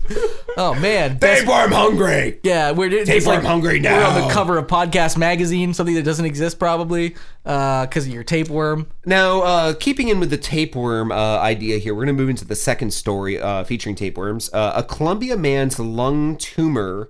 Oh 0.57 0.75
man, 0.75 1.17
best- 1.17 1.41
tapeworm 1.41 1.71
hungry. 1.71 2.39
Yeah, 2.43 2.71
we're 2.71 2.91
it's 2.91 3.09
Tapeworm 3.09 3.37
like, 3.37 3.45
hungry 3.45 3.81
We're 3.81 3.91
on 3.91 4.13
now. 4.19 4.27
the 4.27 4.33
cover 4.33 4.57
of 4.57 4.67
Podcast 4.67 5.17
Magazine, 5.17 5.73
something 5.73 5.95
that 5.95 6.03
doesn't 6.03 6.25
exist 6.25 6.59
probably 6.59 7.15
because 7.43 8.05
of 8.05 8.13
your 8.13 8.23
tapeworm. 8.23 8.87
Now, 9.05 9.41
uh, 9.41 9.73
keeping 9.73 10.09
in 10.09 10.19
with 10.19 10.29
the 10.29 10.37
tapeworm 10.37 11.11
uh, 11.11 11.15
idea 11.39 11.77
here, 11.79 11.95
we're 11.95 12.05
going 12.05 12.15
to 12.15 12.21
move 12.21 12.29
into 12.29 12.45
the 12.45 12.55
second 12.55 12.93
story 12.93 13.39
uh, 13.39 13.63
featuring 13.63 13.95
tapeworms. 13.95 14.53
Uh, 14.53 14.73
a 14.75 14.83
Colombia 14.83 15.37
man's 15.37 15.79
lung 15.79 16.37
tumor 16.37 17.09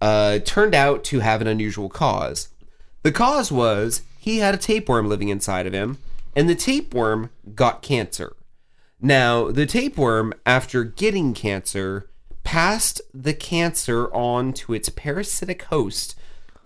uh, 0.00 0.38
turned 0.40 0.74
out 0.74 1.02
to 1.04 1.20
have 1.20 1.40
an 1.40 1.46
unusual 1.48 1.88
cause. 1.88 2.48
The 3.02 3.12
cause 3.12 3.50
was 3.50 4.02
he 4.18 4.38
had 4.38 4.54
a 4.54 4.58
tapeworm 4.58 5.08
living 5.08 5.28
inside 5.28 5.66
of 5.66 5.72
him, 5.72 5.98
and 6.36 6.48
the 6.48 6.54
tapeworm 6.54 7.30
got 7.54 7.82
cancer. 7.82 8.36
Now, 9.00 9.50
the 9.50 9.66
tapeworm, 9.66 10.32
after 10.46 10.82
getting 10.84 11.34
cancer, 11.34 12.08
passed 12.46 13.02
the 13.12 13.34
cancer 13.34 14.06
on 14.14 14.52
to 14.52 14.72
its 14.72 14.88
parasitic 14.88 15.64
host, 15.64 16.14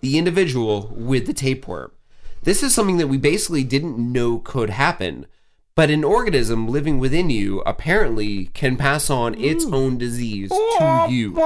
the 0.03 0.18
individual 0.18 0.93
with 0.95 1.26
the 1.26 1.33
tapeworm. 1.33 1.91
This 2.43 2.62
is 2.62 2.74
something 2.74 2.99
that 2.99 3.09
we 3.09 3.16
basically 3.16 3.64
didn't 3.64 3.99
know 3.99 4.39
could 4.41 4.68
happen, 4.68 5.24
but 5.74 5.89
an 5.91 6.05
organism 6.05 6.68
living 6.68 6.99
within 6.99 7.31
you 7.31 7.61
apparently 7.62 8.51
can 8.53 8.76
pass 8.76 9.09
on 9.09 9.35
its 9.35 9.64
own 9.64 9.97
disease 9.97 10.51
to 10.51 11.07
you. 11.09 11.41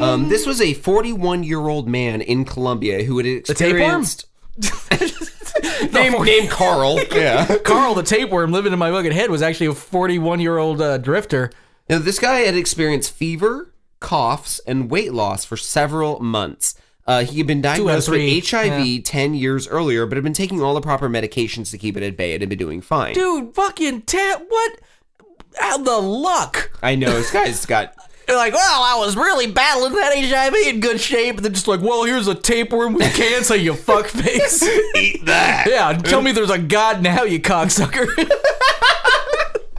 Um, 0.00 0.28
this 0.28 0.46
was 0.46 0.60
a 0.60 0.74
41 0.74 1.42
year 1.42 1.66
old 1.66 1.88
man 1.88 2.20
in 2.20 2.44
Colombia 2.44 3.02
who 3.02 3.16
had 3.18 3.26
experienced. 3.26 4.26
name, 5.92 6.22
named 6.22 6.50
Carl. 6.50 7.00
Yeah. 7.14 7.58
Carl, 7.64 7.94
the 7.94 8.02
tapeworm 8.02 8.52
living 8.52 8.72
in 8.72 8.78
my 8.78 8.90
fucking 8.90 9.12
head, 9.12 9.30
was 9.30 9.42
actually 9.42 9.66
a 9.66 9.74
41 9.74 10.40
year 10.40 10.58
old 10.58 10.80
uh, 10.80 10.98
drifter. 10.98 11.50
Now, 11.88 11.98
this 11.98 12.18
guy 12.18 12.40
had 12.40 12.56
experienced 12.56 13.12
fever, 13.12 13.74
coughs, 14.00 14.60
and 14.66 14.90
weight 14.90 15.12
loss 15.12 15.44
for 15.44 15.56
several 15.56 16.20
months. 16.20 16.74
Uh, 17.06 17.24
he 17.24 17.38
had 17.38 17.46
been 17.46 17.60
diagnosed 17.60 18.08
with 18.08 18.48
HIV 18.48 19.04
10 19.04 19.34
years 19.34 19.68
earlier, 19.68 20.06
but 20.06 20.16
had 20.16 20.24
been 20.24 20.32
taking 20.32 20.62
all 20.62 20.72
the 20.72 20.80
proper 20.80 21.08
medications 21.08 21.70
to 21.70 21.78
keep 21.78 21.96
it 21.96 22.02
at 22.02 22.16
bay 22.16 22.32
and 22.32 22.40
had 22.40 22.48
been 22.48 22.58
doing 22.58 22.80
fine. 22.80 23.12
Dude, 23.12 23.54
fucking 23.54 24.02
ta- 24.02 24.40
what? 24.48 24.80
How 25.58 25.76
the 25.78 25.98
luck? 25.98 26.70
I 26.82 26.94
know, 26.94 27.12
this 27.12 27.30
guy's 27.30 27.66
got. 27.66 27.94
They're 28.26 28.36
like, 28.36 28.54
well, 28.54 28.82
I 28.82 28.96
was 29.04 29.16
really 29.16 29.46
battling 29.52 29.92
that 29.92 30.14
HIV 30.16 30.54
in 30.66 30.80
good 30.80 30.98
shape. 30.98 31.36
And 31.36 31.44
they're 31.44 31.52
just 31.52 31.68
like, 31.68 31.82
well, 31.82 32.04
here's 32.04 32.26
a 32.26 32.34
tapeworm 32.34 32.94
with 32.94 33.14
cancer, 33.16 33.54
you 33.54 33.74
fuckface. 33.74 34.62
Eat 34.96 35.26
that! 35.26 35.66
yeah, 35.70 35.92
tell 35.92 36.22
me 36.22 36.32
there's 36.32 36.48
a 36.48 36.58
God 36.58 37.02
now, 37.02 37.24
you 37.24 37.38
cocksucker. 37.38 38.06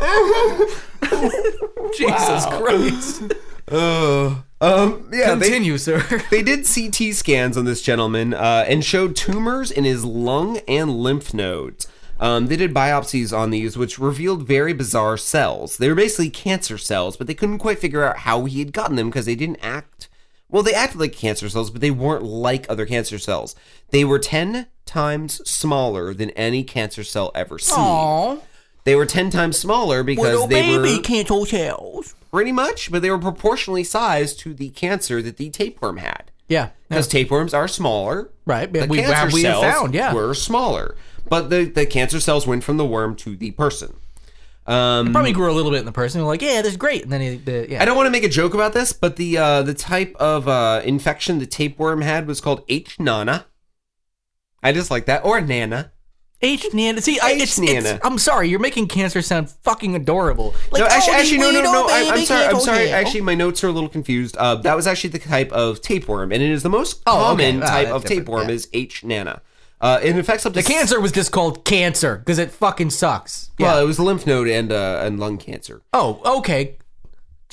Jesus 1.97 2.45
Christ. 2.45 3.33
Um, 4.61 5.09
yeah, 5.11 5.35
they, 5.35 5.47
Continue, 5.47 5.77
sir. 5.77 5.99
they 6.31 6.41
did 6.41 6.65
CT 6.65 7.13
scans 7.13 7.57
on 7.57 7.65
this 7.65 7.81
gentleman 7.81 8.33
uh, 8.33 8.63
and 8.67 8.85
showed 8.85 9.15
tumors 9.15 9.69
in 9.69 9.83
his 9.83 10.05
lung 10.05 10.59
and 10.67 10.91
lymph 10.99 11.33
nodes. 11.33 11.87
Um, 12.19 12.47
they 12.47 12.55
did 12.55 12.73
biopsies 12.73 13.37
on 13.37 13.49
these, 13.49 13.77
which 13.77 13.99
revealed 13.99 14.47
very 14.47 14.71
bizarre 14.71 15.17
cells. 15.17 15.77
They 15.77 15.89
were 15.89 15.95
basically 15.95 16.29
cancer 16.29 16.77
cells, 16.77 17.17
but 17.17 17.27
they 17.27 17.33
couldn't 17.33 17.59
quite 17.59 17.79
figure 17.79 18.03
out 18.03 18.19
how 18.19 18.45
he 18.45 18.59
had 18.59 18.71
gotten 18.71 18.95
them 18.95 19.09
because 19.09 19.25
they 19.25 19.35
didn't 19.35 19.59
act. 19.61 20.07
Well, 20.49 20.63
they 20.63 20.73
acted 20.73 20.99
like 20.99 21.11
cancer 21.11 21.49
cells, 21.49 21.69
but 21.69 21.81
they 21.81 21.91
weren't 21.91 22.23
like 22.23 22.65
other 22.69 22.85
cancer 22.85 23.19
cells. 23.19 23.55
They 23.89 24.05
were 24.05 24.19
10 24.19 24.67
times 24.85 25.47
smaller 25.49 26.13
than 26.13 26.29
any 26.31 26.63
cancer 26.63 27.03
cell 27.03 27.31
ever 27.35 27.59
seen. 27.59 27.77
Aww. 27.77 28.41
They 28.85 28.95
were 28.95 29.05
10 29.05 29.29
times 29.31 29.57
smaller 29.57 30.03
because 30.03 30.23
Little 30.23 30.47
they 30.47 30.61
baby 30.61 30.95
were 30.97 31.01
cancer 31.01 31.45
cells. 31.45 32.15
pretty 32.31 32.51
much, 32.51 32.91
but 32.91 33.01
they 33.01 33.09
were 33.09 33.19
proportionally 33.19 33.83
sized 33.83 34.39
to 34.41 34.53
the 34.53 34.69
cancer 34.69 35.21
that 35.21 35.37
the 35.37 35.49
tapeworm 35.49 35.97
had. 35.97 36.31
Yeah. 36.47 36.69
Because 36.87 37.07
tapeworms 37.07 37.53
are 37.53 37.67
smaller. 37.67 38.29
Right, 38.45 38.71
The 38.71 38.85
we- 38.85 38.99
cancer 38.99 39.33
we 39.33 39.41
cells 39.41 39.63
found, 39.63 39.93
yeah. 39.95 40.13
were 40.13 40.33
smaller. 40.35 40.95
But 41.27 41.49
the, 41.49 41.65
the 41.65 41.87
cancer 41.87 42.19
cells 42.19 42.45
went 42.45 42.63
from 42.63 42.77
the 42.77 42.85
worm 42.85 43.15
to 43.17 43.35
the 43.35 43.49
person. 43.51 43.95
Um, 44.67 45.11
Probably 45.11 45.31
grew 45.31 45.51
a 45.51 45.53
little 45.53 45.71
bit 45.71 45.79
in 45.79 45.85
the 45.85 45.91
person. 45.91 46.23
Like, 46.23 46.41
yeah, 46.43 46.61
this 46.61 46.71
is 46.71 46.77
great. 46.77 47.03
And 47.03 47.11
then 47.11 47.21
he, 47.21 47.35
the, 47.37 47.67
yeah. 47.69 47.81
I 47.81 47.85
don't 47.85 47.95
want 47.95 48.07
to 48.07 48.11
make 48.11 48.23
a 48.23 48.29
joke 48.29 48.53
about 48.53 48.73
this, 48.73 48.93
but 48.93 49.15
the 49.15 49.37
uh, 49.37 49.61
the 49.61 49.75
type 49.75 50.15
of 50.15 50.47
uh, 50.47 50.81
infection 50.83 51.37
the 51.37 51.45
tapeworm 51.45 52.01
had 52.01 52.25
was 52.27 52.41
called 52.41 52.63
H. 52.67 52.99
nana. 52.99 53.45
I 54.63 54.71
just 54.71 54.89
like 54.89 55.05
that. 55.05 55.23
Or 55.23 55.39
Nana. 55.41 55.91
H 56.41 56.67
Nana. 56.73 57.01
See, 57.01 57.19
I, 57.19 57.31
it's, 57.31 57.57
it's, 57.57 57.59
Nana. 57.59 57.99
I'm 58.03 58.17
sorry, 58.17 58.49
you're 58.49 58.59
making 58.59 58.87
cancer 58.87 59.21
sound 59.21 59.49
fucking 59.49 59.95
adorable. 59.95 60.53
Like, 60.71 60.81
no, 60.81 60.87
actually, 60.87 61.13
oh, 61.13 61.17
actually, 61.17 61.37
no, 61.37 61.47
we 61.49 61.53
no, 61.53 61.61
no. 61.63 61.87
I, 61.89 62.09
I'm 62.13 62.25
sorry. 62.25 62.45
I'm 62.45 62.55
oh, 62.55 62.59
sorry. 62.59 62.89
Actually, 62.91 63.21
my 63.21 63.35
notes 63.35 63.63
are 63.63 63.67
a 63.67 63.71
little 63.71 63.89
confused. 63.89 64.35
Uh, 64.37 64.55
that 64.55 64.75
was 64.75 64.85
actually 64.87 65.11
the 65.11 65.19
type 65.19 65.51
of 65.51 65.81
tapeworm, 65.81 66.31
and 66.31 66.43
it 66.43 66.49
is 66.49 66.61
the 66.63 66.69
most 66.69 67.01
Oh, 67.07 67.33
okay. 67.33 67.51
common 67.51 67.63
Ah, 67.63 67.67
type 67.67 67.87
that's 67.87 67.95
of 67.97 68.05
tapeworm 68.05 68.49
yeah. 68.49 68.55
is 68.55 68.67
H. 68.73 69.03
nana. 69.03 69.41
Uh, 69.81 69.99
it 70.01 70.17
affects 70.17 70.45
up 70.45 70.53
to 70.53 70.61
the 70.61 70.63
cancer 70.63 70.99
was 71.01 71.11
just 71.11 71.31
called 71.31 71.65
cancer 71.65 72.17
because 72.17 72.39
it 72.39 72.49
fucking 72.51 72.89
sucks. 72.89 73.51
Yeah. 73.57 73.67
Well, 73.73 73.83
it 73.83 73.85
was 73.85 73.99
lymph 73.99 74.25
node 74.25 74.47
and 74.47 74.71
uh, 74.71 75.01
and 75.03 75.19
lung 75.19 75.37
cancer. 75.37 75.81
oh, 75.93 76.21
okay. 76.39 76.77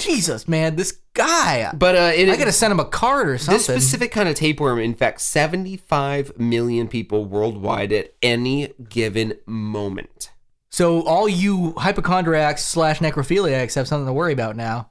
Jesus, 0.03 0.47
man, 0.49 0.77
this 0.77 0.99
guy. 1.15 1.71
But 1.75 1.95
uh, 1.97 2.13
it, 2.15 2.29
I 2.29 2.37
gotta 2.37 2.53
send 2.53 2.73
him 2.73 2.81
a 2.81 2.85
card 2.85 3.29
or 3.29 3.39
something. 3.39 3.59
this 3.59 3.65
specific 3.67 4.13
kind 4.13 4.29
of 4.29 4.35
tapeworm 4.35 4.79
infects 4.79 5.25
75 5.25 6.39
million 6.39 6.89
people 6.89 7.25
worldwide 7.25 7.93
at 7.93 8.13
any 8.23 8.73
given 8.89 9.35
moment. 9.47 10.31
So 10.71 11.03
all 11.03 11.29
you 11.29 11.73
hypochondriacs 11.77 12.65
slash 12.65 13.01
necrophiliacs 13.01 13.75
have 13.75 13.87
something 13.87 14.07
to 14.07 14.13
worry 14.13 14.33
about 14.33 14.57
now. 14.57 14.91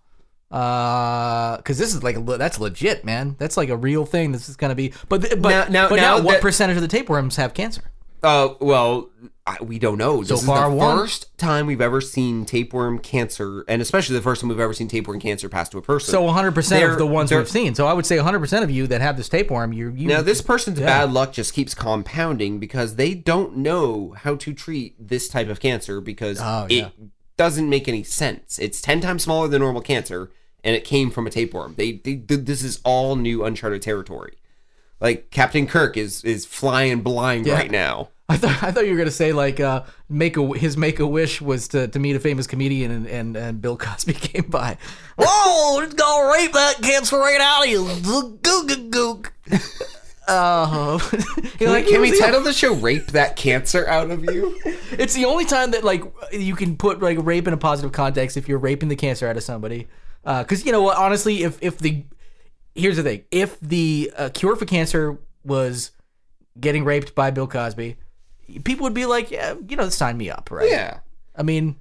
Uh, 0.52 1.58
because 1.58 1.78
this 1.78 1.94
is 1.96 2.04
like 2.04 2.24
that's 2.26 2.60
legit, 2.60 3.06
man. 3.06 3.36
That's 3.40 3.56
like 3.58 3.70
a 3.70 3.78
real 3.78 4.06
thing. 4.06 4.32
This 4.32 4.50
is 4.50 4.56
gonna 4.58 4.76
be. 4.76 4.94
But 5.10 5.22
but 5.42 5.50
Now- 5.50 5.66
now- 5.70 5.90
but 5.90 5.96
now 5.96 6.18
now, 6.18 6.24
what 6.24 6.34
that- 6.34 6.42
percentage 6.42 6.76
of 6.76 6.82
the 6.82 6.88
tapeworms 6.90 7.38
have 7.38 7.54
cancer? 7.54 7.82
Uh, 8.24 8.54
well, 8.60 9.10
I, 9.48 9.58
we 9.64 9.80
don't 9.80 9.98
know. 9.98 10.22
So 10.22 10.36
This 10.36 10.46
far, 10.46 10.68
is 10.68 10.72
the 10.72 10.76
one. 10.78 10.98
first 10.98 11.36
time 11.40 11.66
we've 11.66 11.82
ever 11.82 12.00
seen 12.02 12.46
tapeworm 12.46 13.00
cancer, 13.00 13.66
and 13.68 13.82
especially 13.82 14.16
the 14.16 14.22
first 14.22 14.42
time 14.42 14.50
we've 14.50 14.60
ever 14.60 14.74
seen 14.74 14.88
tapeworm 14.88 15.20
cancer 15.20 15.50
pass 15.50 15.70
to 15.70 15.80
a 15.80 15.82
person. 15.82 16.12
So 16.12 16.22
100 16.22 16.52
percent 16.54 16.84
of 16.92 17.00
the 17.00 17.08
ones 17.08 17.32
we've 17.32 17.50
seen. 17.50 17.74
So 17.74 17.88
I 17.88 17.94
would 17.94 18.06
say 18.06 18.18
100 18.18 18.40
percent 18.40 18.64
of 18.64 18.70
you 18.70 18.86
that 18.88 19.02
have 19.02 19.18
this 19.18 19.28
tapeworm, 19.28 19.74
you 19.74 19.90
you 19.90 20.08
Now, 20.08 20.22
this 20.22 20.42
person's 20.42 20.80
Yeah. 20.80 20.86
bad 20.86 21.12
luck 21.14 21.34
just 21.34 21.54
keeps 21.54 21.74
compounding 21.74 22.60
because 22.60 22.96
they 22.96 23.16
don't 23.16 23.58
know 23.58 24.14
how 24.18 24.36
to 24.36 24.54
treat 24.54 24.96
this 25.00 25.28
type 25.28 25.50
of 25.50 25.60
cancer 25.60 26.00
because 26.00 26.40
Oh, 26.40 26.68
it 26.70 26.74
yeah. 26.76 26.90
doesn't 27.38 27.68
make 27.70 27.88
any 27.88 28.04
sense. 28.04 28.60
It's 28.60 28.82
10 28.82 29.02
times 29.02 29.24
smaller 29.24 29.48
than 29.48 29.62
normal 29.62 29.82
cancer, 29.82 30.30
and 30.64 30.76
it 30.76 30.84
came 30.84 31.10
from 31.10 31.26
a 31.26 31.32
tapeworm. 31.32 31.74
They, 31.76 31.94
they 31.94 32.14
This 32.16 32.64
is 32.64 32.80
all 32.84 33.16
new 33.16 33.44
uncharted 33.44 33.82
territory. 33.82 34.38
Like, 35.02 35.32
Captain 35.32 35.68
Kirk 35.68 35.98
is, 35.98 36.24
is 36.24 36.46
flying 36.46 37.02
blind 37.02 37.48
Yeah. 37.48 37.56
right 37.56 37.72
now. 37.72 38.10
I 38.30 38.38
thought 38.38 38.64
I 38.64 38.72
thought 38.72 38.86
you 38.86 38.92
were 38.94 38.98
gonna 38.98 39.12
say 39.12 39.34
like 39.34 39.60
uh, 39.60 39.84
make 40.08 40.38
a 40.38 40.54
his 40.58 40.78
make 40.78 41.02
a 41.02 41.06
wish 41.08 41.42
was 41.42 41.68
to, 41.70 41.90
to 41.90 42.00
meet 42.00 42.16
a 42.16 42.20
famous 42.22 42.48
comedian 42.48 42.90
and, 42.90 43.06
and, 43.06 43.36
and 43.36 43.62
Bill 43.62 43.76
Cosby 43.76 44.14
came 44.14 44.50
by. 44.50 44.78
Whoa, 45.20 45.82
it's 45.82 45.96
gonna 45.96 46.32
rape 46.32 46.54
that 46.54 46.76
cancer 46.82 47.18
right 47.18 47.42
out 47.42 47.66
of 47.66 47.70
you. 47.70 47.84
Gook 47.84 48.40
gook. 48.90 49.32
Uh, 50.28 50.98
Can, 51.58 51.74
we, 51.74 51.82
can 51.84 52.00
we 52.00 52.18
title 52.18 52.42
the 52.42 52.54
show 52.54 52.74
Rape 52.76 53.08
That 53.08 53.36
Cancer 53.36 53.86
Out 53.88 54.12
of 54.12 54.24
You? 54.24 54.58
It's 54.92 55.14
the 55.14 55.26
only 55.26 55.44
time 55.44 55.72
that 55.72 55.84
like 55.84 56.04
you 56.32 56.56
can 56.56 56.78
put 56.78 57.02
like 57.02 57.18
rape 57.22 57.48
in 57.50 57.54
a 57.54 57.58
positive 57.58 57.92
context 57.92 58.38
if 58.38 58.48
you're 58.48 58.60
raping 58.60 58.88
the 58.88 58.96
cancer 58.96 59.28
out 59.28 59.36
of 59.36 59.44
somebody. 59.44 59.90
Because 60.24 60.64
you 60.66 60.72
know 60.72 60.84
what, 60.84 60.96
honestly, 60.98 61.44
if 61.44 61.58
if 61.62 61.80
the 61.80 62.06
here's 62.76 62.98
the 62.98 63.04
thing, 63.04 63.24
if 63.32 63.60
the 63.60 64.12
uh, 64.16 64.30
cure 64.34 64.56
for 64.56 64.66
cancer 64.66 65.18
was 65.44 65.92
getting 66.60 66.84
raped 66.84 67.16
by 67.16 67.32
Bill 67.32 67.48
Cosby, 67.48 67.98
people 68.64 68.84
would 68.84 68.94
be 68.94 69.06
like, 69.06 69.32
yeah, 69.32 69.56
you 69.68 69.76
know, 69.76 69.90
sign 69.90 70.18
me 70.18 70.30
up, 70.30 70.50
right? 70.52 70.70
Yeah. 70.70 71.00
I 71.36 71.44
mean, 71.44 71.78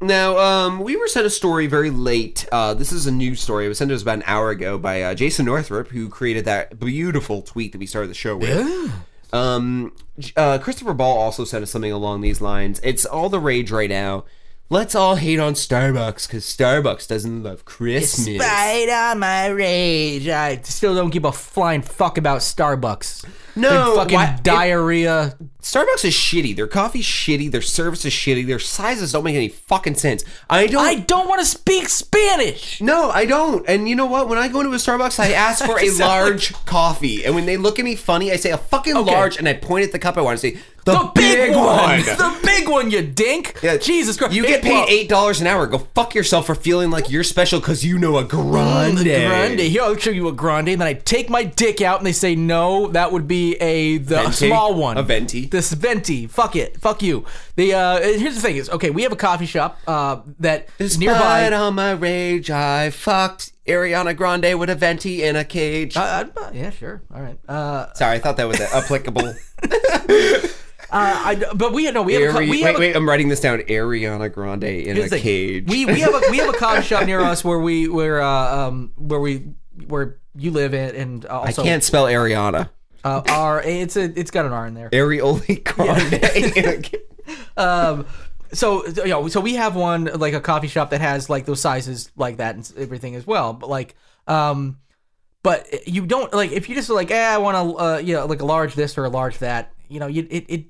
Now, 0.00 0.36
um, 0.38 0.80
we 0.80 0.96
were 0.96 1.08
sent 1.08 1.24
a 1.26 1.30
story 1.30 1.66
very 1.66 1.90
late. 1.90 2.46
Uh, 2.52 2.74
this 2.74 2.92
is 2.92 3.06
a 3.06 3.10
news 3.10 3.40
story. 3.40 3.64
It 3.64 3.68
was 3.68 3.78
sent 3.78 3.88
to 3.88 3.94
us 3.94 4.02
about 4.02 4.18
an 4.18 4.24
hour 4.26 4.50
ago 4.50 4.76
by 4.76 5.00
uh, 5.02 5.14
Jason 5.14 5.46
Northrup, 5.46 5.88
who 5.88 6.08
created 6.10 6.44
that 6.44 6.78
beautiful 6.78 7.40
tweet 7.42 7.72
that 7.72 7.78
we 7.78 7.86
started 7.86 8.08
the 8.10 8.14
show 8.14 8.36
with. 8.36 8.92
Um, 9.32 9.92
uh, 10.36 10.58
Christopher 10.58 10.92
Ball 10.94 11.16
also 11.18 11.44
sent 11.44 11.62
us 11.62 11.70
something 11.70 11.90
along 11.92 12.20
these 12.20 12.40
lines. 12.40 12.80
It's 12.82 13.04
all 13.04 13.28
the 13.28 13.40
rage 13.40 13.70
right 13.70 13.90
now. 13.90 14.24
Let's 14.68 14.96
all 14.96 15.14
hate 15.14 15.38
on 15.38 15.54
Starbucks 15.54 16.26
because 16.26 16.44
Starbucks 16.44 17.06
doesn't 17.06 17.44
love 17.44 17.64
Christmas. 17.64 18.26
Despite 18.26 18.88
on 18.88 19.20
my 19.20 19.46
rage, 19.46 20.26
I 20.28 20.60
still 20.62 20.92
don't 20.94 21.10
give 21.10 21.24
a 21.24 21.30
flying 21.30 21.82
fuck 21.82 22.18
about 22.18 22.40
Starbucks. 22.40 23.24
No, 23.54 23.94
fucking 23.94 24.14
why- 24.16 24.34
it- 24.34 24.42
diarrhea. 24.42 25.36
Starbucks 25.66 26.04
is 26.04 26.14
shitty. 26.14 26.54
Their 26.54 26.68
coffee's 26.68 27.04
shitty. 27.04 27.50
Their 27.50 27.60
service 27.60 28.04
is 28.04 28.12
shitty. 28.12 28.46
Their 28.46 28.60
sizes 28.60 29.10
don't 29.10 29.24
make 29.24 29.34
any 29.34 29.48
fucking 29.48 29.96
sense. 29.96 30.24
I 30.48 30.68
don't. 30.68 30.84
I 30.84 30.94
don't 30.94 31.28
want 31.28 31.40
to 31.40 31.46
speak 31.46 31.88
Spanish. 31.88 32.80
No, 32.80 33.10
I 33.10 33.26
don't. 33.26 33.68
And 33.68 33.88
you 33.88 33.96
know 33.96 34.06
what? 34.06 34.28
When 34.28 34.38
I 34.38 34.46
go 34.46 34.60
into 34.60 34.72
a 34.72 34.76
Starbucks, 34.76 35.18
I 35.18 35.32
ask 35.32 35.64
for 35.64 35.76
a 35.80 35.90
large 35.98 36.52
coffee. 36.66 37.24
And 37.24 37.34
when 37.34 37.46
they 37.46 37.56
look 37.56 37.80
at 37.80 37.84
me 37.84 37.96
funny, 37.96 38.30
I 38.30 38.36
say 38.36 38.50
a 38.52 38.58
fucking 38.58 38.96
Okay. 38.96 39.10
large, 39.10 39.38
and 39.38 39.48
I 39.48 39.54
point 39.54 39.84
at 39.84 39.90
the 39.92 39.98
cup 39.98 40.16
I 40.16 40.20
want 40.20 40.38
to 40.38 40.50
say 40.52 40.60
the, 40.84 40.92
The 40.92 41.10
big, 41.16 41.56
one. 41.56 41.98
the 42.04 42.40
big 42.44 42.68
one, 42.68 42.92
you 42.92 43.02
dink. 43.02 43.58
Yeah, 43.60 43.76
Jesus 43.76 44.16
Christ, 44.16 44.34
You 44.34 44.46
get 44.46 44.62
paid 44.62 44.88
eight 44.88 45.08
dollars 45.08 45.40
an 45.40 45.48
hour. 45.48 45.66
Go 45.66 45.78
fuck 45.96 46.14
yourself 46.14 46.46
for 46.46 46.54
feeling 46.54 46.90
like 46.90 47.10
you're 47.10 47.24
special 47.24 47.58
because 47.58 47.84
you 47.84 47.98
know 47.98 48.18
a 48.18 48.24
grande. 48.24 48.98
Mm, 48.98 49.26
grande. 49.28 49.58
Here, 49.60 49.82
I'll 49.82 49.96
show 49.96 50.10
you 50.10 50.28
a 50.28 50.32
grande. 50.32 50.68
And 50.68 50.80
then 50.80 50.86
I 50.86 50.92
take 50.94 51.28
my 51.28 51.42
dick 51.42 51.80
out, 51.80 51.98
and 51.98 52.06
they 52.06 52.12
say 52.12 52.36
no. 52.36 52.86
That 52.86 53.10
would 53.10 53.26
be 53.26 53.56
a 53.56 53.98
the 53.98 54.14
Venti? 54.22 54.46
small 54.46 54.74
one, 54.74 54.96
A 54.96 55.02
venti? 55.02 55.46
This 55.56 55.72
venti. 55.72 56.26
Fuck 56.26 56.54
it. 56.54 56.78
Fuck 56.78 57.00
you. 57.00 57.24
The 57.54 57.72
uh, 57.72 57.98
here's 58.02 58.34
the 58.34 58.42
thing: 58.42 58.56
is 58.56 58.68
okay. 58.68 58.90
We 58.90 59.04
have 59.04 59.12
a 59.12 59.16
coffee 59.16 59.46
shop 59.46 59.78
uh, 59.86 60.20
that 60.40 60.68
is 60.78 60.98
nearby. 60.98 61.14
Despite 61.14 61.52
all 61.54 61.70
my 61.70 61.92
rage, 61.92 62.50
I 62.50 62.90
fucked 62.90 63.52
Ariana 63.66 64.14
Grande 64.14 64.58
with 64.58 64.68
a 64.68 64.74
venti 64.74 65.22
in 65.22 65.34
a 65.34 65.46
cage. 65.46 65.96
Uh, 65.96 66.26
uh, 66.36 66.50
yeah, 66.52 66.68
sure. 66.68 67.00
All 67.14 67.22
right. 67.22 67.38
Uh, 67.48 67.90
Sorry, 67.94 68.16
I 68.16 68.18
thought 68.18 68.36
that 68.36 68.46
was 68.48 68.60
applicable. 68.74 69.28
uh, 69.28 69.32
I, 70.90 71.42
but 71.54 71.72
we 71.72 71.90
no, 71.90 72.02
we 72.02 72.12
have 72.12 72.36
a, 72.36 72.38
we 72.40 72.62
wait, 72.62 72.76
a, 72.76 72.78
wait, 72.78 72.94
I'm 72.94 73.08
writing 73.08 73.28
this 73.28 73.40
down. 73.40 73.60
Ariana 73.60 74.30
Grande 74.30 74.64
in 74.64 74.98
a 74.98 75.08
thing. 75.08 75.22
cage. 75.22 75.68
We 75.70 75.86
we 75.86 76.00
have 76.00 76.12
a 76.12 76.20
we 76.30 76.36
have 76.36 76.54
a 76.54 76.58
coffee 76.58 76.82
shop 76.82 77.06
near 77.06 77.20
us 77.20 77.42
where 77.42 77.58
we 77.58 77.88
where 77.88 78.20
uh, 78.20 78.66
um 78.66 78.92
where 78.96 79.20
we 79.20 79.54
where 79.86 80.18
you 80.36 80.50
live 80.50 80.74
in 80.74 80.94
and 80.94 81.24
uh, 81.24 81.40
I 81.40 81.52
can't 81.52 81.82
spell 81.82 82.04
Ariana. 82.04 82.68
Uh, 83.04 83.22
R 83.28 83.62
it's 83.62 83.96
a 83.96 84.04
it's 84.18 84.30
got 84.30 84.46
an 84.46 84.52
R 84.52 84.66
in 84.66 84.74
there. 84.74 84.90
Arioli 84.90 85.64
Grande. 85.64 86.90
Um, 87.56 88.06
so 88.52 88.86
you 88.86 89.06
know, 89.06 89.28
so 89.28 89.40
we 89.40 89.54
have 89.54 89.74
one 89.74 90.04
like 90.04 90.34
a 90.34 90.40
coffee 90.40 90.68
shop 90.68 90.90
that 90.90 91.00
has 91.00 91.28
like 91.28 91.44
those 91.46 91.60
sizes 91.60 92.10
like 92.16 92.36
that 92.36 92.54
and 92.54 92.72
everything 92.76 93.14
as 93.16 93.26
well. 93.26 93.52
But 93.52 93.68
like, 93.68 93.96
um, 94.26 94.78
but 95.42 95.88
you 95.88 96.06
don't 96.06 96.32
like 96.32 96.52
if 96.52 96.68
you 96.68 96.74
just 96.74 96.90
like, 96.90 97.10
eh, 97.10 97.34
I 97.34 97.38
want 97.38 97.56
to, 97.56 97.78
uh, 97.78 97.98
you 97.98 98.14
know, 98.14 98.26
like 98.26 98.40
a 98.40 98.46
large 98.46 98.74
this 98.74 98.96
or 98.96 99.04
a 99.04 99.08
large 99.08 99.38
that. 99.38 99.72
You 99.88 100.00
know, 100.00 100.06
you 100.06 100.26
it 100.30 100.44
it 100.48 100.64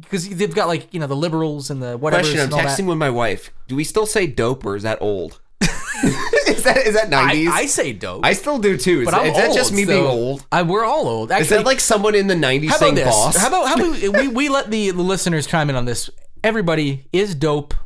because 0.00 0.28
they've 0.28 0.54
got 0.54 0.68
like 0.68 0.92
you 0.92 1.00
know 1.00 1.06
the 1.06 1.16
liberals 1.16 1.70
and 1.70 1.82
the 1.82 1.96
whatever. 1.96 2.22
Question: 2.22 2.40
I'm 2.40 2.52
all 2.52 2.62
that. 2.62 2.78
texting 2.78 2.86
with 2.86 2.98
my 2.98 3.10
wife. 3.10 3.52
Do 3.66 3.76
we 3.76 3.84
still 3.84 4.06
say 4.06 4.26
dope 4.26 4.64
or 4.64 4.76
is 4.76 4.82
that 4.82 5.00
old? 5.00 5.40
Is 5.60 6.62
that 6.62 6.82
is 6.86 6.94
that 6.94 7.08
90s? 7.10 7.48
I 7.48 7.66
say 7.66 7.92
dope, 7.92 8.24
I 8.24 8.32
still 8.32 8.58
do 8.58 8.76
too. 8.76 9.00
Is, 9.00 9.04
but 9.06 9.14
I'm 9.14 9.26
is 9.26 9.36
that 9.36 9.54
just 9.54 9.72
me 9.72 9.84
so- 9.84 9.88
being 9.92 10.04
old? 10.06 10.46
I, 10.52 10.62
we're 10.62 10.84
all 10.84 11.08
old. 11.08 11.32
Actually, 11.32 11.42
Is 11.42 11.48
that 11.50 11.64
like 11.66 11.80
someone 11.80 12.14
in 12.14 12.26
the 12.28 12.34
90s 12.34 12.68
How 12.68 12.76
about 12.76 12.78
saying 12.78 12.94
this? 12.94 13.04
boss? 13.08 13.36
How 13.36 13.48
about 13.48 13.68
how 13.68 13.74
about 13.74 14.12
we, 14.20 14.28
we 14.28 14.48
let 14.48 14.70
the 14.70 14.92
listeners 14.92 15.46
chime 15.46 15.70
in 15.70 15.76
on 15.76 15.84
this? 15.84 16.08
Everybody 16.44 17.06
is 17.12 17.34
dope. 17.34 17.74
It- 17.74 17.78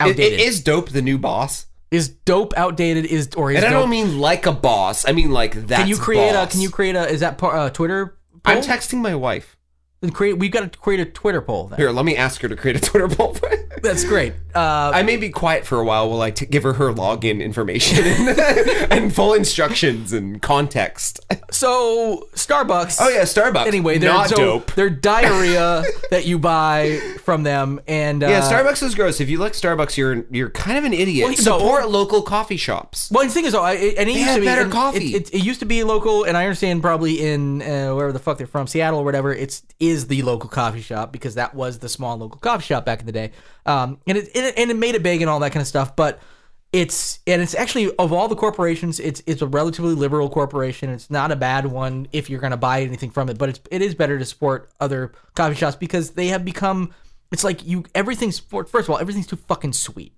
Outdated. 0.00 0.40
it 0.40 0.40
is 0.40 0.62
dope 0.62 0.90
the 0.90 1.02
new 1.02 1.18
boss? 1.18 1.66
is 1.92 2.08
dope 2.08 2.54
outdated 2.56 3.04
is 3.04 3.28
or 3.36 3.50
is 3.50 3.58
And 3.58 3.66
I 3.66 3.68
dope 3.70 3.82
don't 3.82 3.90
mean 3.90 4.18
like 4.18 4.46
a 4.46 4.52
boss. 4.52 5.06
I 5.06 5.12
mean 5.12 5.30
like 5.30 5.66
that. 5.66 5.80
Can 5.80 5.88
you 5.88 5.98
create 5.98 6.32
boss. 6.32 6.48
a? 6.48 6.50
Can 6.50 6.60
you 6.62 6.70
create 6.70 6.96
a? 6.96 7.06
Is 7.06 7.20
that 7.20 7.36
part, 7.36 7.54
uh, 7.54 7.68
Twitter? 7.68 8.18
I'm 8.46 8.62
texting 8.62 8.98
my 9.02 9.14
wife. 9.14 9.56
Then 10.02 10.10
create. 10.10 10.36
We've 10.36 10.50
got 10.50 10.70
to 10.72 10.78
create 10.78 11.00
a 11.00 11.04
Twitter 11.06 11.40
poll. 11.40 11.68
Then. 11.68 11.78
Here, 11.78 11.90
let 11.92 12.04
me 12.04 12.16
ask 12.16 12.42
her 12.42 12.48
to 12.48 12.56
create 12.56 12.76
a 12.76 12.80
Twitter 12.86 13.08
poll. 13.08 13.36
That's 13.82 14.04
great. 14.04 14.34
Uh, 14.54 14.90
I 14.94 15.02
may 15.02 15.16
be 15.16 15.30
quiet 15.30 15.64
for 15.64 15.78
a 15.80 15.84
while 15.84 16.10
while 16.10 16.20
I 16.20 16.30
t- 16.30 16.44
give 16.44 16.62
her 16.64 16.74
her 16.74 16.92
login 16.92 17.42
information 17.42 18.04
and, 18.04 18.38
and 18.92 19.14
full 19.14 19.32
instructions 19.32 20.12
and 20.12 20.42
context. 20.42 21.20
so 21.50 22.28
Starbucks. 22.34 22.98
Oh 23.00 23.08
yeah, 23.08 23.22
Starbucks. 23.22 23.66
Anyway, 23.66 23.98
they're 23.98 24.12
not 24.12 24.28
so 24.28 24.36
dope. 24.36 24.72
They're 24.74 24.90
diarrhea 24.90 25.84
that 26.10 26.26
you 26.26 26.38
buy 26.38 26.98
from 27.24 27.44
them, 27.44 27.80
and 27.88 28.22
uh, 28.22 28.28
Yeah, 28.28 28.40
Starbucks 28.42 28.82
is 28.82 28.94
gross. 28.94 29.20
If 29.20 29.30
you 29.30 29.38
like 29.38 29.52
Starbucks, 29.52 29.96
you're 29.96 30.24
you're 30.30 30.50
kind 30.50 30.76
of 30.78 30.84
an 30.84 30.92
idiot. 30.92 31.26
Well. 31.26 31.36
Support 31.36 31.88
local 31.88 32.22
coffee 32.22 32.56
shops. 32.56 33.10
Well, 33.10 33.24
the 33.24 33.30
thing 33.30 33.44
is, 33.46 33.52
though, 33.52 33.62
I, 33.62 33.72
it- 33.74 33.98
and 33.98 34.08
it 34.08 34.12
used 34.14 34.24
have 34.26 34.34
to 34.36 34.40
be 34.40 34.46
better 34.46 34.68
coffee. 34.68 35.14
It, 35.14 35.28
it, 35.30 35.34
it 35.36 35.44
used 35.44 35.60
to 35.60 35.66
be 35.66 35.82
local, 35.84 36.24
and 36.24 36.36
I 36.36 36.44
understand 36.44 36.82
probably 36.82 37.20
in 37.24 37.62
uh, 37.62 37.94
wherever 37.94 38.12
the 38.12 38.18
fuck 38.18 38.38
they're 38.38 38.46
from, 38.46 38.66
Seattle 38.66 38.98
or 39.00 39.04
whatever. 39.04 39.32
It's 39.32 39.62
is 39.92 40.06
the 40.08 40.22
local 40.22 40.48
coffee 40.48 40.80
shop 40.80 41.12
because 41.12 41.34
that 41.36 41.54
was 41.54 41.78
the 41.78 41.88
small 41.88 42.16
local 42.16 42.40
coffee 42.40 42.64
shop 42.64 42.84
back 42.84 43.00
in 43.00 43.06
the 43.06 43.12
day, 43.12 43.32
um, 43.66 43.98
and 44.06 44.18
it, 44.18 44.30
it 44.34 44.54
and 44.56 44.70
it 44.70 44.76
made 44.76 44.94
it 44.94 45.02
big 45.02 45.20
and 45.20 45.30
all 45.30 45.40
that 45.40 45.52
kind 45.52 45.60
of 45.60 45.66
stuff. 45.68 45.94
But 45.94 46.20
it's 46.72 47.20
and 47.26 47.42
it's 47.42 47.54
actually 47.54 47.94
of 47.96 48.12
all 48.12 48.28
the 48.28 48.36
corporations, 48.36 48.98
it's 48.98 49.22
it's 49.26 49.42
a 49.42 49.46
relatively 49.46 49.94
liberal 49.94 50.30
corporation. 50.30 50.88
It's 50.90 51.10
not 51.10 51.30
a 51.30 51.36
bad 51.36 51.66
one 51.66 52.08
if 52.12 52.30
you're 52.30 52.40
going 52.40 52.52
to 52.52 52.56
buy 52.56 52.82
anything 52.82 53.10
from 53.10 53.28
it, 53.28 53.36
but 53.38 53.50
it's 53.50 53.60
it 53.70 53.82
is 53.82 53.94
better 53.94 54.18
to 54.18 54.24
support 54.24 54.70
other 54.80 55.12
coffee 55.34 55.54
shops 55.54 55.76
because 55.76 56.12
they 56.12 56.28
have 56.28 56.44
become. 56.44 56.94
It's 57.30 57.44
like 57.44 57.66
you 57.66 57.84
everything's 57.94 58.38
first 58.38 58.74
of 58.74 58.90
all 58.90 58.98
everything's 58.98 59.26
too 59.26 59.36
fucking 59.36 59.74
sweet. 59.74 60.14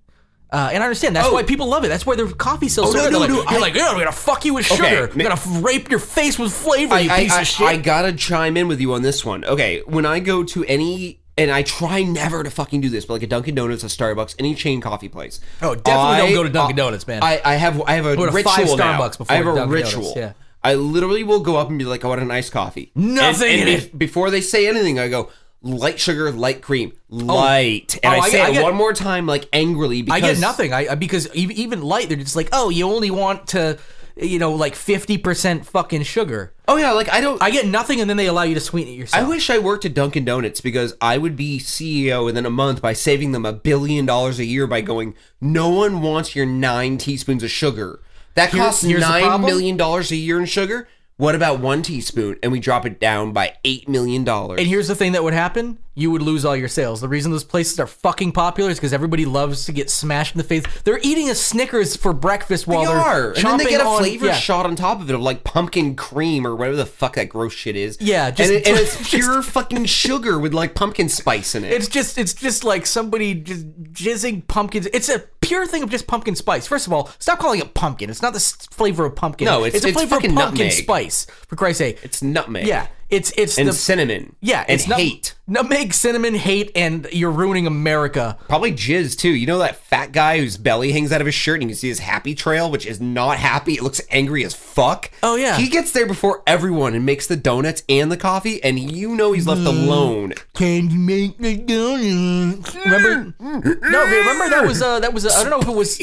Uh, 0.55 0.69
and 0.71 0.81
I 0.81 0.85
understand 0.85 1.15
that's 1.15 1.29
why 1.31 1.43
people 1.43 1.67
love 1.67 1.83
it. 1.83 1.89
That's 1.89 2.05
why 2.05 2.15
their 2.15 2.27
coffee's 2.27 2.73
so 2.73 2.83
Oh, 2.83 2.85
no, 2.85 2.91
sweet. 2.91 3.11
no, 3.11 3.19
They're 3.19 3.27
no, 3.29 3.35
like, 3.39 3.49
you're 3.51 3.59
I- 3.59 3.61
like, 3.61 3.75
yeah, 3.75 3.87
I'm 3.89 3.97
gonna 3.97 4.11
fuck 4.11 4.45
you 4.45 4.53
with 4.53 4.71
Okay, 4.71 4.89
sugar. 4.89 5.09
I'm 5.11 5.17
ma- 5.17 5.23
gonna 5.35 5.61
rape 5.61 5.89
your 5.89 5.99
face 5.99 6.39
with 6.39 6.53
flavor, 6.53 6.97
you 6.99 7.09
I, 7.11 7.19
piece 7.19 7.33
I, 7.33 7.41
of 7.41 7.47
shit. 7.47 7.67
I 7.67 7.77
gotta 7.77 8.13
chime 8.13 8.55
in 8.55 8.67
with 8.69 8.79
you 8.79 8.93
on 8.93 9.01
this 9.01 9.25
one. 9.25 9.43
Okay, 9.43 9.81
when 9.85 10.05
I 10.05 10.19
go 10.19 10.43
to 10.43 10.63
any 10.65 11.19
and 11.37 11.51
I 11.51 11.63
try 11.63 12.01
never 12.03 12.43
to 12.43 12.49
fucking 12.49 12.79
do 12.79 12.87
this, 12.89 13.03
but 13.05 13.15
like 13.15 13.23
a 13.23 13.27
Dunkin' 13.27 13.55
Donuts, 13.55 13.83
a 13.83 13.87
Starbucks, 13.87 14.35
any 14.39 14.55
chain 14.55 14.79
coffee 14.79 15.09
place. 15.09 15.41
Oh, 15.61 15.75
definitely 15.75 16.17
don't 16.27 16.33
go 16.33 16.43
to 16.43 16.49
Dunkin' 16.49 16.77
Donuts, 16.77 17.05
man. 17.07 17.21
I, 17.21 17.41
I 17.43 17.55
have 17.55 17.81
I 17.81 17.95
have 17.95 18.05
a 18.05 18.11
ritual 18.15 18.41
five 18.43 18.65
now. 18.77 18.97
Starbucks 18.97 19.17
before 19.17 19.33
I 19.33 19.37
have 19.39 19.47
a 19.47 19.55
Dunkin' 19.55 19.69
ritual. 19.69 20.01
Donuts, 20.03 20.17
yeah. 20.17 20.33
I 20.63 20.75
literally 20.75 21.23
will 21.23 21.41
go 21.41 21.57
up 21.57 21.69
and 21.69 21.77
be 21.77 21.83
like, 21.85 22.05
I 22.05 22.07
want 22.07 22.21
an 22.21 22.31
iced 22.31 22.51
coffee. 22.53 22.91
Nothing 22.95 23.49
And, 23.59 23.61
and 23.61 23.69
if- 23.69 23.95
before 23.97 24.31
they 24.31 24.39
say 24.41 24.67
anything, 24.67 24.97
I 24.99 25.09
go 25.09 25.29
light 25.65 25.99
sugar, 25.99 26.31
light 26.31 26.61
cream, 26.61 26.93
oh. 27.11 27.15
light, 27.17 27.97
and 28.03 28.13
Oh, 28.13 28.17
I, 28.17 28.19
I 28.21 28.29
say 28.29 28.37
get- 28.37 28.45
I 28.45 28.49
it 28.51 28.53
get- 28.53 28.63
one 28.63 28.75
more 28.75 28.93
time, 28.93 29.25
like 29.27 29.49
angrily. 29.51 30.01
Because 30.03 30.23
I 30.23 30.25
get 30.33 30.39
nothing. 30.39 30.71
I 30.73 30.87
I- 30.91 30.95
because 30.95 31.27
even, 31.33 31.55
even 31.57 31.81
light, 31.81 32.07
they're 32.07 32.17
just 32.17 32.35
like, 32.35 32.49
oh, 32.53 32.69
you 32.69 32.85
only 32.85 33.09
want 33.11 33.47
to, 33.47 33.77
you 34.15 34.39
know, 34.39 34.53
like 34.53 34.75
fifty 34.75 35.17
percent 35.17 35.65
fucking 35.65 36.03
sugar. 36.03 36.53
Oh 36.67 36.77
yeah, 36.77 36.91
like 36.91 37.09
I 37.11 37.19
don't. 37.19 37.41
I 37.41 37.49
get 37.49 37.65
nothing, 37.67 37.99
and 37.99 38.09
then 38.09 38.15
they 38.17 38.27
allow 38.27 38.43
you 38.43 38.53
to 38.53 38.61
sweeten 38.61 38.93
it 38.93 38.97
yourself. 38.97 39.25
I 39.25 39.27
wish 39.27 39.49
I 39.49 39.57
worked 39.59 39.85
at 39.85 39.93
Dunkin' 39.93 40.23
Donuts 40.23 40.61
because 40.61 40.95
I 41.01 41.17
would 41.17 41.35
be 41.35 41.59
CEO 41.59 42.23
within 42.23 42.45
a 42.45 42.49
month 42.51 42.81
by 42.81 42.93
saving 42.93 43.31
them 43.33 43.45
a 43.45 43.51
billion 43.53 44.05
dollars 44.05 44.39
a 44.39 44.45
year 44.45 44.67
by 44.67 44.81
going, 44.81 45.15
no 45.41 45.69
one 45.69 46.01
wants 46.01 46.35
your 46.35 46.45
nine 46.45 46.97
teaspoons 46.97 47.43
of 47.43 47.51
sugar. 47.51 47.99
That 48.35 48.51
costs 48.51 48.83
here's 48.83 49.01
the 49.01 49.09
nine 49.09 49.41
million 49.41 49.77
dollars 49.77 50.11
a 50.11 50.15
year 50.17 50.39
in 50.39 50.45
sugar. 50.45 50.87
What 51.17 51.33
about 51.33 51.61
one 51.61 51.81
teaspoon 51.81 52.37
and 52.43 52.51
we 52.51 52.59
drop 52.59 52.85
it 52.85 52.99
down 52.99 53.31
by 53.31 53.53
eight 53.63 53.87
million 53.87 54.25
dollars? 54.25 54.59
And 54.59 54.67
here's 54.67 54.89
the 54.89 54.95
thing 54.95 55.13
that 55.13 55.23
would 55.23 55.33
happen: 55.33 55.79
you 55.93 56.11
would 56.11 56.21
lose 56.21 56.43
all 56.43 56.57
your 56.57 56.67
sales. 56.67 56.99
The 56.99 57.07
reason 57.07 57.31
those 57.31 57.45
places 57.45 57.79
are 57.79 57.87
fucking 57.87 58.33
popular 58.33 58.69
is 58.69 58.77
because 58.77 58.91
everybody 58.91 59.23
loves 59.23 59.65
to 59.67 59.71
get 59.71 59.89
smashed 59.89 60.35
in 60.35 60.39
the 60.39 60.43
face. 60.43 60.65
They're 60.83 60.99
eating 61.01 61.29
a 61.29 61.35
Snickers 61.35 61.95
for 61.95 62.11
breakfast 62.11 62.67
while 62.67 62.81
They 62.81 62.87
they're 62.87 62.97
are, 62.97 63.27
and 63.31 63.45
then 63.45 63.57
they 63.59 63.63
get 63.69 63.79
a 63.79 63.85
on- 63.85 63.99
flavor 63.99 64.25
yeah. 64.25 64.33
shot 64.35 64.65
on 64.65 64.75
top 64.75 64.99
of 64.99 65.09
it 65.09 65.13
of 65.15 65.21
like 65.21 65.45
pumpkin 65.45 65.95
cream 65.95 66.45
or 66.45 66.53
whatever 66.53 66.75
the 66.75 66.85
fuck 66.85 67.15
that 67.15 67.29
gross 67.29 67.53
shit 67.53 67.77
is. 67.77 67.97
Yeah, 68.01 68.29
just- 68.31 68.51
and, 68.51 68.59
it- 68.59 68.67
and 68.67 68.77
it's 68.77 68.97
just- 69.09 69.09
pure 69.11 69.41
fucking 69.41 69.85
sugar 69.85 70.37
with 70.37 70.53
like 70.53 70.75
pumpkin 70.75 71.07
spice 71.07 71.55
in 71.55 71.63
it. 71.63 71.71
It's 71.71 71.87
just 71.87 72.17
it's 72.17 72.33
just 72.33 72.65
like 72.65 72.85
somebody 72.85 73.35
just 73.35 73.65
jizzing 73.93 74.45
pumpkins. 74.47 74.87
It's 74.87 75.07
a 75.07 75.23
pure 75.47 75.65
thing 75.67 75.83
of 75.83 75.89
just 75.89 76.07
pumpkin 76.07 76.35
spice. 76.35 76.67
First 76.67 76.87
of 76.87 76.93
all, 76.93 77.09
stop 77.19 77.39
calling 77.39 77.59
it 77.59 77.73
pumpkin. 77.73 78.09
It's 78.09 78.21
not 78.21 78.33
the 78.33 78.39
flavor 78.71 79.05
of 79.05 79.15
pumpkin. 79.15 79.45
No, 79.45 79.65
it's- 79.65 79.83
a 79.83 79.87
it's 79.87 79.95
flavor 79.95 80.15
of 80.15 80.21
pumpkin 80.21 80.35
nutmeg. 80.35 80.71
spice. 80.71 81.25
For 81.47 81.55
Christ's 81.55 81.79
sake, 81.79 81.99
it's 82.03 82.21
nutmeg. 82.21 82.67
yeah, 82.67 82.87
it's 83.09 83.31
it's 83.37 83.57
and 83.57 83.67
the 83.67 83.73
cinnamon. 83.73 84.35
yeah, 84.41 84.61
and 84.61 84.71
it's 84.79 84.87
nut- 84.87 84.99
hate. 84.99 85.35
nutmeg, 85.47 85.93
cinnamon, 85.93 86.33
hate, 86.33 86.71
and 86.75 87.07
you're 87.11 87.31
ruining 87.31 87.67
America. 87.67 88.37
Probably 88.47 88.71
jizz 88.71 89.17
too. 89.17 89.29
You 89.29 89.45
know 89.45 89.59
that 89.59 89.75
fat 89.75 90.11
guy 90.11 90.39
whose 90.39 90.57
belly 90.57 90.91
hangs 90.91 91.11
out 91.11 91.21
of 91.21 91.25
his 91.27 91.35
shirt 91.35 91.55
and 91.61 91.63
you 91.63 91.69
can 91.69 91.75
see 91.77 91.87
his 91.89 91.99
happy 91.99 92.33
trail, 92.33 92.71
which 92.71 92.85
is 92.85 92.99
not 92.99 93.37
happy. 93.37 93.73
It 93.75 93.83
looks 93.83 94.01
angry 94.09 94.43
as 94.43 94.53
fuck. 94.55 95.11
Oh, 95.21 95.35
yeah. 95.35 95.55
He 95.57 95.67
gets 95.69 95.91
there 95.91 96.07
before 96.07 96.41
everyone 96.47 96.95
and 96.95 97.05
makes 97.05 97.27
the 97.27 97.35
donuts 97.35 97.83
and 97.87 98.11
the 98.11 98.17
coffee, 98.17 98.63
and 98.63 98.79
you 98.79 99.15
know 99.15 99.33
he's 99.33 99.45
left 99.47 99.61
alone. 99.61 100.33
Can 100.53 100.89
you 100.89 100.99
make 100.99 101.37
the 101.37 101.57
donuts? 101.57 102.75
Remember? 102.75 103.33
No, 103.39 104.03
remember 104.05 104.49
that 104.49 104.63
was 104.65 104.81
uh 104.81 104.99
that 104.99 105.13
was 105.13 105.25
uh, 105.25 105.29
I 105.37 105.43
don't 105.43 105.51
know 105.51 105.59
if 105.59 105.67
it 105.67 105.75
was. 105.75 105.99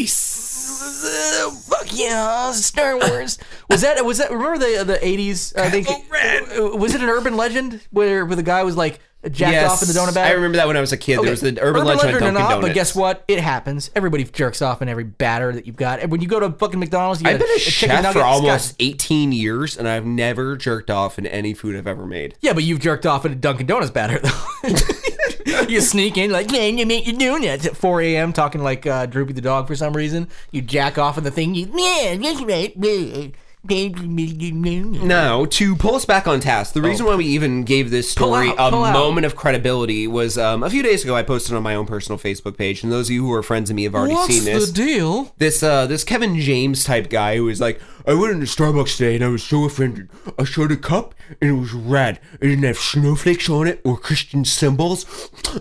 Uh, 0.83 1.51
fuck 1.51 1.87
yeah, 1.93 2.53
Star 2.53 2.99
Wars. 2.99 3.39
Was 3.71 3.83
that 3.83 4.05
was 4.05 4.19
that? 4.19 4.31
Remember 4.31 4.59
the 4.59 4.85
the 4.85 5.07
eighties? 5.07 5.55
I 5.55 5.71
think. 5.71 5.89
uh, 5.89 6.77
Was 6.77 6.95
it 6.95 7.01
an 7.03 7.09
urban 7.09 7.37
legend 7.37 7.81
where 7.91 8.27
where 8.27 8.37
the 8.37 8.43
guy 8.43 8.63
was 8.65 8.77
like 8.77 9.01
jacked 9.31 9.71
off 9.71 9.83
in 9.83 9.89
the 9.89 9.95
donut 9.95 10.15
bag? 10.15 10.31
I 10.31 10.35
remember 10.35 10.57
that 10.57 10.67
when 10.67 10.77
I 10.77 10.81
was 10.81 10.93
a 10.93 10.97
kid. 10.97 11.19
Okay. 11.19 11.25
There 11.27 11.31
was 11.33 11.41
the 11.41 11.57
urban, 11.61 11.85
legend 11.85 12.11
of 12.11 12.17
or 12.17 12.21
Dunkin' 12.21 12.35
not, 12.35 12.49
Donuts. 12.51 12.69
but 12.69 12.75
guess 12.75 12.95
what? 12.95 13.25
It 13.29 13.39
happens. 13.41 13.91
Everybody 13.95 14.25
jerks 14.25 14.61
off 14.63 14.83
in 14.83 14.89
every 14.89 15.05
batter 15.05 15.53
that 15.53 15.67
you've 15.67 15.77
got. 15.77 16.01
And 16.01 16.11
when 16.11 16.21
you 16.21 16.29
go 16.29 16.41
to 16.41 16.51
fucking 16.51 16.81
McDonald's, 16.81 17.23
you 17.23 17.29
I've 17.29 17.39
been 17.39 17.49
a, 17.49 17.59
chicken 17.59 17.89
chef 17.97 18.03
nugget, 18.03 18.21
for 18.21 18.27
almost 18.27 18.75
18 18.81 19.31
years, 19.33 19.77
and 19.77 19.87
I've 19.89 20.05
never 20.07 20.57
jerked 20.57 20.91
off 20.91 21.19
in 21.19 21.27
any 21.27 21.55
food 21.55 21.77
I've 21.77 21.87
ever 21.87 22.07
made. 22.07 22.35
Yeah, 22.41 22.53
but 22.53 22.65
you've 22.65 22.81
jerked 22.81 23.07
off 23.07 23.25
in 23.25 23.33
a 23.33 23.37
Dunkin' 23.37 23.67
Donuts 23.67 23.91
batter 23.93 24.19
though. 24.19 24.69
you 25.69 25.81
sneak 25.81 26.17
in 26.17 26.31
like, 26.31 26.51
man, 26.51 26.79
you 26.79 26.87
make 26.87 27.07
your 27.07 27.17
donuts 27.19 27.67
at 27.67 27.77
4 27.77 28.01
a.m. 28.03 28.33
talking 28.33 28.63
like 28.63 28.87
uh, 28.87 29.07
Droopy 29.07 29.33
the 29.35 29.41
dog 29.41 29.67
for 29.67 29.75
some 29.77 29.93
reason. 29.95 30.29
You 30.51 30.63
jack 30.63 30.99
off 30.99 31.19
in 31.19 31.25
the 31.25 31.31
thing. 31.31 31.55
You, 31.55 31.71
yeah, 31.75 32.17
that's 32.17 32.43
right. 32.43 32.73
No, 35.07 35.47
to 35.47 35.77
pull 35.77 35.95
us 35.95 36.05
back 36.05 36.27
on 36.27 36.41
task, 36.41 36.75
the 36.75 36.83
reason 36.83 37.07
why 37.07 37.15
we 37.15 37.27
even 37.27 37.63
gave 37.63 37.91
this 37.91 38.13
Pull 38.13 38.29
story 38.29 38.49
out, 38.49 38.59
a 38.59 38.71
pull 38.71 38.85
out. 38.85 38.93
moment 38.93 39.25
of 39.25 39.37
credibility 39.37 40.09
was 40.09 40.37
um, 40.37 40.65
a 40.65 40.71
few 40.71 40.83
days 40.83 41.05
ago. 41.05 41.15
I 41.15 41.23
posted 41.23 41.55
on 41.55 41.63
my 41.63 41.77
own 41.77 41.87
personal 41.87 42.19
Facebook 42.19 42.57
page, 42.57 42.83
and 42.83 42.91
those 42.91 43.09
of 43.09 43.13
you 43.15 43.25
who 43.25 43.33
are 43.33 43.43
friends 43.43 43.71
of 43.71 43.77
me 43.77 43.85
have 43.85 43.95
already 43.95 44.17
seen 44.33 44.45
this. 44.45 44.67
the 44.69 44.73
deal? 44.73 45.33
this 45.39 45.63
uh 45.63 45.87
this 45.87 46.03
Kevin 46.03 46.41
James 46.41 46.83
type 46.85 47.09
guy 47.09 47.37
who 47.37 47.45
was 47.45 47.61
like, 47.61 47.81
I 48.05 48.15
went 48.15 48.33
into 48.33 48.47
Starbucks 48.47 48.97
today 48.97 49.15
and 49.15 49.25
I 49.25 49.29
was 49.29 49.45
so 49.45 49.65
offended. 49.65 50.09
I 50.37 50.43
showed 50.45 50.73
a 50.73 50.77
cup 50.77 51.15
and 51.41 51.51
it 51.51 51.53
was 51.55 51.73
red. 51.73 52.21
It 52.41 52.49
didn't 52.49 52.65
have 52.65 52.79
snowflakes 52.79 53.49
on 53.49 53.67
it 53.67 53.81
or 53.85 53.97
Christian 53.97 54.45
symbols 54.45 55.07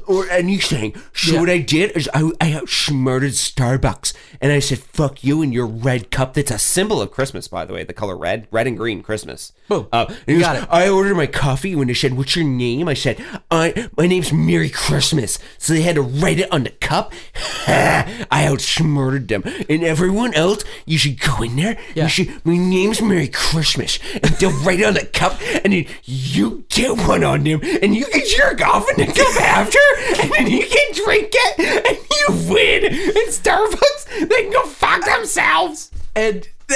or 0.07 0.29
anything. 0.29 0.95
So 1.13 1.33
Yeah. 1.33 1.39
what 1.39 1.49
I 1.49 1.59
did 1.59 1.91
is 1.91 2.09
I, 2.13 2.31
I 2.41 2.53
outsmarted 2.53 3.31
Starbucks 3.31 4.13
and 4.41 4.51
I 4.51 4.59
said, 4.59 4.79
fuck 4.79 5.23
you 5.23 5.41
and 5.41 5.53
your 5.53 5.67
red 5.67 6.11
cup. 6.11 6.33
That's 6.33 6.51
a 6.51 6.59
symbol 6.59 7.01
of 7.01 7.11
Christmas, 7.11 7.47
by 7.47 7.65
the 7.65 7.73
way. 7.73 7.83
The 7.83 7.93
color 7.93 8.17
red, 8.17 8.47
red 8.51 8.67
and 8.67 8.77
green, 8.77 9.03
Christmas. 9.03 9.53
Boom. 9.67 9.87
Uh, 9.91 10.05
and 10.27 10.37
You 10.37 10.39
got 10.41 10.55
it. 10.57 10.67
I 10.69 10.89
ordered 10.89 11.15
my 11.15 11.27
coffee 11.27 11.75
when 11.75 11.87
they 11.87 11.93
said, 11.93 12.17
"What's 12.17 12.35
your 12.35 12.43
name?" 12.45 12.89
I 12.89 12.93
said, 12.93 13.23
"I 13.49 13.87
my 13.95 14.05
name's 14.07 14.33
Merry 14.33 14.69
Christmas." 14.69 15.39
So 15.57 15.73
they 15.73 15.81
had 15.81 15.95
to 15.95 16.01
write 16.01 16.39
it 16.39 16.51
on 16.51 16.63
the 16.63 16.71
cup. 16.71 17.13
I 17.67 18.45
outsmarted 18.47 19.27
them, 19.29 19.43
and 19.69 19.83
everyone 19.83 20.33
else, 20.33 20.63
you 20.85 20.97
should 20.97 21.19
go 21.21 21.41
in 21.43 21.55
there. 21.55 21.77
Yeah. 21.95 22.03
You 22.03 22.09
should. 22.09 22.45
My 22.45 22.57
name's 22.57 23.01
Merry 23.01 23.27
Christmas, 23.29 23.97
and 24.13 24.23
they'll 24.35 24.51
write 24.63 24.79
it 24.81 24.85
on 24.85 24.95
the 24.95 25.05
cup, 25.05 25.39
and 25.63 25.73
then 25.73 25.85
you 26.03 26.65
get 26.69 26.97
one 27.07 27.23
on 27.23 27.43
them, 27.43 27.59
and 27.81 27.95
you 27.95 28.05
can 28.05 28.21
jerk 28.37 28.61
off 28.65 28.85
in 28.89 29.05
the 29.05 29.11
cup 29.11 29.41
after, 29.41 29.79
and 30.21 30.31
then 30.31 30.47
you 30.47 30.65
can 30.65 30.93
drink 30.93 31.29
it, 31.33 31.87
and 31.87 31.97
you 32.11 32.53
win. 32.53 32.85
And 32.85 33.29
Starbucks, 33.33 34.27
they 34.29 34.43
can 34.43 34.51
go 34.51 34.65
fuck 34.65 35.03
themselves. 35.05 35.91
And 36.15 36.47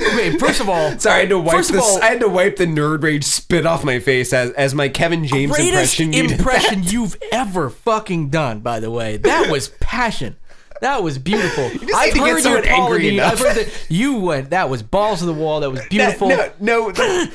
okay, 0.00 0.36
first 0.38 0.60
of 0.60 0.68
all, 0.68 0.98
Sorry, 0.98 1.16
I 1.16 1.20
had 1.20 1.28
to 1.30 1.38
wipe 1.38 1.64
this. 1.64 1.82
all- 1.82 2.02
I 2.02 2.06
had 2.06 2.20
to 2.20 2.28
wipe 2.28 2.56
the 2.56 2.66
nerd 2.66 3.02
rage 3.02 3.24
spit 3.24 3.66
off 3.66 3.84
my 3.84 3.98
face 3.98 4.32
as 4.32 4.50
as 4.52 4.74
my 4.74 4.88
Kevin 4.88 5.26
James 5.26 5.58
impression. 5.58 6.12
impression 6.14 6.82
that. 6.82 6.92
you've 6.92 7.16
ever 7.32 7.70
fucking 7.70 8.30
done. 8.30 8.60
By 8.60 8.80
the 8.80 8.90
way, 8.90 9.16
that 9.18 9.50
was 9.50 9.68
passion. 9.80 10.36
That 10.82 11.02
was 11.02 11.16
beautiful. 11.18 11.64
I've 11.94 12.12
get 12.12 12.16
heard 12.18 12.44
your 12.44 12.66
angry. 12.66 13.18
I've 13.18 13.38
heard 13.38 13.56
that 13.56 13.86
you 13.88 14.16
went. 14.16 14.50
That 14.50 14.68
was 14.68 14.82
balls 14.82 15.20
to 15.20 15.24
the 15.24 15.32
wall. 15.32 15.60
That 15.60 15.70
was 15.70 15.80
beautiful. 15.88 16.28
No, 16.28 16.50
no, 16.60 16.88
no. 16.98 17.26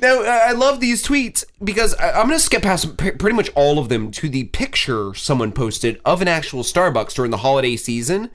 No, 0.00 0.22
uh, 0.22 0.40
I 0.44 0.52
love 0.52 0.80
these 0.80 1.04
tweets 1.06 1.44
because 1.62 1.94
I'm 2.00 2.26
going 2.26 2.38
to 2.38 2.38
skip 2.38 2.62
past 2.62 2.96
pretty 2.96 3.32
much 3.32 3.50
all 3.54 3.78
of 3.78 3.88
them 3.88 4.10
to 4.12 4.28
the 4.28 4.44
picture 4.44 5.14
someone 5.14 5.52
posted 5.52 6.00
of 6.04 6.20
an 6.20 6.28
actual 6.28 6.62
Starbucks 6.62 7.14
during 7.14 7.30
the 7.30 7.38
holiday 7.38 7.76
season. 7.76 8.30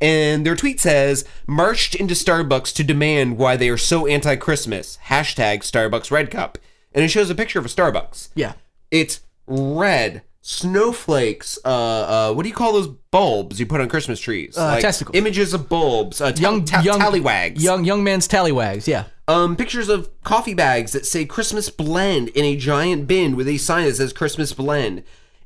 And 0.00 0.44
their 0.44 0.56
tweet 0.56 0.80
says, 0.80 1.24
marched 1.46 1.94
into 1.94 2.14
Starbucks 2.14 2.74
to 2.74 2.84
demand 2.84 3.38
why 3.38 3.56
they 3.56 3.68
are 3.68 3.78
so 3.78 4.06
anti 4.06 4.36
Christmas. 4.36 4.98
Hashtag 5.06 5.60
Starbucks 5.60 6.10
Red 6.10 6.30
Cup. 6.30 6.58
And 6.92 7.04
it 7.04 7.08
shows 7.08 7.30
a 7.30 7.34
picture 7.34 7.58
of 7.58 7.66
a 7.66 7.68
Starbucks. 7.68 8.30
Yeah. 8.34 8.54
It's 8.90 9.20
red 9.46 10.22
snowflakes. 10.46 11.58
Uh, 11.64 11.68
uh, 11.68 12.34
what 12.34 12.42
do 12.42 12.48
you 12.50 12.54
call 12.54 12.74
those 12.74 12.86
bulbs 12.86 13.58
you 13.58 13.66
put 13.66 13.80
on 13.80 13.88
Christmas 13.88 14.20
trees? 14.20 14.56
Uh, 14.56 14.78
testicles. 14.78 15.16
Images 15.16 15.54
of 15.54 15.68
bulbs. 15.68 16.20
Uh, 16.20 16.32
Young, 16.36 16.54
young, 16.58 16.64
ta- 16.64 16.80
young 16.82 17.00
tallywags. 17.00 17.60
Young, 17.60 17.84
young 17.84 18.04
man's 18.04 18.28
tallywags. 18.28 18.86
Yeah. 18.86 19.04
Um, 19.26 19.56
pictures 19.56 19.88
of 19.88 20.10
coffee 20.22 20.52
bags 20.52 20.92
that 20.92 21.06
say 21.06 21.24
Christmas 21.24 21.70
blend 21.70 22.28
in 22.28 22.44
a 22.44 22.56
giant 22.56 23.06
bin 23.06 23.36
with 23.36 23.48
a 23.48 23.56
sign 23.56 23.86
that 23.86 23.96
says 23.96 24.12
Christmas 24.12 24.52
blend. 24.52 25.02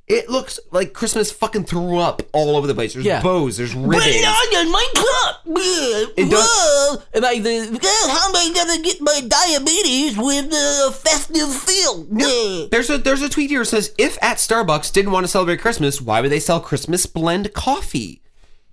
It 0.09 0.31
looks 0.31 0.59
like 0.71 0.95
Christmas 0.95 1.31
fucking 1.31 1.65
threw 1.65 1.99
up 1.99 2.23
all 2.33 2.57
over 2.57 2.67
the 2.67 2.75
place. 2.75 2.95
There's 2.95 3.05
Yeah. 3.05 3.21
bows. 3.21 3.59
There's 3.59 3.75
ribbons. 3.75 4.05
on 4.57 4.71
my 4.73 4.87
cup. 4.95 5.43
It 5.47 6.31
does- 6.31 6.49
Whoa. 6.51 7.03
And 7.13 7.23
like 7.23 7.43
the, 7.43 7.79
how 8.09 8.29
am 8.31 8.37
I 8.37 8.51
gonna 8.55 8.81
get 8.83 9.01
my 9.03 9.21
diabetes 9.21 10.17
with 10.17 10.51
the 10.51 10.91
festive 10.95 11.53
feel? 11.55 12.07
Yeah. 12.11 12.67
There's 12.71 12.89
a 12.89 12.97
there's 12.99 13.21
a 13.23 13.29
tweet 13.29 13.51
here 13.51 13.61
that 13.61 13.67
says 13.67 13.93
if 13.99 14.17
at 14.23 14.39
Starbucks 14.39 14.93
didn't 14.93 15.13
want 15.13 15.25
to 15.25 15.29
celebrate 15.29 15.61
Christmas, 15.61 16.01
why 16.01 16.21
would 16.23 16.31
they 16.33 16.41
sell 16.41 16.61
Christmas 16.61 17.05
blend 17.07 17.53
coffee? 17.53 18.23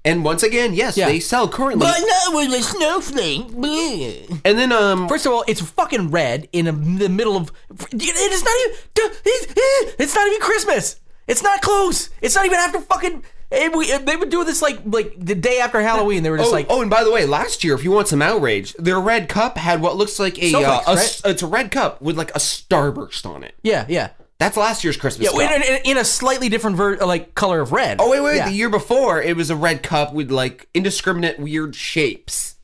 And 0.05 0.23
once 0.23 0.43
again, 0.43 0.73
yes, 0.75 0.95
Yeah. 0.95 1.07
they 1.07 1.19
sell 1.19 1.47
currently. 1.49 1.85
But 1.87 1.99
now 1.99 2.37
with 2.37 2.53
a 2.53 2.61
snowflake. 2.61 3.47
Yeah. 3.59 4.37
and 4.45 4.57
then 4.57 4.71
um 4.71 5.09
First 5.09 5.25
of 5.25 5.33
all, 5.33 5.43
it's 5.47 5.61
fucking 5.61 6.11
red 6.11 6.47
in 6.53 6.67
a, 6.67 6.71
the 6.71 7.09
middle 7.09 7.35
of. 7.35 7.51
It 7.91 8.01
is 8.01 8.43
not 8.43 8.53
even. 8.65 9.17
It's, 9.25 9.93
it's 9.99 10.15
not 10.15 10.27
even 10.27 10.39
Christmas. 10.39 10.95
It's 11.27 11.41
not 11.41 11.61
close. 11.61 12.09
It's 12.21 12.35
not 12.35 12.45
even 12.45 12.59
after 12.59 12.79
fucking. 12.79 13.23
And 13.51 13.75
we, 13.75 13.95
they 13.97 14.15
would 14.15 14.29
do 14.29 14.43
this 14.43 14.61
like 14.61 14.79
like 14.85 15.13
the 15.17 15.35
day 15.35 15.59
after 15.59 15.81
Halloween. 15.81 16.23
They 16.23 16.29
were 16.29 16.37
just 16.37 16.49
oh, 16.49 16.53
like, 16.53 16.67
oh, 16.69 16.81
and 16.81 16.89
by 16.89 17.03
the 17.03 17.11
way, 17.11 17.25
last 17.25 17.63
year, 17.63 17.75
if 17.75 17.83
you 17.83 17.91
want 17.91 18.07
some 18.07 18.21
outrage, 18.21 18.73
their 18.73 18.99
red 18.99 19.29
cup 19.29 19.57
had 19.57 19.81
what 19.81 19.95
looks 19.95 20.19
like 20.19 20.41
a, 20.41 20.53
uh, 20.53 20.81
a 20.87 20.95
right? 20.95 21.21
it's 21.25 21.43
a 21.43 21.47
red 21.47 21.71
cup 21.71 22.01
with 22.01 22.17
like 22.17 22.31
a 22.31 22.39
starburst 22.39 23.25
on 23.25 23.43
it. 23.43 23.55
yeah, 23.61 23.85
yeah, 23.87 24.09
That's 24.39 24.57
last 24.57 24.83
year's 24.83 24.97
Christmas 24.97 25.31
yeah. 25.31 25.55
In, 25.55 25.61
in, 25.61 25.81
in 25.91 25.97
a 25.97 26.03
slightly 26.03 26.49
different 26.49 26.75
ver- 26.75 26.97
like 26.97 27.35
color 27.35 27.61
of 27.61 27.71
red. 27.71 27.97
Oh 28.01 28.09
wait, 28.09 28.21
wait! 28.21 28.37
Yeah. 28.37 28.49
The 28.49 28.55
year 28.55 28.69
before, 28.69 29.21
it 29.21 29.37
was 29.37 29.49
a 29.49 29.55
red 29.55 29.83
cup 29.83 30.11
with 30.11 30.31
like 30.31 30.67
indiscriminate 30.73 31.39
weird 31.39 31.75
shapes, 31.75 32.55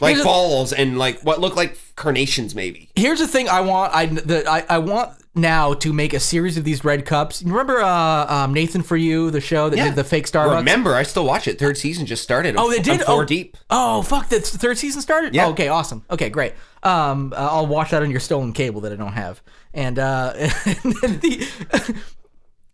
like 0.00 0.22
balls 0.22 0.72
and 0.72 0.98
like 0.98 1.20
what 1.20 1.40
looked 1.40 1.56
like 1.56 1.78
carnations, 1.94 2.54
maybe. 2.54 2.90
Here's 2.96 3.20
the 3.20 3.28
thing 3.28 3.50
I 3.50 3.60
want. 3.60 3.94
I 3.94 4.06
the, 4.06 4.48
I, 4.48 4.64
I 4.68 4.78
want 4.78 5.12
now 5.34 5.74
to 5.74 5.92
make 5.92 6.12
a 6.12 6.20
series 6.20 6.56
of 6.56 6.64
these 6.64 6.84
red 6.84 7.06
cups. 7.06 7.42
You 7.42 7.50
remember 7.50 7.80
uh, 7.80 8.26
um, 8.32 8.52
Nathan 8.52 8.82
for 8.82 8.96
You, 8.96 9.30
the 9.30 9.40
show 9.40 9.68
that 9.68 9.76
did 9.76 9.94
the 9.94 10.04
fake 10.04 10.26
Starbucks? 10.26 10.56
Remember, 10.56 10.94
I 10.94 11.02
still 11.04 11.24
watch 11.24 11.46
it. 11.46 11.58
Third 11.58 11.78
season 11.78 12.06
just 12.06 12.22
started. 12.22 12.56
Oh, 12.58 12.70
they 12.70 12.78
I'm 12.78 12.82
did. 12.82 13.02
four 13.02 13.22
oh, 13.22 13.24
deep. 13.24 13.56
Oh, 13.70 14.02
fuck! 14.02 14.28
The 14.28 14.40
third 14.40 14.78
season 14.78 15.02
started. 15.02 15.34
Yeah. 15.34 15.46
Oh, 15.46 15.50
okay, 15.50 15.68
awesome. 15.68 16.04
Okay, 16.10 16.28
great. 16.30 16.54
Um, 16.82 17.32
uh, 17.32 17.48
I'll 17.50 17.66
watch 17.66 17.90
that 17.90 18.02
on 18.02 18.10
your 18.10 18.20
stolen 18.20 18.52
cable 18.52 18.80
that 18.82 18.92
I 18.92 18.96
don't 18.96 19.12
have. 19.12 19.42
And 19.72 19.98
uh, 19.98 20.32
and 20.36 20.50
the, 21.20 21.48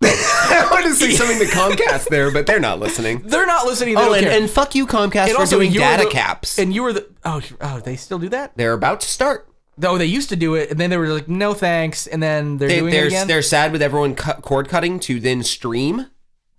I 0.02 0.68
want 0.70 0.84
to 0.84 0.94
say 0.94 1.10
something 1.12 1.38
to 1.38 1.46
Comcast 1.46 2.08
there, 2.08 2.30
but 2.30 2.46
they're 2.46 2.60
not 2.60 2.78
listening. 2.78 3.22
they're 3.22 3.46
not 3.46 3.66
listening. 3.66 3.94
They 3.94 4.00
Oh, 4.00 4.12
and, 4.12 4.26
and 4.26 4.50
fuck 4.50 4.74
you, 4.74 4.86
Comcast, 4.86 5.26
And 5.26 5.32
for 5.32 5.40
also, 5.40 5.56
doing 5.58 5.72
data 5.72 6.04
the- 6.04 6.10
caps. 6.10 6.58
And 6.58 6.74
you 6.74 6.82
were 6.82 6.92
the 6.92 7.08
oh 7.24 7.40
oh 7.60 7.80
they 7.80 7.96
still 7.96 8.18
do 8.18 8.28
that? 8.30 8.52
they're 8.56 8.72
about 8.72 9.00
to 9.02 9.08
start. 9.08 9.48
Oh, 9.82 9.98
they 9.98 10.06
used 10.06 10.30
to 10.30 10.36
do 10.36 10.54
it, 10.54 10.70
and 10.70 10.80
then 10.80 10.88
they 10.90 10.96
were 10.96 11.08
like, 11.08 11.28
no 11.28 11.52
thanks, 11.52 12.06
and 12.06 12.22
then 12.22 12.56
they're 12.58 12.68
They, 12.68 12.78
doing 12.80 12.92
they're 12.92 13.04
it 13.04 13.08
again. 13.08 13.26
they're 13.28 13.42
sad 13.42 13.72
with 13.72 13.82
everyone 13.82 14.14
cut, 14.14 14.40
cord 14.42 14.68
cutting 14.68 14.98
to 15.00 15.20
then 15.20 15.42
stream. 15.42 16.06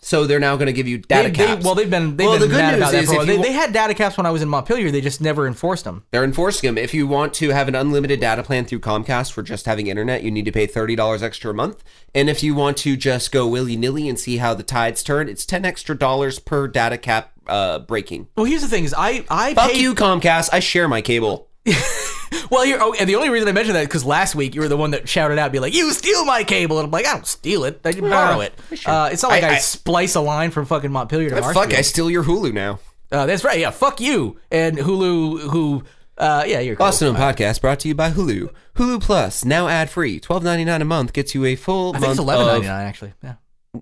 So 0.00 0.28
they're 0.28 0.38
now 0.38 0.54
going 0.54 0.68
to 0.68 0.72
give 0.72 0.86
you 0.86 0.98
data 0.98 1.24
They- 1.28 1.30
they- 1.34 1.46
caps. 1.46 1.64
well, 1.64 1.74
they've 1.74 1.90
been 1.90 2.16
they've 2.16 2.28
Well, 2.28 2.38
been 2.38 2.42
the 2.48 2.54
good 2.54 2.58
mad 2.62 2.70
news 2.70 2.78
about 2.78 2.92
that 2.92 3.02
is 3.02 3.08
for 3.08 3.10
a 3.10 3.14
if 3.14 3.18
while. 3.18 3.26
They, 3.26 3.36
you- 3.38 3.42
they 3.42 3.52
had 3.52 3.72
data 3.72 3.94
caps 3.94 4.16
when 4.16 4.26
I 4.26 4.30
was 4.30 4.42
in 4.42 4.48
Montpelier. 4.48 4.92
They 4.92 5.00
just 5.00 5.20
never 5.20 5.44
enforced 5.48 5.82
them. 5.82 6.04
They're 6.12 6.22
enforcing 6.22 6.68
them. 6.68 6.78
If 6.78 6.94
you 6.94 7.08
want 7.08 7.34
to 7.34 7.48
have 7.50 7.66
an 7.66 7.74
unlimited 7.74 8.20
data 8.20 8.44
plan 8.44 8.64
through 8.64 8.78
Comcast 8.78 9.32
for 9.32 9.42
just 9.42 9.66
having 9.66 9.88
internet, 9.88 10.22
you 10.22 10.30
need 10.30 10.44
to 10.44 10.52
pay 10.52 10.66
thirty 10.68 10.94
dollars 10.94 11.20
extra 11.20 11.50
a 11.50 11.54
month. 11.54 11.82
And 12.14 12.30
if 12.30 12.44
you 12.44 12.54
want 12.54 12.76
to 12.76 12.96
just 12.96 13.32
go 13.32 13.48
willy 13.48 13.74
nilly 13.74 14.08
and 14.08 14.16
see 14.20 14.36
how 14.36 14.54
the 14.54 14.62
tides 14.62 15.02
turn, 15.02 15.28
it's 15.28 15.44
ten 15.44 15.64
extra 15.64 15.98
dollars 15.98 16.38
per 16.38 16.68
data 16.68 16.96
cap 16.96 17.32
uh, 17.48 17.80
breaking. 17.80 18.28
Well, 18.36 18.46
here's 18.46 18.62
the 18.62 18.68
thing: 18.68 18.84
is 18.84 18.94
I 18.96 19.24
I 19.28 19.54
Fuck 19.54 19.72
paid, 19.72 19.80
you, 19.80 19.96
Comcast. 19.96 20.50
I 20.52 20.60
share 20.60 20.86
my 20.86 21.02
cable. 21.02 21.47
Well, 22.50 22.62
here, 22.64 22.78
oh, 22.80 22.94
and 22.98 23.06
the 23.08 23.16
only 23.16 23.28
reason 23.30 23.48
I 23.48 23.52
mentioned 23.52 23.76
that 23.76 23.84
because 23.84 24.04
last 24.04 24.34
week 24.34 24.54
you 24.54 24.60
were 24.62 24.68
the 24.68 24.76
one 24.76 24.90
that 24.92 25.06
shouted 25.08 25.38
out, 25.38 25.50
be 25.52 25.58
like, 25.60 25.74
"You 25.74 25.92
steal 25.92 26.24
my 26.24 26.44
cable," 26.44 26.78
and 26.78 26.86
I'm 26.86 26.90
like, 26.90 27.06
"I 27.06 27.12
don't 27.14 27.26
steal 27.26 27.64
it. 27.64 27.80
I 27.84 27.92
borrow 28.00 28.40
it." 28.40 28.54
Uh, 28.86 29.08
it's 29.12 29.22
not 29.22 29.30
like 29.30 29.42
I, 29.44 29.48
I- 29.48 29.54
I- 29.54 29.58
splice 29.58 30.14
a 30.14 30.20
line 30.20 30.50
from 30.50 30.64
fucking 30.66 30.90
Montpelier 30.90 31.30
to 31.30 31.36
Fuck, 31.36 31.54
Marshfield. 31.54 31.78
I 31.78 31.82
steal 31.82 32.10
your 32.10 32.24
Hulu 32.24 32.52
now. 32.54 32.80
Uh, 33.12 33.26
that's 33.26 33.44
right. 33.44 33.58
Yeah, 33.58 33.70
fuck 33.70 34.00
you 34.00 34.38
and 34.50 34.76
Hulu. 34.78 35.50
Who? 35.50 35.82
Uh, 36.16 36.44
yeah, 36.46 36.60
you're 36.60 36.76
cool. 36.76 36.86
Boston 36.86 37.14
Podcast 37.14 37.60
brought 37.60 37.80
to 37.80 37.88
you 37.88 37.94
by 37.94 38.10
Hulu. 38.10 38.50
Hulu 38.76 39.00
Plus, 39.02 39.44
now 39.44 39.68
ad 39.68 39.88
free. 39.90 40.18
Twelve 40.20 40.42
ninety 40.42 40.64
nine 40.64 40.80
a 40.82 40.86
month 40.86 41.12
gets 41.12 41.34
you 41.34 41.44
a 41.44 41.54
full 41.54 41.90
I 41.90 41.92
think 41.92 42.00
month 42.02 42.10
it's 42.12 42.18
eleven 42.20 42.46
ninety 42.46 42.66
of. 42.66 42.72
actually. 42.72 43.12
Yeah. 43.22 43.34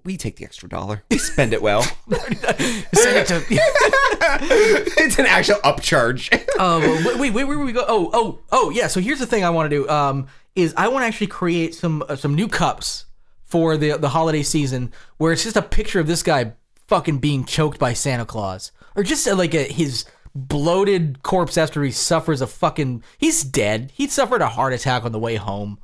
We 0.04 0.16
take 0.16 0.36
the 0.36 0.44
extra 0.44 0.68
dollar. 0.68 1.04
We 1.10 1.18
spend 1.18 1.52
it 1.52 1.62
well. 1.62 1.82
Send 2.10 3.16
it 3.16 3.26
to. 3.28 3.44
it's 3.50 5.18
an 5.18 5.26
actual 5.26 5.56
upcharge. 5.56 6.32
Uh, 6.58 7.18
wait, 7.18 7.32
wait, 7.32 7.46
where 7.46 7.58
were 7.58 7.64
we 7.64 7.72
go? 7.72 7.84
Oh, 7.86 8.10
oh, 8.12 8.38
oh, 8.50 8.70
yeah. 8.70 8.88
So 8.88 9.00
here's 9.00 9.20
the 9.20 9.26
thing 9.26 9.44
I 9.44 9.50
want 9.50 9.70
to 9.70 9.76
do. 9.76 9.88
Um, 9.88 10.26
is 10.56 10.74
I 10.76 10.88
want 10.88 11.02
to 11.02 11.06
actually 11.06 11.28
create 11.28 11.74
some 11.74 12.02
uh, 12.08 12.16
some 12.16 12.34
new 12.34 12.48
cups 12.48 13.04
for 13.44 13.76
the 13.76 13.96
the 13.96 14.08
holiday 14.08 14.42
season 14.42 14.92
where 15.18 15.32
it's 15.32 15.44
just 15.44 15.56
a 15.56 15.62
picture 15.62 16.00
of 16.00 16.06
this 16.06 16.22
guy 16.22 16.54
fucking 16.88 17.18
being 17.18 17.44
choked 17.44 17.78
by 17.78 17.92
Santa 17.92 18.24
Claus, 18.24 18.72
or 18.96 19.02
just 19.02 19.28
uh, 19.28 19.36
like 19.36 19.54
a, 19.54 19.64
his 19.64 20.04
bloated 20.34 21.22
corpse 21.22 21.56
after 21.56 21.82
he 21.82 21.92
suffers 21.92 22.40
a 22.40 22.46
fucking. 22.46 23.04
He's 23.18 23.44
dead. 23.44 23.92
He 23.94 24.08
suffered 24.08 24.42
a 24.42 24.48
heart 24.48 24.72
attack 24.72 25.04
on 25.04 25.12
the 25.12 25.18
way 25.18 25.36
home. 25.36 25.78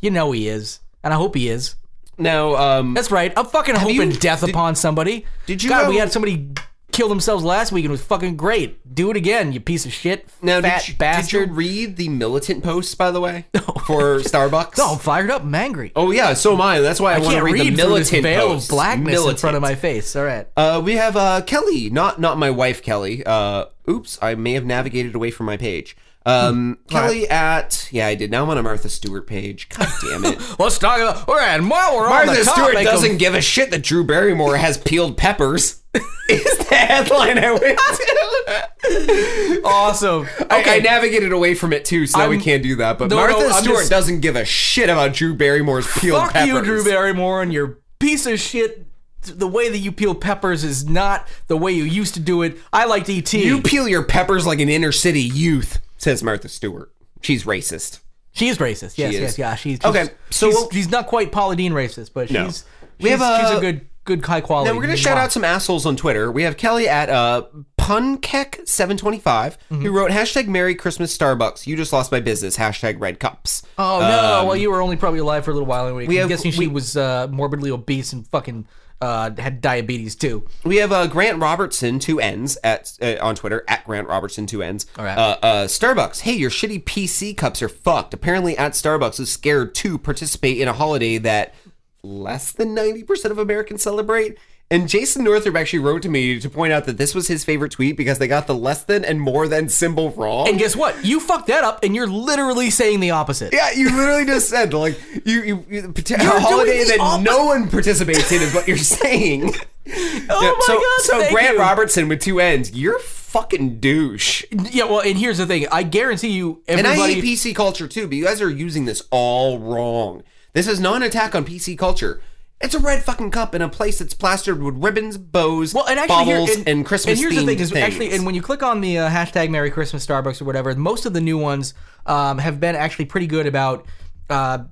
You 0.00 0.10
know 0.10 0.32
he 0.32 0.48
is, 0.48 0.80
and 1.02 1.14
I 1.14 1.16
hope 1.16 1.34
he 1.34 1.48
is. 1.48 1.76
Now, 2.18 2.56
um, 2.56 2.94
That's 2.94 3.10
right. 3.10 3.32
I'm 3.36 3.46
fucking 3.46 3.74
hoping 3.76 3.94
you- 4.12 4.12
death 4.18 4.40
did- 4.40 4.50
upon 4.50 4.74
somebody. 4.74 5.24
did 5.46 5.62
you 5.62 5.68
God, 5.68 5.88
we 5.88 5.96
had 5.96 6.12
somebody 6.12 6.50
kill 6.92 7.08
themselves 7.10 7.44
last 7.44 7.72
week 7.72 7.84
and 7.84 7.90
it 7.90 7.92
was 7.92 8.00
fucking 8.02 8.36
great. 8.36 8.94
Do 8.94 9.10
it 9.10 9.16
again, 9.18 9.52
you 9.52 9.60
piece 9.60 9.84
of 9.84 9.92
shit. 9.92 10.26
now 10.40 10.62
fat 10.62 10.78
did, 10.86 10.88
you, 10.88 10.94
did 10.96 11.32
you 11.32 11.44
read 11.54 11.96
the 11.96 12.08
militant 12.08 12.64
posts, 12.64 12.94
by 12.94 13.10
the 13.10 13.20
way, 13.20 13.44
for 13.86 14.20
Starbucks? 14.20 14.78
No, 14.78 14.92
I'm 14.92 14.98
fired 14.98 15.30
up. 15.30 15.42
I'm 15.42 15.54
angry. 15.54 15.92
Oh 15.94 16.10
yeah, 16.10 16.32
so 16.32 16.54
am 16.54 16.62
I. 16.62 16.80
That's 16.80 16.98
why 16.98 17.12
I, 17.12 17.16
I 17.16 17.18
want 17.18 17.28
to 17.30 17.34
can't 17.34 17.44
read, 17.44 17.52
read 17.52 17.76
the 17.76 17.82
through 17.82 17.98
this 17.98 18.12
militant 18.12 18.22
veil 18.22 18.46
posts. 18.48 18.68
of 18.70 18.74
blackness 18.74 19.26
in 19.26 19.36
front 19.36 19.56
of 19.56 19.62
my 19.62 19.74
face. 19.74 20.16
All 20.16 20.24
right. 20.24 20.46
Uh, 20.56 20.80
we 20.82 20.94
have 20.96 21.16
uh, 21.16 21.42
Kelly, 21.42 21.90
not 21.90 22.18
not 22.18 22.38
my 22.38 22.48
wife 22.50 22.82
Kelly. 22.82 23.22
Uh, 23.26 23.66
oops, 23.90 24.18
I 24.22 24.34
may 24.34 24.52
have 24.54 24.64
navigated 24.64 25.14
away 25.14 25.30
from 25.30 25.44
my 25.44 25.58
page. 25.58 25.96
Um, 26.26 26.78
Kelly 26.88 27.28
at 27.28 27.88
yeah, 27.92 28.08
I 28.08 28.16
did. 28.16 28.32
Now 28.32 28.42
I'm 28.42 28.50
on 28.50 28.58
a 28.58 28.62
Martha 28.62 28.88
Stewart 28.88 29.26
page. 29.28 29.68
God 29.68 29.88
damn 30.02 30.24
it. 30.24 30.40
Let's 30.58 30.76
talk 30.78 30.98
about. 30.98 31.28
All 31.28 31.36
right, 31.36 31.60
while 31.60 31.94
we're 31.96 32.04
on 32.06 32.26
Martha 32.26 32.40
the 32.40 32.44
Stewart 32.44 32.72
topic 32.72 32.84
doesn't 32.84 33.12
Of, 33.12 33.18
give 33.18 33.34
a 33.36 33.40
shit 33.40 33.70
that 33.70 33.82
Drew 33.84 34.02
Barrymore 34.04 34.56
has 34.56 34.76
peeled 34.76 35.16
peppers. 35.16 35.82
is 36.28 36.58
the 36.58 36.74
headline 36.74 37.38
I 37.38 37.52
went 37.52 37.78
to. 37.78 39.62
awesome. 39.64 40.26
I, 40.50 40.62
I 40.66 40.78
navigated 40.80 41.32
away 41.32 41.54
from 41.54 41.72
it 41.72 41.84
too, 41.84 42.06
so 42.06 42.18
now 42.18 42.28
we 42.28 42.38
can't 42.38 42.62
do 42.62 42.76
that. 42.76 42.98
But 42.98 43.08
No, 43.10 43.16
no, 43.16 43.32
Martha 43.32 43.46
I'm 43.54 43.62
Stewart 43.62 43.78
just- 43.78 43.90
doesn't 43.90 44.20
give 44.20 44.36
a 44.36 44.44
shit 44.44 44.90
about 44.90 45.14
Drew 45.14 45.34
Barrymore's 45.34 45.86
peeled 45.98 46.20
Fuck 46.22 46.32
peppers. 46.32 46.52
Fuck 46.52 46.58
you, 46.58 46.64
Drew 46.64 46.84
Barrymore, 46.84 47.42
and 47.42 47.52
your 47.52 47.78
piece 47.98 48.26
of 48.26 48.38
shit. 48.40 48.84
The 49.22 49.48
way 49.48 49.68
that 49.68 49.78
you 49.78 49.90
peel 49.90 50.14
peppers 50.14 50.62
is 50.62 50.88
not 50.88 51.26
the 51.48 51.56
way 51.56 51.72
you 51.72 51.82
used 51.82 52.14
to 52.14 52.20
do 52.20 52.42
it. 52.42 52.58
I 52.72 52.84
liked 52.84 53.08
ET. 53.08 53.32
You 53.32 53.60
peel 53.60 53.88
your 53.88 54.04
peppers 54.04 54.46
like 54.46 54.60
an 54.60 54.68
inner 54.68 54.92
city 54.92 55.22
youth, 55.22 55.80
says 56.06 56.22
Martha 56.22 56.48
Stewart. 56.48 56.92
She's 57.22 57.44
racist. 57.44 58.00
She 58.32 58.48
is 58.48 58.58
racist. 58.58 58.96
Yes, 58.98 59.12
She 59.14 59.20
yes, 59.20 59.32
is. 59.32 59.38
yeah. 59.38 59.54
She's, 59.56 59.78
she's 59.78 59.84
Okay, 59.84 60.08
so 60.30 60.50
she's, 60.50 60.66
she's 60.72 60.88
not 60.90 61.06
quite 61.08 61.32
Paula 61.32 61.56
Deen 61.56 61.72
racist, 61.72 62.10
but 62.14 62.28
she's 62.28 62.34
No. 62.34 62.46
she's, 62.46 62.64
We 63.00 63.10
have 63.10 63.20
she's 63.40 63.50
a- 63.50 63.56
a 63.58 63.60
good 63.60 63.86
good 64.04 64.24
high 64.24 64.40
quality. 64.40 64.70
Now 64.70 64.76
we're 64.76 64.82
gonna 64.82 64.96
shout 64.96 65.18
out 65.18 65.32
some 65.32 65.42
assholes 65.44 65.84
on 65.84 65.96
Twitter. 65.96 66.30
We 66.30 66.44
have 66.44 66.56
Kelly 66.56 66.88
at 66.88 67.08
uh 67.10 67.42
Punkek725 67.76 69.22
Mm-hmm. 69.24 69.82
who 69.82 69.90
wrote 69.90 70.10
hashtag 70.10 70.46
Merry 70.48 70.74
Christmas 70.74 71.16
Starbucks. 71.16 71.66
You 71.66 71.76
just 71.76 71.92
lost 71.92 72.12
my 72.12 72.20
business. 72.20 72.56
Hashtag 72.56 73.00
red 73.00 73.18
cups. 73.20 73.62
Oh 73.78 74.00
no! 74.00 74.44
well, 74.46 74.56
you 74.56 74.70
were 74.70 74.80
only 74.80 74.96
probably 74.96 75.20
alive 75.20 75.44
for 75.44 75.50
a 75.50 75.54
little 75.54 75.66
while 75.66 75.86
anyway. 75.86 76.06
we 76.06 76.16
I'm 76.16 76.22
have- 76.22 76.28
guessing 76.28 76.52
she 76.52 76.60
we- 76.60 76.66
was 76.68 76.96
uh, 76.96 77.26
morbidly 77.30 77.70
obese 77.70 78.12
and 78.12 78.26
fucking 78.28 78.66
uh, 79.00 79.30
had 79.38 79.60
diabetes 79.60 80.14
too. 80.16 80.46
We 80.64 80.76
have 80.76 80.92
uh, 80.92 81.06
Grant 81.06 81.38
Robertson 81.40 81.98
two 81.98 82.20
ends 82.20 82.58
at 82.64 82.96
uh, 83.02 83.16
on 83.20 83.34
Twitter 83.34 83.64
at 83.68 83.84
Grant 83.84 84.08
Robertson 84.08 84.46
two 84.46 84.62
ends. 84.62 84.86
All 84.98 85.04
right. 85.04 85.18
Uh, 85.18 85.36
uh, 85.42 85.64
Starbucks. 85.66 86.20
Hey, 86.20 86.34
your 86.34 86.50
shitty 86.50 86.84
PC 86.84 87.36
cups 87.36 87.62
are 87.62 87.68
fucked. 87.68 88.14
Apparently, 88.14 88.56
at 88.56 88.72
Starbucks 88.72 89.20
is 89.20 89.30
scared 89.30 89.74
to 89.76 89.98
participate 89.98 90.58
in 90.60 90.68
a 90.68 90.72
holiday 90.72 91.18
that 91.18 91.54
less 92.02 92.52
than 92.52 92.74
ninety 92.74 93.02
percent 93.02 93.32
of 93.32 93.38
Americans 93.38 93.82
celebrate. 93.82 94.38
And 94.68 94.88
Jason 94.88 95.22
Northrup 95.22 95.54
actually 95.54 95.78
wrote 95.78 96.02
to 96.02 96.08
me 96.08 96.40
to 96.40 96.50
point 96.50 96.72
out 96.72 96.86
that 96.86 96.98
this 96.98 97.14
was 97.14 97.28
his 97.28 97.44
favorite 97.44 97.70
tweet 97.70 97.96
because 97.96 98.18
they 98.18 98.26
got 98.26 98.48
the 98.48 98.54
less 98.54 98.82
than 98.82 99.04
and 99.04 99.20
more 99.20 99.46
than 99.46 99.68
symbol 99.68 100.10
wrong. 100.10 100.48
And 100.48 100.58
guess 100.58 100.74
what? 100.74 101.04
You 101.04 101.20
fucked 101.20 101.46
that 101.46 101.62
up, 101.62 101.84
and 101.84 101.94
you're 101.94 102.08
literally 102.08 102.70
saying 102.70 102.98
the 102.98 103.12
opposite. 103.12 103.52
Yeah, 103.52 103.70
you 103.70 103.96
literally 103.96 104.24
just 104.24 104.48
said 104.48 104.74
like 104.74 104.98
you 105.24 105.42
you, 105.42 105.64
you 105.70 105.78
a 105.84 106.40
holiday 106.40 106.82
that 106.84 106.98
opposite. 107.00 107.22
no 107.30 107.46
one 107.46 107.68
participates 107.68 108.32
in 108.32 108.42
is 108.42 108.52
what 108.54 108.66
you're 108.66 108.76
saying. 108.76 109.54
Oh 109.88 110.56
my 110.58 110.64
so 110.66 110.74
God, 110.74 110.82
so 111.02 111.20
thank 111.20 111.32
Grant 111.32 111.54
you. 111.54 111.60
Robertson 111.60 112.08
with 112.08 112.20
two 112.20 112.40
ends, 112.40 112.72
you're 112.72 112.98
fucking 112.98 113.78
douche. 113.78 114.44
Yeah. 114.50 114.86
Well, 114.86 115.00
and 115.00 115.16
here's 115.16 115.38
the 115.38 115.46
thing. 115.46 115.68
I 115.70 115.84
guarantee 115.84 116.30
you, 116.30 116.64
And 116.66 116.84
I 116.84 116.96
hate 116.96 117.22
PC 117.22 117.54
culture 117.54 117.86
too, 117.86 118.08
but 118.08 118.16
you 118.16 118.24
guys 118.24 118.42
are 118.42 118.50
using 118.50 118.86
this 118.86 119.04
all 119.12 119.60
wrong. 119.60 120.24
This 120.54 120.66
is 120.66 120.80
not 120.80 120.96
an 120.96 121.02
attack 121.04 121.36
on 121.36 121.44
PC 121.44 121.78
culture. 121.78 122.20
It's 122.60 122.74
a 122.74 122.78
red 122.78 123.02
fucking 123.02 123.32
cup 123.32 123.54
in 123.54 123.60
a 123.60 123.68
place 123.68 123.98
that's 123.98 124.14
plastered 124.14 124.62
with 124.62 124.82
ribbons, 124.82 125.18
bows, 125.18 125.74
well, 125.74 125.86
and 125.86 125.98
actually, 125.98 126.24
here- 126.24 126.38
and, 126.38 126.68
and, 126.68 126.86
Christmas 126.86 127.12
And 127.12 127.18
here's 127.18 127.34
the 127.34 127.44
thing: 127.44 127.60
is 127.60 127.70
things. 127.70 127.84
actually, 127.84 128.12
and 128.12 128.24
when 128.24 128.34
you 128.34 128.40
click 128.40 128.62
on 128.62 128.80
the 128.80 128.98
uh, 128.98 129.10
hashtag 129.10 129.50
Merry 129.50 129.70
Christmas 129.70 130.06
Starbucks 130.06 130.40
or 130.40 130.46
whatever, 130.46 130.74
most 130.74 131.04
of 131.04 131.12
the 131.12 131.20
new 131.20 131.36
ones 131.36 131.74
um, 132.06 132.38
have 132.38 132.58
been 132.58 132.74
actually 132.74 133.04
pretty 133.06 133.26
good 133.26 133.46
about. 133.46 133.86
Uh, 134.30 134.64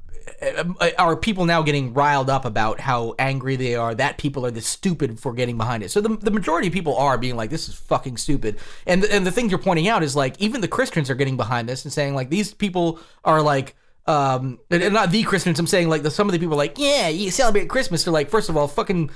are 0.99 1.17
people 1.17 1.45
now 1.45 1.61
getting 1.63 1.93
riled 1.93 2.31
up 2.31 2.47
about 2.47 2.81
how 2.81 3.15
angry 3.19 3.57
they 3.57 3.75
are 3.75 3.95
that 3.95 4.17
people 4.17 4.45
are 4.47 4.51
this 4.51 4.67
stupid 4.67 5.21
for 5.21 5.33
getting 5.35 5.57
behind 5.59 5.83
it? 5.83 5.91
So 5.91 6.01
the, 6.01 6.17
the 6.17 6.31
majority 6.31 6.69
of 6.69 6.73
people 6.73 6.97
are 6.97 7.19
being 7.19 7.37
like, 7.37 7.51
"This 7.51 7.69
is 7.69 7.75
fucking 7.75 8.17
stupid," 8.17 8.57
and 8.87 9.03
the, 9.03 9.15
and 9.15 9.27
the 9.27 9.31
thing 9.31 9.51
you're 9.51 9.59
pointing 9.59 9.89
out 9.89 10.03
is 10.03 10.17
like 10.17 10.41
even 10.41 10.63
the 10.63 10.69
Christians 10.69 11.11
are 11.11 11.15
getting 11.15 11.37
behind 11.37 11.69
this 11.69 11.85
and 11.85 11.93
saying 11.93 12.15
like 12.15 12.31
these 12.31 12.55
people 12.55 12.99
are 13.25 13.43
like 13.43 13.77
um 14.07 14.59
and 14.71 14.83
and 14.83 14.95
not 14.95 15.11
the 15.11 15.23
Christians. 15.23 15.59
I'm 15.59 15.67
saying 15.67 15.89
like 15.89 16.03
the, 16.03 16.11
some 16.11 16.29
of 16.29 16.33
the 16.33 16.39
people 16.39 16.55
are 16.55 16.59
like, 16.59 16.79
yeah, 16.79 17.09
you 17.09 17.31
celebrate 17.31 17.69
Christmas. 17.69 18.05
They're 18.05 18.13
like, 18.13 18.31
first 18.31 18.49
of 18.49 18.57
all, 18.57 18.69
fucking 18.69 19.11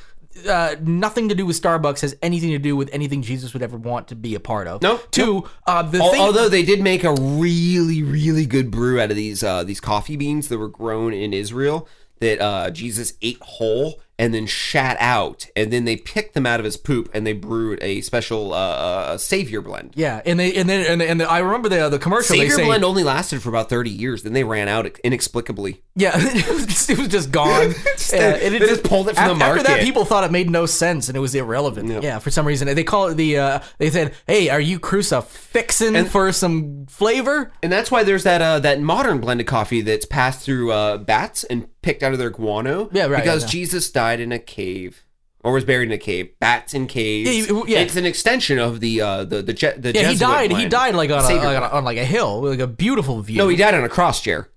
uh, 0.49 0.77
nothing 0.83 1.29
to 1.29 1.35
do 1.35 1.45
with 1.47 1.61
Starbucks 1.61 2.01
has 2.03 2.17
anything 2.23 2.51
to 2.51 2.59
do 2.59 2.77
with 2.77 2.89
anything 2.93 3.23
Jesus 3.23 3.53
would 3.53 3.63
ever 3.63 3.77
want 3.77 4.09
to 4.09 4.15
be 4.15 4.35
a 4.35 4.41
part 4.41 4.67
of. 4.67 4.83
No, 4.83 4.99
Two, 5.11 5.49
uh, 5.67 5.83
the 5.83 5.99
Al- 5.99 6.11
thing. 6.11 6.21
Although 6.21 6.49
they 6.49 6.63
did 6.63 6.81
make 6.81 7.05
a 7.05 7.13
really, 7.15 8.03
really 8.03 8.47
good 8.47 8.71
brew 8.71 9.01
out 9.01 9.11
of 9.11 9.17
these 9.17 9.43
uh, 9.43 9.65
these 9.65 9.81
coffee 9.81 10.17
beans 10.17 10.49
that 10.49 10.59
were 10.59 10.69
grown 10.69 11.13
in 11.13 11.33
Israel 11.33 11.89
that 12.21 12.41
uh, 12.41 12.71
Jesus 12.71 13.15
ate 13.23 13.39
whole 13.41 14.01
and 14.19 14.35
then 14.35 14.47
shat 14.47 14.97
out, 14.99 15.47
and 15.55 15.73
then 15.73 15.85
they 15.85 15.97
picked 15.97 16.35
them 16.35 16.45
out 16.47 16.59
of 16.61 16.65
his 16.65 16.77
poop 16.77 17.09
and 17.15 17.27
they 17.27 17.33
brewed 17.33 17.79
a 17.83 18.01
special 18.01 18.53
uh, 18.53 18.57
uh, 18.57 19.19
savior 19.19 19.61
blend. 19.61 19.93
Yeah, 19.95 20.21
and 20.27 20.39
they 20.41 20.55
and 20.55 20.69
then 20.69 20.87
and, 20.87 21.03
and 21.03 21.23
I 21.23 21.39
remember 21.39 21.69
the 21.69 21.89
the 21.89 21.99
commercial. 21.99 22.35
they 22.35 22.43
Savior 22.43 22.57
say, 22.57 22.65
blend 22.65 22.85
only 22.85 23.05
lasted 23.05 23.43
for 23.43 23.49
about 23.49 23.69
thirty 23.69 23.91
years, 23.91 24.23
then 24.25 24.33
they 24.33 24.45
ran 24.45 24.69
out 24.69 24.87
inexplicably. 25.05 25.83
Yeah, 25.95 26.13
it 26.17 26.49
was 26.49 26.67
just, 26.67 26.91
it 26.91 26.99
was 26.99 27.09
just 27.09 27.31
gone. 27.31 27.75
Yeah, 28.11 28.37
and 28.37 28.55
they 28.55 28.59
just 28.61 28.85
pulled 28.85 29.09
it 29.11 29.17
from 29.17 29.25
after, 29.25 29.39
the 29.39 29.45
After 29.45 29.63
that, 29.65 29.83
people 29.83 30.07
thought 30.07 30.25
it 30.25 30.31
made 30.31 30.49
no 30.49 30.65
sense 30.65 31.09
and 31.09 31.17
it 31.17 31.21
was 31.21 31.35
irrelevant. 31.35 32.03
Yeah, 32.03 32.19
for 32.21 32.31
some 32.31 32.47
reason 32.47 32.67
they 32.75 32.85
call 32.85 33.09
it 33.09 33.15
the. 33.17 33.39
Uh, 33.39 33.61
they 33.77 33.91
said, 33.91 34.15
"Hey, 34.27 34.49
are 34.49 34.61
you 34.61 34.79
crucifixing 34.79 35.95
And- 35.95 36.09
for 36.09 36.33
some 36.33 36.87
flavor?" 36.87 37.53
And 37.63 37.71
that's 37.71 37.91
why 37.91 38.05
there's 38.05 38.25
that 38.25 38.41
uh, 38.41 38.61
that 38.61 38.81
modern 38.81 39.21
blended 39.21 39.47
coffee 39.47 39.83
that's 39.83 40.07
passed 40.07 40.41
through 40.41 40.73
uh, 40.73 40.97
bats 40.99 41.45
and 41.45 41.69
picked 41.83 42.03
out 42.03 42.13
of 42.13 42.19
their 42.19 42.31
guano. 42.31 42.89
Yeah, 42.93 43.07
right, 43.07 43.23
Because 43.23 43.43
yeah, 43.43 43.47
no. 43.47 43.51
Jesus 43.53 43.91
died 43.91 44.08
in 44.21 44.33
a 44.33 44.39
cave. 44.39 45.05
Or 45.45 45.53
was 45.53 45.65
buried 45.65 45.87
in 45.89 45.93
a 45.93 45.99
cave. 45.99 46.31
Bats 46.41 46.75
in 46.75 46.89
caves. 46.89 47.29
Yeah, 47.31 47.45
you- 47.47 47.65
yeah. 47.69 47.79
It's 47.79 47.95
an 47.97 48.05
extension 48.05 48.59
of 48.59 48.81
the 48.81 49.01
uh, 49.01 49.25
the 49.25 49.41
the, 49.41 49.53
Je- 49.53 49.77
the 49.79 49.93
Yeah, 49.93 50.01
he 50.09 50.15
Jesuit 50.15 50.19
died. 50.21 50.53
He 50.53 50.69
died 50.69 50.95
like 50.97 51.11
on 51.11 51.19
a, 51.19 51.23
Savior 51.23 51.45
like 51.47 51.57
on, 51.57 51.63
a, 51.63 51.75
on 51.75 51.85
like 51.85 51.97
a 51.97 52.05
hill, 52.05 52.43
like 52.43 52.59
a 52.59 52.67
beautiful 52.67 53.21
view. 53.23 53.39
No, 53.39 53.47
he 53.49 53.57
died 53.57 53.75
on 53.75 53.85
a 53.85 53.89
cross 53.89 54.21
chair. 54.21 54.49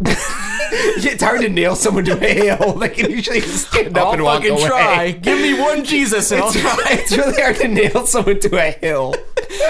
it's 0.00 1.22
hard 1.22 1.40
to 1.40 1.48
nail 1.48 1.74
someone 1.74 2.04
to 2.04 2.12
a 2.24 2.32
hill. 2.56 2.74
They 2.74 2.88
can 2.90 3.10
usually 3.10 3.40
just 3.40 3.68
stand 3.68 3.98
up 3.98 4.06
I'll 4.08 4.12
and 4.14 4.22
walk 4.22 4.42
fucking 4.42 4.52
away. 4.58 4.66
try. 4.68 5.10
Give 5.12 5.40
me 5.40 5.58
one 5.60 5.84
Jesus 5.84 6.30
and 6.30 6.42
I'll 6.42 6.50
It's, 6.50 6.60
try. 6.60 6.76
it's 6.90 7.16
really 7.16 7.40
hard 7.40 7.56
to 7.56 7.68
nail 7.68 8.06
someone 8.06 8.38
to 8.40 8.56
a 8.56 8.70
hill. 8.70 9.14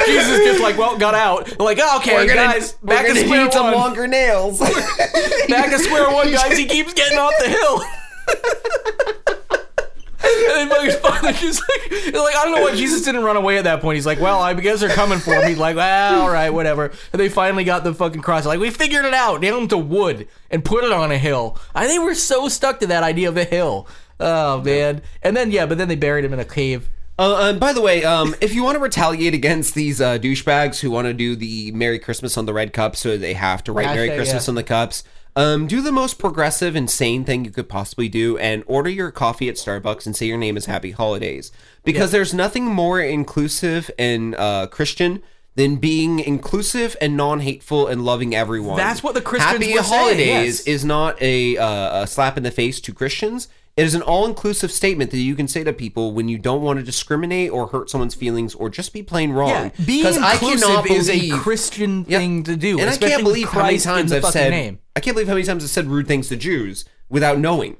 Jesus 0.07 0.39
just 0.45 0.61
like, 0.62 0.77
well, 0.77 0.99
got 0.99 1.15
out. 1.15 1.59
Like, 1.59 1.79
oh, 1.81 1.99
okay, 2.01 2.27
guys, 2.27 2.77
we're 2.83 2.89
back 2.89 3.07
to 3.07 3.15
gonna 3.15 3.25
square 3.25 3.45
need 3.45 3.53
some 3.53 3.65
one. 3.66 3.75
longer 3.75 4.07
nails. 4.07 4.59
Back 5.49 5.70
to 5.70 5.79
square 5.79 6.11
one, 6.12 6.31
guys. 6.33 6.59
He 6.59 6.66
keeps 6.66 6.93
getting 6.93 7.16
off 7.19 7.33
the 7.41 7.49
hill. 7.49 7.81
And 10.49 10.57
then 10.57 10.69
fucking 10.69 11.01
finally 11.01 11.33
just 11.35 11.63
like, 11.69 12.15
like, 12.15 12.37
I 12.37 12.45
don't 12.45 12.55
know 12.55 12.63
why 12.63 12.75
Jesus 12.75 13.05
didn't 13.05 13.23
run 13.23 13.37
away 13.37 13.59
at 13.59 13.65
that 13.65 13.81
point. 13.81 13.97
He's 13.97 14.07
like, 14.07 14.21
well, 14.21 14.41
I 14.41 14.55
guess 14.55 14.81
they're 14.81 14.89
coming 14.89 15.19
for 15.19 15.41
me. 15.45 15.55
Like, 15.55 15.77
well, 15.77 16.23
all 16.23 16.31
right, 16.31 16.51
whatever. 16.51 16.91
And 17.13 17.21
they 17.21 17.29
finally 17.29 17.65
got 17.65 17.85
the 17.85 17.95
fucking 17.95 18.23
cross. 18.23 18.47
Like, 18.47 18.59
we 18.59 18.71
figured 18.71 19.05
it 19.05 19.15
out. 19.15 19.41
Nailed 19.41 19.63
him 19.63 19.69
to 19.69 19.79
wood 19.79 20.27
and 20.51 20.65
put 20.65 20.85
it 20.85 20.93
on 20.93 21.13
a 21.13 21.19
hill. 21.19 21.59
I 21.75 21.87
think 21.87 22.03
we're 22.03 22.15
so 22.15 22.49
stuck 22.49 22.81
to 22.81 22.87
that 22.89 23.03
idea 23.03 23.29
of 23.29 23.37
a 23.37 23.45
hill. 23.45 23.87
Oh 24.21 24.61
man. 24.63 25.03
And 25.23 25.37
then 25.37 25.51
yeah, 25.51 25.67
but 25.67 25.79
then 25.79 25.89
they 25.89 25.97
buried 25.97 26.25
him 26.25 26.33
in 26.33 26.41
a 26.41 26.45
cave. 26.45 26.89
Uh, 27.19 27.51
and 27.51 27.61
by 27.61 27.73
the 27.73 27.81
way, 27.81 28.05
um, 28.05 28.35
if 28.41 28.55
you 28.55 28.63
want 28.63 28.77
to 28.77 28.81
retaliate 28.81 29.35
against 29.35 29.75
these 29.75 30.01
uh, 30.01 30.19
douchebags 30.19 30.79
who 30.81 30.91
want 30.91 31.07
to 31.07 31.13
do 31.13 31.35
the 31.35 31.73
Merry 31.73 31.99
Christmas 31.99 32.39
on 32.39 32.47
the 32.47 32.53
red 32.53 32.73
cup, 32.73 32.95
so 32.95 33.17
they 33.19 33.35
have 33.35 33.65
to 33.65 33.73
write 33.73 33.87
Merry 33.87 34.09
Christmas 34.09 34.47
yeah. 34.47 34.51
on 34.51 34.55
the 34.55 34.63
cups, 34.63 35.03
um, 35.39 35.66
do 35.66 35.81
the 35.81 35.93
most 35.93 36.19
progressive, 36.19 36.77
insane 36.77 37.24
thing 37.24 37.44
you 37.44 37.51
could 37.51 37.69
possibly 37.69 38.09
do, 38.09 38.36
and 38.39 38.62
order 38.66 38.90
your 38.90 39.10
coffee 39.10 39.48
at 39.48 39.55
Starbucks 39.55 40.05
and 40.06 40.15
say 40.15 40.27
your 40.27 40.36
name 40.36 40.56
is 40.56 40.66
Happy 40.66 40.90
Holidays, 40.90 41.52
because 41.85 42.10
there's 42.10 42.35
nothing 42.35 42.66
more 42.66 43.01
inclusive 43.01 43.90
and 43.98 44.35
uh, 44.35 44.66
Christian. 44.66 45.23
Than 45.55 45.74
being 45.74 46.20
inclusive 46.20 46.94
and 47.01 47.16
non-hateful 47.16 47.89
and 47.89 48.05
loving 48.05 48.32
everyone. 48.32 48.77
That's 48.77 49.02
what 49.02 49.15
the 49.15 49.20
Christians 49.20 49.65
Happy 49.65 49.74
were 49.74 49.82
saying, 49.82 50.02
Holidays 50.02 50.59
yes. 50.59 50.66
is 50.69 50.85
not 50.85 51.20
a, 51.20 51.56
uh, 51.56 52.02
a 52.02 52.06
slap 52.06 52.36
in 52.36 52.44
the 52.44 52.52
face 52.52 52.81
to 52.82 52.94
Christians. 52.94 53.48
It 53.79 53.87
is 53.87 53.95
an 53.95 54.03
all-inclusive 54.03 54.73
statement 54.73 55.13
that 55.13 55.19
you 55.19 55.37
can 55.37 55.47
say 55.47 55.63
to 55.63 55.73
people 55.73 56.11
when 56.11 56.27
you 56.27 56.37
don't 56.37 56.63
want 56.63 56.81
to 56.81 56.85
discriminate 56.85 57.53
or 57.53 57.69
hurt 57.69 57.89
someone's 57.89 58.17
feelings 58.17 58.53
or 58.57 58.69
just 58.71 58.93
be 58.93 59.05
plain 59.05 59.31
wrong. 59.31 59.51
Yeah, 59.79 59.85
being 59.87 60.05
I 60.05 60.33
inclusive 60.33 60.67
cannot 60.67 60.91
is 60.91 61.09
a 61.09 61.31
Christian 61.39 62.05
thing 62.05 62.43
to 62.43 62.57
do, 62.57 62.81
and 62.81 62.91
I 62.91 62.97
can't 62.97 63.23
believe 63.23 63.51
how 63.51 63.63
many 63.63 63.79
times 63.79 64.11
I've 64.11 64.25
said. 64.25 64.51
name. 64.51 64.81
I 64.97 65.01
can't 65.01 65.15
believe 65.15 65.29
how 65.29 65.35
many 65.35 65.47
times 65.47 65.63
I've 65.63 65.71
said 65.71 65.87
rude 65.87 66.09
things 66.09 66.29
to 66.31 66.37
Jews 66.37 66.87
without 67.09 67.39
knowing. 67.39 67.77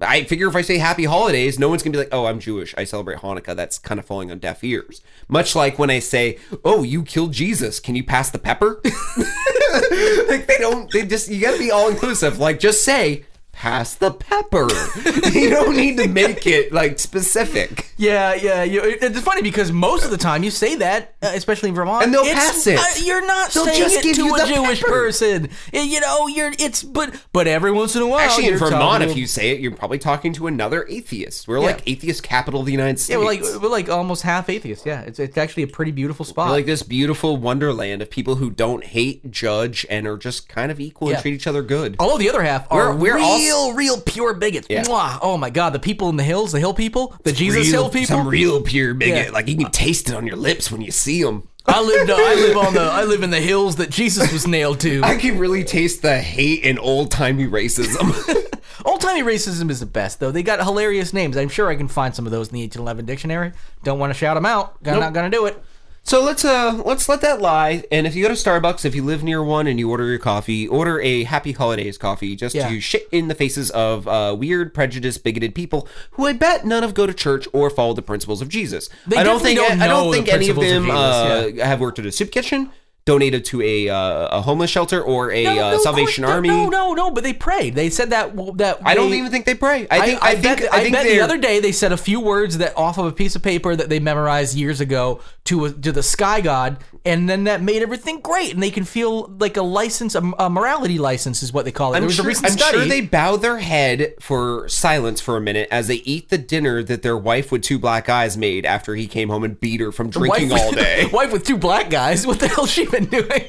I 0.00 0.24
figure 0.24 0.48
if 0.48 0.56
I 0.56 0.62
say 0.62 0.78
Happy 0.78 1.04
Holidays, 1.04 1.56
no 1.56 1.68
one's 1.68 1.84
gonna 1.84 1.92
be 1.92 1.98
like, 1.98 2.08
"Oh, 2.10 2.26
I'm 2.26 2.40
Jewish. 2.40 2.74
I 2.76 2.82
celebrate 2.82 3.18
Hanukkah." 3.18 3.54
That's 3.54 3.78
kind 3.78 4.00
of 4.00 4.06
falling 4.06 4.32
on 4.32 4.40
deaf 4.40 4.64
ears. 4.64 5.02
Much 5.28 5.54
like 5.54 5.78
when 5.78 5.88
I 5.88 6.00
say, 6.00 6.38
"Oh, 6.64 6.82
you 6.82 7.04
killed 7.04 7.32
Jesus. 7.32 7.78
Can 7.78 7.94
you 7.94 8.02
pass 8.02 8.28
the 8.28 8.40
pepper?" 8.40 8.80
like 10.28 10.48
they 10.48 10.58
don't. 10.58 10.90
They 10.90 11.06
just 11.06 11.28
you 11.30 11.40
gotta 11.40 11.58
be 11.58 11.70
all 11.70 11.88
inclusive. 11.88 12.40
Like 12.40 12.58
just 12.58 12.84
say. 12.84 13.24
Pass 13.52 13.94
the 13.94 14.10
pepper. 14.10 14.66
you 15.38 15.50
don't 15.50 15.76
need 15.76 15.96
to 15.98 16.08
make 16.08 16.46
it 16.46 16.72
like 16.72 16.98
specific. 16.98 17.92
Yeah, 17.96 18.34
yeah. 18.34 18.64
You, 18.64 18.80
it's 18.82 19.20
funny 19.20 19.42
because 19.42 19.70
most 19.70 20.04
of 20.04 20.10
the 20.10 20.16
time 20.16 20.42
you 20.42 20.50
say 20.50 20.74
that, 20.76 21.14
uh, 21.22 21.30
especially 21.34 21.68
in 21.68 21.74
Vermont, 21.74 22.02
And 22.04 22.12
they'll 22.12 22.22
it's- 22.24 22.34
pass 22.34 22.66
it. 22.66 22.78
uh, 22.78 23.04
you're 23.06 23.24
not 23.24 23.52
They'll 23.52 23.66
saying 23.66 23.78
just 23.78 23.96
it 23.98 24.02
give 24.02 24.16
to 24.16 24.24
you 24.24 24.34
a 24.34 24.46
Jewish 24.46 24.80
pepper. 24.80 24.90
person. 24.92 25.48
You 25.72 26.00
know, 26.00 26.26
you're 26.26 26.50
it's 26.58 26.82
but 26.82 27.14
but 27.32 27.46
every 27.46 27.70
once 27.70 27.94
in 27.94 28.02
a 28.02 28.06
while, 28.06 28.20
Actually, 28.20 28.48
in 28.48 28.56
Vermont, 28.58 29.04
if 29.04 29.16
you 29.16 29.26
say 29.26 29.50
it, 29.50 29.60
you're 29.60 29.70
probably 29.70 29.98
talking 29.98 30.32
to 30.32 30.46
another 30.48 30.86
atheist. 30.88 31.46
We're 31.46 31.58
Yeah. 31.58 31.66
like 31.66 31.82
atheist 31.88 32.22
capital 32.24 32.60
of 32.60 32.66
the 32.66 32.72
United 32.72 32.98
States. 32.98 33.10
yeah, 33.10 33.18
we're 33.18 33.24
like 33.26 33.42
we're 33.62 33.68
like 33.68 33.88
almost 33.88 34.22
half 34.22 34.48
atheists. 34.48 34.84
Yeah, 34.86 35.02
it's 35.02 35.18
it's 35.20 35.36
actually 35.38 35.62
a 35.64 35.68
pretty 35.68 35.92
beautiful 35.92 36.24
spot. 36.24 36.48
We're 36.48 36.54
like 36.56 36.66
this 36.66 36.82
beautiful 36.82 37.36
wonderland 37.36 38.02
of 38.02 38.10
people 38.10 38.36
who 38.36 38.50
don't 38.50 38.82
hate, 38.82 39.30
judge, 39.30 39.86
and 39.88 40.06
are 40.08 40.16
just 40.16 40.48
kind 40.48 40.72
of 40.72 40.80
equal 40.80 41.08
Yeah. 41.10 41.14
and 41.16 41.22
treat 41.22 41.34
each 41.34 41.46
other 41.46 41.62
good. 41.62 41.96
Although 42.00 42.18
the 42.18 42.30
other 42.30 42.42
half 42.42 42.66
are 42.72 42.94
We're- 42.96 43.12
we're 43.12 43.18
all- 43.22 43.41
real 43.42 43.74
real 43.74 44.00
pure 44.00 44.34
bigots. 44.34 44.66
Yeah. 44.70 44.84
Mwah. 44.84 45.18
Oh 45.22 45.36
my 45.36 45.50
god, 45.50 45.70
the 45.72 45.78
people 45.78 46.08
in 46.08 46.16
the 46.16 46.22
hills, 46.22 46.52
the 46.52 46.58
hill 46.60 46.74
people, 46.74 47.14
the 47.24 47.32
Jesus 47.32 47.66
Real- 47.68 47.82
hill 47.84 47.90
people. 47.90 48.06
some 48.16 48.28
real 48.28 48.62
pure 48.62 48.94
bigot. 48.94 49.26
Yeah. 49.26 49.32
Like 49.32 49.48
you 49.48 49.56
can 49.56 49.70
taste 49.70 50.08
it 50.08 50.14
on 50.14 50.26
your 50.26 50.36
lips 50.36 50.70
when 50.70 50.80
you 50.80 50.90
see 50.90 51.22
them. 51.22 51.48
I 51.64 51.80
lived. 51.80 52.10
Uh, 52.10 52.16
I 52.18 52.34
live 52.34 52.56
on 52.56 52.74
the. 52.74 52.80
I 52.80 53.04
live 53.04 53.22
in 53.22 53.30
the 53.30 53.40
hills 53.50 53.76
that 53.76 53.90
Jesus 53.90 54.32
was 54.32 54.46
nailed 54.48 54.80
to. 54.80 55.02
I 55.04 55.16
can 55.16 55.38
really 55.38 55.62
taste 55.62 56.02
the 56.02 56.18
hate 56.18 56.64
and 56.64 56.78
old 56.78 57.10
timey 57.10 57.46
racism. 57.46 58.48
Old 58.84 59.00
timey 59.00 59.22
racism 59.22 59.70
is 59.70 59.78
the 59.78 59.86
best, 59.86 60.18
though. 60.18 60.32
They 60.32 60.42
got 60.42 60.58
hilarious 60.58 61.12
names. 61.12 61.36
I'm 61.36 61.48
sure 61.48 61.68
I 61.68 61.76
can 61.76 61.86
find 61.86 62.12
some 62.16 62.26
of 62.26 62.32
those 62.32 62.48
in 62.48 62.54
the 62.54 62.62
1811 62.62 63.04
dictionary. 63.06 63.52
Don't 63.84 64.00
want 64.00 64.12
to 64.12 64.18
shout 64.18 64.34
them 64.34 64.44
out. 64.44 64.74
I'm 64.84 64.98
not 64.98 65.12
gonna 65.12 65.30
do 65.30 65.46
it. 65.46 65.62
So 66.04 66.22
let's 66.22 66.44
uh 66.44 66.82
let's 66.84 67.08
let 67.08 67.20
that 67.20 67.40
lie. 67.40 67.84
And 67.92 68.06
if 68.06 68.14
you 68.16 68.22
go 68.24 68.28
to 68.28 68.34
Starbucks, 68.34 68.84
if 68.84 68.94
you 68.94 69.04
live 69.04 69.22
near 69.22 69.42
one 69.42 69.66
and 69.68 69.78
you 69.78 69.88
order 69.88 70.06
your 70.06 70.18
coffee, 70.18 70.66
order 70.66 71.00
a 71.00 71.22
Happy 71.22 71.52
Holidays 71.52 71.96
coffee 71.96 72.34
just 72.34 72.54
Yeah. 72.54 72.68
to 72.68 72.80
shit 72.80 73.06
in 73.12 73.28
the 73.28 73.34
faces 73.36 73.70
of 73.70 74.08
uh, 74.08 74.34
weird, 74.38 74.74
prejudiced, 74.74 75.22
bigoted 75.22 75.54
people 75.54 75.86
who 76.12 76.26
I 76.26 76.32
bet 76.32 76.66
none 76.66 76.82
of 76.82 76.94
go 76.94 77.06
to 77.06 77.14
church 77.14 77.46
or 77.52 77.70
follow 77.70 77.94
the 77.94 78.02
principles 78.02 78.42
of 78.42 78.48
Jesus. 78.48 78.88
They 79.06 79.16
I 79.16 79.22
don't 79.22 79.40
think 79.40 79.58
don't 79.58 79.80
I 79.80 79.86
know 79.86 80.04
don't 80.04 80.12
think 80.12 80.28
any 80.28 80.48
of 80.48 80.56
principles 80.56 80.66
of 80.66 80.72
them 80.72 81.46
Jesus, 81.54 81.60
uh, 81.62 81.64
have 81.66 81.80
worked 81.80 81.98
at 82.00 82.06
a 82.06 82.12
soup 82.12 82.32
kitchen, 82.32 82.70
donated 83.04 83.44
to 83.46 83.60
a 83.62 83.88
uh, 83.88 84.38
a 84.38 84.42
homeless 84.42 84.70
shelter 84.70 85.02
or 85.02 85.32
a 85.32 85.44
No, 85.44 85.50
uh, 85.50 85.54
no, 85.54 85.74
of 85.74 85.80
Salvation 85.80 86.24
Army. 86.24 86.48
No, 86.48 86.68
no, 86.68 86.92
no. 86.92 87.10
But 87.10 87.24
they 87.24 87.32
prayed. 87.32 87.74
They 87.74 87.90
said 87.90 88.10
that. 88.10 88.36
that 88.58 88.80
I 88.84 88.94
don't 88.94 89.12
even 89.12 89.30
think 89.30 89.46
they 89.46 89.54
pray. 89.54 89.86
I 89.90 90.06
think 90.06 90.22
I, 90.22 90.30
I, 90.30 90.34
think 90.34 90.60
bet, 90.60 90.74
I 90.74 90.80
think 90.82 90.94
bet 90.94 91.06
the 91.06 91.20
other 91.20 91.38
day 91.38 91.60
they 91.60 91.72
said 91.72 91.92
a 91.92 91.96
few 91.96 92.20
words 92.20 92.58
that 92.58 92.76
off 92.76 92.98
of 92.98 93.06
a 93.06 93.12
piece 93.12 93.34
of 93.34 93.42
paper 93.42 93.74
that 93.74 93.88
they 93.88 93.98
memorized 93.98 94.56
years 94.56 94.80
ago 94.80 95.20
to 95.44 95.64
a, 95.64 95.72
to 95.72 95.92
the 95.92 96.02
sky 96.02 96.40
god, 96.40 96.78
and 97.04 97.28
then 97.28 97.44
that 97.44 97.62
made 97.62 97.82
everything 97.82 98.20
great, 98.20 98.54
and 98.54 98.62
they 98.62 98.70
can 98.70 98.84
feel 98.84 99.26
like 99.38 99.56
a 99.56 99.62
license, 99.62 100.14
a, 100.14 100.22
a 100.38 100.48
morality 100.48 100.98
license 100.98 101.42
is 101.42 101.52
what 101.52 101.64
they 101.64 101.72
call 101.72 101.92
it. 101.92 101.96
I'm 101.96 102.02
there 102.02 102.06
was 102.06 102.16
sure, 102.16 102.24
a 102.24 102.28
recent 102.28 102.46
I'm 102.46 102.52
study. 102.52 102.78
sure 102.78 102.86
they 102.86 103.00
bow 103.00 103.36
their 103.36 103.58
head 103.58 104.14
for 104.20 104.68
silence 104.68 105.20
for 105.20 105.36
a 105.36 105.40
minute 105.40 105.68
as 105.70 105.88
they 105.88 105.96
eat 105.96 106.28
the 106.28 106.38
dinner 106.38 106.82
that 106.84 107.02
their 107.02 107.16
wife 107.16 107.50
with 107.50 107.62
two 107.62 107.78
black 107.78 108.08
eyes 108.08 108.36
made 108.36 108.64
after 108.64 108.94
he 108.94 109.08
came 109.08 109.28
home 109.28 109.42
and 109.42 109.58
beat 109.58 109.80
her 109.80 109.90
from 109.90 110.10
drinking 110.10 110.50
wife 110.50 110.60
all 110.60 110.72
day. 110.72 111.06
wife 111.12 111.32
with 111.32 111.44
two 111.44 111.56
black 111.56 111.90
guys. 111.90 112.26
What 112.26 112.38
the 112.38 112.48
hell 112.48 112.66
she 112.66 112.86
been 112.92 113.06
doing? 113.06 113.48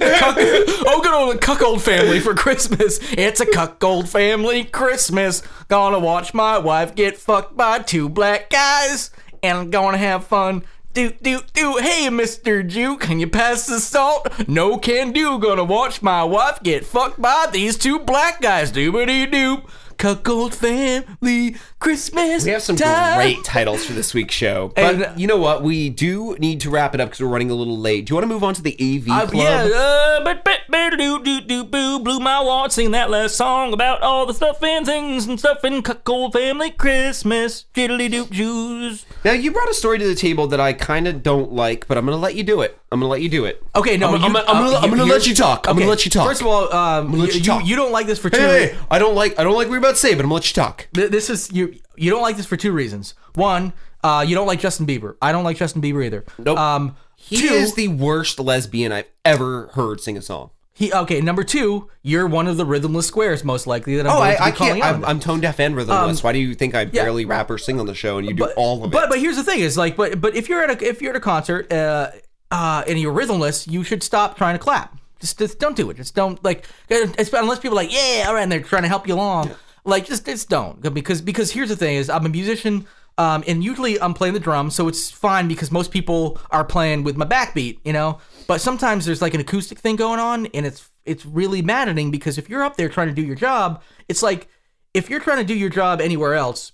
Cuck- 0.00 0.36
oh, 0.38 1.00
good 1.02 1.12
old 1.12 1.34
the 1.34 1.38
cuckold 1.38 1.82
family 1.82 2.18
for 2.18 2.34
Christmas. 2.34 2.98
It's 3.12 3.40
a 3.40 3.46
cuckold 3.46 4.08
family 4.08 4.64
Christmas. 4.64 5.42
Gonna 5.68 5.98
watch 5.98 6.32
my 6.32 6.56
wife 6.56 6.94
get 6.94 7.18
fucked 7.18 7.56
by 7.56 7.80
two 7.80 8.08
black 8.08 8.48
guys, 8.48 9.10
and 9.42 9.58
I'm 9.58 9.70
gonna 9.70 9.98
have 9.98 10.26
fun. 10.26 10.62
Do 10.94 11.10
do 11.10 11.40
do. 11.52 11.76
Hey, 11.76 12.08
Mister 12.08 12.62
Jew, 12.62 12.96
can 12.96 13.20
you 13.20 13.26
pass 13.26 13.66
the 13.66 13.80
salt? 13.80 14.48
No 14.48 14.78
can 14.78 15.12
do. 15.12 15.38
Gonna 15.38 15.64
watch 15.64 16.00
my 16.02 16.24
wife 16.24 16.62
get 16.62 16.86
fucked 16.86 17.20
by 17.20 17.48
these 17.52 17.76
two 17.76 17.98
black 17.98 18.40
guys. 18.40 18.72
Doobity 18.72 19.30
doop. 19.30 19.68
Cuckold 19.98 20.54
family 20.54 21.56
Christmas. 21.78 22.44
We 22.44 22.50
have 22.50 22.62
some 22.62 22.76
time. 22.76 23.16
great 23.16 23.44
titles 23.44 23.84
for 23.84 23.92
this 23.92 24.14
week's 24.14 24.34
show. 24.34 24.72
But 24.74 24.94
And- 24.94 25.20
you 25.20 25.26
know 25.26 25.36
what? 25.36 25.62
We 25.62 25.88
do 25.90 26.36
need 26.38 26.60
to 26.62 26.70
wrap 26.70 26.94
it 26.94 27.00
up 27.00 27.08
because 27.08 27.20
we're 27.20 27.28
running 27.28 27.50
a 27.50 27.54
little 27.54 27.78
late. 27.78 28.06
Do 28.06 28.12
you 28.12 28.16
want 28.16 28.24
to 28.24 28.28
move 28.32 28.44
on 28.44 28.54
to 28.54 28.62
the 28.62 28.76
AV 28.80 29.10
Uh, 29.10 29.26
Club? 29.26 29.34
yeah, 29.42 29.64
uh, 29.76 30.24
but 30.24 30.44
but 30.44 30.60
but 30.68 30.90
do 30.98 31.22
do 31.22 31.40
do 31.40 31.64
boo 31.64 31.98
blew 32.00 32.20
my 32.20 32.40
wad 32.40 32.72
singing 32.72 32.92
that 32.92 33.10
last 33.10 33.36
song 33.36 33.72
about 33.72 34.02
all 34.02 34.26
the 34.26 34.34
stuff 34.34 34.62
and 34.62 34.84
things 34.86 35.26
and 35.26 35.38
stuff 35.38 35.64
in 35.64 35.82
cuckold 35.82 36.32
family 36.32 36.70
Christmas 36.70 37.64
diddly 37.74 38.10
doop 38.10 38.30
Jews. 38.30 39.04
Now, 39.24 39.32
you 39.32 39.50
brought 39.50 39.68
a 39.70 39.74
story 39.74 39.98
to 39.98 40.06
the 40.06 40.14
table 40.14 40.46
that 40.48 40.60
I 40.60 40.72
kind 40.72 41.08
of 41.08 41.22
don't 41.22 41.52
like, 41.52 41.86
but 41.88 41.96
I'm 41.96 42.04
going 42.06 42.16
to 42.16 42.20
let 42.20 42.34
you 42.34 42.42
do 42.42 42.60
it. 42.60 42.78
I'm 42.94 43.00
to 43.00 43.06
let 43.06 43.20
you 43.22 43.28
do 43.28 43.44
it. 43.44 43.62
Okay, 43.76 43.96
no, 43.96 44.08
I'm, 44.14 44.20
you, 44.20 44.26
I'm, 44.26 44.36
I'm, 44.36 44.44
gonna, 44.44 44.76
uh, 44.76 44.80
I'm 44.80 44.90
gonna 44.90 45.04
here- 45.04 45.12
let 45.12 45.26
you 45.26 45.34
talk. 45.34 45.66
I'm 45.66 45.72
okay, 45.72 45.80
gonna 45.80 45.90
let 45.90 46.04
you 46.04 46.10
talk. 46.10 46.26
First 46.26 46.40
of 46.40 46.46
all, 46.46 46.72
um, 46.72 47.10
gonna 47.10 47.22
let 47.24 47.34
you, 47.34 47.40
you 47.40 47.44
talk. 47.44 47.66
you 47.66 47.76
don't 47.76 47.92
like 47.92 48.06
this 48.06 48.18
for 48.18 48.30
two. 48.30 48.38
hey, 48.40 48.68
hey, 48.68 48.78
I 48.90 48.98
don't 48.98 49.14
like 49.14 49.38
I 49.38 49.44
don't 49.44 49.54
like 49.54 49.66
what 49.68 49.72
you're 49.74 49.78
about 49.78 49.90
to 49.90 49.96
say, 49.96 50.14
but 50.14 50.20
I'm 50.20 50.26
gonna 50.26 50.34
let 50.34 50.48
you 50.48 50.54
talk. 50.54 50.88
Th- 50.94 51.10
This 51.10 51.28
is 51.28 51.52
you. 51.52 51.74
You 51.96 52.10
don't 52.10 52.22
like 52.22 52.36
this 52.36 52.46
for 52.46 52.56
two 52.56 52.72
reasons. 52.72 53.14
One, 53.34 53.72
uh, 54.02 54.24
you 54.26 54.34
don't 54.34 54.46
like 54.46 54.60
Justin 54.60 54.86
Bieber. 54.86 55.16
I 55.20 55.32
don't 55.32 55.44
like 55.44 55.56
Justin 55.58 55.82
Bieber 55.82 56.04
either. 56.04 56.24
Nope. 56.38 56.58
Um, 56.58 56.96
He 57.16 57.36
two, 57.36 57.52
is 57.54 57.74
the 57.74 57.88
worst 57.88 58.38
lesbian 58.40 58.92
I've 58.92 59.08
ever 59.24 59.68
heard 59.74 60.00
sing 60.00 60.16
a 60.16 60.22
song. 60.22 60.50
He 60.76 60.92
okay. 60.92 61.20
Number 61.20 61.44
two, 61.44 61.88
you're 62.02 62.26
one 62.26 62.48
of 62.48 62.56
the 62.56 62.66
rhythmless 62.66 63.04
squares, 63.04 63.44
most 63.44 63.68
likely 63.68 63.96
that 63.96 64.08
I'm 64.08 64.12
Oh, 64.12 64.18
going 64.18 64.32
to 64.36 64.42
be 64.42 64.44
I 64.44 64.50
calling 64.50 64.82
can't. 64.82 64.84
out 64.84 64.94
I'm. 64.96 65.04
I'm 65.04 65.20
tone 65.20 65.38
deaf 65.40 65.60
and 65.60 65.76
rhythmless. 65.76 66.24
Why 66.24 66.32
do 66.32 66.40
you 66.40 66.52
think 66.56 66.74
I 66.74 66.84
barely 66.84 67.24
rap 67.24 67.48
or 67.48 67.58
sing 67.58 67.78
on 67.78 67.86
the 67.86 67.94
show 67.94 68.18
and 68.18 68.26
you 68.26 68.34
do 68.34 68.46
all 68.56 68.78
of 68.82 68.90
it? 68.90 68.92
But 68.92 69.08
but 69.08 69.20
here's 69.20 69.36
the 69.36 69.44
thing: 69.44 69.60
is 69.60 69.76
like, 69.78 69.94
but 69.96 70.20
but 70.20 70.34
if 70.34 70.48
you're 70.48 70.64
at 70.64 70.82
a 70.82 70.84
if 70.84 71.00
you're 71.00 71.10
at 71.10 71.16
a 71.16 71.20
concert 71.20 71.72
uh, 71.72 72.10
uh, 72.54 72.84
and 72.86 73.00
you're 73.00 73.12
rhythmless, 73.12 73.66
you 73.70 73.82
should 73.82 74.00
stop 74.00 74.36
trying 74.36 74.54
to 74.54 74.60
clap. 74.60 74.96
Just, 75.20 75.38
just 75.38 75.58
don't 75.58 75.76
do 75.76 75.90
it. 75.90 75.96
Just 75.96 76.14
don't 76.14 76.42
like 76.44 76.66
it's, 76.88 77.32
unless 77.32 77.58
people 77.58 77.76
are 77.76 77.82
like 77.82 77.92
yeah, 77.92 78.26
all 78.28 78.34
right, 78.34 78.42
and 78.42 78.52
they're 78.52 78.62
trying 78.62 78.82
to 78.82 78.88
help 78.88 79.08
you 79.08 79.14
along. 79.14 79.50
Like 79.84 80.06
just 80.06 80.24
just 80.24 80.48
don't 80.48 80.80
because 80.94 81.20
because 81.20 81.50
here's 81.50 81.68
the 81.68 81.76
thing: 81.76 81.96
is 81.96 82.08
I'm 82.08 82.24
a 82.24 82.28
musician. 82.28 82.86
Um, 83.16 83.44
and 83.46 83.62
usually 83.62 84.00
I'm 84.00 84.12
playing 84.12 84.34
the 84.34 84.40
drums, 84.40 84.74
so 84.74 84.88
it's 84.88 85.08
fine 85.08 85.46
because 85.46 85.70
most 85.70 85.92
people 85.92 86.40
are 86.50 86.64
playing 86.64 87.04
with 87.04 87.16
my 87.16 87.24
backbeat, 87.24 87.78
you 87.84 87.92
know. 87.92 88.18
But 88.48 88.60
sometimes 88.60 89.06
there's 89.06 89.22
like 89.22 89.34
an 89.34 89.40
acoustic 89.40 89.78
thing 89.78 89.94
going 89.94 90.18
on, 90.18 90.46
and 90.46 90.66
it's 90.66 90.90
it's 91.04 91.24
really 91.24 91.62
maddening 91.62 92.10
because 92.10 92.38
if 92.38 92.48
you're 92.48 92.64
up 92.64 92.76
there 92.76 92.88
trying 92.88 93.08
to 93.08 93.14
do 93.14 93.22
your 93.22 93.36
job, 93.36 93.82
it's 94.08 94.22
like 94.22 94.48
if 94.94 95.10
you're 95.10 95.20
trying 95.20 95.38
to 95.38 95.44
do 95.44 95.54
your 95.54 95.70
job 95.70 96.00
anywhere 96.00 96.34
else, 96.34 96.72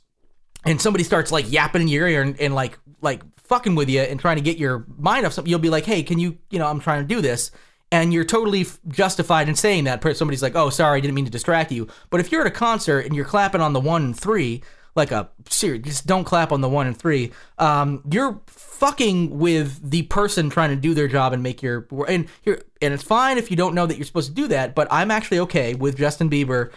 and 0.64 0.80
somebody 0.80 1.04
starts 1.04 1.30
like 1.30 1.50
yapping 1.50 1.82
in 1.82 1.88
your 1.88 2.08
ear 2.08 2.22
and, 2.22 2.40
and 2.40 2.54
like 2.54 2.78
like 3.02 3.22
fucking 3.50 3.74
with 3.74 3.90
you 3.90 4.00
and 4.00 4.20
trying 4.20 4.36
to 4.36 4.42
get 4.42 4.58
your 4.58 4.86
mind 4.96 5.26
off 5.26 5.32
something, 5.32 5.50
you'll 5.50 5.58
be 5.58 5.70
like, 5.70 5.84
hey, 5.84 6.02
can 6.04 6.18
you 6.18 6.38
you 6.50 6.58
know 6.58 6.68
I'm 6.68 6.80
trying 6.80 7.02
to 7.02 7.14
do 7.14 7.20
this, 7.20 7.50
and 7.90 8.14
you're 8.14 8.24
totally 8.24 8.62
f- 8.62 8.78
justified 8.88 9.48
in 9.48 9.56
saying 9.56 9.84
that. 9.84 10.02
Somebody's 10.16 10.42
like, 10.42 10.54
oh, 10.54 10.70
sorry, 10.70 10.98
I 10.98 11.00
didn't 11.00 11.14
mean 11.14 11.24
to 11.24 11.30
distract 11.30 11.72
you. 11.72 11.88
But 12.10 12.20
if 12.20 12.30
you're 12.30 12.42
at 12.42 12.46
a 12.46 12.52
concert 12.52 13.00
and 13.00 13.14
you're 13.14 13.24
clapping 13.24 13.60
on 13.60 13.72
the 13.72 13.80
one 13.80 14.04
and 14.04 14.18
three, 14.18 14.62
like 14.94 15.10
a 15.10 15.28
serious, 15.48 15.84
just 15.84 16.06
don't 16.06 16.24
clap 16.24 16.52
on 16.52 16.60
the 16.60 16.68
one 16.68 16.86
and 16.86 16.96
three. 16.96 17.32
Um, 17.58 18.02
you're 18.10 18.40
fucking 18.46 19.38
with 19.38 19.90
the 19.90 20.02
person 20.04 20.48
trying 20.48 20.70
to 20.70 20.76
do 20.76 20.94
their 20.94 21.08
job 21.08 21.32
and 21.32 21.42
make 21.42 21.62
your 21.62 21.86
and 22.08 22.28
here 22.42 22.62
and 22.80 22.94
it's 22.94 23.02
fine 23.02 23.36
if 23.36 23.50
you 23.50 23.56
don't 23.56 23.74
know 23.74 23.86
that 23.86 23.96
you're 23.96 24.06
supposed 24.06 24.28
to 24.28 24.34
do 24.34 24.46
that. 24.48 24.76
But 24.76 24.86
I'm 24.90 25.10
actually 25.10 25.40
okay 25.40 25.74
with 25.74 25.96
Justin 25.96 26.30
Bieber. 26.30 26.70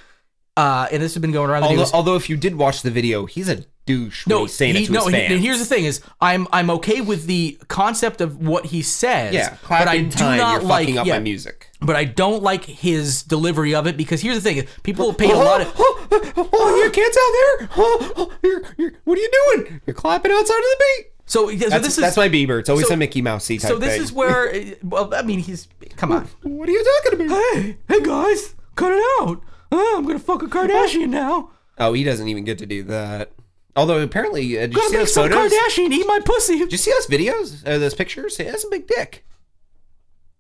Uh, 0.56 0.88
and 0.92 1.02
this 1.02 1.14
has 1.16 1.22
been 1.22 1.32
going 1.32 1.50
around 1.50 1.64
the 1.64 1.70
although, 1.70 1.90
although 1.94 2.16
if 2.16 2.30
you 2.30 2.38
did 2.38 2.56
watch 2.56 2.84
the 2.84 2.92
video, 2.92 3.26
he's 3.26 3.50
a 3.50 3.66
douche. 3.86 4.26
when 4.26 4.36
No, 4.38 4.42
he's 4.44 4.54
saying 4.54 4.76
he- 4.76 4.84
it 4.84 4.88
to 4.88 4.92
no. 4.94 5.06
his 5.06 5.14
fans. 5.14 5.32
and 5.32 5.42
here's 5.42 5.60
the 5.60 5.66
thing: 5.66 5.86
is 5.86 6.02
I'm 6.22 6.48
I'm 6.52 6.70
okay 6.72 7.02
with 7.02 7.26
the 7.26 7.58
concept 7.68 8.22
of 8.22 8.46
what 8.46 8.68
he 8.68 8.82
says. 8.82 9.34
yeah, 9.34 9.58
but 9.68 9.88
I 9.88 10.02
do 10.02 10.10
time. 10.12 10.38
not 10.38 10.64
like 10.64 10.86
fucking 10.86 10.98
up 11.00 11.08
yeah, 11.08 11.14
my 11.14 11.20
music. 11.20 11.70
But 11.82 11.96
I 11.96 12.06
don't 12.06 12.42
like 12.42 12.64
his 12.66 13.24
delivery 13.24 13.76
of 13.76 13.88
it 13.88 13.98
because 13.98 14.22
here's 14.22 14.36
the 14.36 14.42
thing: 14.42 14.58
is 14.58 14.66
people 14.84 15.14
pay 15.14 15.30
a 15.32 15.36
oh, 15.36 15.40
lot 15.40 15.62
of. 15.62 15.74
Oh, 15.78 16.08
oh, 16.12 16.50
oh, 16.54 16.76
your 16.82 16.90
kids 16.92 17.18
out 17.18 17.60
there? 17.60 17.70
Oh, 17.78 18.12
oh, 18.16 18.32
you're, 18.44 18.62
you're, 18.78 18.94
what 19.04 19.18
are 19.18 19.22
you 19.22 19.32
doing? 19.56 19.82
You're 19.86 19.94
clapping 19.94 20.32
outside 20.32 20.58
of 20.58 20.64
the 20.64 20.78
beat. 20.98 21.08
So, 21.26 21.50
so 21.50 21.56
That's, 21.70 21.86
this 21.86 21.98
is 21.98 22.02
that's 22.02 22.18
my 22.18 22.28
Bieber. 22.28 22.60
It's 22.60 22.70
always 22.70 22.88
so- 22.88 22.94
a 22.94 22.98
Mickey 22.98 23.22
Mousey 23.22 23.58
type 23.58 23.62
thing. 23.62 23.76
so 23.76 23.80
this 23.80 23.94
thing. 23.94 24.02
is 24.04 24.12
where 24.12 24.54
well 24.84 25.14
I 25.14 25.22
mean 25.22 25.40
he's 25.40 25.70
come 25.96 26.12
on 26.12 26.28
What 26.44 26.68
are 26.68 26.72
you 26.72 26.84
talking 27.04 27.26
about? 27.26 27.42
hey 27.54 27.78
hey 27.88 28.02
guys 28.02 28.56
cut 28.76 28.92
it 28.92 29.02
out 29.22 29.42
oh, 29.72 29.96
I'm 29.98 30.06
gonna 30.06 30.20
fuck 30.20 30.44
a 30.44 30.48
Kardashian 30.48 31.10
now 31.10 31.52
Oh, 31.78 31.94
he 31.94 32.04
doesn't 32.04 32.28
even 32.28 32.44
get 32.44 32.58
to 32.60 32.66
do 32.66 32.84
that. 32.84 33.32
Although 33.76 34.02
apparently, 34.02 34.58
uh, 34.58 34.62
did 34.68 34.76
you 34.76 34.90
see 34.90 34.98
those 34.98 35.14
photos? 35.14 35.52
Kardashian 35.52 35.92
eat 35.92 36.06
my 36.08 36.20
pussy 36.24 36.60
Did 36.60 36.72
you 36.72 36.78
see 36.78 36.92
those 36.92 37.08
videos? 37.08 37.66
Uh, 37.68 37.78
those 37.80 37.94
pictures? 37.96 38.38
He 38.38 38.44
has 38.46 38.64
a 38.64 38.70
big 38.70 38.86
dick. 38.88 39.26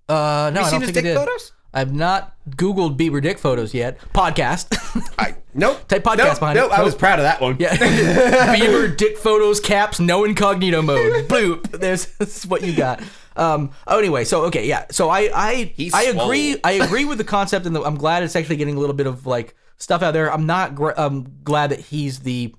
uh 0.09 0.51
no 0.53 0.59
you 0.61 0.65
I 0.65 0.69
seen 0.69 0.79
don't 0.79 0.81
his 0.81 0.89
think 0.95 0.97
I 0.97 1.01
dick 1.01 1.03
did 1.03 1.17
photos? 1.17 1.51
I've 1.73 1.93
not 1.93 2.35
googled 2.51 2.97
Bieber 2.97 3.19
dick 3.21 3.39
photos 3.39 3.73
yet 3.73 3.97
podcast 4.13 4.67
I 5.17 5.35
nope. 5.55 5.79
Type 5.87 6.03
podcast 6.03 6.17
nope, 6.17 6.39
behind 6.39 6.57
it. 6.59 6.61
nope, 6.61 6.71
I 6.77 6.83
was 6.83 6.93
Nope. 6.93 6.99
proud 6.99 7.19
of 7.19 7.23
that 7.23 7.41
one. 7.41 7.55
Yeah. 7.59 7.75
Bieber 8.55 8.95
dick 8.95 9.17
photos 9.17 9.59
caps 9.59 9.99
no 9.99 10.23
incognito 10.25 10.81
mode. 10.83 11.27
Bloop. 11.27 11.71
There's 11.79 12.05
this 12.17 12.37
is 12.43 12.47
what 12.47 12.61
you 12.63 12.75
got. 12.75 13.01
Um. 13.35 13.71
Oh, 13.87 13.97
anyway. 13.97 14.25
So 14.25 14.43
okay. 14.45 14.67
Yeah. 14.67 14.85
So 14.91 15.09
I 15.09 15.31
I 15.33 15.73
He's 15.75 15.93
I 15.95 16.03
agree. 16.03 16.51
swole. 16.51 16.61
I 16.63 16.71
agree 16.73 17.05
with 17.05 17.17
the 17.17 17.23
concept, 17.23 17.65
and 17.65 17.75
the, 17.75 17.81
I'm 17.81 17.95
glad 17.95 18.21
it's 18.21 18.35
actually 18.35 18.57
getting 18.57 18.75
a 18.75 18.79
little 18.79 18.95
bit 18.95 19.07
of 19.07 19.25
like 19.25 19.55
stuff 19.77 20.03
out 20.03 20.11
there. 20.11 20.31
I'm 20.31 20.45
not. 20.45 20.75
Gr- 20.75 20.91
I'm 20.95 21.39
glad 21.43 21.71
that 21.71 21.79
he's 21.79 22.19
the 22.19 22.53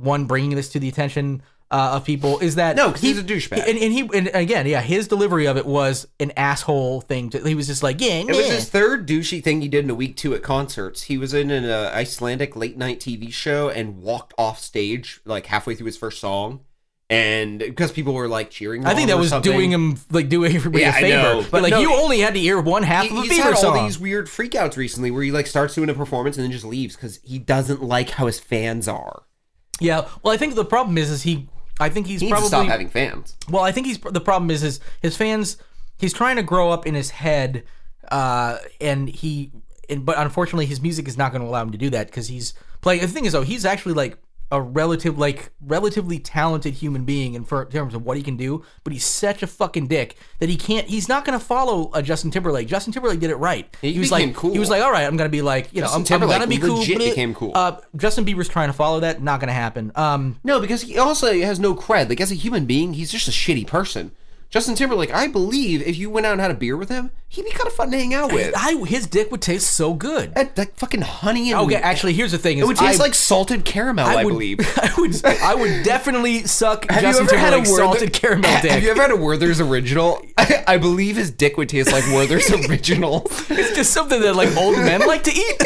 one 0.00 0.24
bringing 0.24 0.54
this 0.56 0.68
to 0.70 0.78
the 0.80 0.88
attention. 0.88 1.42
Uh, 1.72 1.92
of 1.94 2.04
people 2.04 2.40
is 2.40 2.56
that 2.56 2.74
No, 2.74 2.90
'cause 2.90 3.00
he's 3.00 3.16
a 3.16 3.22
douchebag. 3.22 3.58
and, 3.58 3.78
and 3.78 3.92
he 3.92 4.00
and 4.12 4.28
again 4.34 4.66
yeah 4.66 4.80
his 4.80 5.06
delivery 5.06 5.46
of 5.46 5.56
it 5.56 5.64
was 5.64 6.04
an 6.18 6.32
asshole 6.36 7.00
thing 7.00 7.30
to, 7.30 7.38
he 7.46 7.54
was 7.54 7.68
just 7.68 7.80
like 7.80 8.00
yeah 8.00 8.14
It 8.14 8.26
was 8.26 8.50
his 8.50 8.68
third 8.68 9.06
douchey 9.06 9.40
thing 9.40 9.60
he 9.60 9.68
did 9.68 9.84
in 9.84 9.90
a 9.90 9.94
week 9.94 10.16
two 10.16 10.34
at 10.34 10.42
concerts. 10.42 11.02
He 11.02 11.16
was 11.16 11.32
in 11.32 11.52
an 11.52 11.64
uh, 11.66 11.92
Icelandic 11.94 12.56
late 12.56 12.76
night 12.76 12.98
TV 12.98 13.32
show 13.32 13.68
and 13.68 14.02
walked 14.02 14.34
off 14.36 14.58
stage 14.58 15.20
like 15.24 15.46
halfway 15.46 15.76
through 15.76 15.86
his 15.86 15.96
first 15.96 16.18
song, 16.20 16.58
and 17.08 17.60
because 17.60 17.92
people 17.92 18.14
were 18.14 18.26
like 18.26 18.50
cheering. 18.50 18.84
I 18.84 18.94
think 18.94 19.06
that 19.08 19.18
was 19.18 19.28
something. 19.28 19.52
doing 19.52 19.70
him 19.70 19.96
like 20.10 20.28
doing 20.28 20.52
everybody 20.56 20.82
Yeah, 20.82 20.96
a 20.96 21.00
favor. 21.00 21.22
know, 21.22 21.42
but 21.42 21.50
but 21.52 21.62
like 21.62 21.70
no, 21.70 21.78
you 21.78 21.92
only 21.94 22.18
had 22.18 22.34
to 22.34 22.40
hear 22.40 22.60
one 22.60 22.82
half 22.82 23.04
He- 23.04 23.10
of 23.10 23.16
a 23.18 23.20
He's 23.22 23.32
Bieber 23.38 23.42
had 23.44 23.54
all 23.54 23.60
song. 23.60 23.84
these 23.86 23.96
weird 23.96 24.26
freakouts 24.26 24.76
recently 24.76 25.12
where 25.12 25.22
he 25.22 25.30
like 25.30 25.46
starts 25.46 25.76
doing 25.76 25.88
a 25.88 25.94
performance 25.94 26.36
and 26.36 26.42
then 26.44 26.50
just 26.50 26.64
leaves 26.64 26.96
because 26.96 27.20
he 27.22 27.38
doesn't 27.38 27.80
like 27.80 28.10
how 28.10 28.26
his 28.26 28.40
fans 28.40 28.88
are. 28.88 29.22
Yeah. 29.80 30.06
Well, 30.22 30.32
I 30.32 30.36
think 30.36 30.54
the 30.54 30.64
problem 30.64 30.96
is, 30.98 31.10
is 31.10 31.22
he. 31.22 31.48
I 31.80 31.88
think 31.88 32.06
he's 32.06 32.20
He 32.20 32.26
needs 32.26 32.32
probably. 32.38 32.50
to 32.50 32.56
stop 32.56 32.66
having 32.66 32.88
fans. 32.90 33.36
well, 33.48 33.62
I 33.64 33.72
think 33.72 33.86
he's 33.86 33.98
the 33.98 34.20
problem 34.20 34.50
is, 34.50 34.62
is 34.62 34.80
his 35.00 35.16
fans. 35.16 35.56
He's 35.98 36.12
trying 36.12 36.36
to 36.36 36.42
grow 36.42 36.70
up 36.70 36.86
in 36.86 36.94
his 36.94 37.10
head, 37.10 37.64
uh, 38.10 38.58
and 38.80 39.08
he. 39.08 39.50
And, 39.88 40.04
but 40.06 40.18
unfortunately, 40.18 40.66
his 40.66 40.80
music 40.80 41.08
is 41.08 41.18
not 41.18 41.32
going 41.32 41.42
to 41.42 41.48
allow 41.48 41.62
him 41.62 41.72
to 41.72 41.78
do 41.78 41.90
that 41.90 42.06
because 42.06 42.28
he's 42.28 42.54
playing. 42.80 43.00
The 43.00 43.08
thing 43.08 43.24
is, 43.24 43.32
though, 43.32 43.42
he's 43.42 43.64
actually 43.64 43.94
like 43.94 44.16
a 44.50 44.60
relative, 44.60 45.18
like 45.18 45.50
relatively 45.60 46.18
talented 46.18 46.74
human 46.74 47.04
being 47.04 47.34
in, 47.34 47.44
terms 47.44 47.94
of 47.94 48.04
what 48.04 48.16
he 48.16 48.22
can 48.22 48.36
do. 48.36 48.64
But 48.84 48.92
he's 48.92 49.04
such 49.04 49.42
a 49.42 49.46
fucking 49.46 49.86
dick 49.86 50.16
that 50.38 50.48
he 50.48 50.56
can't. 50.56 50.88
He's 50.88 51.08
not 51.08 51.24
going 51.24 51.38
to 51.38 51.44
follow 51.44 51.90
a 51.94 52.02
Justin 52.02 52.30
Timberlake. 52.30 52.68
Justin 52.68 52.92
Timberlake 52.92 53.20
did 53.20 53.30
it 53.30 53.36
right. 53.36 53.74
He 53.80 53.98
was 53.98 54.10
became 54.10 54.28
like, 54.28 54.36
cool. 54.36 54.52
he 54.52 54.58
was 54.58 54.70
like, 54.70 54.82
all 54.82 54.90
right, 54.90 55.04
I'm 55.04 55.16
going 55.16 55.28
to 55.28 55.32
be 55.32 55.42
like, 55.42 55.72
you 55.72 55.80
know, 55.80 55.86
Justin 55.86 56.00
I'm, 56.00 56.04
Timberlake 56.04 56.40
I'm 56.40 56.48
going 56.48 56.60
to 56.60 56.60
be 56.60 56.66
cool. 56.66 56.78
legit 56.78 56.98
bleh. 56.98 57.08
became 57.10 57.34
cool. 57.34 57.52
Uh, 57.54 57.80
Justin 57.96 58.24
Bieber's 58.24 58.48
trying 58.48 58.68
to 58.68 58.72
follow 58.74 59.00
that. 59.00 59.22
Not 59.22 59.40
going 59.40 59.48
to 59.48 59.54
happen. 59.54 59.92
Um, 59.94 60.38
No, 60.44 60.60
because 60.60 60.82
he 60.82 60.98
also 60.98 61.32
has 61.40 61.60
no 61.60 61.74
cred. 61.74 62.08
Like 62.08 62.20
as 62.20 62.30
a 62.30 62.36
human 62.36 62.66
being, 62.66 62.94
he's 62.94 63.10
just 63.12 63.28
a 63.28 63.32
shitty 63.32 63.66
person. 63.66 64.12
Justin 64.50 64.74
Timberlake, 64.74 65.14
I 65.14 65.28
believe 65.28 65.80
if 65.86 65.96
you 65.96 66.10
went 66.10 66.26
out 66.26 66.32
and 66.32 66.40
had 66.40 66.50
a 66.50 66.54
beer 66.54 66.76
with 66.76 66.88
him, 66.88 67.12
he'd 67.28 67.44
be 67.44 67.52
kind 67.52 67.68
of 67.68 67.72
fun 67.72 67.92
to 67.92 67.96
hang 67.96 68.14
out 68.14 68.32
with. 68.32 68.52
I, 68.56 68.74
his 68.84 69.06
dick 69.06 69.30
would 69.30 69.40
taste 69.40 69.70
so 69.70 69.94
good. 69.94 70.32
Like 70.56 70.74
fucking 70.74 71.02
honey 71.02 71.52
and 71.52 71.60
Okay, 71.60 71.76
actually, 71.76 72.14
here's 72.14 72.32
the 72.32 72.38
thing: 72.38 72.58
is 72.58 72.64
it 72.64 72.66
would 72.66 72.76
taste 72.76 73.00
I, 73.00 73.04
like 73.04 73.14
salted 73.14 73.64
caramel. 73.64 74.06
I, 74.06 74.24
would, 74.24 74.32
believe. 74.32 74.58
I 74.76 74.92
would, 74.98 75.24
I 75.24 75.54
would 75.54 75.84
definitely 75.84 76.46
suck 76.48 76.90
Have 76.90 77.00
Justin 77.00 77.26
you 77.26 77.30
ever 77.30 77.38
had 77.38 77.52
a 77.52 77.56
Timberlake's 77.58 77.70
Werther- 77.70 77.82
salted 77.98 78.12
caramel 78.12 78.50
dick. 78.62 78.70
Have 78.72 78.82
you 78.82 78.90
ever 78.90 79.02
had 79.02 79.10
a 79.12 79.16
Werther's 79.16 79.60
original? 79.60 80.20
I, 80.36 80.64
I 80.66 80.78
believe 80.78 81.14
his 81.14 81.30
dick 81.30 81.56
would 81.56 81.68
taste 81.68 81.92
like 81.92 82.04
Werther's 82.08 82.50
original. 82.68 83.28
it's 83.50 83.76
just 83.76 83.92
something 83.92 84.20
that 84.20 84.34
like 84.34 84.56
old 84.56 84.76
men 84.78 85.06
like 85.06 85.22
to 85.24 85.30
eat. 85.32 85.62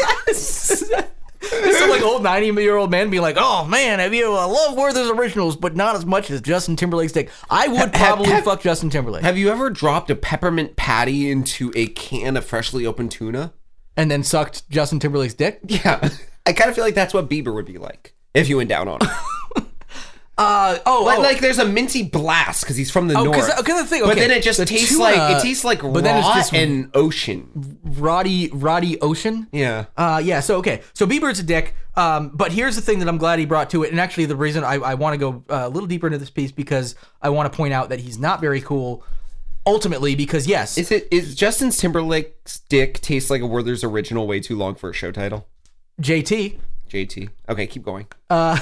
It's 1.67 1.79
some 1.79 1.89
like 1.89 2.01
old 2.03 2.23
ninety 2.23 2.47
year 2.61 2.75
old 2.77 2.91
man 2.91 3.09
being 3.09 3.21
like, 3.23 3.37
"Oh 3.39 3.65
man, 3.65 3.99
have 3.99 4.13
you 4.13 4.27
uh, 4.35 4.47
love 4.47 4.75
Werther's 4.77 5.09
originals, 5.09 5.55
but 5.55 5.75
not 5.75 5.95
as 5.95 6.05
much 6.05 6.29
as 6.31 6.41
Justin 6.41 6.75
Timberlake's 6.75 7.11
dick." 7.13 7.29
I 7.49 7.67
would 7.67 7.93
probably 7.93 8.27
have- 8.29 8.43
fuck 8.43 8.61
Justin 8.61 8.89
Timberlake 8.89 9.23
Have 9.23 9.37
you 9.37 9.49
ever 9.49 9.69
dropped 9.69 10.09
a 10.09 10.15
peppermint 10.15 10.75
patty 10.75 11.29
into 11.31 11.71
a 11.75 11.87
can 11.87 12.37
of 12.37 12.45
freshly 12.45 12.85
opened 12.85 13.11
tuna? 13.11 13.53
and 13.97 14.11
then 14.11 14.23
sucked 14.23 14.69
Justin 14.69 14.99
Timberlake's 14.99 15.33
dick. 15.35 15.59
Yeah, 15.67 16.09
I 16.45 16.53
kind 16.53 16.69
of 16.69 16.75
feel 16.75 16.83
like 16.83 16.95
that's 16.95 17.13
what 17.13 17.29
Bieber 17.29 17.53
would 17.53 17.65
be 17.65 17.77
like 17.77 18.13
if 18.33 18.49
you 18.49 18.57
went 18.57 18.69
down 18.69 18.87
on 18.87 18.99
him. 19.01 19.09
Uh 20.37 20.77
oh, 20.85 21.05
But 21.05 21.19
oh. 21.19 21.21
like, 21.21 21.39
there's 21.39 21.59
a 21.59 21.65
minty 21.65 22.03
blast 22.03 22.63
because 22.63 22.75
he's 22.75 22.91
from 22.91 23.07
the 23.07 23.15
Oh, 23.17 23.23
north. 23.23 23.37
'cause- 23.37 23.63
'cause 23.63 23.81
the 23.83 23.87
thing- 23.87 24.03
but 24.03 24.17
then 24.17 24.31
it 24.31 24.43
just 24.43 24.59
the 24.59 24.65
tastes 24.65 24.89
tuna- 24.89 25.03
like 25.03 25.37
it 25.37 25.41
tastes 25.41 25.63
like 25.63 25.81
but 25.81 26.03
then 26.03 26.17
it's 26.17 26.27
just- 26.27 26.53
and 26.53 26.89
ocean. 26.93 27.77
Roddy 27.85 28.49
Roddy 28.51 28.99
Ocean. 28.99 29.47
Yeah. 29.53 29.85
Uh, 29.95 30.21
yeah. 30.23 30.41
So 30.41 30.57
okay. 30.57 30.81
So 30.93 31.07
Bieber's 31.07 31.39
a 31.39 31.43
dick. 31.43 31.73
Um, 31.95 32.31
but 32.33 32.51
here's 32.51 32.75
the 32.75 32.81
thing 32.81 32.99
that 32.99 33.07
I'm 33.07 33.17
glad 33.17 33.39
he 33.39 33.45
brought 33.45 33.69
to 33.69 33.83
it, 33.83 33.91
and 33.91 33.99
actually 34.01 34.25
the 34.25 34.35
reason 34.35 34.65
I, 34.65 34.73
I 34.73 34.93
want 34.95 35.13
to 35.13 35.17
go 35.17 35.43
uh, 35.49 35.67
a 35.67 35.69
little 35.69 35.87
deeper 35.87 36.07
into 36.07 36.17
this 36.19 36.29
piece 36.29 36.51
because 36.51 36.95
I 37.21 37.29
want 37.29 37.49
to 37.49 37.55
point 37.55 37.73
out 37.73 37.87
that 37.87 38.01
he's 38.01 38.19
not 38.19 38.41
very 38.41 38.59
cool. 38.59 39.03
Ultimately, 39.65 40.15
because 40.15 40.45
yes, 40.47 40.77
Is 40.77 40.91
it 40.91 41.07
is 41.09 41.33
Justin 41.33 41.71
Timberlake's 41.71 42.59
dick 42.69 42.99
tastes 43.01 43.29
like 43.31 43.41
a 43.41 43.47
Werther's 43.47 43.83
original 43.85 44.27
way 44.27 44.39
too 44.41 44.57
long 44.57 44.75
for 44.75 44.89
a 44.89 44.93
show 44.93 45.11
title? 45.11 45.47
JT. 46.01 46.59
JT. 46.91 47.29
Okay, 47.47 47.67
keep 47.67 47.83
going. 47.83 48.07
Uh, 48.29 48.57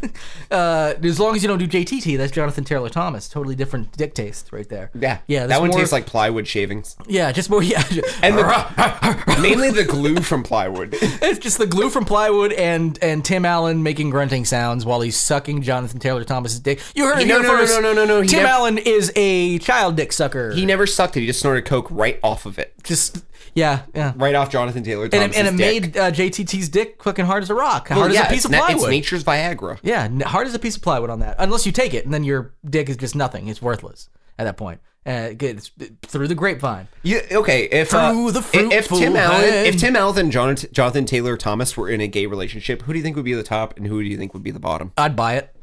uh, 0.50 0.94
as 1.02 1.18
long 1.18 1.34
as 1.34 1.42
you 1.42 1.48
don't 1.48 1.58
do 1.58 1.66
JTT, 1.66 2.16
that's 2.16 2.32
Jonathan 2.32 2.64
Taylor 2.64 2.88
Thomas. 2.88 3.28
Totally 3.28 3.54
different 3.54 3.92
dick 3.96 4.14
taste 4.14 4.52
right 4.52 4.68
there. 4.68 4.90
Yeah, 4.94 5.18
Yeah. 5.26 5.46
That 5.46 5.60
one 5.60 5.70
more- 5.70 5.78
tastes 5.78 5.92
like 5.92 6.06
plywood 6.06 6.46
shavings, 6.46 6.96
Yeah, 7.06 7.32
just 7.32 7.50
more. 7.50 7.62
Yeah. 7.68 7.82
and 8.22 8.38
the, 8.38 9.38
mainly 9.42 9.70
the 9.70 9.84
glue 9.84 10.20
from 10.20 10.42
plywood. 10.42 10.90
It's 11.00 11.38
just 11.38 11.58
the 11.58 11.66
glue 11.66 11.90
from 11.90 12.04
plywood 12.04 12.52
and 12.52 12.98
and 13.02 13.24
Tim 13.24 13.44
Allen 13.44 13.82
making 13.82 14.10
grunting 14.10 14.44
sounds 14.44 14.86
while 14.86 15.00
he's 15.00 15.16
sucking 15.16 15.62
Jonathan 15.62 15.98
Taylor 15.98 16.24
Thomas's 16.24 16.60
dick. 16.60 16.80
You 16.94 17.04
heard 17.06 17.18
it 17.20 17.26
No, 17.26 17.38
no, 17.38 17.42
no, 17.42 17.48
first. 17.58 17.74
no, 17.74 17.80
no, 17.80 17.92
no, 17.92 18.04
no, 18.04 18.20
he 18.22 18.28
Tim 18.28 18.40
nev- 18.44 18.48
Allen 18.50 18.78
is 18.78 19.12
a 19.16 19.58
child 19.58 19.96
dick 19.96 20.12
sucker. 20.12 20.52
He 20.52 20.64
never 20.64 20.86
sucked 20.86 21.16
it. 21.16 21.20
He 21.20 21.26
just 21.26 21.40
snorted 21.40 21.64
coke 21.64 21.88
right 21.90 22.18
off 22.22 22.46
of 22.46 22.58
it, 22.58 22.72
just 22.84 23.24
yeah, 23.54 23.82
yeah. 23.94 24.12
right 24.16 24.34
off 24.36 24.50
Jonathan 24.50 24.84
Taylor 24.84 25.04
And 25.12 25.14
it, 25.14 25.36
and 25.36 25.48
it 25.48 25.56
dick. 25.56 25.58
made 25.94 25.96
uh, 25.96 26.10
JTT's 26.12 26.68
dick 26.68 27.02
fucking 27.02 27.24
hard 27.24 27.42
as 27.42 27.50
a 27.50 27.54
rock, 27.54 27.88
hard 27.88 28.00
Well, 28.00 28.12
yeah, 28.14 28.26
as 28.26 28.27
a 28.28 28.32
piece 28.32 28.38
it's, 28.38 28.44
of 28.46 28.50
na- 28.52 28.58
plywood. 28.66 28.82
it's 28.84 28.90
nature's 28.90 29.24
Viagra. 29.24 29.78
Yeah, 29.82 30.04
n- 30.04 30.20
hard 30.20 30.46
as 30.46 30.54
a 30.54 30.58
piece 30.58 30.76
of 30.76 30.82
plywood 30.82 31.10
on 31.10 31.20
that. 31.20 31.36
Unless 31.38 31.66
you 31.66 31.72
take 31.72 31.94
it, 31.94 32.04
and 32.04 32.14
then 32.14 32.24
your 32.24 32.54
dick 32.68 32.88
is 32.88 32.96
just 32.96 33.14
nothing. 33.14 33.48
It's 33.48 33.60
worthless 33.62 34.08
at 34.38 34.44
that 34.44 34.56
point. 34.56 34.80
Uh. 35.06 35.32
It's 35.40 35.70
through 36.02 36.28
the 36.28 36.34
grapevine. 36.34 36.88
Yeah, 37.02 37.20
okay. 37.32 37.64
If 37.64 37.94
uh, 37.94 38.12
Through 38.12 38.32
the 38.32 38.40
if- 38.40 38.72
if 38.72 38.88
Tim 38.88 39.16
Allen, 39.16 39.44
if 39.66 39.78
Tim 39.78 39.96
Allen 39.96 40.18
and 40.18 40.32
Jonathan, 40.32 40.70
Jonathan 40.72 41.06
Taylor 41.06 41.36
Thomas 41.36 41.76
were 41.76 41.88
in 41.88 42.00
a 42.00 42.06
gay 42.08 42.26
relationship, 42.26 42.82
who 42.82 42.92
do 42.92 42.98
you 42.98 43.02
think 43.02 43.16
would 43.16 43.24
be 43.24 43.34
the 43.34 43.42
top, 43.42 43.76
and 43.76 43.86
who 43.86 44.02
do 44.02 44.08
you 44.08 44.18
think 44.18 44.34
would 44.34 44.42
be 44.42 44.50
the 44.50 44.60
bottom? 44.60 44.92
I'd 44.98 45.16
buy 45.16 45.36
it. 45.36 45.54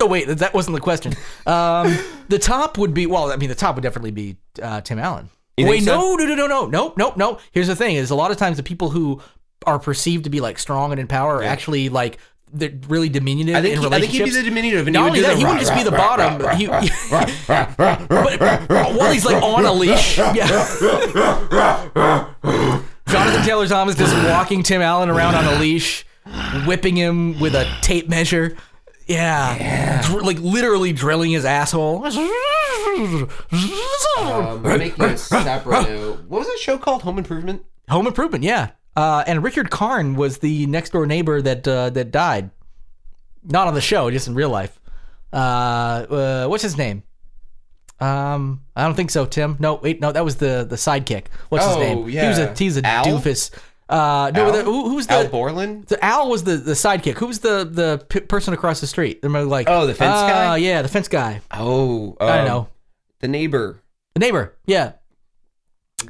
Oh 0.00 0.06
wait, 0.06 0.26
that 0.26 0.52
wasn't 0.52 0.74
the 0.74 0.80
question. 0.80 1.14
Um, 1.46 1.96
the 2.28 2.38
top 2.38 2.76
would 2.76 2.92
be 2.92 3.06
well. 3.06 3.30
I 3.30 3.36
mean, 3.36 3.48
the 3.48 3.54
top 3.54 3.76
would 3.76 3.82
definitely 3.82 4.10
be 4.10 4.36
uh, 4.60 4.80
Tim 4.80 4.98
Allen. 4.98 5.30
You 5.56 5.66
think 5.66 5.76
wait, 5.76 5.84
so? 5.84 5.94
no, 5.94 6.14
no, 6.16 6.24
no, 6.24 6.34
no, 6.34 6.46
no, 6.46 6.66
nope, 6.66 6.96
nope, 6.96 7.16
nope. 7.16 7.40
Here's 7.52 7.68
the 7.68 7.76
thing: 7.76 7.96
is 7.96 8.10
a 8.10 8.14
lot 8.14 8.30
of 8.30 8.36
times 8.36 8.56
the 8.56 8.62
people 8.62 8.90
who 8.90 9.20
are 9.66 9.78
perceived 9.78 10.24
to 10.24 10.30
be 10.30 10.40
like 10.40 10.58
strong 10.58 10.92
and 10.92 11.00
in 11.00 11.06
power 11.06 11.36
are 11.36 11.42
actually 11.42 11.88
like 11.88 12.18
they're 12.52 12.72
really 12.88 13.08
diminutive 13.08 13.54
I 13.54 13.62
think 13.62 13.76
in 13.76 13.80
he, 13.80 13.86
I 13.86 14.00
think 14.00 14.12
he'd 14.12 14.24
be 14.24 14.30
the 14.30 14.42
diminutive, 14.42 14.86
and 14.86 14.94
he 14.94 15.00
Not 15.00 15.08
only 15.08 15.20
that, 15.22 15.38
he 15.38 15.44
wouldn't 15.44 15.60
just 15.60 15.74
be 15.74 15.82
the 15.82 15.90
bottom. 15.90 16.38
rah, 16.42 16.54
he, 16.54 16.66
rah, 16.66 16.80
but, 18.08 18.94
while 18.94 19.12
he's 19.12 19.24
like 19.24 19.42
on 19.42 19.64
a 19.64 19.72
leash, 19.72 20.18
yeah. 20.18 20.46
Jonathan 23.08 23.42
Taylor 23.42 23.66
Thomas 23.66 23.96
just 23.96 24.14
walking 24.28 24.62
Tim 24.62 24.82
Allen 24.82 25.08
around 25.08 25.34
on 25.34 25.46
a 25.46 25.58
leash, 25.58 26.04
whipping 26.66 26.96
him 26.96 27.40
with 27.40 27.54
a 27.54 27.64
tape 27.80 28.08
measure. 28.08 28.56
Yeah, 29.06 30.02
Dr- 30.06 30.22
like 30.22 30.38
literally 30.38 30.92
drilling 30.92 31.30
his 31.32 31.44
asshole. 31.44 32.04
Um, 34.18 34.62
making 34.62 35.04
a. 35.04 35.16
What 36.28 36.38
was 36.38 36.46
that 36.46 36.58
show 36.60 36.78
called? 36.78 37.02
Home 37.02 37.18
Improvement. 37.18 37.64
Home 37.88 38.06
Improvement, 38.06 38.44
yeah. 38.44 38.70
Uh, 38.96 39.24
and 39.26 39.42
Richard 39.42 39.70
Karn 39.70 40.14
was 40.16 40.38
the 40.38 40.66
next 40.66 40.90
door 40.90 41.06
neighbor 41.06 41.40
that 41.42 41.66
uh, 41.66 41.90
that 41.90 42.10
died. 42.10 42.50
Not 43.44 43.66
on 43.66 43.74
the 43.74 43.80
show, 43.80 44.10
just 44.10 44.28
in 44.28 44.34
real 44.34 44.50
life. 44.50 44.78
Uh, 45.32 45.36
uh, 45.36 46.46
what's 46.46 46.62
his 46.62 46.76
name? 46.76 47.02
Um, 48.00 48.62
I 48.76 48.84
don't 48.84 48.94
think 48.94 49.10
so. 49.10 49.26
Tim. 49.26 49.56
No, 49.60 49.74
wait, 49.76 50.00
no, 50.00 50.12
that 50.12 50.24
was 50.24 50.36
the 50.36 50.66
the 50.68 50.76
sidekick. 50.76 51.26
What's 51.48 51.64
his 51.64 51.76
Oh, 51.76 51.80
name? 51.80 52.08
He 52.08 52.16
was 52.18 52.38
a 52.38 52.54
he's 52.54 52.76
a 52.76 52.86
Al? 52.86 53.04
doofus. 53.04 53.50
Uh, 53.88 54.30
no, 54.34 54.46
Al? 54.46 54.52
the, 54.52 54.64
who, 54.64 54.88
who's 54.90 55.06
the 55.06 55.14
Al 55.14 55.28
Borland. 55.28 55.86
the 55.86 56.02
Al 56.04 56.28
was 56.28 56.44
the, 56.44 56.56
the 56.56 56.72
sidekick. 56.72 57.14
Who 57.18 57.26
was 57.26 57.40
the 57.40 57.64
the 57.70 58.04
p- 58.08 58.20
person 58.20 58.54
across 58.54 58.80
the 58.80 58.86
street? 58.86 59.22
They're 59.22 59.30
like, 59.44 59.68
Oh, 59.68 59.86
the 59.86 59.94
fence 59.94 60.16
uh, 60.18 60.26
guy? 60.28 60.56
Yeah, 60.58 60.82
the 60.82 60.88
fence 60.88 61.08
guy. 61.08 61.40
Oh, 61.50 62.16
I 62.20 62.26
don't 62.28 62.38
um, 62.40 62.46
know. 62.46 62.68
The 63.20 63.28
neighbor. 63.28 63.80
The 64.14 64.20
neighbor. 64.20 64.56
Yeah, 64.66 64.92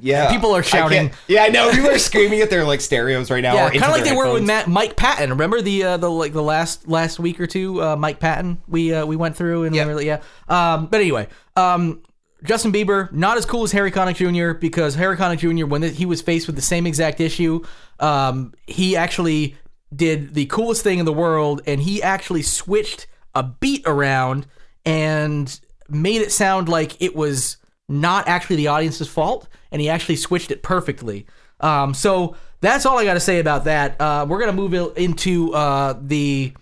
Yeah. 0.00 0.30
People 0.30 0.54
are 0.54 0.60
I 0.60 0.62
shouting. 0.62 1.08
can't- 1.08 1.20
Yeah, 1.28 1.42
I 1.44 1.48
know. 1.48 1.70
People 1.70 1.90
are 1.90 1.98
screaming 1.98 2.40
at 2.40 2.50
their 2.50 2.64
like 2.64 2.80
stereos 2.80 3.30
right 3.30 3.42
now. 3.42 3.54
yeah, 3.54 3.70
kind 3.70 3.84
of 3.84 3.90
like 3.90 4.04
they 4.04 4.14
were 4.16 4.32
with. 4.32 4.44
Matt, 4.44 4.68
Mike 4.68 4.96
Patton. 4.96 5.30
Remember 5.30 5.60
the 5.60 5.82
uh, 5.84 5.96
the 5.96 6.10
like 6.10 6.32
the 6.32 6.42
last 6.42 6.88
last 6.88 7.18
week 7.18 7.40
or 7.40 7.46
two, 7.46 7.82
uh, 7.82 7.96
Mike 7.96 8.20
Patton. 8.20 8.60
We 8.68 8.94
uh, 8.94 9.04
we 9.06 9.16
went 9.16 9.36
through 9.36 9.64
and 9.64 9.74
Yeah. 9.76 9.84
really 9.84 10.06
yeah. 10.06 10.20
Um, 10.48 10.86
but 10.86 11.00
anyway, 11.00 11.28
um, 11.56 12.02
Justin 12.44 12.72
Bieber 12.72 13.12
not 13.12 13.36
as 13.36 13.44
cool 13.46 13.62
as 13.62 13.72
Harry 13.72 13.90
Connick 13.92 14.16
Jr. 14.16 14.58
because 14.58 14.94
Harry 14.96 15.16
Connick 15.16 15.38
Jr. 15.38 15.66
when 15.66 15.82
he 15.82 16.06
was 16.06 16.20
faced 16.22 16.46
with 16.46 16.56
the 16.56 16.62
same 16.62 16.86
exact 16.86 17.20
issue, 17.20 17.62
um, 18.00 18.52
he 18.66 18.96
actually 18.96 19.56
did 19.94 20.34
the 20.34 20.46
coolest 20.46 20.82
thing 20.82 20.98
in 20.98 21.04
the 21.04 21.12
world, 21.12 21.60
and 21.66 21.80
he 21.82 22.02
actually 22.02 22.42
switched 22.42 23.06
a 23.34 23.42
beat 23.42 23.82
around 23.86 24.46
and 24.84 25.60
made 25.88 26.22
it 26.22 26.32
sound 26.32 26.68
like 26.68 27.00
it 27.00 27.14
was 27.14 27.58
not 27.88 28.28
actually 28.28 28.56
the 28.56 28.68
audience's 28.68 29.08
fault, 29.08 29.48
and 29.70 29.80
he 29.80 29.88
actually 29.88 30.16
switched 30.16 30.50
it 30.50 30.62
perfectly. 30.62 31.26
Um, 31.60 31.94
so 31.94 32.36
that's 32.60 32.86
all 32.86 32.98
I 32.98 33.04
got 33.04 33.14
to 33.14 33.20
say 33.20 33.38
about 33.38 33.64
that. 33.64 34.00
Uh, 34.00 34.26
we're 34.28 34.38
gonna 34.40 34.52
move 34.52 34.74
into 34.96 35.52
uh, 35.54 35.94
the 36.00 36.52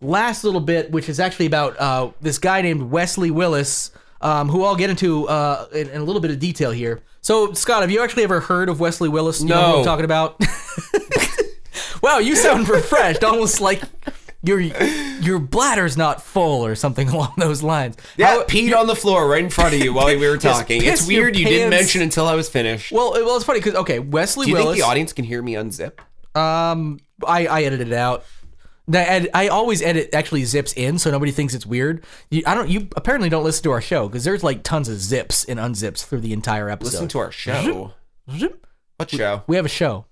last 0.00 0.44
little 0.44 0.60
bit, 0.60 0.90
which 0.90 1.08
is 1.08 1.18
actually 1.20 1.46
about 1.46 1.78
uh, 1.80 2.10
this 2.20 2.38
guy 2.38 2.62
named 2.62 2.82
Wesley 2.82 3.30
Willis, 3.30 3.90
um, 4.20 4.48
who 4.48 4.64
I'll 4.64 4.76
get 4.76 4.90
into 4.90 5.28
uh, 5.28 5.66
in, 5.72 5.88
in 5.88 6.00
a 6.00 6.04
little 6.04 6.20
bit 6.20 6.30
of 6.30 6.38
detail 6.38 6.70
here. 6.70 7.02
So, 7.20 7.52
Scott, 7.54 7.80
have 7.80 7.90
you 7.90 8.02
actually 8.02 8.22
ever 8.22 8.40
heard 8.40 8.68
of 8.68 8.78
Wesley 8.78 9.08
Willis? 9.08 9.40
You 9.40 9.48
know 9.48 9.54
who 9.54 9.72
No. 9.72 9.78
I'm 9.78 9.84
talking 9.84 10.04
about. 10.04 10.40
wow, 12.02 12.18
you 12.18 12.36
sound 12.36 12.68
refreshed, 12.68 13.24
almost 13.24 13.60
like 13.60 13.82
your 14.46 14.60
your 14.60 15.38
bladder's 15.38 15.96
not 15.96 16.22
full 16.22 16.64
or 16.64 16.74
something 16.74 17.08
along 17.14 17.34
those 17.36 17.62
lines. 17.62 17.96
Yeah, 18.16 18.26
How- 18.28 18.44
peed 18.44 18.74
on 18.76 18.86
the 18.86 18.96
floor 18.96 19.28
right 19.28 19.42
in 19.42 19.50
front 19.50 19.74
of 19.74 19.80
you 19.80 19.92
while 19.92 20.06
we 20.06 20.16
were 20.28 20.36
talking. 20.38 20.82
It's 20.84 21.06
weird 21.06 21.36
you 21.36 21.44
didn't 21.44 21.70
mention 21.70 22.02
until 22.02 22.26
I 22.26 22.34
was 22.34 22.48
finished. 22.48 22.92
well, 22.92 23.14
it- 23.14 23.24
well, 23.24 23.36
it's 23.36 23.44
funny 23.44 23.58
because 23.60 23.74
okay, 23.74 23.98
Wesley 23.98 24.46
Do 24.46 24.50
you 24.52 24.56
Willis. 24.56 24.74
think 24.76 24.84
the 24.84 24.88
audience 24.90 25.12
can 25.12 25.24
hear 25.24 25.42
me 25.42 25.54
unzip? 25.54 25.98
Um, 26.38 27.00
I, 27.26 27.46
I 27.46 27.62
edited 27.62 27.88
it 27.88 27.94
out. 27.94 28.24
I, 28.92 29.28
I 29.34 29.48
always 29.48 29.82
edit 29.82 30.10
actually 30.12 30.44
zips 30.44 30.72
in 30.74 30.98
so 31.00 31.10
nobody 31.10 31.32
thinks 31.32 31.54
it's 31.54 31.66
weird. 31.66 32.04
You, 32.30 32.44
I 32.46 32.54
don't. 32.54 32.68
You 32.70 32.88
apparently 32.94 33.28
don't 33.28 33.42
listen 33.42 33.64
to 33.64 33.72
our 33.72 33.80
show 33.80 34.06
because 34.08 34.22
there's 34.22 34.44
like 34.44 34.62
tons 34.62 34.88
of 34.88 35.00
zips 35.00 35.44
and 35.44 35.58
unzips 35.58 36.04
through 36.04 36.20
the 36.20 36.32
entire 36.32 36.68
episode. 36.70 36.92
Listen 36.92 37.08
to 37.08 37.18
our 37.18 37.32
show. 37.32 37.94
What 38.96 39.10
show? 39.10 39.42
we 39.46 39.56
have 39.56 39.66
a 39.66 39.68
show. 39.68 40.06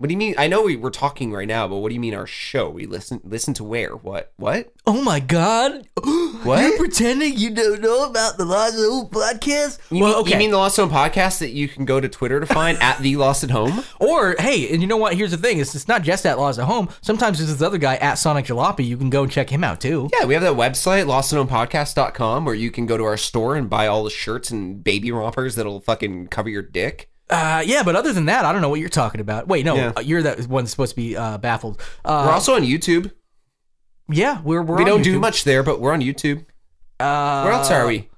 What 0.00 0.08
do 0.08 0.14
you 0.14 0.18
mean? 0.18 0.34
I 0.38 0.48
know 0.48 0.62
we, 0.62 0.76
we're 0.76 0.88
talking 0.88 1.30
right 1.30 1.46
now, 1.46 1.68
but 1.68 1.76
what 1.76 1.90
do 1.90 1.94
you 1.94 2.00
mean 2.00 2.14
our 2.14 2.26
show? 2.26 2.70
We 2.70 2.86
listen 2.86 3.20
listen 3.22 3.52
to 3.52 3.64
where? 3.64 3.90
What? 3.94 4.32
What? 4.38 4.72
Oh 4.86 5.02
my 5.02 5.20
god! 5.20 5.86
What? 6.40 6.62
You're 6.62 6.78
pretending 6.78 7.36
you 7.36 7.50
don't 7.50 7.82
know 7.82 8.08
about 8.08 8.38
the 8.38 8.46
Lost 8.46 8.72
at 8.72 8.80
Home 8.80 9.10
podcast? 9.10 9.78
You, 9.90 10.02
well, 10.02 10.12
mean, 10.12 10.20
okay. 10.22 10.30
you 10.30 10.38
mean 10.38 10.50
the 10.52 10.56
Lost 10.56 10.78
at 10.78 10.88
Home 10.88 10.90
podcast 10.90 11.40
that 11.40 11.50
you 11.50 11.68
can 11.68 11.84
go 11.84 12.00
to 12.00 12.08
Twitter 12.08 12.40
to 12.40 12.46
find 12.46 12.78
at 12.80 12.98
the 13.00 13.16
Lost 13.16 13.44
at 13.44 13.50
Home? 13.50 13.84
or 13.98 14.36
hey, 14.38 14.72
and 14.72 14.80
you 14.80 14.88
know 14.88 14.96
what? 14.96 15.12
Here's 15.12 15.32
the 15.32 15.36
thing: 15.36 15.58
it's, 15.58 15.74
it's 15.74 15.86
not 15.86 16.00
just 16.02 16.24
at 16.24 16.38
Lost 16.38 16.58
at 16.58 16.64
Home. 16.64 16.88
Sometimes 17.02 17.36
there's 17.36 17.50
this 17.50 17.60
other 17.60 17.76
guy 17.76 17.96
at 17.96 18.14
Sonic 18.14 18.46
Jalopy. 18.46 18.86
You 18.86 18.96
can 18.96 19.10
go 19.10 19.22
and 19.22 19.30
check 19.30 19.50
him 19.50 19.62
out 19.62 19.82
too. 19.82 20.08
Yeah, 20.18 20.24
we 20.24 20.32
have 20.32 20.42
that 20.42 20.54
website, 20.54 21.04
lostathomepodcast.com, 21.04 22.46
where 22.46 22.54
you 22.54 22.70
can 22.70 22.86
go 22.86 22.96
to 22.96 23.04
our 23.04 23.18
store 23.18 23.54
and 23.54 23.68
buy 23.68 23.86
all 23.86 24.04
the 24.04 24.10
shirts 24.10 24.50
and 24.50 24.82
baby 24.82 25.12
rompers 25.12 25.56
that'll 25.56 25.80
fucking 25.80 26.28
cover 26.28 26.48
your 26.48 26.62
dick. 26.62 27.10
Uh, 27.30 27.62
yeah, 27.64 27.82
but 27.84 27.94
other 27.96 28.12
than 28.12 28.26
that, 28.26 28.44
I 28.44 28.52
don't 28.52 28.60
know 28.60 28.68
what 28.68 28.80
you're 28.80 28.88
talking 28.88 29.20
about. 29.20 29.46
Wait, 29.48 29.64
no, 29.64 29.76
Yeah. 29.76 29.92
uh, 29.96 30.00
you're 30.00 30.22
that 30.22 30.46
one 30.48 30.64
that's 30.64 30.72
supposed 30.72 30.90
to 30.90 30.96
be 30.96 31.16
uh, 31.16 31.38
baffled. 31.38 31.80
Uh, 32.04 32.24
We're 32.26 32.32
also 32.32 32.54
on 32.54 32.62
YouTube. 32.62 33.12
yeah, 34.08 34.40
we're, 34.42 34.62
we're 34.62 34.76
we 34.78 34.82
on 34.82 34.88
don't 34.88 35.02
do 35.02 35.16
YouTube. 35.16 35.20
much 35.20 35.44
there, 35.44 35.62
but 35.62 35.80
we're 35.80 35.92
on 35.92 36.00
YouTube. 36.00 36.44
Uh, 36.98 37.42
Where 37.44 37.52
else 37.52 37.70
are 37.70 37.86
we? 37.86 38.08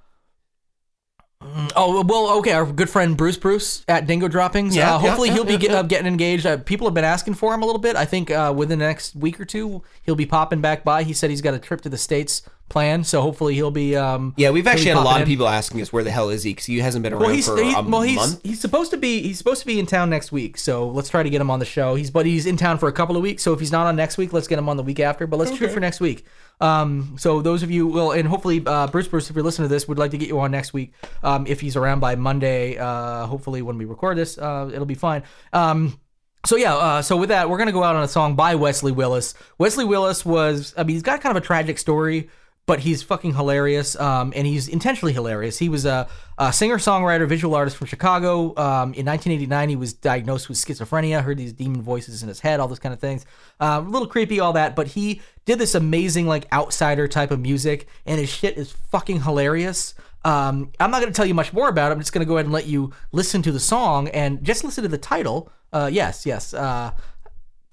Oh 1.75 2.05
well, 2.05 2.39
okay. 2.39 2.53
Our 2.53 2.65
good 2.71 2.89
friend 2.89 3.17
Bruce 3.17 3.37
Bruce 3.37 3.85
at 3.89 4.07
Dingo 4.07 4.29
Droppings. 4.29 4.77
Yeah, 4.77 4.95
uh, 4.95 4.99
hopefully 4.99 5.29
yeah, 5.29 5.35
he'll 5.35 5.45
be 5.45 5.53
yeah, 5.55 5.59
get, 5.59 5.71
yeah. 5.73 5.79
Uh, 5.79 5.83
getting 5.83 6.07
engaged. 6.07 6.47
Uh, 6.47 6.57
people 6.59 6.87
have 6.87 6.95
been 6.95 7.05
asking 7.05 7.35
for 7.35 7.53
him 7.53 7.63
a 7.63 7.67
little 7.67 7.81
bit. 7.81 7.97
I 7.97 8.05
think 8.05 8.31
uh, 8.31 8.55
within 8.57 8.79
the 8.79 8.85
next 8.87 9.17
week 9.17 9.41
or 9.41 9.45
two 9.45 9.83
he'll 10.05 10.15
be 10.15 10.27
popping 10.27 10.61
back 10.61 10.85
by. 10.85 11.03
He 11.03 11.13
said 11.13 11.31
he's 11.31 11.41
got 11.43 11.53
a 11.55 11.59
trip 11.59 11.81
to 11.81 11.89
the 11.89 11.99
states 11.99 12.43
planned, 12.73 13.07
so 13.07 13.21
hopefully 13.23 13.55
he'll 13.55 13.71
be. 13.71 13.95
Um, 13.95 14.35
Yeah, 14.37 14.51
we've 14.51 14.67
actually 14.67 14.89
had 14.89 14.97
a 14.97 15.01
lot 15.01 15.11
popping 15.11 15.23
of 15.23 15.29
people 15.29 15.47
asking 15.47 15.81
us 15.83 15.93
where 15.93 16.03
the 16.03 16.11
hell 16.11 16.31
is 16.31 16.43
he 16.43 16.51
because 16.51 16.67
he 16.67 16.79
hasn't 16.79 17.03
been 17.05 17.13
around 17.13 17.23
Well, 17.23 17.31
he's 17.31 17.47
for 17.47 17.63
he, 17.63 17.73
a 17.73 17.83
well 17.83 18.03
he's 18.03 18.17
month. 18.17 18.41
he's 18.43 18.61
supposed 18.61 18.91
to 18.91 18.97
be 18.97 19.23
he's 19.23 19.39
supposed 19.39 19.61
to 19.61 19.67
be 19.67 19.79
in 19.79 19.87
town 19.87 20.11
next 20.11 20.33
week. 20.33 20.57
So 20.59 20.89
let's 20.89 21.09
try 21.09 21.23
to 21.23 21.31
get 21.31 21.41
him 21.41 21.51
on 21.51 21.61
the 21.61 21.65
show. 21.65 21.95
He's 21.95 22.11
but 22.11 22.27
he's 22.27 22.47
in 22.47 22.57
town 22.57 22.79
for 22.79 22.89
a 22.89 22.93
couple 22.93 23.17
of 23.17 23.23
weeks. 23.23 23.43
So 23.43 23.53
if 23.53 23.61
he's 23.61 23.71
not 23.71 23.87
on 23.87 23.95
next 23.95 24.19
week, 24.19 24.33
let's 24.33 24.49
get 24.49 24.59
him 24.59 24.69
on 24.69 24.77
the 24.77 24.83
week 24.83 24.99
after. 24.99 25.27
But 25.29 25.37
let's 25.37 25.55
shoot 25.57 25.71
for 25.71 25.81
next 25.81 26.01
week. 26.01 26.25
Um, 26.61 27.17
so 27.19 27.43
those 27.43 27.63
of 27.63 27.71
you 27.71 27.87
will 27.87 28.13
and 28.13 28.27
hopefully 28.27 28.63
uh, 28.65 28.87
Bruce 28.87 29.09
Bruce, 29.09 29.29
if 29.29 29.37
you're 29.37 29.45
listening 29.45 29.69
to 29.69 29.75
this, 29.75 29.87
would 29.89 29.99
like 29.99 30.13
to 30.13 30.19
get 30.19 30.29
you 30.29 30.41
on 30.41 30.51
next 30.51 30.73
week. 30.73 30.95
Um, 31.23 31.47
if 31.47 31.61
he's 31.61 31.77
around 31.77 32.01
by 32.01 32.15
Monday, 32.17 32.79
uh, 32.79 33.27
hopefully 33.27 33.63
when 33.63 33.79
we 33.79 33.85
record 33.85 34.17
this, 34.17 34.39
uh, 34.39 34.71
it'll 34.73 34.87
be 34.87 34.95
fine. 34.95 35.23
Um, 35.53 35.99
so 36.45 36.57
yeah, 36.57 36.75
uh, 36.75 37.03
so 37.03 37.17
with 37.17 37.29
that, 37.29 37.49
we're 37.49 37.59
gonna 37.59 37.73
go 37.73 37.85
out 37.85 37.95
on 37.97 38.03
a 38.03 38.09
song 38.09 38.35
by 38.35 38.57
Wesley 38.57 38.91
Willis. 38.93 39.35
Wesley 39.59 39.85
Willis 39.85 40.25
was, 40.25 40.75
I 40.77 40.83
mean, 40.83 40.95
he's 40.95 41.03
got 41.03 41.21
kind 41.21 41.37
of 41.37 41.41
a 41.43 41.47
tragic 41.47 41.79
story, 41.79 42.31
but 42.73 42.81
he's 42.81 43.03
fucking 43.03 43.35
hilarious, 43.35 44.01
um, 44.01 44.33
and 44.35 44.47
he's 44.47 44.67
intentionally 44.67 45.13
hilarious. 45.13 45.59
He 45.59 45.69
was 45.69 45.85
a, 45.85 46.09
a 46.39 46.51
singer, 46.55 46.79
songwriter, 46.79 47.29
visual 47.29 47.55
artist 47.55 47.77
from 47.77 47.87
Chicago. 47.87 48.57
Um, 48.57 48.95
in 48.95 49.05
1989, 49.05 49.69
he 49.69 49.77
was 49.77 49.93
diagnosed 49.93 50.49
with 50.49 50.57
schizophrenia, 50.57 51.23
heard 51.23 51.37
these 51.37 51.53
demon 51.53 51.83
voices 51.83 52.23
in 52.23 52.29
his 52.29 52.41
head, 52.41 52.61
all 52.61 52.69
those 52.69 52.79
kind 52.79 52.95
of 52.95 52.99
things. 52.99 53.27
Uh, 53.61 53.83
a 53.87 53.87
little 53.87 54.09
creepy, 54.09 54.41
all 54.41 54.55
that, 54.55 54.75
but 54.75 54.87
he 54.87 55.21
did 55.45 55.59
this 55.59 55.75
amazing 55.75 56.27
like 56.27 56.51
outsider 56.51 57.07
type 57.07 57.31
of 57.31 57.41
music, 57.41 57.89
and 58.07 58.19
his 58.19 58.31
shit 58.31 58.57
is 58.57 58.73
fucking 58.73 59.21
hilarious. 59.21 59.93
Um, 60.25 60.73
I'm 60.81 60.91
not 60.91 61.03
going 61.03 61.13
to 61.13 61.15
tell 61.15 61.27
you 61.27 61.35
much 61.35 61.53
more 61.53 61.69
about 61.69 61.91
it. 61.91 61.93
I'm 61.93 62.01
just 62.01 62.15
going 62.15 62.25
to 62.25 62.27
go 62.27 62.39
ahead 62.39 62.47
and 62.47 62.55
let 62.55 62.67
you 62.67 62.95
listen 63.11 63.43
to 63.43 63.53
the 63.53 63.61
song 63.61 64.09
and 64.09 64.43
just 64.43 64.65
listen 64.65 64.83
to 64.83 64.89
the 64.89 64.97
title. 64.97 65.53
Uh, 65.75 65.91
yes, 65.93 66.25
yes. 66.25 66.55
Uh, 66.55 66.93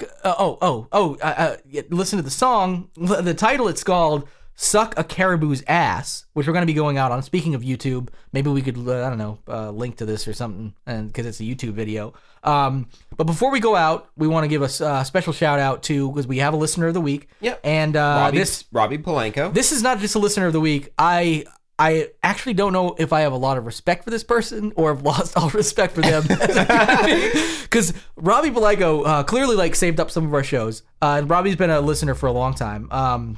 uh, 0.02 0.36
oh, 0.38 0.58
oh, 0.62 0.88
oh. 0.92 1.18
Uh, 1.22 1.56
uh, 1.74 1.82
listen 1.90 2.18
to 2.18 2.24
the 2.24 2.30
song. 2.30 2.90
The 2.98 3.34
title 3.34 3.70
it's 3.70 3.86
called 3.86 4.28
"Suck 4.62 4.94
a 5.00 5.06
Caribou's 5.06 5.64
Ass," 5.68 6.26
which 6.34 6.46
we're 6.46 6.52
going 6.52 6.64
to 6.64 6.68
be 6.68 6.74
going 6.74 6.98
out 6.98 7.14
on. 7.14 7.24
Speaking 7.24 7.56
of 7.56 7.62
YouTube, 7.62 8.10
maybe 8.34 8.50
we 8.50 8.62
could 8.62 8.78
uh, 8.78 9.06
I 9.06 9.10
don't 9.10 9.18
know 9.18 9.40
uh, 9.48 9.72
link 9.72 9.96
to 9.98 10.06
this 10.06 10.28
or 10.28 10.34
something, 10.34 10.74
and 10.86 11.08
because 11.08 11.26
it's 11.26 11.40
a 11.40 11.44
YouTube 11.44 11.72
video. 11.72 12.14
Um, 12.44 12.90
but 13.16 13.24
before 13.24 13.52
we 13.52 13.62
go 13.62 13.78
out, 13.78 14.10
we 14.18 14.28
want 14.28 14.44
to 14.44 14.50
give 14.50 14.62
a 14.62 14.86
uh, 14.86 15.04
special 15.06 15.32
shout 15.32 15.60
out 15.60 15.84
to 15.84 16.10
because 16.10 16.28
we 16.28 16.40
have 16.40 16.54
a 16.54 16.58
listener 16.58 16.88
of 16.88 16.94
the 16.94 17.00
week. 17.00 17.30
Yep. 17.40 17.62
And 17.64 17.96
uh, 17.96 18.00
Robbie, 18.00 18.38
this 18.38 18.66
Robbie 18.74 18.98
Polanco. 18.98 19.54
this 19.54 19.72
is 19.72 19.82
not 19.82 20.00
just 20.00 20.16
a 20.16 20.20
listener 20.20 20.48
of 20.48 20.54
the 20.54 20.60
week. 20.60 20.90
I 21.00 21.46
I 21.80 22.10
actually 22.22 22.56
don't 22.56 22.74
know 22.74 22.98
if 23.00 23.14
I 23.14 23.22
have 23.22 23.32
a 23.32 23.38
lot 23.38 23.58
of 23.58 23.66
respect 23.66 24.04
for 24.04 24.10
this 24.10 24.26
person 24.26 24.74
or 24.76 24.94
have 24.94 25.04
lost 25.04 25.38
all 25.38 25.50
respect 25.52 25.96
for 25.96 26.02
them 26.02 26.24
because 27.64 27.94
Robbie 28.18 28.50
Belico 28.50 29.06
uh, 29.06 29.24
clearly 29.24 29.56
like 29.56 29.74
saved 29.74 30.02
up 30.02 30.12
some 30.12 30.26
of 30.26 30.34
our 30.34 30.44
shows. 30.44 30.84
Uh, 31.02 31.20
and 31.20 31.30
Robbie's 31.30 31.56
been 31.56 31.70
a 31.70 31.80
listener 31.80 32.14
for 32.14 32.28
a 32.28 32.34
long 32.34 32.54
time. 32.54 32.90
Um, 32.92 33.38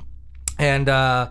and 0.61 0.87
uh, 0.87 1.29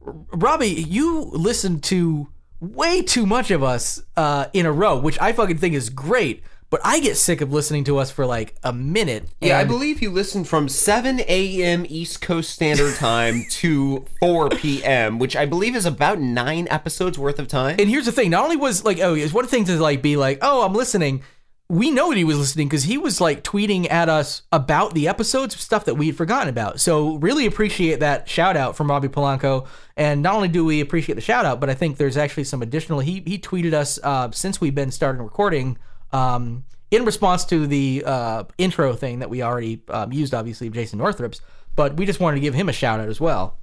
Robbie, 0.00 0.68
you 0.68 1.22
listened 1.32 1.82
to 1.84 2.28
way 2.60 3.02
too 3.02 3.26
much 3.26 3.50
of 3.50 3.62
us 3.62 4.02
uh, 4.16 4.46
in 4.52 4.66
a 4.66 4.72
row, 4.72 4.98
which 4.98 5.18
I 5.20 5.32
fucking 5.32 5.58
think 5.58 5.74
is 5.74 5.90
great. 5.90 6.42
But 6.70 6.82
I 6.84 7.00
get 7.00 7.16
sick 7.16 7.40
of 7.40 7.50
listening 7.50 7.84
to 7.84 7.96
us 7.96 8.10
for 8.10 8.26
like 8.26 8.54
a 8.62 8.74
minute. 8.74 9.30
Yeah, 9.40 9.56
I 9.56 9.60
and- 9.62 9.68
believe 9.70 10.02
you 10.02 10.10
listened 10.10 10.48
from 10.48 10.68
7 10.68 11.20
a.m. 11.20 11.86
East 11.88 12.20
Coast 12.20 12.50
Standard 12.50 12.94
Time 12.96 13.46
to 13.50 14.04
4 14.20 14.50
p.m., 14.50 15.18
which 15.18 15.34
I 15.34 15.46
believe 15.46 15.74
is 15.74 15.86
about 15.86 16.20
nine 16.20 16.68
episodes 16.70 17.18
worth 17.18 17.38
of 17.38 17.48
time. 17.48 17.76
And 17.78 17.88
here's 17.88 18.04
the 18.04 18.12
thing: 18.12 18.28
not 18.28 18.44
only 18.44 18.56
was 18.56 18.84
like, 18.84 18.98
oh, 19.00 19.14
it's 19.14 19.32
one 19.32 19.46
thing 19.46 19.64
to 19.64 19.80
like 19.80 20.02
be 20.02 20.16
like, 20.16 20.40
oh, 20.42 20.62
I'm 20.62 20.74
listening. 20.74 21.22
We 21.70 21.90
know 21.90 22.08
that 22.08 22.16
he 22.16 22.24
was 22.24 22.38
listening 22.38 22.68
because 22.68 22.84
he 22.84 22.96
was 22.96 23.20
like 23.20 23.44
tweeting 23.44 23.90
at 23.90 24.08
us 24.08 24.42
about 24.50 24.94
the 24.94 25.06
episodes, 25.06 25.60
stuff 25.60 25.84
that 25.84 25.96
we 25.96 26.06
had 26.06 26.16
forgotten 26.16 26.48
about. 26.48 26.80
So 26.80 27.16
really 27.16 27.44
appreciate 27.44 28.00
that 28.00 28.26
shout 28.26 28.56
out 28.56 28.74
from 28.74 28.88
Robbie 28.88 29.08
Polanco. 29.08 29.66
And 29.94 30.22
not 30.22 30.34
only 30.34 30.48
do 30.48 30.64
we 30.64 30.80
appreciate 30.80 31.16
the 31.16 31.20
shout 31.20 31.44
out, 31.44 31.60
but 31.60 31.68
I 31.68 31.74
think 31.74 31.98
there's 31.98 32.16
actually 32.16 32.44
some 32.44 32.62
additional. 32.62 33.00
He 33.00 33.22
he 33.26 33.38
tweeted 33.38 33.74
us 33.74 33.98
uh, 34.02 34.30
since 34.30 34.60
we've 34.60 34.74
been 34.74 34.90
starting 34.90 35.22
recording. 35.22 35.76
Um, 36.10 36.64
in 36.90 37.04
response 37.04 37.44
to 37.46 37.66
the 37.66 38.02
uh, 38.06 38.44
intro 38.56 38.94
thing 38.94 39.18
that 39.18 39.30
we 39.30 39.42
already 39.42 39.82
um, 39.88 40.12
used, 40.12 40.32
obviously, 40.34 40.68
of 40.68 40.72
Jason 40.72 40.98
Northrup's, 40.98 41.40
but 41.76 41.96
we 41.96 42.06
just 42.06 42.20
wanted 42.20 42.36
to 42.36 42.40
give 42.40 42.54
him 42.54 42.68
a 42.68 42.72
shout 42.72 43.00
out 43.00 43.08
as 43.08 43.20
well. 43.20 43.58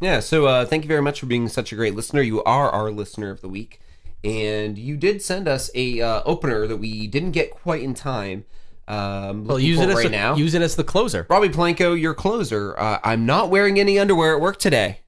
Yeah, 0.00 0.20
so 0.20 0.46
uh, 0.46 0.64
thank 0.64 0.84
you 0.84 0.88
very 0.88 1.02
much 1.02 1.20
for 1.20 1.26
being 1.26 1.48
such 1.48 1.72
a 1.72 1.76
great 1.76 1.94
listener. 1.94 2.22
You 2.22 2.42
are 2.44 2.70
our 2.70 2.90
listener 2.90 3.30
of 3.30 3.40
the 3.42 3.48
week, 3.48 3.80
and 4.24 4.78
you 4.78 4.96
did 4.96 5.22
send 5.22 5.46
us 5.46 5.70
a 5.74 6.00
uh, 6.00 6.22
opener 6.24 6.66
that 6.66 6.78
we 6.78 7.06
didn't 7.06 7.32
get 7.32 7.50
quite 7.50 7.82
in 7.82 7.94
time. 7.94 8.44
Um, 8.88 9.44
Well, 9.46 9.58
use 9.58 9.80
it 9.80 9.88
as 9.88 9.96
right 9.96 10.10
now. 10.10 10.34
use 10.36 10.54
it 10.54 10.62
as 10.62 10.76
the 10.76 10.84
closer. 10.84 11.26
Robbie 11.30 11.48
Polanco, 11.48 11.98
your 11.98 12.14
closer. 12.14 12.78
Uh, 12.78 12.98
I'm 13.04 13.24
not 13.26 13.50
wearing 13.50 13.78
any 13.78 13.98
underwear 13.98 14.34
at 14.34 14.40
work 14.40 14.58
today. 14.58 15.00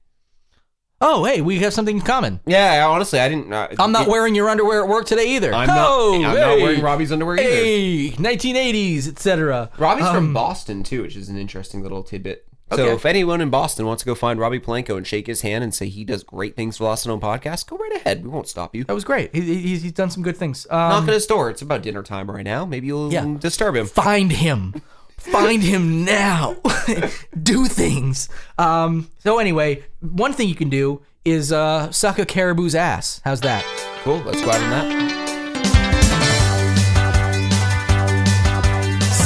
Oh, 0.99 1.25
hey, 1.25 1.41
we 1.41 1.59
have 1.59 1.73
something 1.73 1.97
in 1.97 2.01
common. 2.01 2.39
Yeah, 2.47 2.87
honestly, 2.87 3.19
I 3.19 3.29
didn't. 3.29 3.53
Uh, 3.53 3.67
I'm 3.77 3.91
not 3.91 4.07
it- 4.07 4.09
wearing 4.09 4.33
your 4.33 4.49
underwear 4.49 4.81
at 4.81 4.87
work 4.89 5.05
today 5.05 5.35
either. 5.35 5.53
I'm 5.53 5.69
oh, 5.69 6.17
not. 6.19 6.29
I'm 6.29 6.35
not 6.35 6.57
hey, 6.57 6.63
wearing 6.63 6.81
Robbie's 6.81 7.11
underwear 7.11 7.39
either. 7.39 7.49
Hey, 7.49 8.09
1980s, 8.11 9.07
etc. 9.07 9.69
Robbie's 9.77 10.07
from 10.07 10.17
Um, 10.17 10.33
Boston 10.33 10.81
too, 10.81 11.03
which 11.03 11.15
is 11.15 11.29
an 11.29 11.37
interesting 11.37 11.83
little 11.83 12.01
tidbit. 12.01 12.46
So 12.69 12.83
Okay. 12.83 12.93
if 12.95 13.05
anyone 13.05 13.39
in 13.39 13.49
Boston 13.49 13.85
wants 13.85 14.03
to 14.03 14.05
go 14.07 14.13
find 14.13 14.39
Robbie 14.39 14.59
Polanco 14.59 14.97
and 14.97 15.07
shake 15.07 15.25
his 15.27 15.39
hand 15.41 15.63
and 15.63 15.73
say 15.73 15.87
he 15.87 16.03
does 16.03 16.23
great 16.23 16.55
things 16.57 16.77
for 16.77 16.83
Lost 16.83 17.05
at 17.07 17.09
Home 17.09 17.21
podcast, 17.21 17.65
go 17.67 17.77
right 17.77 17.93
ahead. 17.95 18.23
We 18.23 18.29
won't 18.29 18.49
stop 18.49 18.75
you. 18.75 18.83
That 18.83 18.93
was 18.93 19.05
great. 19.05 19.33
He, 19.33 19.39
he- 19.41 19.59
he's, 19.61 19.83
he's 19.83 19.91
done 19.93 20.09
some 20.09 20.21
good 20.21 20.35
things. 20.35 20.67
Um, 20.69 20.77
Knock 20.89 21.07
at 21.07 21.13
his 21.13 21.25
door. 21.25 21.49
It's 21.49 21.61
about 21.61 21.81
dinner 21.81 22.03
time 22.03 22.29
right 22.29 22.43
now. 22.43 22.65
Maybe 22.65 22.87
you'll 22.87 23.11
Yeah. 23.13 23.35
disturb 23.39 23.75
him. 23.77 23.85
find 23.85 24.31
him. 24.33 24.81
Find 25.17 25.63
him 25.63 26.03
now. 26.05 26.57
do 27.41 27.65
things. 27.67 28.27
Um, 28.57 29.09
so 29.19 29.39
anyway, 29.39 29.83
one 30.01 30.33
thing 30.33 30.49
you 30.49 30.55
can 30.55 30.69
do 30.69 31.01
is 31.25 31.51
uh, 31.53 31.89
suck 31.91 32.19
a 32.19 32.25
caribou's 32.25 32.75
ass. 32.75 33.21
How's 33.23 33.41
that? 33.41 33.63
Cool. 34.03 34.17
Let's 34.19 34.41
go 34.41 34.49
out 34.51 34.61
on 34.61 34.69
that. 34.71 35.07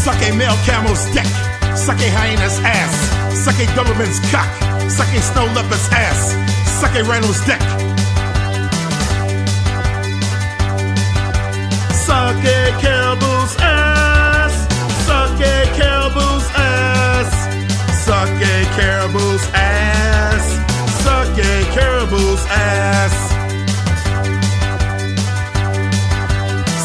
Suck 0.04 0.16
a 0.28 0.34
male 0.36 0.56
camel's 0.66 1.06
dick. 1.14 1.26
Suck 1.76 1.98
a 2.00 2.10
hyena's 2.10 2.60
ass. 2.64 3.11
Suck 3.42 3.58
a 3.58 3.66
Doberman's 3.74 4.20
cock. 4.30 4.48
Suck 4.88 5.12
a 5.16 5.20
snow 5.20 5.46
leopard's 5.56 5.90
ass. 5.90 6.38
Suck 6.80 6.94
a 6.94 7.04
rhino's 7.04 7.42
dick. 7.42 7.60
Suck 12.06 12.38
a 12.38 12.70
caribou's 12.80 13.56
ass. 13.58 14.54
Suck 15.08 15.42
a 15.42 15.66
caribou's 15.74 16.46
ass. 16.54 17.34
Suck 18.06 18.30
a 18.30 18.66
caribou's 18.78 19.44
ass. 19.56 20.46
Suck 21.02 21.38
a 21.40 21.64
caribou's 21.74 22.46
ass. 22.46 23.16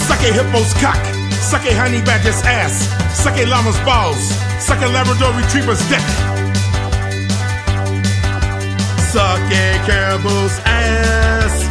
Suck 0.09 0.20
a 0.20 0.33
hippo's 0.33 0.73
cock. 0.81 1.05
Suck 1.33 1.66
a 1.66 1.74
honey 1.74 2.01
badger's 2.01 2.41
ass. 2.45 2.89
Suck 3.15 3.37
a 3.37 3.45
llama's 3.45 3.78
balls. 3.81 4.33
Suck 4.59 4.81
a 4.81 4.89
Labrador 4.89 5.35
retriever's 5.35 5.87
dick. 5.91 6.36
Suck 9.16 9.51
a 9.51 9.80
caribou's 9.86 10.60
ass. 10.66 11.62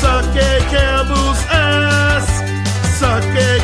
Suck 0.00 0.24
a 0.34 0.58
caribou's 0.70 1.44
ass. 1.50 2.26
Suck 2.98 3.22
a 3.22 3.58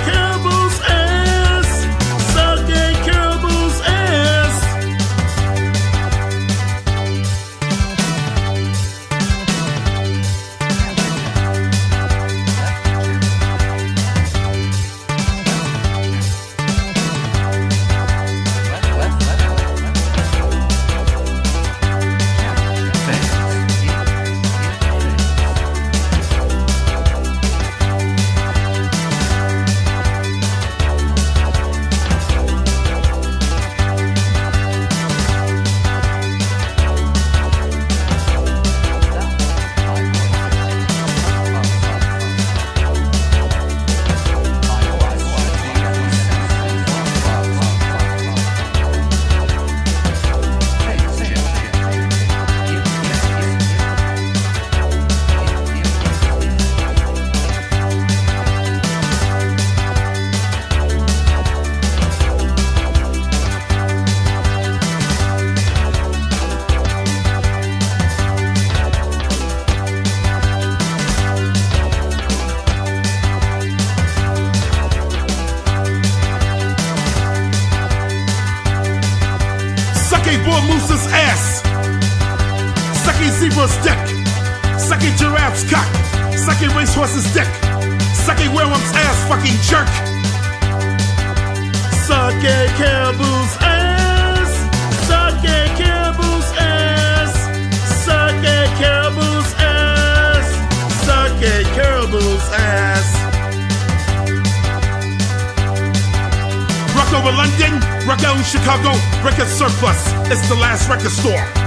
It's 110.32 110.48
the 110.48 110.54
last 110.54 110.88
record 110.88 111.10
store. 111.10 111.59